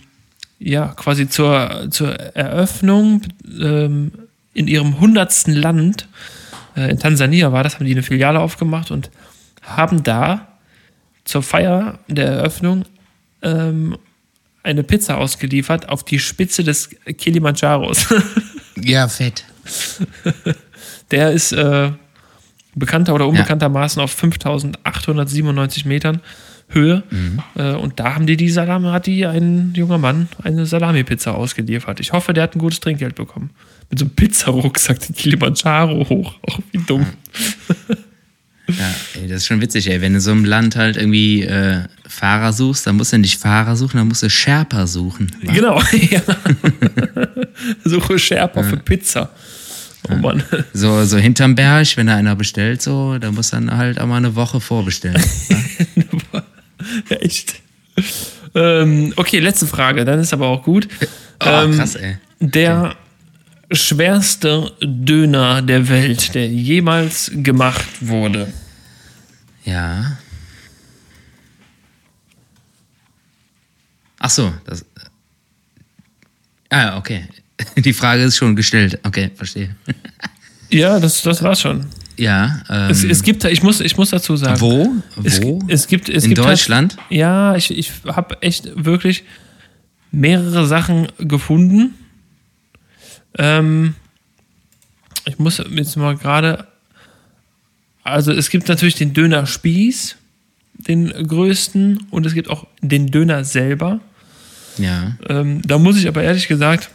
ja, 0.59 0.87
quasi 0.95 1.27
zur, 1.27 1.87
zur 1.89 2.13
Eröffnung 2.13 3.21
ähm, 3.61 4.11
in 4.53 4.67
ihrem 4.67 4.99
hundertsten 4.99 5.53
Land, 5.53 6.07
äh, 6.75 6.89
in 6.89 6.99
Tansania 6.99 7.51
war 7.51 7.63
das, 7.63 7.75
haben 7.75 7.85
die 7.85 7.91
eine 7.91 8.03
Filiale 8.03 8.39
aufgemacht 8.39 8.89
und 8.89 9.11
haben 9.61 10.03
da 10.03 10.47
zur 11.25 11.43
Feier 11.43 11.99
der 12.07 12.27
Eröffnung 12.27 12.85
ähm, 13.41 13.97
eine 14.65 14.83
Pizza 14.83 15.17
ausgeliefert 15.17 15.89
auf 15.89 16.03
die 16.03 16.19
Spitze 16.19 16.63
des 16.63 16.89
Kilimanjaros. 17.17 18.07
Ja, 18.83 19.07
fett. 19.07 19.45
Der 21.11 21.31
ist 21.31 21.53
äh, 21.53 21.91
bekannter 22.75 23.15
oder 23.15 23.25
unbekanntermaßen 23.25 24.01
auf 24.01 24.11
5897 24.11 25.85
Metern 25.85 26.19
Höhe. 26.67 27.03
Äh, 27.55 27.75
und 27.75 28.01
da 28.01 28.15
haben 28.15 28.25
die 28.27 28.35
die 28.35 28.49
Salami, 28.49 28.89
hat 28.89 29.05
die 29.05 29.25
ein 29.25 29.73
junger 29.75 29.97
Mann 29.97 30.27
eine 30.43 30.65
Salami-Pizza 30.65 31.35
ausgeliefert. 31.35 32.01
Ich 32.01 32.11
hoffe, 32.11 32.33
der 32.33 32.43
hat 32.43 32.55
ein 32.55 32.59
gutes 32.59 32.81
Trinkgeld 32.81 33.15
bekommen. 33.15 33.51
Mit 33.89 33.99
so 33.99 34.05
einem 34.05 34.15
Pizzarucksack 34.15 34.99
den 34.99 35.15
Kilimanjaro 35.15 36.09
hoch. 36.09 36.35
Auch 36.41 36.59
wie 36.73 36.79
dumm. 36.79 37.05
Ja, 38.67 38.93
ey, 39.21 39.27
das 39.27 39.37
ist 39.37 39.45
schon 39.47 39.61
witzig, 39.61 39.89
ey. 39.89 40.01
Wenn 40.01 40.13
du 40.13 40.19
so 40.21 40.31
im 40.31 40.43
Land 40.45 40.75
halt 40.75 40.97
irgendwie 40.97 41.43
äh, 41.43 41.83
Fahrer 42.07 42.51
suchst, 42.51 42.87
dann 42.87 42.95
musst 42.95 43.13
du 43.13 43.17
nicht 43.19 43.39
Fahrer 43.39 43.75
suchen, 43.75 43.97
dann 43.97 44.07
musst 44.07 44.23
du 44.23 44.29
Sherpa 44.29 44.87
suchen. 44.87 45.31
wa? 45.43 45.53
Genau, 45.53 45.81
ja. 46.09 46.21
Suche 47.83 48.17
Sherpa 48.17 48.63
für 48.63 48.77
Pizza. 48.77 49.29
Oh 50.09 50.15
Mann. 50.15 50.43
So, 50.73 51.03
so 51.05 51.17
hinterm 51.17 51.55
Berg, 51.55 51.95
wenn 51.97 52.07
da 52.07 52.15
einer 52.15 52.35
bestellt, 52.35 52.81
so, 52.81 53.17
dann 53.17 53.33
muss 53.35 53.49
dann 53.51 53.75
halt 53.75 53.99
auch 53.99 54.05
mal 54.07 54.17
eine 54.17 54.35
Woche 54.35 54.59
vorbestellen. 54.61 55.21
Echt. 57.09 57.55
Ähm, 58.53 59.13
okay, 59.15 59.39
letzte 59.39 59.67
Frage, 59.67 60.05
dann 60.05 60.19
ist 60.19 60.33
aber 60.33 60.47
auch 60.47 60.63
gut. 60.63 60.87
Oh, 61.43 61.45
Ähm, 61.47 61.75
krass, 61.77 61.95
ey. 61.95 62.17
Der 62.39 62.95
schwerste 63.71 64.71
Döner 64.81 65.61
der 65.61 65.87
Welt, 65.89 66.33
der 66.35 66.47
jemals 66.47 67.31
gemacht 67.33 67.85
wurde. 68.01 68.51
Ja. 69.63 70.17
Ach 74.19 74.29
so, 74.29 74.53
das. 74.65 74.85
Ah, 76.69 76.97
okay. 76.97 77.25
Die 77.77 77.93
Frage 77.93 78.23
ist 78.23 78.37
schon 78.37 78.55
gestellt. 78.55 78.99
Okay, 79.03 79.31
verstehe. 79.35 79.75
Ja, 80.71 80.99
das, 80.99 81.21
das 81.21 81.43
war's 81.43 81.61
schon. 81.61 81.85
Ja. 82.17 82.63
Ähm, 82.69 82.89
Es, 82.89 83.03
es 83.03 83.21
gibt, 83.21 83.43
ich 83.45 83.61
muss, 83.61 83.79
ich 83.81 83.95
muss 83.97 84.09
dazu 84.09 84.35
sagen. 84.35 84.59
wo? 84.59 84.95
Es, 85.23 85.41
Wo? 85.41 85.59
es 85.67 85.85
gibt, 85.87 86.09
es 86.09 86.23
In 86.23 86.31
gibt 86.31 86.43
Deutschland? 86.43 86.97
Halt, 86.97 87.11
ja, 87.11 87.55
ich, 87.55 87.69
ich 87.69 87.91
habe 88.07 88.41
echt 88.41 88.71
wirklich 88.83 89.23
mehrere 90.11 90.65
Sachen 90.65 91.07
gefunden. 91.19 91.93
Ähm, 93.37 93.95
ich 95.25 95.39
muss 95.39 95.61
jetzt 95.69 95.95
mal 95.97 96.15
gerade. 96.15 96.67
Also 98.03 98.31
es 98.31 98.49
gibt 98.49 98.67
natürlich 98.67 98.95
den 98.95 99.13
Döner 99.13 99.47
Spieß, 99.47 100.15
den 100.73 101.09
größten, 101.09 102.05
und 102.11 102.25
es 102.25 102.33
gibt 102.33 102.49
auch 102.49 102.67
den 102.81 103.07
Döner 103.07 103.43
selber. 103.43 103.99
Ja. 104.77 105.15
Ähm, 105.27 105.61
da 105.65 105.79
muss 105.79 105.97
ich 105.97 106.07
aber 106.07 106.21
ehrlich 106.23 106.47
gesagt, 106.47 106.89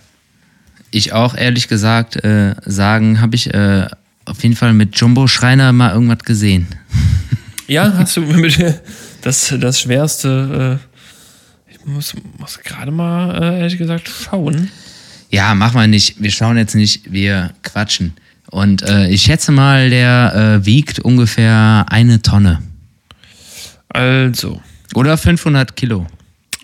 Ich 0.93 1.12
auch 1.12 1.35
ehrlich 1.35 1.69
gesagt 1.69 2.17
äh, 2.25 2.55
sagen, 2.65 3.21
habe 3.21 3.35
ich 3.37 3.53
äh, 3.53 3.89
auf 4.25 4.43
jeden 4.43 4.57
Fall 4.57 4.73
mit 4.73 4.97
Jumbo 4.97 5.27
Schreiner 5.27 5.73
mal 5.73 5.93
irgendwas 5.93 6.21
gesehen. 6.21 6.69
ja, 7.67 7.93
hast 7.97 8.17
du 8.17 8.21
mit 8.21 8.59
das, 9.23 9.55
das 9.59 9.81
schwerste. 9.81 10.79
Äh, 10.81 11.73
ich 11.73 11.85
muss, 11.87 12.15
muss 12.39 12.61
gerade 12.61 12.91
mal 12.91 13.43
äh, 13.43 13.61
ehrlich 13.61 13.79
gesagt 13.79 14.09
schauen. 14.09 14.71
Ja, 15.31 15.55
mach 15.55 15.73
mal 15.73 15.89
nicht. 15.89 16.23
Wir 16.23 16.31
schauen 16.31 16.59
jetzt 16.59 16.74
nicht, 16.74 17.12
wir 17.12 17.55
quatschen. 17.62 18.12
Und 18.51 18.82
äh, 18.82 19.09
ich 19.09 19.23
schätze 19.23 19.52
mal, 19.52 19.89
der 19.90 20.59
äh, 20.61 20.66
wiegt 20.66 20.98
ungefähr 20.98 21.86
eine 21.89 22.20
Tonne. 22.20 22.61
Also, 23.89 24.61
Oder 24.94 25.16
500 25.16 25.77
Kilo. 25.77 26.07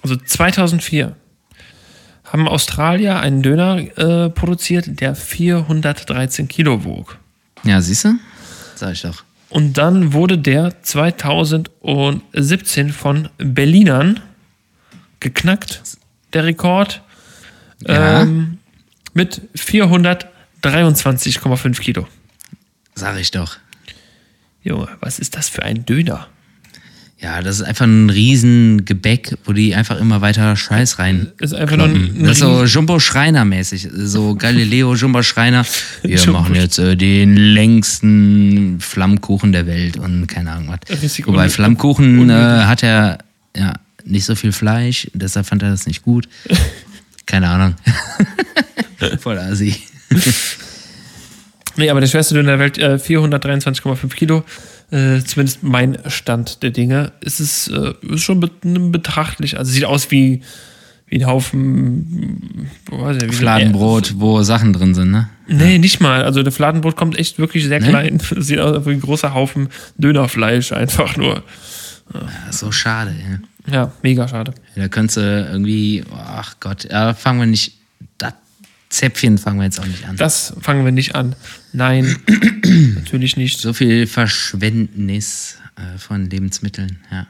Also 0.03 0.17
2004 0.17 1.15
haben 2.25 2.49
Australier 2.49 3.21
einen 3.21 3.43
Döner 3.43 3.79
äh, 3.79 4.29
produziert, 4.31 5.01
der 5.01 5.15
413 5.15 6.49
Kilo 6.49 6.85
wog. 6.85 7.19
Ja, 7.63 7.81
siehst 7.81 8.05
du? 8.05 8.19
Sag 8.75 8.93
ich 8.93 9.03
doch. 9.03 9.23
Und 9.49 9.79
dann 9.79 10.13
wurde 10.13 10.39
der 10.39 10.83
2017 10.83 12.91
von 12.91 13.29
Berlinern 13.39 14.19
geknackt, 15.21 15.83
der 16.33 16.43
Rekord, 16.45 17.03
Ja. 17.87 18.23
ähm, 18.23 18.59
mit 19.15 19.41
423,5 19.57 21.81
Kilo. 21.81 22.07
Sag 22.95 23.19
ich 23.19 23.31
doch. 23.31 23.57
Junge, 24.63 24.89
was 25.01 25.19
ist 25.19 25.35
das 25.37 25.49
für 25.49 25.63
ein 25.63 25.87
Döner? 25.87 26.27
Ja, 27.19 27.41
das 27.41 27.61
ist 27.61 27.63
einfach 27.63 27.87
ein 27.87 28.11
riesen 28.11 28.85
Gebäck, 28.85 29.39
wo 29.45 29.55
die 29.55 29.75
einfach 29.75 29.99
immer 29.99 30.21
weiter 30.21 30.55
Scheiß 30.55 30.99
rein. 30.99 31.33
Ist 31.39 31.55
einfach 31.55 31.79
nur 31.79 31.87
ein, 31.87 32.15
ein 32.19 32.25
Das 32.25 32.33
ist 32.33 32.41
so 32.41 32.65
Jumbo 32.65 33.01
Schreiner 33.01 33.47
mäßig, 33.47 33.89
so 33.91 34.35
Galileo 34.35 34.95
Jumbo 34.95 35.23
Schreiner. 35.23 35.65
Wir 36.03 36.19
Jumbo 36.19 36.41
machen 36.41 36.55
jetzt 36.55 36.79
äh, 36.79 36.95
den 36.95 37.35
längsten 37.37 38.81
Flammkuchen 38.81 39.53
der 39.53 39.67
Welt 39.67 39.97
und 39.97 40.27
keine 40.27 40.53
Ahnung 40.53 40.69
was. 40.69 40.81
Richtig 41.03 41.27
Wobei. 41.27 41.49
Flammkuchen 41.49 42.29
äh, 42.29 42.35
hat 42.35 42.83
er 42.83 43.17
ja 43.57 43.73
nicht 44.05 44.27
so 44.27 44.35
viel 44.35 44.53
Fleisch, 44.53 45.09
deshalb 45.15 45.47
fand 45.47 45.63
er 45.63 45.71
das 45.71 45.87
nicht 45.87 46.03
gut. 46.03 46.29
Keine 47.27 47.49
Ahnung. 47.49 47.75
Voll 49.21 49.39
assi. 49.39 49.75
Nee, 51.77 51.91
aber 51.91 52.01
der 52.01 52.07
schwerste 52.07 52.35
Döner 52.35 52.53
der 52.53 52.59
Welt, 52.59 52.79
äh, 52.79 52.95
423,5 52.97 54.15
Kilo. 54.15 54.45
Äh, 54.91 55.21
zumindest 55.25 55.63
mein 55.63 55.99
Stand 56.07 56.63
der 56.63 56.71
Dinge. 56.71 57.13
Es 57.21 57.41
ist, 57.41 57.69
äh, 57.69 57.93
ist 58.09 58.23
schon 58.23 58.41
be 58.41 58.51
betrachtlich. 58.91 59.59
Also 59.59 59.73
sieht 59.73 59.85
aus 59.85 60.11
wie, 60.11 60.41
wie 61.09 61.17
ein 61.21 61.27
Haufen 61.27 62.71
weiß 62.91 63.17
ich, 63.17 63.23
wie 63.23 63.27
so 63.27 63.33
ein- 63.33 63.33
Fladenbrot, 63.33 64.15
wo 64.19 64.43
Sachen 64.43 64.73
drin 64.73 64.95
sind, 64.95 65.11
ne? 65.11 65.29
Nee, 65.49 65.79
nicht 65.79 66.01
mal. 66.01 66.23
Also 66.25 66.43
der 66.43 66.53
Fladenbrot 66.53 66.97
kommt 66.97 67.19
echt 67.19 67.39
wirklich 67.39 67.65
sehr 67.67 67.81
Nee? 67.81 67.89
klein. 67.89 68.21
Sieht 68.39 68.61
aus 68.61 68.87
wie 68.87 68.93
ein 68.93 69.01
großer 69.01 69.35
Haufen 69.35 69.69
Dönerfleisch 69.99 70.73
einfach 70.73 71.17
nur. 71.17 71.43
Ist 72.49 72.61
so 72.61 72.71
schade, 72.73 73.11
ey. 73.11 73.39
Ja, 73.67 73.93
mega 74.03 74.29
schade. 74.29 74.55
Da 74.75 74.89
könntest 74.89 75.17
du 75.17 75.21
irgendwie, 75.21 76.05
ach 76.13 76.57
Gott, 76.61 76.85
ja, 76.85 77.15
fangen 77.15 77.41
wir 77.41 77.47
nicht, 77.47 77.79
das 78.19 78.35
Zäpfchen 78.89 79.39
fangen 79.39 79.59
wir 79.59 79.65
jetzt 79.65 79.81
auch 79.81 79.87
nicht 79.87 80.07
an. 80.07 80.17
Das 80.17 80.55
fangen 80.61 80.85
wir 80.85 80.93
nicht 80.93 81.15
an. 81.15 81.35
Nein, 81.73 82.17
natürlich 82.95 83.37
nicht. 83.37 83.61
So 83.61 83.73
viel 83.73 84.07
Verschwendnis 84.07 85.59
äh, 85.77 85.99
von 85.99 86.31
Lebensmitteln, 86.31 87.01
ja. 87.11 87.27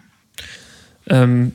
Ähm, 1.08 1.52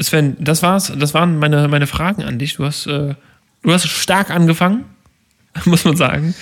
Sven, 0.00 0.36
das 0.38 0.62
war's. 0.62 0.92
Das 0.96 1.14
waren 1.14 1.38
meine, 1.38 1.68
meine 1.68 1.86
Fragen 1.86 2.24
an 2.24 2.38
dich. 2.38 2.56
Du 2.56 2.64
hast, 2.64 2.86
äh, 2.86 3.14
du 3.62 3.72
hast 3.72 3.88
stark 3.88 4.30
angefangen, 4.30 4.84
muss 5.64 5.84
man 5.84 5.96
sagen. 5.96 6.34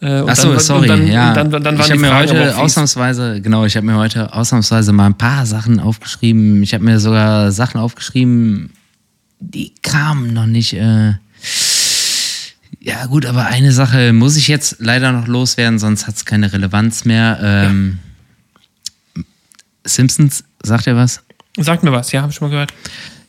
Äh, 0.00 0.20
Achso, 0.20 0.58
sorry, 0.58 0.88
dann, 0.88 1.06
ja. 1.06 1.34
Dann, 1.34 1.50
dann, 1.50 1.78
ich 1.78 1.90
habe 1.90 2.00
mir 2.00 2.16
heute 2.16 2.56
ausnahmsweise, 2.56 3.40
genau, 3.42 3.66
ich 3.66 3.76
habe 3.76 3.84
mir 3.84 3.96
heute 3.96 4.32
ausnahmsweise 4.32 4.92
mal 4.92 5.06
ein 5.06 5.18
paar 5.18 5.44
Sachen 5.44 5.78
aufgeschrieben. 5.78 6.62
Ich 6.62 6.72
habe 6.72 6.84
mir 6.84 6.98
sogar 7.00 7.52
Sachen 7.52 7.78
aufgeschrieben, 7.78 8.70
die 9.40 9.74
kamen 9.82 10.32
noch 10.32 10.46
nicht. 10.46 10.72
Äh 10.72 11.14
ja, 12.80 13.04
gut, 13.06 13.26
aber 13.26 13.46
eine 13.46 13.72
Sache 13.72 14.14
muss 14.14 14.36
ich 14.36 14.48
jetzt 14.48 14.76
leider 14.78 15.12
noch 15.12 15.26
loswerden, 15.26 15.78
sonst 15.78 16.06
hat 16.06 16.16
es 16.16 16.24
keine 16.24 16.50
Relevanz 16.50 17.04
mehr. 17.04 17.38
Ähm, 17.42 17.98
Simpsons, 19.84 20.44
sagt 20.62 20.86
ihr 20.86 20.96
was? 20.96 21.22
Sag 21.58 21.82
mir 21.82 21.92
was, 21.92 22.10
ja, 22.12 22.22
habe 22.22 22.30
ich 22.30 22.36
schon 22.36 22.48
mal 22.48 22.52
gehört. 22.52 22.72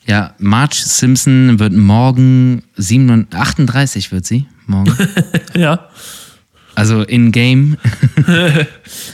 Ja, 0.06 0.36
Marge 0.40 0.76
Simpson 0.76 1.60
wird 1.60 1.74
morgen 1.74 2.64
37, 2.78 3.38
38 3.38 4.12
wird 4.12 4.26
sie 4.26 4.48
morgen. 4.68 4.96
Ja, 5.54 5.90
Also 6.76 7.02
in 7.04 7.32
Game 7.32 7.78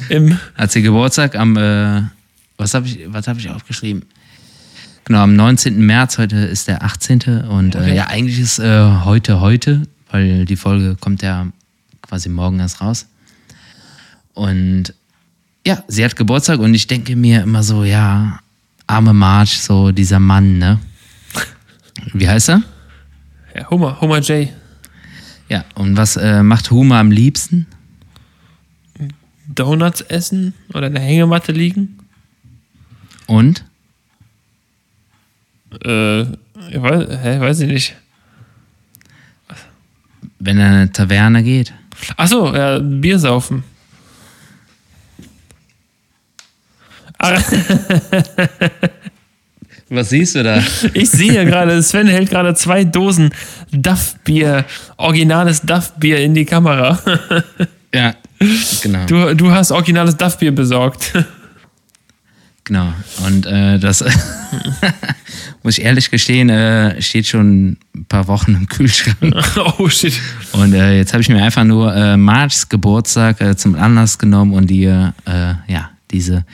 im, 0.09 0.38
hat 0.55 0.71
sie 0.71 0.81
Geburtstag 0.81 1.35
am 1.35 1.57
äh, 1.57 2.03
was 2.57 2.73
habe 2.73 2.88
ich 2.88 2.99
was 3.07 3.27
habe 3.27 3.39
ich 3.39 3.49
aufgeschrieben? 3.49 4.05
Genau, 5.05 5.19
am 5.19 5.35
19. 5.35 5.79
März, 5.85 6.17
heute 6.17 6.35
ist 6.35 6.67
der 6.67 6.84
18. 6.84 7.45
und 7.47 7.75
Okay. 7.75 7.91
äh, 7.91 7.95
ja, 7.95 8.07
eigentlich 8.07 8.39
ist 8.39 8.59
äh, 8.59 8.91
heute 9.05 9.39
heute, 9.39 9.84
weil 10.11 10.45
die 10.45 10.57
Folge 10.57 10.97
kommt 10.99 11.21
ja 11.21 11.47
quasi 12.01 12.27
morgen 12.29 12.59
erst 12.59 12.81
raus. 12.81 13.07
Und 14.34 14.93
ja, 15.65 15.81
sie 15.88 16.03
hat 16.03 16.15
Geburtstag 16.15 16.59
und 16.59 16.73
ich 16.73 16.88
denke 16.88 17.15
mir 17.15 17.41
immer 17.43 17.63
so, 17.63 17.84
ja, 17.84 18.39
arme 18.85 19.13
Marge, 19.13 19.55
so 19.59 19.91
dieser 19.91 20.19
Mann, 20.19 20.57
ne? 20.57 20.79
Wie 22.13 22.27
heißt 22.27 22.49
er? 22.49 22.61
ja, 23.55 23.69
Homer, 23.69 23.99
Homer 24.01 24.19
J. 24.19 24.49
Ja, 25.49 25.64
und 25.76 25.95
was 25.98 26.18
äh, 26.18 26.44
macht 26.44 26.72
Huma 26.72 26.99
am 26.99 27.11
liebsten? 27.11 27.68
Donuts 29.48 30.02
essen 30.02 30.53
oder 30.74 30.88
in 30.88 30.94
der 30.94 31.03
Hängematte 31.03 31.52
liegen. 31.53 31.99
Und? 33.28 33.64
Äh, 35.84 36.22
ich 36.22 36.82
weiß, 36.82 37.07
hä, 37.24 37.40
weiß 37.40 37.60
ich 37.61 37.68
nicht. 37.69 37.95
Wenn 40.40 40.57
er 40.57 40.68
in 40.68 40.74
eine 40.74 40.91
Taverne 40.91 41.44
geht. 41.44 41.74
Achso, 42.18 42.53
ja, 42.53 42.80
Bier 42.80 43.19
saufen. 43.19 43.64
Ah, 47.18 47.40
Was 49.89 50.09
siehst 50.09 50.35
du 50.35 50.43
da? 50.43 50.61
Ich 50.93 51.09
sehe 51.09 51.45
gerade, 51.45 51.81
Sven 51.81 52.07
hält 52.07 52.30
gerade 52.30 52.53
zwei 52.55 52.84
Dosen 52.84 53.31
Duff-Bier, 53.72 54.65
originales 54.97 55.61
Duff-Bier 55.61 56.19
in 56.19 56.34
die 56.34 56.45
Kamera. 56.45 56.99
ja, 57.93 58.14
genau. 58.81 59.05
Du, 59.05 59.35
du 59.35 59.51
hast 59.51 59.72
originales 59.72 60.18
Duff-Bier 60.18 60.53
besorgt. 60.53 61.14
Genau. 62.64 62.91
Und 63.26 63.45
äh, 63.45 63.80
das 63.80 64.03
muss 65.64 65.77
ich 65.77 65.85
ehrlich 65.85 66.11
gestehen, 66.11 66.49
äh, 66.49 67.01
steht 67.01 67.26
schon 67.26 67.77
ein 67.95 68.05
paar 68.09 68.27
Wochen 68.27 68.55
im 68.55 68.68
Kühlschrank. 68.68 69.34
Oh 69.80 69.88
shit. 69.88 70.19
Und 70.51 70.73
äh, 70.73 70.97
jetzt 70.97 71.14
habe 71.14 71.22
ich 71.22 71.30
mir 71.30 71.41
einfach 71.41 71.64
nur 71.64 71.95
äh, 71.95 72.18
Marges 72.18 72.68
Geburtstag 72.68 73.39
äh, 73.39 73.55
zum 73.55 73.76
Anlass 73.76 74.19
genommen 74.19 74.53
und 74.53 74.68
dir 74.68 75.14
äh, 75.26 75.53
ja 75.72 75.91
diese 76.11 76.45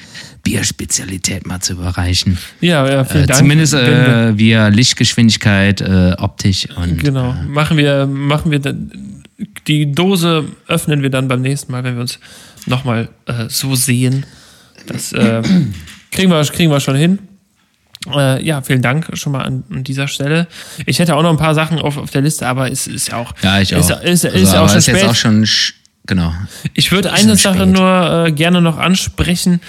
Bierspezialität 0.43 1.45
mal 1.47 1.59
zu 1.59 1.73
überreichen. 1.73 2.37
Ja, 2.61 2.87
ja, 2.89 3.03
vielen 3.05 3.23
Äh, 3.23 3.27
Dank. 3.27 3.39
zumindest 3.39 3.73
äh, 3.73 4.37
via 4.37 4.67
Lichtgeschwindigkeit, 4.67 5.81
äh, 5.81 6.15
optisch 6.17 6.67
und 6.75 6.97
Genau. 7.03 7.31
äh, 7.31 7.43
Machen 7.43 7.77
wir, 7.77 8.05
machen 8.05 8.51
wir 8.51 8.59
dann, 8.59 9.23
die 9.67 9.91
Dose 9.91 10.45
öffnen 10.67 11.01
wir 11.01 11.09
dann 11.09 11.27
beim 11.27 11.41
nächsten 11.41 11.71
Mal, 11.71 11.83
wenn 11.83 11.95
wir 11.95 12.01
uns 12.01 12.19
nochmal 12.65 13.09
äh, 13.25 13.45
so 13.49 13.75
sehen. 13.75 14.25
Das 14.87 15.13
äh, 15.13 15.41
kriegen, 16.11 16.29
wir, 16.31 16.43
kriegen 16.45 16.71
wir 16.71 16.79
schon 16.79 16.95
hin. 16.95 17.19
Äh, 18.13 18.43
ja, 18.45 18.61
vielen 18.61 18.81
Dank 18.81 19.07
schon 19.17 19.31
mal 19.31 19.43
an, 19.43 19.63
an 19.71 19.83
dieser 19.85 20.09
Stelle. 20.09 20.47
Ich 20.85 20.99
hätte 20.99 21.15
auch 21.15 21.23
noch 21.23 21.29
ein 21.29 21.37
paar 21.37 21.55
Sachen 21.55 21.79
auf, 21.79 21.97
auf 21.97 22.09
der 22.11 22.21
Liste, 22.21 22.45
aber 22.47 22.69
es 22.69 22.85
ist 22.87 23.07
ja 23.09 23.17
auch. 23.17 23.33
ja, 23.41 23.61
ich 23.61 23.73
auch. 23.75 23.79
Ist, 23.79 23.91
ist, 24.03 24.25
ist 24.25 24.33
also, 24.35 24.55
ja 24.55 24.61
auch 24.61 24.67
schon 24.69 24.77
ist 24.79 24.87
jetzt 24.87 24.97
spät. 24.99 25.09
auch 25.09 25.15
schon 25.15 25.43
sch- 25.45 25.73
genau. 26.05 26.33
Ich 26.73 26.91
würde 26.91 27.09
Ist 27.09 27.23
eine 27.23 27.35
Sache 27.35 27.63
spät. 27.63 27.69
nur 27.69 28.25
äh, 28.27 28.31
gerne 28.31 28.61
noch 28.61 28.77
ansprechen, 28.77 29.61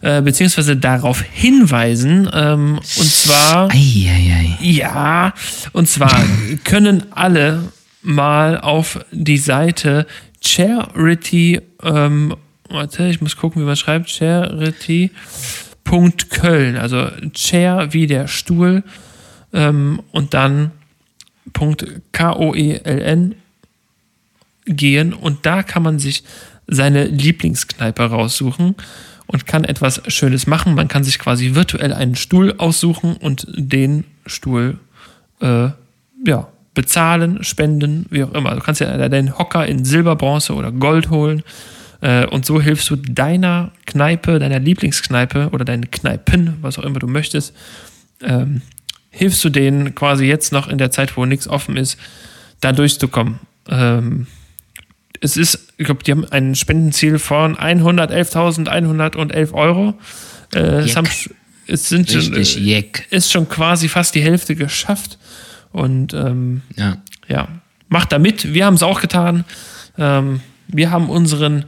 äh, 0.00 0.20
beziehungsweise 0.22 0.76
darauf 0.76 1.20
hinweisen. 1.20 2.28
Ähm, 2.32 2.78
und 2.78 3.10
zwar. 3.10 3.70
Eieiei. 3.70 4.58
Ja, 4.60 5.34
und 5.72 5.88
zwar 5.88 6.24
können 6.64 7.04
alle 7.12 7.64
mal 8.02 8.58
auf 8.60 9.04
die 9.12 9.38
Seite 9.38 10.06
Charity, 10.44 11.60
ähm, 11.82 12.34
warte, 12.68 13.06
ich 13.08 13.20
muss 13.20 13.36
gucken, 13.36 13.62
wie 13.62 13.66
man 13.66 13.76
schreibt, 13.76 14.10
Charity.köln, 14.10 15.10
also 16.76 17.06
Chair 17.32 17.92
wie 17.92 18.08
der 18.08 18.26
Stuhl 18.26 18.82
ähm, 19.52 20.02
und 20.10 20.34
dann 20.34 20.72
Punkt 21.52 21.86
K-O-E-L-N 22.12 23.34
gehen 24.64 25.12
und 25.12 25.44
da 25.46 25.62
kann 25.62 25.82
man 25.82 25.98
sich 25.98 26.24
seine 26.66 27.04
Lieblingskneipe 27.04 28.02
raussuchen 28.02 28.76
und 29.26 29.46
kann 29.46 29.64
etwas 29.64 30.02
Schönes 30.08 30.46
machen. 30.46 30.74
Man 30.74 30.88
kann 30.88 31.04
sich 31.04 31.18
quasi 31.18 31.54
virtuell 31.54 31.92
einen 31.92 32.16
Stuhl 32.16 32.54
aussuchen 32.58 33.16
und 33.16 33.46
den 33.48 34.04
Stuhl 34.26 34.78
äh, 35.40 35.70
ja, 36.24 36.48
bezahlen, 36.74 37.42
spenden, 37.42 38.06
wie 38.10 38.24
auch 38.24 38.32
immer. 38.32 38.54
Du 38.54 38.60
kannst 38.60 38.80
ja 38.80 39.08
deinen 39.08 39.38
Hocker 39.38 39.66
in 39.66 39.84
Silber, 39.84 40.16
Bronze 40.16 40.54
oder 40.54 40.70
Gold 40.72 41.10
holen. 41.10 41.42
Äh, 42.00 42.26
und 42.26 42.44
so 42.44 42.60
hilfst 42.60 42.90
du 42.90 42.96
deiner 42.96 43.72
Kneipe, 43.86 44.38
deiner 44.38 44.58
Lieblingskneipe 44.58 45.50
oder 45.52 45.64
deinen 45.64 45.90
Kneipen, 45.90 46.58
was 46.60 46.78
auch 46.78 46.84
immer 46.84 46.98
du 46.98 47.06
möchtest, 47.06 47.54
ähm, 48.22 48.62
hilfst 49.10 49.44
du 49.44 49.50
denen 49.50 49.94
quasi 49.94 50.24
jetzt 50.24 50.52
noch 50.52 50.68
in 50.68 50.78
der 50.78 50.90
Zeit, 50.90 51.16
wo 51.16 51.26
nichts 51.26 51.48
offen 51.48 51.76
ist, 51.76 51.98
da 52.60 52.72
durchzukommen. 52.72 53.38
Ähm, 53.68 54.26
es 55.22 55.36
ist, 55.36 55.72
ich 55.76 55.86
glaube, 55.86 56.02
die 56.02 56.10
haben 56.10 56.24
ein 56.26 56.56
Spendenziel 56.56 57.18
von 57.20 57.56
111.111 57.56 59.52
Euro. 59.52 59.94
Äh, 60.52 60.58
es, 60.58 60.96
haben, 60.96 61.08
es 61.68 61.88
sind 61.88 62.10
schon, 62.10 62.34
äh, 62.34 62.84
ist 63.10 63.30
schon 63.30 63.48
quasi 63.48 63.88
fast 63.88 64.16
die 64.16 64.20
Hälfte 64.20 64.56
geschafft. 64.56 65.18
Und 65.70 66.12
ähm, 66.12 66.62
ja. 66.76 66.96
ja, 67.28 67.46
macht 67.88 68.10
da 68.10 68.18
mit. 68.18 68.52
Wir 68.52 68.66
haben 68.66 68.74
es 68.74 68.82
auch 68.82 69.00
getan. 69.00 69.44
Ähm, 69.96 70.40
wir 70.66 70.90
haben 70.90 71.08
unseren 71.08 71.66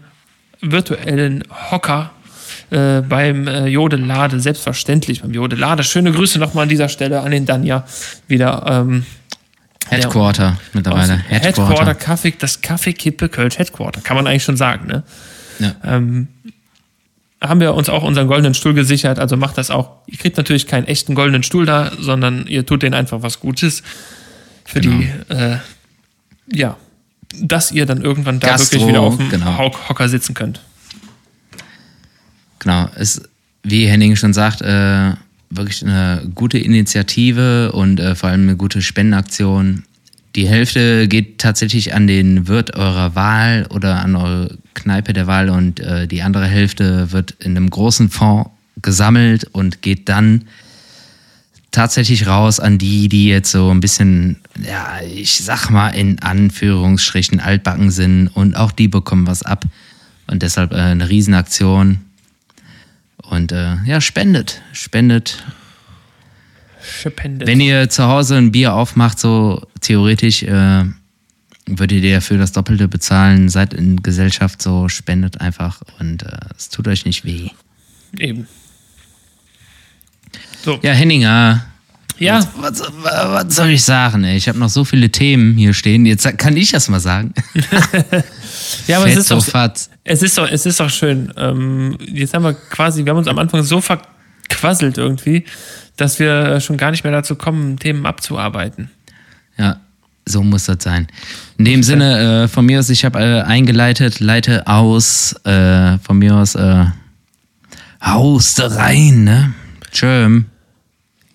virtuellen 0.61 1.45
Hocker 1.71 2.11
äh, 2.71 3.03
beim 3.03 3.47
äh, 3.47 3.67
Jodelade, 3.69 4.41
selbstverständlich 4.41 5.23
beim 5.23 5.33
Jodelade. 5.33 5.85
Schöne 5.85 6.11
Grüße 6.11 6.41
nochmal 6.41 6.65
an 6.65 6.69
dieser 6.69 6.89
Stelle 6.89 7.21
an 7.21 7.31
den 7.31 7.47
Danja 7.47 7.87
wieder. 8.27 8.65
Ähm, 8.69 9.07
Headquarter 9.89 10.59
mittlerweile. 10.73 11.16
Headquarter, 11.16 11.69
Headquarter 11.69 11.94
Kaffee, 11.94 12.35
das 12.39 12.61
Kaffeekippe 12.62 13.28
Kölsch 13.28 13.59
Headquarter, 13.59 14.01
kann 14.01 14.16
man 14.16 14.27
eigentlich 14.27 14.44
schon 14.44 14.56
sagen, 14.56 14.86
ne? 14.86 15.02
Ja. 15.59 15.74
Ähm, 15.85 16.28
haben 17.40 17.61
wir 17.61 17.74
uns 17.74 17.89
auch 17.89 18.02
unseren 18.02 18.27
goldenen 18.27 18.55
Stuhl 18.55 18.74
gesichert, 18.74 19.19
also 19.19 19.36
macht 19.36 19.59
das 19.59 19.70
auch. 19.70 19.90
Ihr 20.06 20.19
kriegt 20.19 20.36
natürlich 20.36 20.66
keinen 20.66 20.86
echten 20.86 21.15
goldenen 21.15 21.43
Stuhl 21.43 21.66
da, 21.66 21.93
sondern 21.98 22.47
ihr 22.47 22.65
tut 22.65 22.82
denen 22.82 22.94
einfach 22.94 23.23
was 23.23 23.40
Gutes 23.40 23.82
für 24.65 24.81
genau. 24.81 24.98
die, 24.98 25.32
äh, 25.35 25.59
ja, 26.51 26.77
dass 27.40 27.70
ihr 27.70 27.86
dann 27.86 28.02
irgendwann 28.02 28.40
da 28.40 28.48
Gastro, 28.48 28.73
wirklich 28.73 28.89
wieder 28.89 29.01
auf 29.01 29.16
dem 29.16 29.28
genau. 29.28 29.59
Hocker 29.59 30.09
sitzen 30.09 30.35
könnt. 30.35 30.61
Genau, 32.61 32.89
es, 32.94 33.23
wie 33.62 33.86
Henning 33.86 34.16
schon 34.16 34.32
sagt, 34.32 34.62
äh, 34.62 35.12
wirklich 35.57 35.85
eine 35.85 36.23
gute 36.35 36.59
Initiative 36.59 37.73
und 37.73 38.01
äh, 38.01 38.15
vor 38.15 38.31
allem 38.31 38.43
eine 38.43 38.57
gute 38.57 38.83
Spendenaktion. 38.83 39.85
Die 40.37 40.49
Hälfte 40.49 41.07
geht 41.07 41.39
tatsächlich 41.39 41.95
an 41.95 42.07
den 42.07 42.49
Wirt 42.49 42.75
eurer 42.75 43.15
Wahl 43.15 43.67
oder 43.71 44.01
an 44.01 44.17
eure 44.17 44.59
Kneipe 44.75 45.13
der 45.13 45.27
Wahl 45.27 45.49
und 45.49 45.81
äh, 45.81 46.09
die 46.09 46.23
andere 46.23 46.47
Hälfte 46.47 47.13
wird 47.13 47.33
in 47.39 47.57
einem 47.57 47.71
großen 47.71 48.11
Fonds 48.11 48.51
gesammelt 48.83 49.45
und 49.53 49.83
geht 49.83 50.09
dann 50.09 50.45
tatsächlich 51.75 52.27
raus 52.27 52.61
an 52.61 52.79
die, 52.79 53.09
die 53.09 53.27
jetzt 53.27 53.51
so 53.51 53.71
ein 53.71 53.81
bisschen, 53.81 54.37
ja, 54.65 55.01
ich 55.03 55.39
sag 55.39 55.71
mal 55.71 55.91
in 55.91 56.21
Anführungsstrichen 56.21 57.41
altbacken 57.41 57.91
sind 57.91 58.29
und 58.29 58.57
auch 58.57 58.73
die 58.73 58.89
bekommen 58.89 59.27
was 59.27 59.43
ab. 59.43 59.65
Und 60.27 60.43
deshalb 60.43 60.73
äh, 60.73 60.77
eine 60.77 61.09
Riesenaktion. 61.09 61.99
Und 63.23 63.53
äh, 63.53 63.77
ja, 63.85 64.01
spendet, 64.01 64.62
spendet. 64.73 65.45
Spendet. 66.82 67.49
Wenn 67.49 67.61
ihr 67.61 67.89
zu 67.89 68.05
Hause 68.05 68.36
ein 68.36 68.53
Bier 68.53 68.74
aufmacht, 68.74 69.19
so 69.19 69.66
theoretisch, 69.81 70.43
äh, 70.43 70.85
würdet 71.66 72.05
ihr 72.05 72.20
für 72.20 72.36
das 72.36 72.53
Doppelte 72.53 72.89
bezahlen, 72.89 73.49
seid 73.49 73.73
in 73.73 74.03
Gesellschaft 74.03 74.61
so, 74.61 74.89
spendet 74.89 75.41
einfach 75.41 75.81
und 75.99 76.23
äh, 76.24 76.36
es 76.57 76.69
tut 76.69 76.86
euch 76.89 77.07
nicht 77.07 77.24
weh. 77.24 77.51
Eben. 78.19 78.47
So. 80.62 80.78
Ja, 80.82 80.93
Henninger. 80.93 81.65
Ja. 82.19 82.47
Was, 82.57 82.81
was, 82.81 82.93
was, 83.03 83.57
soll 83.57 83.70
ich 83.70 83.82
sagen? 83.82 84.24
Ey? 84.24 84.36
Ich 84.36 84.49
habe 84.49 84.59
noch 84.59 84.69
so 84.69 84.85
viele 84.85 85.11
Themen 85.11 85.57
hier 85.57 85.74
stehen. 85.74 86.07
Jetzt 86.07 86.39
kann 86.39 86.57
ich 86.57 86.70
das 86.70 86.89
mal 86.89 87.01
sagen. 87.01 87.35
ja, 88.86 88.99
aber 88.99 89.09
es 89.09 89.16
ist, 89.16 89.31
doch, 89.31 89.39
es 90.05 90.23
ist 90.23 90.39
doch, 90.39 90.51
es 90.51 90.66
ist 90.66 90.81
doch 90.81 90.91
schön. 90.91 91.32
Ähm, 91.36 91.97
jetzt 92.01 92.35
haben 92.35 92.45
wir 92.45 92.55
quasi, 92.55 93.05
wir 93.05 93.11
haben 93.11 93.19
uns 93.19 93.28
am 93.28 93.39
Anfang 93.39 93.62
so 93.62 93.81
verquasselt 93.81 94.99
irgendwie, 94.99 95.45
dass 95.97 96.19
wir 96.19 96.61
schon 96.61 96.77
gar 96.77 96.91
nicht 96.91 97.05
mehr 97.05 97.12
dazu 97.12 97.36
kommen, 97.36 97.78
Themen 97.78 98.07
abzuarbeiten. 98.07 98.91
Ja, 99.57 99.81
so 100.27 100.43
muss 100.43 100.65
das 100.65 100.82
sein. 100.82 101.07
In 101.59 101.65
dem 101.65 101.82
Sinne, 101.82 102.45
äh, 102.45 102.49
von 102.49 102.66
mir 102.66 102.81
aus, 102.81 102.91
ich 102.91 103.05
habe 103.05 103.19
äh, 103.20 103.43
eingeleitet, 103.43 104.20
leite 104.20 104.66
aus, 104.66 105.35
äh, 105.45 105.99
von 105.99 106.19
mir 106.19 106.36
aus, 106.36 106.55
äh, 106.55 106.86
Haus 108.05 108.57
rein, 108.61 109.24
ne? 109.24 109.55
Tschöm. 109.91 110.47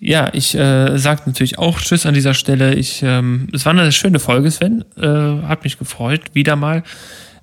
Ja, 0.02 0.30
ich 0.32 0.54
äh, 0.54 0.96
sage 0.96 1.22
natürlich 1.26 1.58
auch 1.58 1.78
Tschüss 1.78 2.06
an 2.06 2.14
dieser 2.14 2.32
Stelle. 2.32 2.74
Ich, 2.74 3.02
ähm, 3.02 3.48
es 3.52 3.66
war 3.66 3.74
eine 3.74 3.92
schöne 3.92 4.18
Folge, 4.18 4.50
Sven. 4.50 4.82
Äh, 4.96 5.06
hat 5.46 5.62
mich 5.62 5.78
gefreut, 5.78 6.22
wieder 6.32 6.56
mal. 6.56 6.82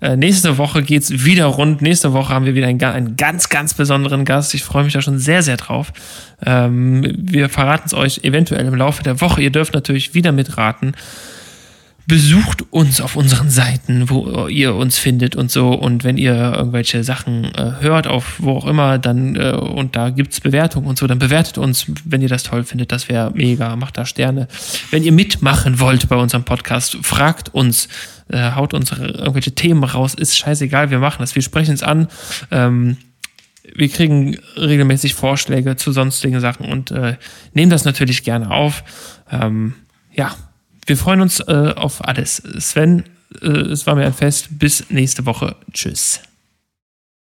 Äh, 0.01 0.15
nächste 0.15 0.57
Woche 0.57 0.81
geht's 0.81 1.23
wieder 1.23 1.45
rund. 1.45 1.83
Nächste 1.83 2.13
Woche 2.13 2.33
haben 2.33 2.45
wir 2.45 2.55
wieder 2.55 2.65
einen, 2.65 2.83
einen 2.83 3.15
ganz, 3.15 3.49
ganz 3.49 3.75
besonderen 3.75 4.25
Gast. 4.25 4.55
Ich 4.55 4.63
freue 4.63 4.83
mich 4.83 4.93
da 4.93 5.03
schon 5.03 5.19
sehr, 5.19 5.43
sehr 5.43 5.57
drauf. 5.57 5.93
Ähm, 6.43 7.03
wir 7.15 7.49
verraten 7.49 7.83
es 7.85 7.93
euch 7.93 8.23
eventuell 8.23 8.65
im 8.65 8.75
Laufe 8.75 9.03
der 9.03 9.21
Woche. 9.21 9.43
Ihr 9.43 9.51
dürft 9.51 9.75
natürlich 9.75 10.15
wieder 10.15 10.31
mitraten 10.31 10.95
besucht 12.07 12.63
uns 12.71 13.01
auf 13.01 13.17
unseren 13.17 13.49
Seiten, 13.49 14.09
wo 14.09 14.47
ihr 14.47 14.75
uns 14.75 14.97
findet 14.97 15.35
und 15.35 15.51
so. 15.51 15.73
Und 15.73 16.05
wenn 16.05 16.17
ihr 16.17 16.33
irgendwelche 16.33 17.03
Sachen 17.03 17.43
äh, 17.53 17.73
hört, 17.81 18.07
auf 18.07 18.35
wo 18.39 18.51
auch 18.51 18.65
immer, 18.65 18.97
dann 18.97 19.35
äh, 19.35 19.51
und 19.51 19.97
da 19.97 20.09
gibt's 20.09 20.39
Bewertungen 20.39 20.87
und 20.87 20.97
so, 20.97 21.05
dann 21.05 21.19
bewertet 21.19 21.57
uns, 21.57 21.85
wenn 22.05 22.21
ihr 22.21 22.29
das 22.29 22.43
toll 22.43 22.63
findet. 22.63 22.93
Das 22.93 23.09
wäre 23.09 23.31
mega. 23.31 23.75
Macht 23.75 23.97
da 23.97 24.05
Sterne. 24.05 24.47
Wenn 24.89 25.03
ihr 25.03 25.11
mitmachen 25.11 25.81
wollt 25.81 26.07
bei 26.07 26.15
unserem 26.15 26.45
Podcast, 26.45 26.97
fragt 27.01 27.53
uns, 27.53 27.89
äh, 28.29 28.51
haut 28.51 28.73
uns 28.73 28.91
irgendwelche 28.93 29.51
Themen 29.51 29.83
raus. 29.83 30.13
Ist 30.13 30.37
scheißegal, 30.37 30.89
wir 30.89 30.99
machen 30.99 31.17
das. 31.19 31.35
Wir 31.35 31.41
sprechen 31.41 31.73
es 31.73 31.83
an. 31.83 32.07
Ähm, 32.51 32.95
wir 33.75 33.89
kriegen 33.89 34.37
regelmäßig 34.55 35.13
Vorschläge 35.13 35.75
zu 35.75 35.91
sonstigen 35.91 36.39
Sachen 36.39 36.65
und 36.65 36.89
äh, 36.91 37.17
nehmen 37.53 37.69
das 37.69 37.83
natürlich 37.83 38.23
gerne 38.23 38.49
auf. 38.49 38.85
Ähm, 39.29 39.73
ja, 40.13 40.33
wir 40.87 40.97
freuen 40.97 41.21
uns 41.21 41.39
äh, 41.41 41.73
auf 41.75 42.03
alles. 42.07 42.41
Sven, 42.59 43.03
äh, 43.41 43.47
es 43.47 43.85
war 43.85 43.95
mir 43.95 44.05
ein 44.05 44.13
Fest. 44.13 44.47
Bis 44.57 44.89
nächste 44.89 45.25
Woche. 45.25 45.55
Tschüss. 45.73 46.21